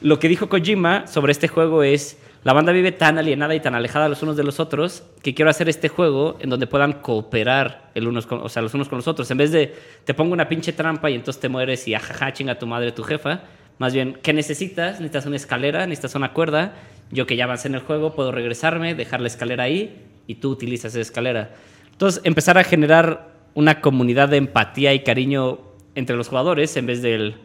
Lo 0.00 0.18
que 0.18 0.28
dijo 0.28 0.48
Kojima 0.48 1.08
sobre 1.08 1.32
este 1.32 1.48
juego 1.48 1.82
es, 1.82 2.18
la 2.44 2.52
banda 2.52 2.70
vive 2.70 2.92
tan 2.92 3.18
alienada 3.18 3.56
y 3.56 3.60
tan 3.60 3.74
alejada 3.74 4.08
los 4.08 4.22
unos 4.22 4.36
de 4.36 4.44
los 4.44 4.60
otros 4.60 5.02
que 5.20 5.34
quiero 5.34 5.50
hacer 5.50 5.68
este 5.68 5.88
juego 5.88 6.36
en 6.38 6.48
donde 6.48 6.68
puedan 6.68 6.92
cooperar 6.92 7.90
el 7.96 8.06
unos 8.06 8.26
con, 8.26 8.40
o 8.40 8.48
sea, 8.48 8.62
los 8.62 8.72
unos 8.72 8.88
con 8.88 8.98
los 8.98 9.08
otros. 9.08 9.28
En 9.32 9.38
vez 9.38 9.50
de 9.50 9.74
te 10.04 10.14
pongo 10.14 10.32
una 10.32 10.48
pinche 10.48 10.72
trampa 10.72 11.10
y 11.10 11.16
entonces 11.16 11.40
te 11.40 11.48
mueres 11.48 11.88
y 11.88 11.94
ajaja, 11.94 12.32
chinga 12.32 12.56
tu 12.56 12.68
madre, 12.68 12.92
tu 12.92 13.02
jefa. 13.02 13.40
Más 13.78 13.92
bien, 13.92 14.18
¿qué 14.22 14.32
necesitas? 14.32 15.00
Necesitas 15.00 15.26
una 15.26 15.36
escalera, 15.36 15.86
necesitas 15.86 16.14
una 16.14 16.32
cuerda. 16.32 16.74
Yo 17.10 17.26
que 17.26 17.36
ya 17.36 17.44
avancé 17.44 17.68
en 17.68 17.74
el 17.74 17.80
juego, 17.80 18.14
puedo 18.14 18.32
regresarme, 18.32 18.94
dejar 18.94 19.20
la 19.20 19.28
escalera 19.28 19.64
ahí 19.64 20.04
y 20.26 20.36
tú 20.36 20.50
utilizas 20.50 20.92
esa 20.92 21.00
escalera. 21.00 21.54
Entonces, 21.92 22.20
empezar 22.24 22.58
a 22.58 22.64
generar 22.64 23.28
una 23.54 23.80
comunidad 23.80 24.28
de 24.28 24.38
empatía 24.38 24.92
y 24.92 25.00
cariño 25.00 25.60
entre 25.94 26.16
los 26.16 26.28
jugadores 26.28 26.76
en 26.76 26.86
vez 26.86 27.02
del 27.02 27.36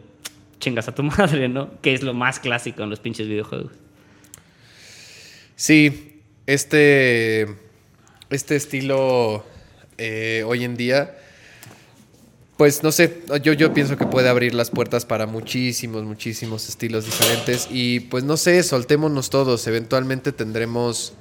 chingas 0.58 0.88
a 0.88 0.94
tu 0.94 1.02
madre, 1.02 1.48
¿no? 1.48 1.70
Que 1.80 1.92
es 1.94 2.02
lo 2.02 2.14
más 2.14 2.38
clásico 2.38 2.82
en 2.82 2.90
los 2.90 3.00
pinches 3.00 3.28
videojuegos. 3.28 3.72
Sí, 5.56 6.20
este, 6.46 7.46
este 8.30 8.56
estilo 8.56 9.44
eh, 9.98 10.42
hoy 10.46 10.64
en 10.64 10.76
día, 10.76 11.16
pues 12.56 12.82
no 12.82 12.92
sé, 12.92 13.22
yo, 13.42 13.52
yo 13.54 13.72
pienso 13.74 13.96
que 13.96 14.06
puede 14.06 14.28
abrir 14.28 14.54
las 14.54 14.70
puertas 14.70 15.04
para 15.04 15.26
muchísimos, 15.26 16.04
muchísimos 16.04 16.68
estilos 16.68 17.04
diferentes 17.06 17.66
y 17.70 18.00
pues 18.00 18.24
no 18.24 18.36
sé, 18.36 18.62
soltémonos 18.62 19.30
todos, 19.30 19.66
eventualmente 19.66 20.32
tendremos 20.32 21.14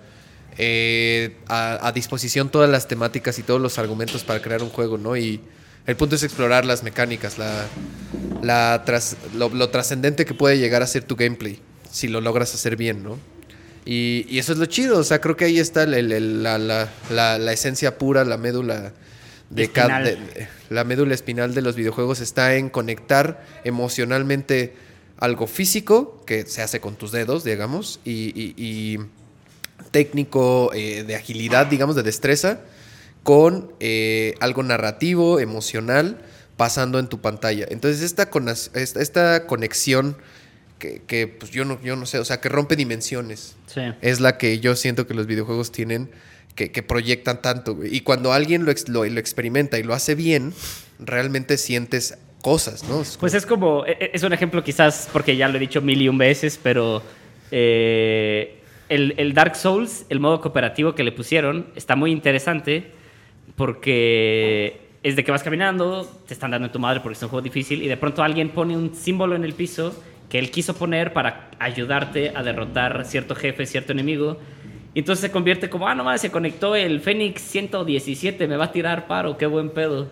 eh, 0.58 1.38
a, 1.48 1.88
a 1.88 1.92
disposición 1.94 2.50
todas 2.50 2.70
las 2.70 2.88
temáticas 2.88 3.40
y 3.40 3.44
todos 3.44 3.62
los 3.62 3.80
argumentos 3.80 4.24
para 4.24 4.42
crear 4.42 4.62
un 4.62 4.70
juego, 4.70 4.98
¿no? 4.98 5.16
Y 5.18 5.40
el 5.88 5.96
punto 5.96 6.16
es 6.16 6.24
explorar 6.24 6.66
las 6.66 6.84
mecánicas, 6.84 7.38
la, 7.40 7.66
la 8.44 8.84
tras- 8.86 9.16
lo, 9.34 9.50
lo 9.50 9.70
trascendente 9.70 10.26
que 10.26 10.34
puede 10.34 10.60
llegar 10.60 10.84
a 10.84 10.88
ser 10.88 11.04
tu 11.04 11.16
gameplay, 11.16 11.60
si 11.90 12.08
lo 12.08 12.22
logras 12.22 12.54
hacer 12.54 12.76
bien, 12.76 13.02
¿no? 13.04 13.18
Y, 13.86 14.28
y 14.30 14.38
eso 14.38 14.52
es 14.52 14.60
lo 14.60 14.66
chido, 14.68 15.00
o 15.00 15.04
sea, 15.04 15.20
creo 15.22 15.36
que 15.36 15.46
ahí 15.46 15.58
está 15.58 15.84
el- 15.84 15.94
el- 16.12 16.44
la- 16.44 16.60
la- 16.60 17.40
la 17.40 17.52
esencia 17.54 17.98
pura, 17.98 18.24
la 18.26 18.38
médula 18.38 18.94
de 19.50 19.64
cada... 19.72 19.88
La 20.72 20.84
médula 20.86 21.14
espinal 21.14 21.54
de 21.54 21.62
los 21.62 21.76
videojuegos 21.76 22.22
está 22.22 22.56
en 22.56 22.70
conectar 22.70 23.46
emocionalmente 23.66 24.74
algo 25.18 25.46
físico, 25.46 26.24
que 26.26 26.46
se 26.46 26.62
hace 26.62 26.80
con 26.80 26.96
tus 26.96 27.12
dedos, 27.12 27.44
digamos, 27.44 28.00
y, 28.06 28.32
y- 28.34 28.54
y 28.58 28.98
técnico 29.92 30.72
eh, 30.74 31.04
de 31.04 31.16
agilidad, 31.16 31.68
digamos, 31.68 31.96
de 31.96 32.04
destreza, 32.04 32.62
con 33.24 33.72
eh, 33.80 34.36
algo 34.40 34.64
narrativo, 34.64 35.40
emocional, 35.40 36.22
pasando 36.58 37.00
en 37.00 37.08
tu 37.08 37.20
pantalla. 37.22 37.66
Entonces, 37.70 38.02
esta, 38.02 38.30
esta, 38.74 39.02
esta 39.02 39.48
conexión 39.48 40.16
que, 40.80 41.02
que, 41.06 41.28
pues 41.28 41.52
yo 41.52 41.66
no, 41.66 41.80
yo 41.82 41.96
no 41.96 42.06
sé, 42.06 42.18
o 42.20 42.26
sea, 42.26 42.40
que 42.40 42.50
rompe 42.50 42.76
dimensiones, 42.76 43.56
Sí. 43.68 43.82
es 44.02 44.20
la 44.22 44.38
que 44.38 44.60
yo 44.60 44.76
siento 44.76 45.06
que 45.06 45.14
los 45.14 45.28
videojuegos 45.28 45.72
tienen, 45.72 46.10
que, 46.56 46.72
que 46.72 46.84
proyectan 46.84 47.42
tanto. 47.42 47.76
güey. 47.76 47.96
Y 47.96 48.02
cuando 48.02 48.34
alguien 48.34 48.66
lo, 48.66 48.72
lo, 48.88 49.06
lo 49.06 49.20
experimenta 49.20 49.80
y 49.80 49.84
lo 49.84 49.94
hace 49.94 50.16
bien, 50.16 50.54
realmente 51.00 51.58
sientes 51.58 52.18
cosas, 52.42 52.84
¿no? 52.90 53.02
Es 53.02 53.18
Pues 53.18 53.34
es 53.34 53.46
como, 53.46 53.86
e- 53.86 53.92
e- 54.00 54.12
es 54.14 54.24
un 54.24 54.34
ejemplo 54.34 54.64
quizás, 54.64 55.10
porque 55.14 55.36
ya 55.38 55.48
lo 55.48 55.58
he 55.58 55.60
dicho 55.60 55.82
mil 55.82 56.02
y 56.02 56.10
un 56.10 56.18
veces, 56.18 56.60
pero 56.62 57.04
eh, 57.52 58.58
el, 58.90 59.14
el 59.18 59.34
Dark 59.34 59.56
Souls, 59.56 60.06
el 60.10 60.20
modo 60.20 60.42
cooperativo 60.42 60.96
que 60.96 61.04
le 61.04 61.12
pusieron, 61.12 61.68
está 61.76 61.96
muy 61.96 62.12
interesante 62.12 62.92
porque 63.56 64.82
es 65.04 65.16
de 65.16 65.24
que 65.24 65.32
vas 65.32 65.44
caminando, 65.44 66.06
te 66.28 66.34
están 66.34 66.52
dando 66.52 66.68
en 66.68 66.72
tu 66.72 66.80
madre 66.80 67.00
porque 67.02 67.16
es 67.18 67.24
un 67.24 67.30
juego 67.30 67.42
difícil 67.44 67.82
y 67.82 67.88
de 67.88 67.98
pronto 67.98 68.24
alguien 68.24 68.50
pone 68.50 68.76
un 68.76 68.94
símbolo 68.96 69.36
en 69.36 69.44
el 69.44 69.54
piso 69.54 69.94
que 70.30 70.40
él 70.40 70.50
quiso 70.52 70.76
poner 70.76 71.14
para 71.14 71.50
ayudarte 71.60 72.32
a 72.36 72.42
derrotar 72.44 73.06
cierto 73.06 73.36
jefe, 73.36 73.66
cierto 73.66 73.92
enemigo. 73.92 74.40
Y 74.94 75.00
entonces 75.00 75.22
se 75.22 75.32
convierte 75.32 75.70
como, 75.70 75.88
ah, 75.88 75.96
no 75.96 76.04
mames, 76.04 76.22
se 76.22 76.32
conectó 76.32 76.76
el 76.76 77.00
Fénix 77.00 77.42
117, 77.42 78.48
me 78.48 78.58
va 78.58 78.66
a 78.66 78.72
tirar 78.72 79.08
paro, 79.08 79.38
qué 79.38 79.46
buen 79.46 79.70
pedo. 79.70 80.10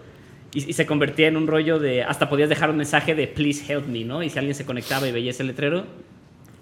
Y, 0.53 0.69
y 0.69 0.73
se 0.73 0.85
convertía 0.85 1.27
en 1.27 1.37
un 1.37 1.47
rollo 1.47 1.79
de, 1.79 2.03
hasta 2.03 2.29
podías 2.29 2.49
dejar 2.49 2.69
un 2.69 2.77
mensaje 2.77 3.13
de 3.13 3.27
please 3.27 3.71
help 3.71 3.87
me, 3.87 4.03
¿no? 4.05 4.23
Y 4.23 4.29
si 4.29 4.39
alguien 4.39 4.55
se 4.55 4.65
conectaba 4.65 5.07
y 5.07 5.11
veía 5.11 5.31
ese 5.31 5.43
letrero, 5.43 5.85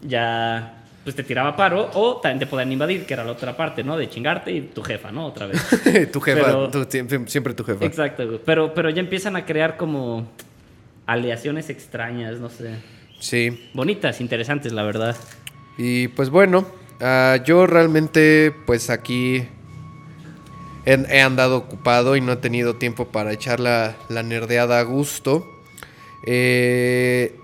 ya 0.02 0.73
pues 1.03 1.15
te 1.15 1.23
tiraba 1.23 1.56
paro 1.56 1.89
o 1.94 2.18
también 2.18 2.39
te 2.39 2.48
podían 2.48 2.69
invadir, 2.69 3.06
que 3.06 3.14
era 3.14 3.23
la 3.23 3.31
otra 3.31 3.56
parte, 3.56 3.81
¿no? 3.81 3.95
De 3.95 4.10
chingarte 4.10 4.52
y 4.52 4.60
tu 4.60 4.81
jefa, 4.84 5.10
¿no? 5.10 5.26
Otra 5.27 5.48
vez. 5.48 6.11
tu 6.11 6.19
jefa, 6.19 6.44
Pero- 6.44 6.69
tú 6.69 6.85
siempre, 7.27 7.53
tu 7.53 7.64
jefa. 7.64 7.85
Exacto. 7.85 8.41
Pero, 8.44 8.73
pero 8.73 8.89
ya 8.89 8.99
empiezan 8.99 9.38
a 9.38 9.45
crear 9.45 9.77
como 9.77 10.27
aleaciones 11.06 11.69
extrañas, 11.69 12.39
no 12.41 12.49
sé. 12.49 12.76
Sí. 13.19 13.69
Bonitas, 13.73 14.19
interesantes, 14.19 14.73
la 14.73 14.84
verdad. 14.84 15.15
Y 15.77 16.10
pues 16.10 16.30
bueno, 16.30 16.68
ah, 17.02 17.38
yo 17.45 17.68
realmente 17.68 18.53
pues 18.65 18.90
aquí 18.90 19.48
he, 20.86 21.22
andado 21.22 21.57
ocupado 21.57 22.15
y 22.15 22.22
no 22.22 22.34
he 22.34 22.38
tenido 22.38 22.76
tiempo 22.76 23.10
para 23.10 23.34
echar 23.34 23.60
la, 23.60 23.95
nerdeada 24.10 24.80
a 24.80 24.84
gusto. 24.84 25.48
Eh, 26.24 27.36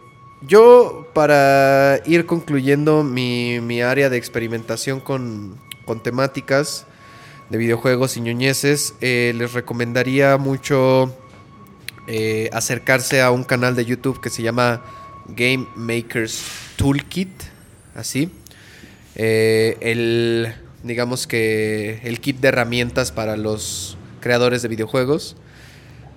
yo 0.42 1.08
para 1.14 2.00
ir 2.06 2.26
concluyendo 2.26 3.04
mi, 3.04 3.82
área 3.82 4.10
de 4.10 4.18
experimentación 4.18 5.00
con, 5.00 5.58
con 5.86 6.02
temáticas 6.02 6.86
de 7.50 7.58
videojuegos 7.58 8.18
y 8.18 8.22
ñoñeces, 8.22 8.96
eh, 9.02 9.34
les 9.36 9.54
recomendaría 9.54 10.38
mucho 10.38 11.16
eh, 12.08 12.50
acercarse 12.52 13.22
a 13.22 13.32
un 13.32 13.44
canal 13.44 13.76
de 13.76 13.86
YouTube 13.86 14.20
que 14.20 14.30
se 14.30 14.42
llama 14.42 14.82
Game 15.28 15.68
Makers 15.76 16.44
Toolkit, 16.78 17.30
así. 17.96 18.30
Eh, 19.16 19.78
el, 19.82 20.54
digamos 20.84 21.28
que 21.28 22.00
el 22.04 22.20
kit 22.20 22.40
de 22.40 22.48
herramientas 22.50 23.12
para 23.12 23.38
los 23.38 23.98
creadores 24.20 24.62
de 24.62 24.70
videojuegos. 24.70 25.36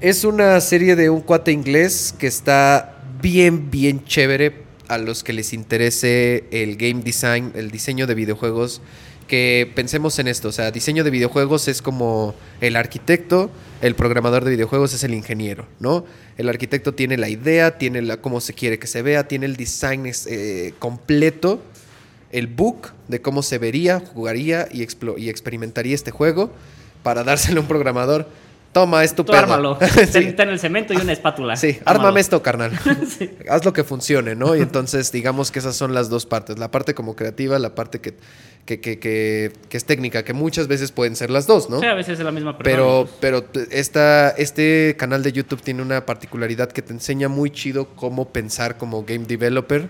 Es 0.01 0.25
una 0.25 0.61
serie 0.61 0.95
de 0.97 1.11
un 1.11 1.21
cuate 1.21 1.53
inglés 1.53 2.15
que 2.19 2.27
está 2.27 3.03
bien, 3.21 3.71
bien 3.71 4.05
chévere 4.05 4.65
a 4.89 4.99
los 4.99 5.25
que 5.25 5.33
les 5.33 5.53
interese 5.53 6.45
el 6.51 6.77
game 6.77 7.03
design, 7.03 7.53
el 7.55 7.71
diseño 7.71 8.07
de 8.07 8.15
videojuegos. 8.15 8.81
Que 9.27 9.73
pensemos 9.75 10.21
en 10.21 10.29
esto, 10.29 10.49
o 10.49 10.53
sea, 10.53 10.71
diseño 10.71 11.03
de 11.03 11.11
videojuegos 11.11 11.67
es 11.67 11.83
como 11.83 12.37
el 12.61 12.77
arquitecto, 12.77 13.51
el 13.83 13.97
programador 13.97 14.45
de 14.45 14.53
videojuegos 14.53 14.95
es 14.95 15.03
el 15.03 15.15
ingeniero, 15.15 15.67
¿no? 15.81 16.05
El 16.39 16.49
arquitecto 16.49 16.95
tiene 16.95 17.17
la 17.17 17.29
idea, 17.29 17.77
tiene 17.77 18.03
la, 18.03 18.19
cómo 18.19 18.41
se 18.41 18.53
quiere 18.53 18.79
que 18.79 18.87
se 18.87 19.03
vea, 19.03 19.27
tiene 19.27 19.47
el 19.47 19.57
design 19.57 20.05
eh, 20.27 20.75
completo, 20.79 21.61
el 22.33 22.47
book 22.47 22.89
de 23.09 23.21
cómo 23.23 23.43
se 23.43 23.59
vería, 23.59 24.01
jugaría 24.01 24.69
y, 24.73 24.87
y 25.19 25.29
experimentaría 25.29 25.95
este 25.95 26.11
juego 26.11 26.51
para 27.03 27.23
dárselo 27.25 27.61
a 27.61 27.63
un 27.63 27.69
programador. 27.69 28.29
Toma, 28.73 29.05
es 29.05 29.15
tu 29.15 29.25
Tú 29.25 29.33
ármalo. 29.33 29.79
Sí. 30.13 30.33
Ten 30.33 30.51
el 30.51 30.59
cemento 30.59 30.93
y 30.93 30.97
una 30.99 31.13
espátula. 31.15 31.57
Sí, 31.57 31.79
ármame 31.87 32.21
esto, 32.21 32.43
carnal. 32.43 32.79
Sí. 33.19 33.31
Haz 33.49 33.65
lo 33.65 33.73
que 33.73 33.85
funcione, 33.85 34.35
¿no? 34.35 34.55
Y 34.55 34.61
entonces, 34.61 35.11
digamos 35.13 35.51
que 35.51 35.61
esas 35.61 35.77
son 35.77 35.95
las 35.95 36.11
dos 36.11 36.27
partes. 36.27 36.59
La 36.59 36.71
parte 36.71 36.95
como 36.95 37.17
creativa, 37.17 37.59
la 37.59 37.75
parte 37.75 38.03
que, 38.03 38.13
que, 38.67 38.79
que, 38.81 38.99
que- 38.99 39.53
que 39.71 39.77
es 39.79 39.85
técnica, 39.87 40.25
que 40.25 40.35
muchas 40.35 40.69
veces 40.69 40.93
pueden 40.93 41.17
ser 41.17 41.31
las 41.31 41.47
dos, 41.47 41.71
¿no? 41.71 41.81
Sí, 41.81 41.87
a 41.87 41.95
veces 41.95 42.19
es 42.19 42.25
la 42.25 42.33
misma 42.33 42.59
persona. 42.59 42.77
Pero, 42.77 43.09
pero 43.19 43.47
esta, 43.71 44.29
este 44.31 44.95
canal 44.99 45.23
de 45.23 45.33
YouTube 45.33 45.63
tiene 45.63 45.81
una 45.81 46.05
particularidad 46.05 46.71
que 46.71 46.83
te 46.83 46.93
enseña 46.93 47.29
muy 47.29 47.51
chido 47.51 47.89
cómo 47.97 48.29
pensar 48.29 48.77
como 48.77 49.05
game 49.05 49.25
developer. 49.25 49.89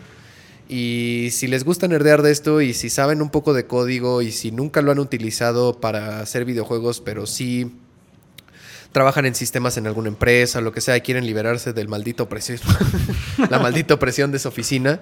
Y 0.68 1.28
si 1.30 1.46
les 1.46 1.64
gusta 1.64 1.86
nerdear 1.86 2.22
de 2.22 2.32
esto 2.32 2.60
y 2.60 2.74
si 2.74 2.90
saben 2.90 3.22
un 3.22 3.30
poco 3.30 3.54
de 3.54 3.66
código 3.66 4.22
y 4.22 4.32
si 4.32 4.50
nunca 4.50 4.82
lo 4.82 4.90
han 4.90 4.98
utilizado 4.98 5.80
para 5.80 6.20
hacer 6.20 6.44
videojuegos, 6.44 7.00
pero 7.00 7.26
sí 7.26 7.72
trabajan 8.90 9.26
en 9.26 9.34
sistemas 9.34 9.76
en 9.76 9.86
alguna 9.86 10.08
empresa 10.08 10.60
lo 10.60 10.72
que 10.72 10.80
sea 10.80 10.96
y 10.96 11.02
quieren 11.02 11.26
liberarse 11.26 11.72
del 11.72 11.86
maldito 11.86 12.28
presión, 12.28 12.58
la 13.50 13.58
maldita 13.58 13.98
presión 13.98 14.32
de 14.32 14.38
su 14.38 14.48
oficina, 14.48 15.00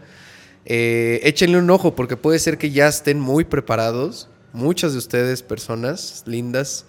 eh, 0.67 1.21
échenle 1.23 1.59
un 1.59 1.71
ojo 1.71 1.95
porque 1.95 2.17
puede 2.17 2.39
ser 2.39 2.59
que 2.59 2.71
ya 2.71 2.89
estén 2.89 3.21
muy 3.21 3.45
preparados, 3.45 4.29
muchas 4.53 4.93
de 4.93 4.99
ustedes, 4.99 5.43
personas 5.43 6.25
lindas, 6.27 6.87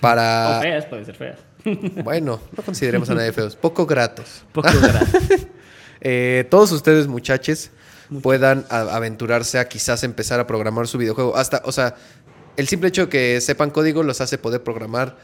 para... 0.00 0.58
O 0.58 0.62
feas, 0.62 0.86
pueden 0.86 1.04
ser 1.04 1.14
feas. 1.14 1.38
Bueno, 2.02 2.40
no 2.56 2.62
consideremos 2.62 3.10
a 3.10 3.14
nadie 3.14 3.32
feos, 3.32 3.54
poco 3.54 3.86
gratos. 3.86 4.44
Poco 4.52 4.68
gratis. 4.80 5.46
Eh, 6.02 6.46
todos 6.48 6.72
ustedes, 6.72 7.06
muchachos, 7.06 7.70
puedan 8.22 8.64
a- 8.70 8.94
aventurarse 8.96 9.58
a 9.58 9.68
quizás 9.68 10.02
empezar 10.04 10.40
a 10.40 10.46
programar 10.46 10.86
su 10.88 10.98
videojuego. 10.98 11.36
Hasta, 11.36 11.62
o 11.64 11.72
sea, 11.72 11.94
el 12.56 12.66
simple 12.68 12.88
hecho 12.88 13.02
de 13.06 13.08
que 13.08 13.40
sepan 13.40 13.70
código 13.70 14.02
los 14.02 14.20
hace 14.20 14.38
poder 14.38 14.62
programar 14.62 15.16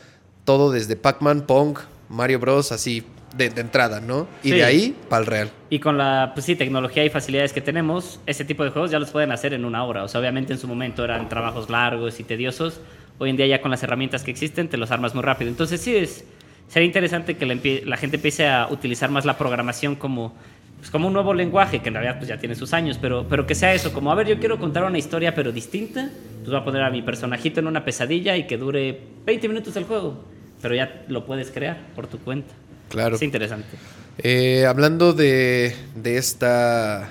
todo 0.44 0.70
desde 0.70 0.96
Pac-Man, 0.96 1.42
Pong, 1.42 1.78
Mario 2.08 2.38
Bros, 2.38 2.70
así 2.72 3.04
de, 3.36 3.50
de 3.50 3.60
entrada, 3.60 4.00
¿no? 4.00 4.28
Y 4.42 4.50
Sí. 4.50 4.54
de 4.56 4.64
ahí 4.64 4.96
para 5.08 5.20
el 5.20 5.26
real. 5.26 5.50
Y 5.68 5.80
con 5.80 5.98
la 5.98 6.30
pues 6.34 6.46
sí, 6.46 6.54
tecnología 6.54 7.04
y 7.04 7.10
facilidades 7.10 7.52
que 7.52 7.60
tenemos, 7.60 8.20
ese 8.26 8.44
tipo 8.44 8.62
de 8.64 8.70
juegos 8.70 8.90
ya 8.92 8.98
los 9.00 9.10
pueden 9.10 9.32
hacer 9.32 9.52
en 9.52 9.64
una 9.64 9.84
hora. 9.84 10.04
O 10.04 10.08
sea, 10.08 10.20
obviamente 10.20 10.52
en 10.52 10.58
su 10.60 10.68
momento 10.68 11.04
eran 11.04 11.28
trabajos 11.28 11.68
largos 11.68 12.20
y 12.20 12.24
tediosos. 12.24 12.80
Hoy 13.18 13.30
en 13.30 13.36
día 13.36 13.46
ya 13.46 13.60
con 13.60 13.70
las 13.72 13.82
herramientas 13.82 14.22
que 14.22 14.30
existen 14.30 14.68
te 14.68 14.76
los 14.76 14.90
armas 14.92 15.14
muy 15.14 15.22
rápido. 15.24 15.50
Entonces 15.50 15.80
sí, 15.80 15.96
es, 15.96 16.24
sería 16.68 16.86
interesante 16.86 17.36
que 17.36 17.82
la 17.84 17.96
gente 17.96 18.16
empiece 18.16 18.46
a 18.48 18.68
utilizar 18.70 19.10
más 19.10 19.24
la 19.24 19.36
programación 19.36 19.96
como, 19.96 20.34
pues, 20.78 20.90
como 20.90 21.08
un 21.08 21.12
nuevo 21.12 21.34
lenguaje, 21.34 21.80
que 21.80 21.88
en 21.88 21.94
realidad 21.94 22.16
pues, 22.18 22.28
ya 22.28 22.38
tiene 22.38 22.54
sus 22.54 22.72
años, 22.72 22.98
pero, 23.00 23.26
pero 23.28 23.46
que 23.46 23.54
sea 23.54 23.74
eso, 23.74 23.92
como, 23.92 24.10
a 24.10 24.14
ver, 24.14 24.26
yo 24.26 24.38
quiero 24.38 24.58
contar 24.58 24.84
una 24.84 24.98
historia 24.98 25.34
pero 25.34 25.52
distinta, 25.52 26.10
pues 26.38 26.48
voy 26.48 26.56
a 26.56 26.64
poner 26.64 26.82
a 26.82 26.90
mi 26.90 27.02
personajito 27.02 27.60
en 27.60 27.66
una 27.66 27.84
pesadilla 27.84 28.36
y 28.36 28.46
que 28.46 28.56
dure 28.56 29.00
20 29.24 29.48
minutos 29.48 29.76
el 29.76 29.84
juego. 29.84 30.24
Pero 30.62 30.74
ya 30.74 31.04
lo 31.08 31.26
puedes 31.26 31.50
crear 31.50 31.78
por 31.94 32.06
tu 32.06 32.18
cuenta. 32.18 32.54
Claro. 32.88 33.16
Es 33.16 33.22
interesante. 33.22 33.76
Eh, 34.18 34.64
hablando 34.66 35.12
de, 35.12 35.76
de 35.94 36.16
esta 36.16 37.10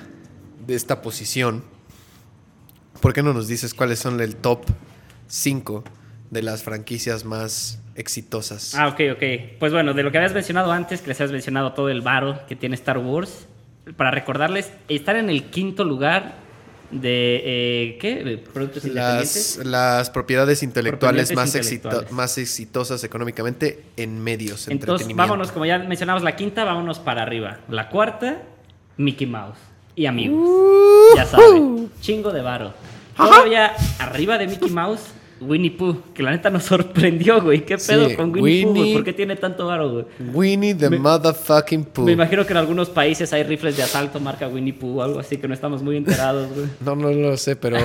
de 0.66 0.74
esta 0.74 1.00
posición, 1.00 1.62
¿por 3.00 3.12
qué 3.12 3.22
no 3.22 3.32
nos 3.32 3.48
dices 3.48 3.72
cuáles 3.72 3.98
son 3.98 4.20
el 4.20 4.36
top 4.36 4.64
5 5.28 5.84
de 6.30 6.42
las 6.42 6.62
franquicias 6.62 7.24
más 7.24 7.80
exitosas? 7.94 8.74
Ah, 8.74 8.88
ok, 8.88 9.00
ok. 9.14 9.22
Pues 9.58 9.72
bueno, 9.72 9.94
de 9.94 10.02
lo 10.02 10.10
que 10.10 10.18
habías 10.18 10.34
mencionado 10.34 10.72
antes, 10.72 11.02
que 11.02 11.08
les 11.08 11.20
has 11.20 11.30
mencionado 11.30 11.72
todo 11.72 11.88
el 11.88 12.00
varo 12.00 12.40
que 12.48 12.56
tiene 12.56 12.74
Star 12.74 12.98
Wars, 12.98 13.46
para 13.96 14.10
recordarles, 14.10 14.70
están 14.88 15.16
en 15.16 15.30
el 15.30 15.44
quinto 15.44 15.84
lugar 15.84 16.34
de, 16.90 17.42
eh, 17.44 17.98
¿qué? 18.00 18.42
Productos 18.52 18.84
las, 18.84 19.56
las 19.64 20.10
propiedades 20.10 20.62
intelectuales 20.62 21.34
más, 21.34 21.54
exito- 21.54 21.74
intelectuales. 21.74 22.12
más 22.12 22.38
exitosas 22.38 23.02
económicamente 23.04 23.82
en 23.96 24.22
medios, 24.22 24.68
Entonces, 24.68 25.08
vámonos, 25.14 25.50
como 25.52 25.66
ya 25.66 25.78
mencionamos 25.78 26.22
la 26.22 26.36
quinta, 26.36 26.64
vámonos 26.64 26.98
para 26.98 27.22
arriba. 27.22 27.58
La 27.68 27.88
cuarta, 27.88 28.42
Mickey 28.96 29.26
Mouse 29.26 29.58
y 29.96 30.06
amigos. 30.06 30.48
Ya 31.16 31.24
saben, 31.26 31.90
chingo 32.00 32.32
de 32.32 32.42
varo. 32.42 32.72
Todavía 33.16 33.72
arriba 33.98 34.36
de 34.38 34.46
Mickey 34.46 34.70
Mouse, 34.70 35.00
Winnie 35.40 35.70
Pooh, 35.70 35.96
que 36.14 36.22
la 36.22 36.30
neta 36.30 36.48
nos 36.50 36.64
sorprendió, 36.72 37.42
güey. 37.42 37.64
¿Qué 37.64 37.78
Sí, 37.78 37.88
pedo 37.92 38.14
con 38.16 38.30
Winnie, 38.32 38.64
Pooh, 38.64 38.74
güey? 38.74 38.92
¿Por 38.94 39.04
qué 39.04 39.12
tiene 39.12 39.36
tanto 39.36 39.66
varo, 39.66 39.90
güey? 39.92 40.04
Winnie 40.32 40.74
the 40.74 40.88
Me- 40.90 40.98
motherfucking 40.98 41.84
Pooh. 41.84 42.04
Me 42.04 42.12
imagino 42.12 42.46
que 42.46 42.52
en 42.52 42.56
algunos 42.58 42.88
países 42.88 43.32
hay 43.32 43.42
rifles 43.42 43.76
de 43.76 43.82
asalto 43.82 44.18
marca 44.20 44.48
Winnie 44.48 44.72
Pooh 44.72 44.98
o 44.98 45.02
algo 45.02 45.20
así 45.20 45.36
que 45.36 45.46
no 45.48 45.54
estamos 45.54 45.82
muy 45.82 45.96
enterados, 45.96 46.48
güey. 46.54 46.66
No, 46.84 46.96
no 46.96 47.10
lo 47.12 47.36
sé, 47.36 47.56
pero... 47.56 47.76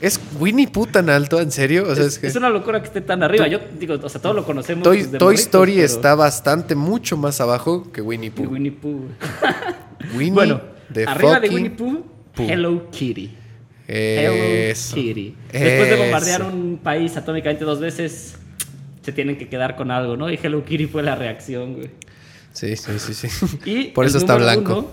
¿Es 0.00 0.20
Winnie 0.38 0.66
Pooh 0.68 0.86
tan 0.86 1.08
alto? 1.08 1.40
¿En 1.40 1.50
serio? 1.50 1.84
O 1.88 1.94
sea, 1.94 2.04
es, 2.04 2.18
que 2.18 2.26
Es 2.26 2.36
una 2.36 2.50
locura 2.50 2.80
que 2.80 2.88
esté 2.88 3.00
tan 3.00 3.22
arriba. 3.22 3.46
Yo 3.48 3.58
digo, 3.78 3.94
o 4.02 4.08
sea, 4.08 4.20
todos 4.20 4.36
lo 4.36 4.44
conocemos. 4.44 4.82
Toy, 4.84 5.34
Story 5.36 5.72
pero- 5.74 5.84
está 5.86 6.14
bastante, 6.14 6.74
mucho 6.74 7.16
más 7.16 7.40
abajo 7.40 7.90
que 7.90 8.02
Winnie 8.02 8.30
Pooh. 8.30 8.48
Winnie 8.50 8.72
Pooh. 8.72 9.04
Winnie 10.14 10.32
Bueno, 10.32 10.60
the 10.92 11.06
arriba 11.06 11.40
de 11.40 11.48
Winnie 11.48 11.70
Pooh, 11.70 12.02
Pooh. 12.34 12.46
Hello 12.46 12.90
Kitty. 12.90 13.30
Hello 13.86 14.32
Eso. 14.32 14.94
Kitty. 14.94 15.34
Después 15.52 15.90
de 15.90 15.96
bombardear 15.96 16.40
Eso. 16.40 16.50
un 16.50 16.78
país 16.82 17.16
atómicamente 17.16 17.64
dos 17.64 17.80
veces, 17.80 18.36
se 19.02 19.12
tienen 19.12 19.36
que 19.36 19.48
quedar 19.48 19.76
con 19.76 19.90
algo, 19.90 20.16
¿no? 20.16 20.30
Y 20.30 20.38
Hello 20.42 20.64
Kitty 20.64 20.86
fue 20.86 21.02
la 21.02 21.14
reacción, 21.16 21.74
güey. 21.74 21.90
Sí, 22.52 22.76
sí, 22.76 22.92
sí, 22.98 23.14
sí. 23.14 23.28
Y 23.64 23.84
Por 23.88 24.06
eso 24.06 24.18
está 24.18 24.36
blanco. 24.36 24.92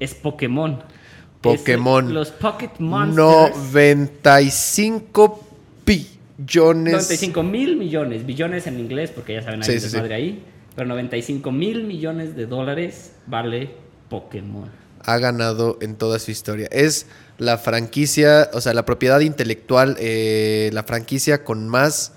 es 0.00 0.14
Pokémon. 0.14 0.82
Pokémon. 1.40 2.06
Es 2.06 2.10
los 2.12 2.30
Pocket 2.32 2.70
Monsters. 2.78 3.56
95 3.72 5.46
billones. 5.86 6.92
95 6.92 7.42
mil 7.42 7.76
millones, 7.76 8.26
billones 8.26 8.66
en 8.66 8.80
inglés, 8.80 9.10
porque 9.14 9.34
ya 9.34 9.42
saben, 9.42 9.62
hay 9.62 9.70
Sí, 9.70 9.80
sí, 9.80 9.88
sí. 9.88 9.96
ahí. 10.12 10.42
Pero 10.74 10.88
95 10.88 11.50
mil 11.52 11.84
millones 11.84 12.34
de 12.36 12.46
dólares 12.46 13.12
vale 13.26 13.70
Pokémon. 14.08 14.68
Ha 15.04 15.18
ganado 15.18 15.78
en 15.80 15.96
toda 15.96 16.18
su 16.18 16.30
historia. 16.30 16.68
Es 16.70 17.06
la 17.38 17.56
franquicia, 17.58 18.50
o 18.52 18.60
sea, 18.60 18.74
la 18.74 18.84
propiedad 18.84 19.20
intelectual, 19.20 19.96
eh, 19.98 20.70
la 20.72 20.82
franquicia 20.82 21.42
con 21.44 21.68
más 21.68 22.12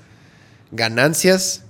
ganancias 0.72 1.64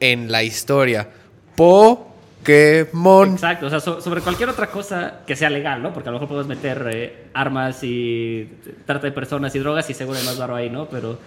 en 0.00 0.30
la 0.30 0.42
historia. 0.42 1.08
Pokémon. 1.56 3.32
Exacto, 3.34 3.66
o 3.66 3.70
sea, 3.70 3.80
so- 3.80 4.00
sobre 4.00 4.20
cualquier 4.20 4.48
otra 4.48 4.68
cosa 4.70 5.20
que 5.26 5.36
sea 5.36 5.50
legal, 5.50 5.82
¿no? 5.82 5.92
Porque 5.92 6.08
a 6.08 6.12
lo 6.12 6.16
mejor 6.18 6.28
puedes 6.28 6.46
meter 6.46 6.88
eh, 6.92 7.26
armas 7.34 7.80
y 7.82 8.48
trata 8.86 9.06
de 9.06 9.12
personas 9.12 9.54
y 9.54 9.58
drogas 9.58 9.88
y 9.90 9.94
seguro 9.94 10.18
hay 10.18 10.24
más 10.24 10.38
barro 10.38 10.56
ahí, 10.56 10.70
¿no? 10.70 10.88
Pero, 10.88 11.18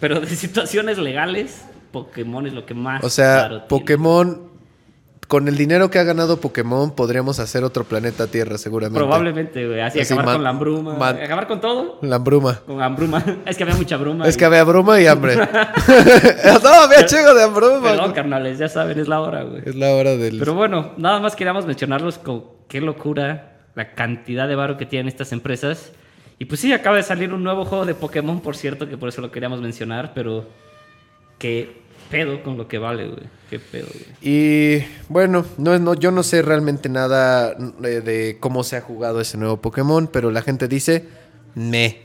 pero 0.00 0.20
de 0.20 0.26
situaciones 0.36 0.98
legales, 0.98 1.62
Pokémon 1.90 2.46
es 2.46 2.52
lo 2.54 2.64
que 2.64 2.74
más 2.74 3.02
O 3.04 3.10
sea. 3.10 3.66
Pokémon, 3.68 4.51
con 5.32 5.48
el 5.48 5.56
dinero 5.56 5.88
que 5.88 5.98
ha 5.98 6.02
ganado 6.04 6.36
Pokémon, 6.42 6.90
podríamos 6.94 7.38
hacer 7.38 7.64
otro 7.64 7.84
planeta 7.84 8.26
Tierra, 8.26 8.58
seguramente. 8.58 8.98
Probablemente, 8.98 9.66
güey. 9.66 9.80
Así, 9.80 9.98
Así, 9.98 10.12
acabar 10.12 10.34
con 10.34 10.44
la 10.44 10.50
hambruma. 10.50 10.94
ma- 10.94 11.08
acabar 11.08 11.46
con 11.46 11.58
todo. 11.58 11.98
La 12.02 12.18
bruma. 12.18 12.60
Con 12.66 12.82
hambruma. 12.82 13.24
Es 13.46 13.56
que 13.56 13.62
había 13.62 13.74
mucha 13.74 13.96
bruma. 13.96 14.28
Es 14.28 14.34
y- 14.34 14.38
que 14.38 14.44
había 14.44 14.62
bruma 14.62 15.00
y 15.00 15.06
hambre. 15.06 15.36
no, 16.62 16.68
había 16.68 17.06
chingo 17.06 17.32
de 17.32 17.46
bruma. 17.46 17.80
Perdón, 17.80 18.12
carnales, 18.12 18.58
ya 18.58 18.68
saben, 18.68 19.00
es 19.00 19.08
la 19.08 19.22
hora, 19.22 19.44
güey. 19.44 19.62
Es 19.64 19.74
la 19.74 19.94
hora 19.94 20.16
del... 20.18 20.38
Pero 20.38 20.52
bueno, 20.52 20.92
nada 20.98 21.18
más 21.18 21.34
queríamos 21.34 21.64
mencionarlos 21.64 22.18
con 22.18 22.44
qué 22.68 22.82
locura 22.82 23.56
la 23.74 23.94
cantidad 23.94 24.46
de 24.46 24.54
varo 24.54 24.76
que 24.76 24.84
tienen 24.84 25.08
estas 25.08 25.32
empresas. 25.32 25.92
Y 26.38 26.44
pues 26.44 26.60
sí, 26.60 26.74
acaba 26.74 26.96
de 26.96 27.04
salir 27.04 27.32
un 27.32 27.42
nuevo 27.42 27.64
juego 27.64 27.86
de 27.86 27.94
Pokémon, 27.94 28.40
por 28.42 28.54
cierto, 28.54 28.86
que 28.86 28.98
por 28.98 29.08
eso 29.08 29.22
lo 29.22 29.30
queríamos 29.30 29.62
mencionar, 29.62 30.12
pero 30.14 30.44
qué 31.38 31.80
pedo 32.12 32.42
con 32.42 32.56
lo 32.56 32.68
que 32.68 32.78
vale, 32.78 33.08
güey. 33.08 33.22
Qué 33.50 33.58
pedo, 33.58 33.88
güey. 33.92 34.04
Y 34.20 34.84
bueno, 35.08 35.44
no, 35.58 35.78
no, 35.78 35.94
yo 35.94 36.12
no 36.12 36.22
sé 36.22 36.42
realmente 36.42 36.88
nada 36.88 37.54
de, 37.54 38.02
de 38.02 38.36
cómo 38.38 38.62
se 38.62 38.76
ha 38.76 38.80
jugado 38.82 39.20
ese 39.20 39.38
nuevo 39.38 39.56
Pokémon, 39.56 40.06
pero 40.06 40.30
la 40.30 40.42
gente 40.42 40.68
dice 40.68 41.08
me. 41.54 42.02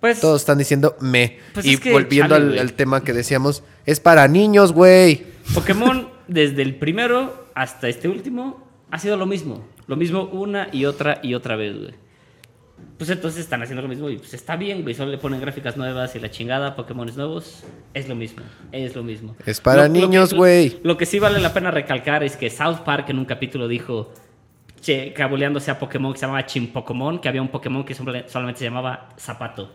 Pues 0.00 0.20
Todos 0.20 0.42
están 0.42 0.58
diciendo 0.58 0.96
me. 1.00 1.38
Pues 1.54 1.64
y 1.64 1.74
es 1.74 1.80
que, 1.80 1.92
volviendo 1.92 2.34
chale, 2.34 2.44
al, 2.44 2.48
güey. 2.50 2.60
al 2.60 2.72
tema 2.72 3.02
que 3.04 3.12
decíamos, 3.12 3.62
es 3.86 4.00
para 4.00 4.26
niños, 4.28 4.72
güey. 4.72 5.24
Pokémon, 5.54 6.08
desde 6.26 6.62
el 6.62 6.74
primero 6.74 7.46
hasta 7.54 7.88
este 7.88 8.08
último, 8.08 8.66
ha 8.90 8.98
sido 8.98 9.16
lo 9.16 9.26
mismo. 9.26 9.64
Lo 9.86 9.96
mismo 9.96 10.24
una 10.24 10.68
y 10.72 10.84
otra 10.86 11.20
y 11.22 11.34
otra 11.34 11.56
vez, 11.56 11.78
güey. 11.78 11.94
Pues 12.98 13.08
entonces 13.08 13.40
están 13.40 13.62
haciendo 13.62 13.80
lo 13.80 13.88
mismo 13.88 14.10
y 14.10 14.18
pues 14.18 14.34
está 14.34 14.56
bien, 14.56 14.82
güey. 14.82 14.94
Solo 14.94 15.10
le 15.10 15.18
ponen 15.18 15.40
gráficas 15.40 15.76
nuevas 15.76 16.14
y 16.16 16.20
la 16.20 16.30
chingada, 16.30 16.76
Pokémon 16.76 17.10
nuevos. 17.16 17.64
Es 17.94 18.08
lo 18.08 18.14
mismo, 18.14 18.42
es 18.72 18.94
lo 18.94 19.02
mismo. 19.02 19.36
Es 19.46 19.60
para 19.60 19.88
niños, 19.88 20.30
que- 20.30 20.36
güey. 20.36 20.80
Lo, 20.82 20.96
que 20.98 21.06
sí 21.06 21.18
vale 21.18 21.40
la 21.40 21.54
pena 21.54 21.70
recalcar 21.70 22.22
es 22.22 22.36
que 22.36 22.50
South 22.50 22.80
Park 22.84 23.08
en 23.08 23.18
un 23.18 23.24
capítulo 23.24 23.68
dijo, 23.68 24.12
che, 24.82 25.12
cabuleándose 25.14 25.70
a 25.70 25.78
Pokémon 25.78 26.12
que 26.12 26.18
se 26.18 26.26
llamaba 26.26 26.44
Pokémon, 26.74 27.18
que 27.20 27.28
había 27.28 27.40
un 27.40 27.48
Pokémon 27.48 27.84
que 27.84 27.94
solamente 27.94 28.58
se 28.58 28.64
llamaba 28.64 29.08
Zapato. 29.18 29.72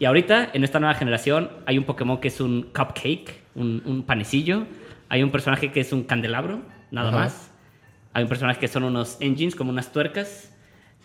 Y 0.00 0.04
ahorita, 0.04 0.50
en 0.52 0.64
esta 0.64 0.80
nueva 0.80 0.94
generación, 0.94 1.50
hay 1.66 1.78
un 1.78 1.84
Pokémon 1.84 2.18
que 2.18 2.28
es 2.28 2.40
un 2.40 2.62
cupcake, 2.74 3.40
un, 3.54 3.82
un 3.84 4.02
panecillo. 4.04 4.64
Hay 5.08 5.22
un 5.22 5.30
personaje 5.30 5.72
que 5.72 5.80
es 5.80 5.92
un 5.92 6.04
candelabro, 6.04 6.62
nada 6.90 7.08
Ajá. 7.08 7.18
más. 7.18 7.50
Hay 8.12 8.22
un 8.22 8.28
personaje 8.28 8.60
que 8.60 8.68
son 8.68 8.84
unos 8.84 9.16
engines, 9.20 9.54
como 9.56 9.70
unas 9.70 9.92
tuercas. 9.92 10.52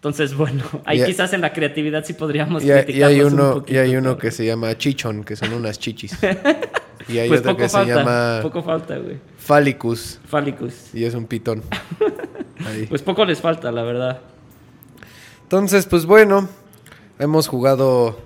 Entonces, 0.04 0.36
bueno, 0.36 0.66
ahí 0.86 1.02
quizás 1.06 1.32
en 1.32 1.40
la 1.40 1.54
creatividad 1.54 2.04
sí 2.04 2.12
podríamos 2.12 2.62
Y 2.62 2.72
hay, 2.72 2.94
y 2.94 3.04
hay 3.04 3.22
un 3.22 3.36
uno, 3.36 3.64
y 3.66 3.78
hay 3.78 3.96
uno 3.96 4.10
pero- 4.10 4.18
que 4.18 4.32
se 4.32 4.46
llama 4.46 4.78
Chichon, 4.78 5.24
que 5.24 5.38
son 5.38 5.54
unas 5.54 5.80
chichis. 5.80 6.18
Y 7.10 7.18
hay 7.18 7.28
Pues 7.28 7.42
otro 7.42 7.58
que 7.58 7.68
falta, 7.68 7.94
se 7.94 8.00
llama 8.00 8.40
poco 8.42 8.64
falta, 8.64 8.98
güey. 8.98 9.18
Phalicus. 9.38 10.20
Phalicus. 10.26 10.94
Y 10.94 11.04
es 11.04 11.14
un 11.14 11.26
pitón. 11.26 11.62
Ahí. 12.66 12.86
Pues 12.88 13.02
poco 13.02 13.26
les 13.26 13.42
falta, 13.42 13.74
la 13.74 13.84
verdad. 13.84 14.22
Entonces, 15.44 15.86
pues 15.86 16.06
bueno, 16.06 16.48
hemos 17.20 17.48
jugado 17.50 18.22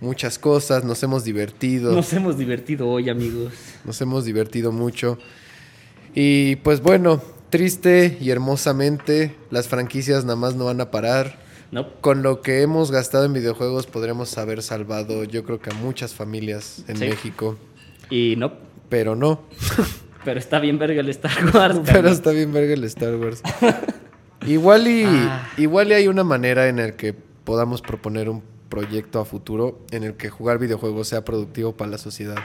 muchas 0.00 0.38
cosas, 0.38 0.84
nos 0.84 1.02
hemos 1.02 1.24
divertido. 1.24 1.92
Nos 1.92 2.12
hemos 2.12 2.38
divertido 2.38 2.88
hoy, 2.88 3.08
amigos. 3.08 3.52
Nos 3.84 4.00
hemos 4.00 4.24
divertido 4.24 4.70
mucho. 4.70 5.18
Y 6.14 6.54
pues 6.56 6.80
bueno, 6.80 7.20
triste 7.50 8.16
y 8.20 8.30
hermosamente, 8.30 9.34
las 9.50 9.68
franquicias 9.68 10.24
nada 10.24 10.36
más 10.36 10.54
no 10.54 10.66
van 10.66 10.80
a 10.80 10.90
parar. 10.90 11.38
No, 11.70 11.92
Con 12.00 12.22
lo 12.22 12.40
que 12.40 12.62
hemos 12.62 12.90
gastado 12.90 13.24
en 13.26 13.34
videojuegos 13.34 13.86
podremos 13.86 14.38
haber 14.38 14.62
salvado 14.62 15.24
yo 15.24 15.44
creo 15.44 15.60
que 15.60 15.68
a 15.70 15.74
muchas 15.74 16.14
familias 16.14 16.82
en 16.88 16.96
Sí. 16.96 17.04
México. 17.08 17.56
y 18.10 18.36
no. 18.38 18.52
Pero 18.88 19.14
no. 19.16 19.42
Pero 20.24 20.38
está 20.40 20.58
bien 20.60 20.78
verga 20.78 21.00
el 21.02 21.08
Star 21.10 21.32
Wars. 21.54 21.78
Pero 21.84 21.92
carnal. 21.94 22.12
está 22.12 22.30
bien 22.32 22.52
verga 22.52 22.72
el 22.74 22.84
Star 22.84 23.14
Wars. 23.16 23.42
igual 24.46 24.88
y 24.88 25.04
Ah. 25.06 25.50
igual 25.58 25.88
y 25.90 25.94
hay 25.94 26.08
una 26.08 26.24
manera 26.24 26.68
en 26.68 26.76
la 26.78 26.92
que 26.92 27.12
podamos 27.12 27.82
proponer 27.82 28.28
un 28.30 28.42
proyecto 28.70 29.20
a 29.20 29.24
futuro 29.26 29.80
en 29.90 30.04
el 30.04 30.14
que 30.14 30.28
jugar 30.30 30.58
videojuegos 30.58 31.08
sea 31.08 31.24
productivo 31.24 31.76
para 31.76 31.90
la 31.90 31.98
sociedad. 31.98 32.36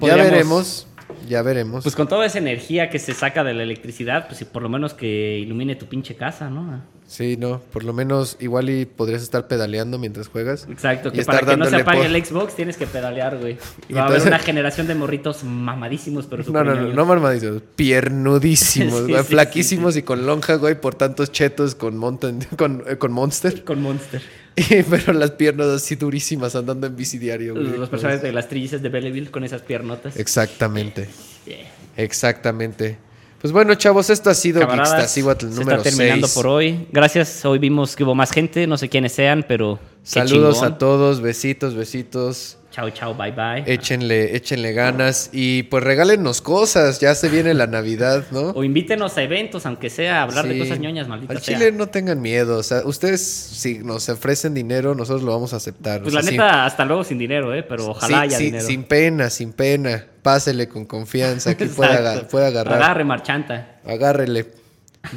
Ya 0.00 0.16
veremos, 0.16 0.86
ya 1.28 1.42
veremos. 1.42 1.82
Pues 1.82 1.96
con 1.96 2.08
toda 2.08 2.26
esa 2.26 2.38
energía 2.38 2.90
que 2.90 2.98
se 2.98 3.14
saca 3.14 3.44
de 3.44 3.54
la 3.54 3.62
electricidad, 3.62 4.26
pues 4.28 4.40
y 4.42 4.44
por 4.44 4.62
lo 4.62 4.68
menos 4.68 4.94
que 4.94 5.38
ilumine 5.38 5.76
tu 5.76 5.86
pinche 5.86 6.16
casa, 6.16 6.50
¿no? 6.50 6.82
Sí, 7.08 7.36
no, 7.36 7.60
por 7.72 7.84
lo 7.84 7.92
menos 7.92 8.36
igual 8.40 8.68
y 8.68 8.84
podrías 8.84 9.22
estar 9.22 9.46
pedaleando 9.46 9.96
mientras 9.98 10.26
juegas. 10.26 10.66
Exacto, 10.68 11.12
que 11.12 11.24
para 11.24 11.40
que 11.46 11.56
no 11.56 11.64
se 11.66 11.76
apague 11.76 12.04
el 12.06 12.24
Xbox 12.24 12.56
tienes 12.56 12.76
que 12.76 12.86
pedalear, 12.86 13.38
güey. 13.38 13.58
Y 13.88 13.92
Va 13.94 14.02
a 14.02 14.06
haber 14.08 14.22
una 14.22 14.40
generación 14.40 14.88
de 14.88 14.96
morritos 14.96 15.44
mamadísimos, 15.44 16.26
pero 16.26 16.42
No, 16.50 16.64
no, 16.64 16.74
no, 16.74 16.92
no 16.92 17.06
marmadísimos, 17.06 17.62
piernudísimos, 17.76 19.00
Sí, 19.06 19.12
güey, 19.12 19.22
sí, 19.22 19.28
flaquísimos 19.30 19.96
y 19.96 20.02
con 20.02 20.26
lonja, 20.26 20.56
güey, 20.56 20.80
por 20.80 20.94
tantos 20.96 21.30
chetos 21.30 21.74
con, 21.76 21.96
Mountain- 21.96 22.44
con, 22.56 22.82
eh, 22.88 22.96
con 22.96 23.12
Monster. 23.12 23.62
Con 23.64 23.80
Monster. 23.82 24.22
Y- 24.56 24.82
pero 24.82 25.12
las 25.12 25.32
piernas 25.32 25.68
así 25.68 25.96
durísimas 25.96 26.56
andando 26.56 26.86
en 26.86 26.96
bici 26.96 27.18
diario, 27.18 27.54
güey. 27.54 27.76
Los 27.78 27.88
personajes 27.88 28.22
de 28.22 28.32
las 28.32 28.48
trillizas 28.48 28.82
de 28.82 28.88
Belleville 28.88 29.30
con 29.30 29.44
esas 29.44 29.62
piernotas. 29.62 30.16
Exactamente, 30.16 31.08
Yeah. 31.46 31.58
exactamente. 31.96 32.98
Pues 33.40 33.52
bueno, 33.52 33.74
chavos, 33.74 34.10
esto 34.10 34.30
ha 34.30 34.34
sido 34.34 34.60
se 34.60 35.46
número 35.46 35.76
está 35.78 35.90
terminando 35.90 36.26
6. 36.26 36.34
por 36.34 36.46
hoy. 36.46 36.86
Gracias, 36.90 37.44
hoy 37.44 37.58
vimos 37.58 37.94
que 37.94 38.02
hubo 38.04 38.14
más 38.14 38.30
gente, 38.30 38.66
no 38.66 38.76
sé 38.78 38.88
quiénes 38.88 39.12
sean, 39.12 39.44
pero 39.46 39.78
Saludos 40.02 40.56
chingón. 40.56 40.72
a 40.72 40.78
todos, 40.78 41.20
besitos, 41.20 41.74
besitos. 41.74 42.56
Chao, 42.76 42.90
chao, 42.90 43.14
bye 43.14 43.32
bye. 43.32 43.64
Échenle, 43.64 44.36
échenle 44.36 44.74
ganas 44.74 45.30
y 45.32 45.62
pues 45.62 45.82
regálennos 45.82 46.42
cosas, 46.42 47.00
ya 47.00 47.14
se 47.14 47.30
viene 47.30 47.54
la 47.54 47.66
Navidad, 47.66 48.26
¿no? 48.32 48.50
O 48.50 48.64
invítenos 48.64 49.16
a 49.16 49.22
eventos, 49.22 49.64
aunque 49.64 49.88
sea 49.88 50.18
a 50.20 50.22
hablar 50.24 50.46
de 50.46 50.58
cosas 50.58 50.78
ñoñas, 50.78 51.08
maldita 51.08 51.32
Al 51.32 51.40
sea. 51.40 51.56
Chile 51.56 51.72
no 51.72 51.86
tengan 51.86 52.20
miedo, 52.20 52.58
o 52.58 52.62
sea, 52.62 52.82
ustedes 52.84 53.22
si 53.22 53.78
nos 53.78 54.06
ofrecen 54.10 54.52
dinero, 54.52 54.94
nosotros 54.94 55.22
lo 55.22 55.32
vamos 55.32 55.54
a 55.54 55.56
aceptar. 55.56 56.02
Pues 56.02 56.12
o 56.14 56.18
la 56.18 56.22
neta, 56.30 56.66
hasta 56.66 56.84
luego 56.84 57.02
sin 57.02 57.16
dinero, 57.16 57.54
¿eh? 57.54 57.62
Pero 57.62 57.86
ojalá 57.92 58.18
sí, 58.18 58.22
haya 58.24 58.36
sí, 58.36 58.44
dinero. 58.44 58.66
sin 58.66 58.84
pena, 58.84 59.30
sin 59.30 59.54
pena, 59.54 60.04
pásele 60.20 60.68
con 60.68 60.84
confianza, 60.84 61.52
aga- 61.52 61.64
Exacto. 61.64 62.28
puede 62.28 62.46
agarrar. 62.46 62.74
Agarre 62.74 63.04
marchanta. 63.04 63.78
Agárrele. 63.86 64.48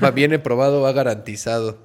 Va, 0.01 0.11
viene 0.11 0.39
probado, 0.39 0.79
va 0.79 0.93
garantizado. 0.93 1.77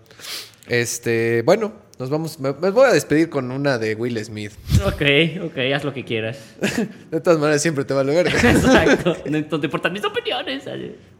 Este, 0.68 1.42
bueno, 1.42 1.72
nos 1.98 2.10
vamos. 2.10 2.40
Me, 2.40 2.52
me 2.52 2.70
voy 2.70 2.86
a 2.86 2.92
despedir 2.92 3.28
con 3.30 3.50
una 3.50 3.78
de 3.78 3.94
Will 3.94 4.22
Smith. 4.24 4.52
Ok, 4.84 5.02
ok, 5.46 5.58
haz 5.74 5.84
lo 5.84 5.94
que 5.94 6.04
quieras. 6.04 6.38
De 7.10 7.20
todas 7.20 7.38
maneras, 7.38 7.62
siempre 7.62 7.84
te 7.84 7.94
va 7.94 8.00
a 8.00 8.04
verga. 8.04 8.32
Exacto. 8.50 9.16
No, 9.30 9.60
te 9.60 9.66
importan 9.66 9.92
mis 9.92 10.04
opiniones. 10.04 10.64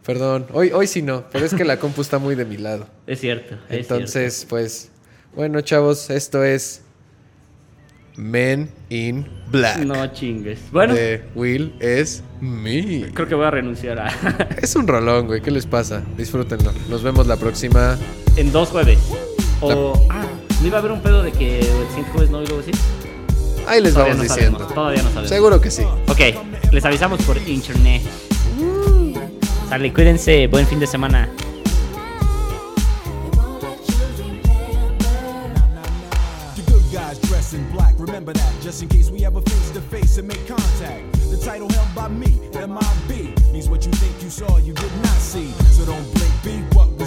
Perdón, 0.05 0.47
hoy, 0.53 0.71
hoy 0.73 0.87
sí 0.87 1.01
no, 1.01 1.25
pero 1.33 1.47
es 1.47 1.55
que 1.55 1.65
la 1.65 1.79
compu 1.79 2.03
está 2.03 2.19
muy 2.19 2.35
de 2.35 2.45
mi 2.45 2.59
lado. 2.59 2.87
Es 3.07 3.21
cierto. 3.21 3.55
es 3.71 3.81
Entonces, 3.81 4.47
pues, 4.49 4.91
bueno, 5.35 5.61
chavos, 5.63 6.11
esto 6.11 6.45
es 6.45 6.83
Men 8.17 8.71
in 8.91 9.27
Black. 9.51 9.79
No 9.79 10.07
chingues. 10.13 10.61
Bueno, 10.71 10.95
De 10.95 11.23
Will 11.35 11.75
es 11.81 12.23
me. 12.41 13.11
creo 13.15 13.27
que 13.27 13.35
voy 13.35 13.47
a 13.47 13.51
renunciar 13.51 13.99
a. 13.99 14.09
Es 14.61 14.77
un 14.77 14.87
rolón, 14.87 15.27
güey. 15.27 15.41
¿Qué 15.41 15.51
les 15.51 15.67
pasa? 15.67 16.03
Disfrútenlo. 16.17 16.73
Nos 16.89 17.03
vemos 17.03 17.27
la 17.27 17.37
próxima. 17.37 17.99
en 18.37 18.53
dos 18.53 18.69
jueves. 18.69 18.99
O. 19.61 20.07
Ah, 20.11 20.27
¿no 20.61 20.67
iba 20.67 20.77
a 20.77 20.81
haber 20.81 20.93
un 20.93 21.01
pedo 21.01 21.23
de 21.23 21.33
que 21.33 21.59
el 21.61 21.89
siguiente 21.89 22.11
jueves 22.13 22.31
no 22.31 22.43
y 22.43 22.47
luego 22.47 22.63
sí? 22.63 22.71
Ahí 23.67 23.81
les 23.81 23.93
Todavía 23.95 24.15
vamos 24.15 24.29
no 24.29 24.35
diciendo. 24.35 24.59
sabemos. 24.59 24.75
Todavía 24.75 25.03
no 25.03 25.09
sabemos. 25.09 25.29
Seguro 25.31 25.61
que 25.61 25.71
sí. 25.71 25.83
Ok, 26.09 26.21
les 26.73 26.85
avisamos 26.85 27.23
por 27.23 27.37
internet. 27.49 28.03
Sale, 29.69 29.93
cuídense. 29.93 30.47
Buen 30.49 30.67
fin 30.67 30.79
de 30.79 30.87
semana. 30.87 31.29
The 36.57 36.63
good 36.71 36.83
guys 36.93 37.19
dress 37.21 37.55
in 37.55 37.69
black. 37.73 37.95
Remember 37.99 38.15
Remember 38.15 38.33
that, 38.35 38.53
just 38.63 38.83
in 38.83 38.89
case 38.89 39.11
we 39.11 39.25
ever 39.25 39.41
face 39.41 39.71
to 39.73 39.81
face 39.81 40.19
and 40.19 40.29
make 40.29 40.47
contact. 40.47 41.13
The 41.31 41.39
title 41.45 41.69
held 41.71 41.95
by 41.95 42.09
me, 42.09 42.39
MIB, 42.55 43.35
means 43.53 43.69
what 43.69 43.85
you 43.85 43.93
think 43.93 44.23
you 44.23 44.31
saw, 44.31 44.59
you 44.59 44.73
did 44.73 44.93
not 45.03 45.19
see. 45.19 45.51
So 45.73 45.85
don't 45.85 46.14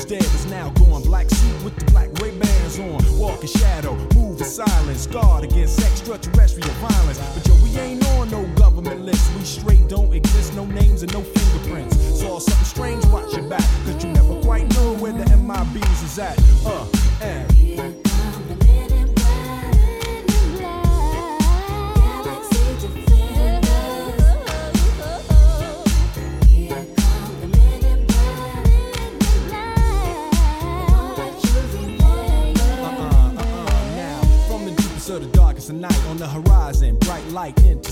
dead 0.08 0.24
is 0.24 0.46
now 0.46 0.70
gone. 0.70 1.02
Black 1.04 1.30
suit 1.30 1.64
with 1.64 1.76
the 1.76 1.86
black 1.92 2.10
Ray 2.22 2.32
bands 2.38 2.80
on. 2.80 3.20
Walk 3.20 3.42
in 3.42 3.48
shadow, 3.48 3.96
move 4.16 4.40
in 4.40 4.46
silence, 4.46 5.06
guard 5.06 5.44
against 5.44 5.80
extraterrestrial 5.82 6.70
violence. 6.76 7.20
But 7.34 7.46
yo, 7.48 7.54
we 7.64 7.78
ain't 7.78 8.06
on 8.12 8.32
no 8.32 8.46
government 8.56 9.02
list. 9.02 9.30
We 9.36 9.44
straight 9.44 9.88
don't 9.90 10.14
exist, 10.14 10.56
no 10.56 10.66
names 10.66 11.04
and 11.04 11.14
no 11.14 11.22
fingerprints. 11.22 11.98
Saw 12.20 12.40
something 12.40 12.66
strange, 12.66 13.06
watch 13.08 13.34
your 13.34 13.48
back, 13.50 13.68
cause 13.86 14.04
you 14.04 14.12
never 14.12 14.42
quite 14.42 14.74
know 14.76 14.94
where 14.96 15.14
the 15.14 15.26
MIBs 15.26 16.04
is 16.04 16.20
at. 16.20 16.38
Uh. 16.66 17.47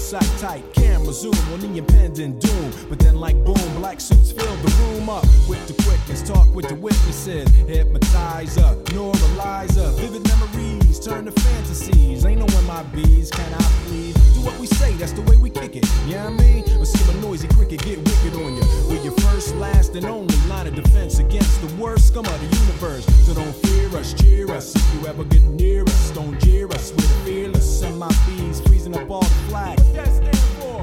Sight 0.05 0.29
tight. 0.37 0.63
Camera 0.73 1.11
zoom 1.11 1.33
on 1.51 1.59
the 1.59 1.77
impending 1.79 2.37
doom. 2.37 2.71
But 2.89 2.99
then, 2.99 3.15
like 3.15 3.35
boom, 3.43 3.69
black 3.75 3.99
suits 3.99 4.31
fill 4.31 4.55
the 4.57 4.71
room 4.81 5.09
up 5.09 5.25
with 5.49 5.65
the 5.67 5.73
quickness. 5.83 6.21
Talk 6.21 6.53
with 6.53 6.67
the 6.69 6.75
witnesses, 6.75 7.49
hypnotizer, 7.67 8.75
neuralizer. 8.93 9.97
Vivid 9.99 10.27
memories 10.27 10.84
turn 10.99 11.25
to 11.25 11.31
fantasies. 11.31 12.25
Ain't 12.25 12.39
no 12.39 12.45
MIBs, 12.45 13.31
can 13.31 13.53
I 13.53 13.63
please? 13.85 14.15
Do 14.33 14.41
what 14.41 14.57
we 14.59 14.67
say, 14.67 14.93
that's 14.93 15.11
the 15.11 15.21
way 15.23 15.35
we 15.37 15.49
kick 15.49 15.75
it. 15.75 15.85
Yeah, 16.07 16.27
I 16.27 16.29
mean, 16.29 16.63
or 16.77 16.85
see 16.85 17.03
a 17.11 17.21
noisy 17.21 17.47
cricket 17.49 17.83
get 17.83 17.97
wicked 17.97 18.35
on 18.35 18.55
you. 18.55 18.63
We're 18.87 19.03
your 19.03 19.13
first, 19.19 19.55
last, 19.55 19.95
and 19.95 20.05
only 20.05 20.35
line 20.47 20.67
of 20.67 20.75
defense 20.75 21.19
against 21.19 21.61
the 21.61 21.75
worst 21.75 22.07
scum 22.09 22.25
of 22.25 22.39
the 22.39 22.57
universe. 22.57 23.05
So 23.25 23.33
don't 23.33 23.55
fear 23.65 23.97
us, 23.97 24.13
cheer 24.13 24.49
us. 24.51 24.75
If 24.75 24.93
you 24.93 25.07
ever 25.07 25.23
get 25.23 25.43
near 25.43 25.83
us, 25.83 26.11
don't 26.11 26.39
jeer 26.39 26.67
us. 26.69 26.91
We're 26.91 26.97
the 26.97 27.21
fearless. 27.25 27.81
MIBs 27.81 28.67
freezing 28.67 28.95
up 28.95 29.09
all 29.09 29.21
the 29.21 29.49
flag. 29.49 29.79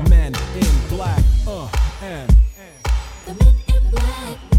Men 0.08 0.34
in 0.56 0.88
black, 0.88 1.22
uh, 1.46 1.68
and. 2.02 2.36
Let 3.26 4.51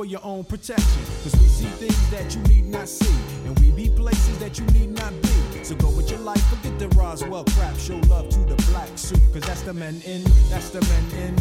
for 0.00 0.06
your 0.06 0.24
own 0.24 0.42
protection. 0.44 1.02
Cause 1.22 1.36
we 1.36 1.46
see 1.46 1.66
things 1.66 2.10
that 2.10 2.34
you 2.34 2.40
need 2.44 2.64
not 2.64 2.88
see, 2.88 3.14
and 3.44 3.58
we 3.58 3.70
be 3.70 3.94
places 3.94 4.38
that 4.38 4.58
you 4.58 4.64
need 4.68 4.88
not 4.96 5.12
be. 5.20 5.62
So 5.62 5.74
go 5.74 5.90
with 5.90 6.10
your 6.10 6.20
life, 6.20 6.42
forget 6.48 6.78
the 6.78 6.88
Roswell 6.96 7.44
crap. 7.50 7.76
Show 7.76 7.98
love 8.08 8.30
to 8.30 8.38
the 8.38 8.56
black 8.70 8.88
suit, 8.96 9.20
cause 9.34 9.42
that's 9.42 9.60
the 9.60 9.74
men 9.74 10.00
in, 10.06 10.24
that's 10.48 10.70
the 10.70 10.80
men 10.80 11.04
in. 11.22 11.39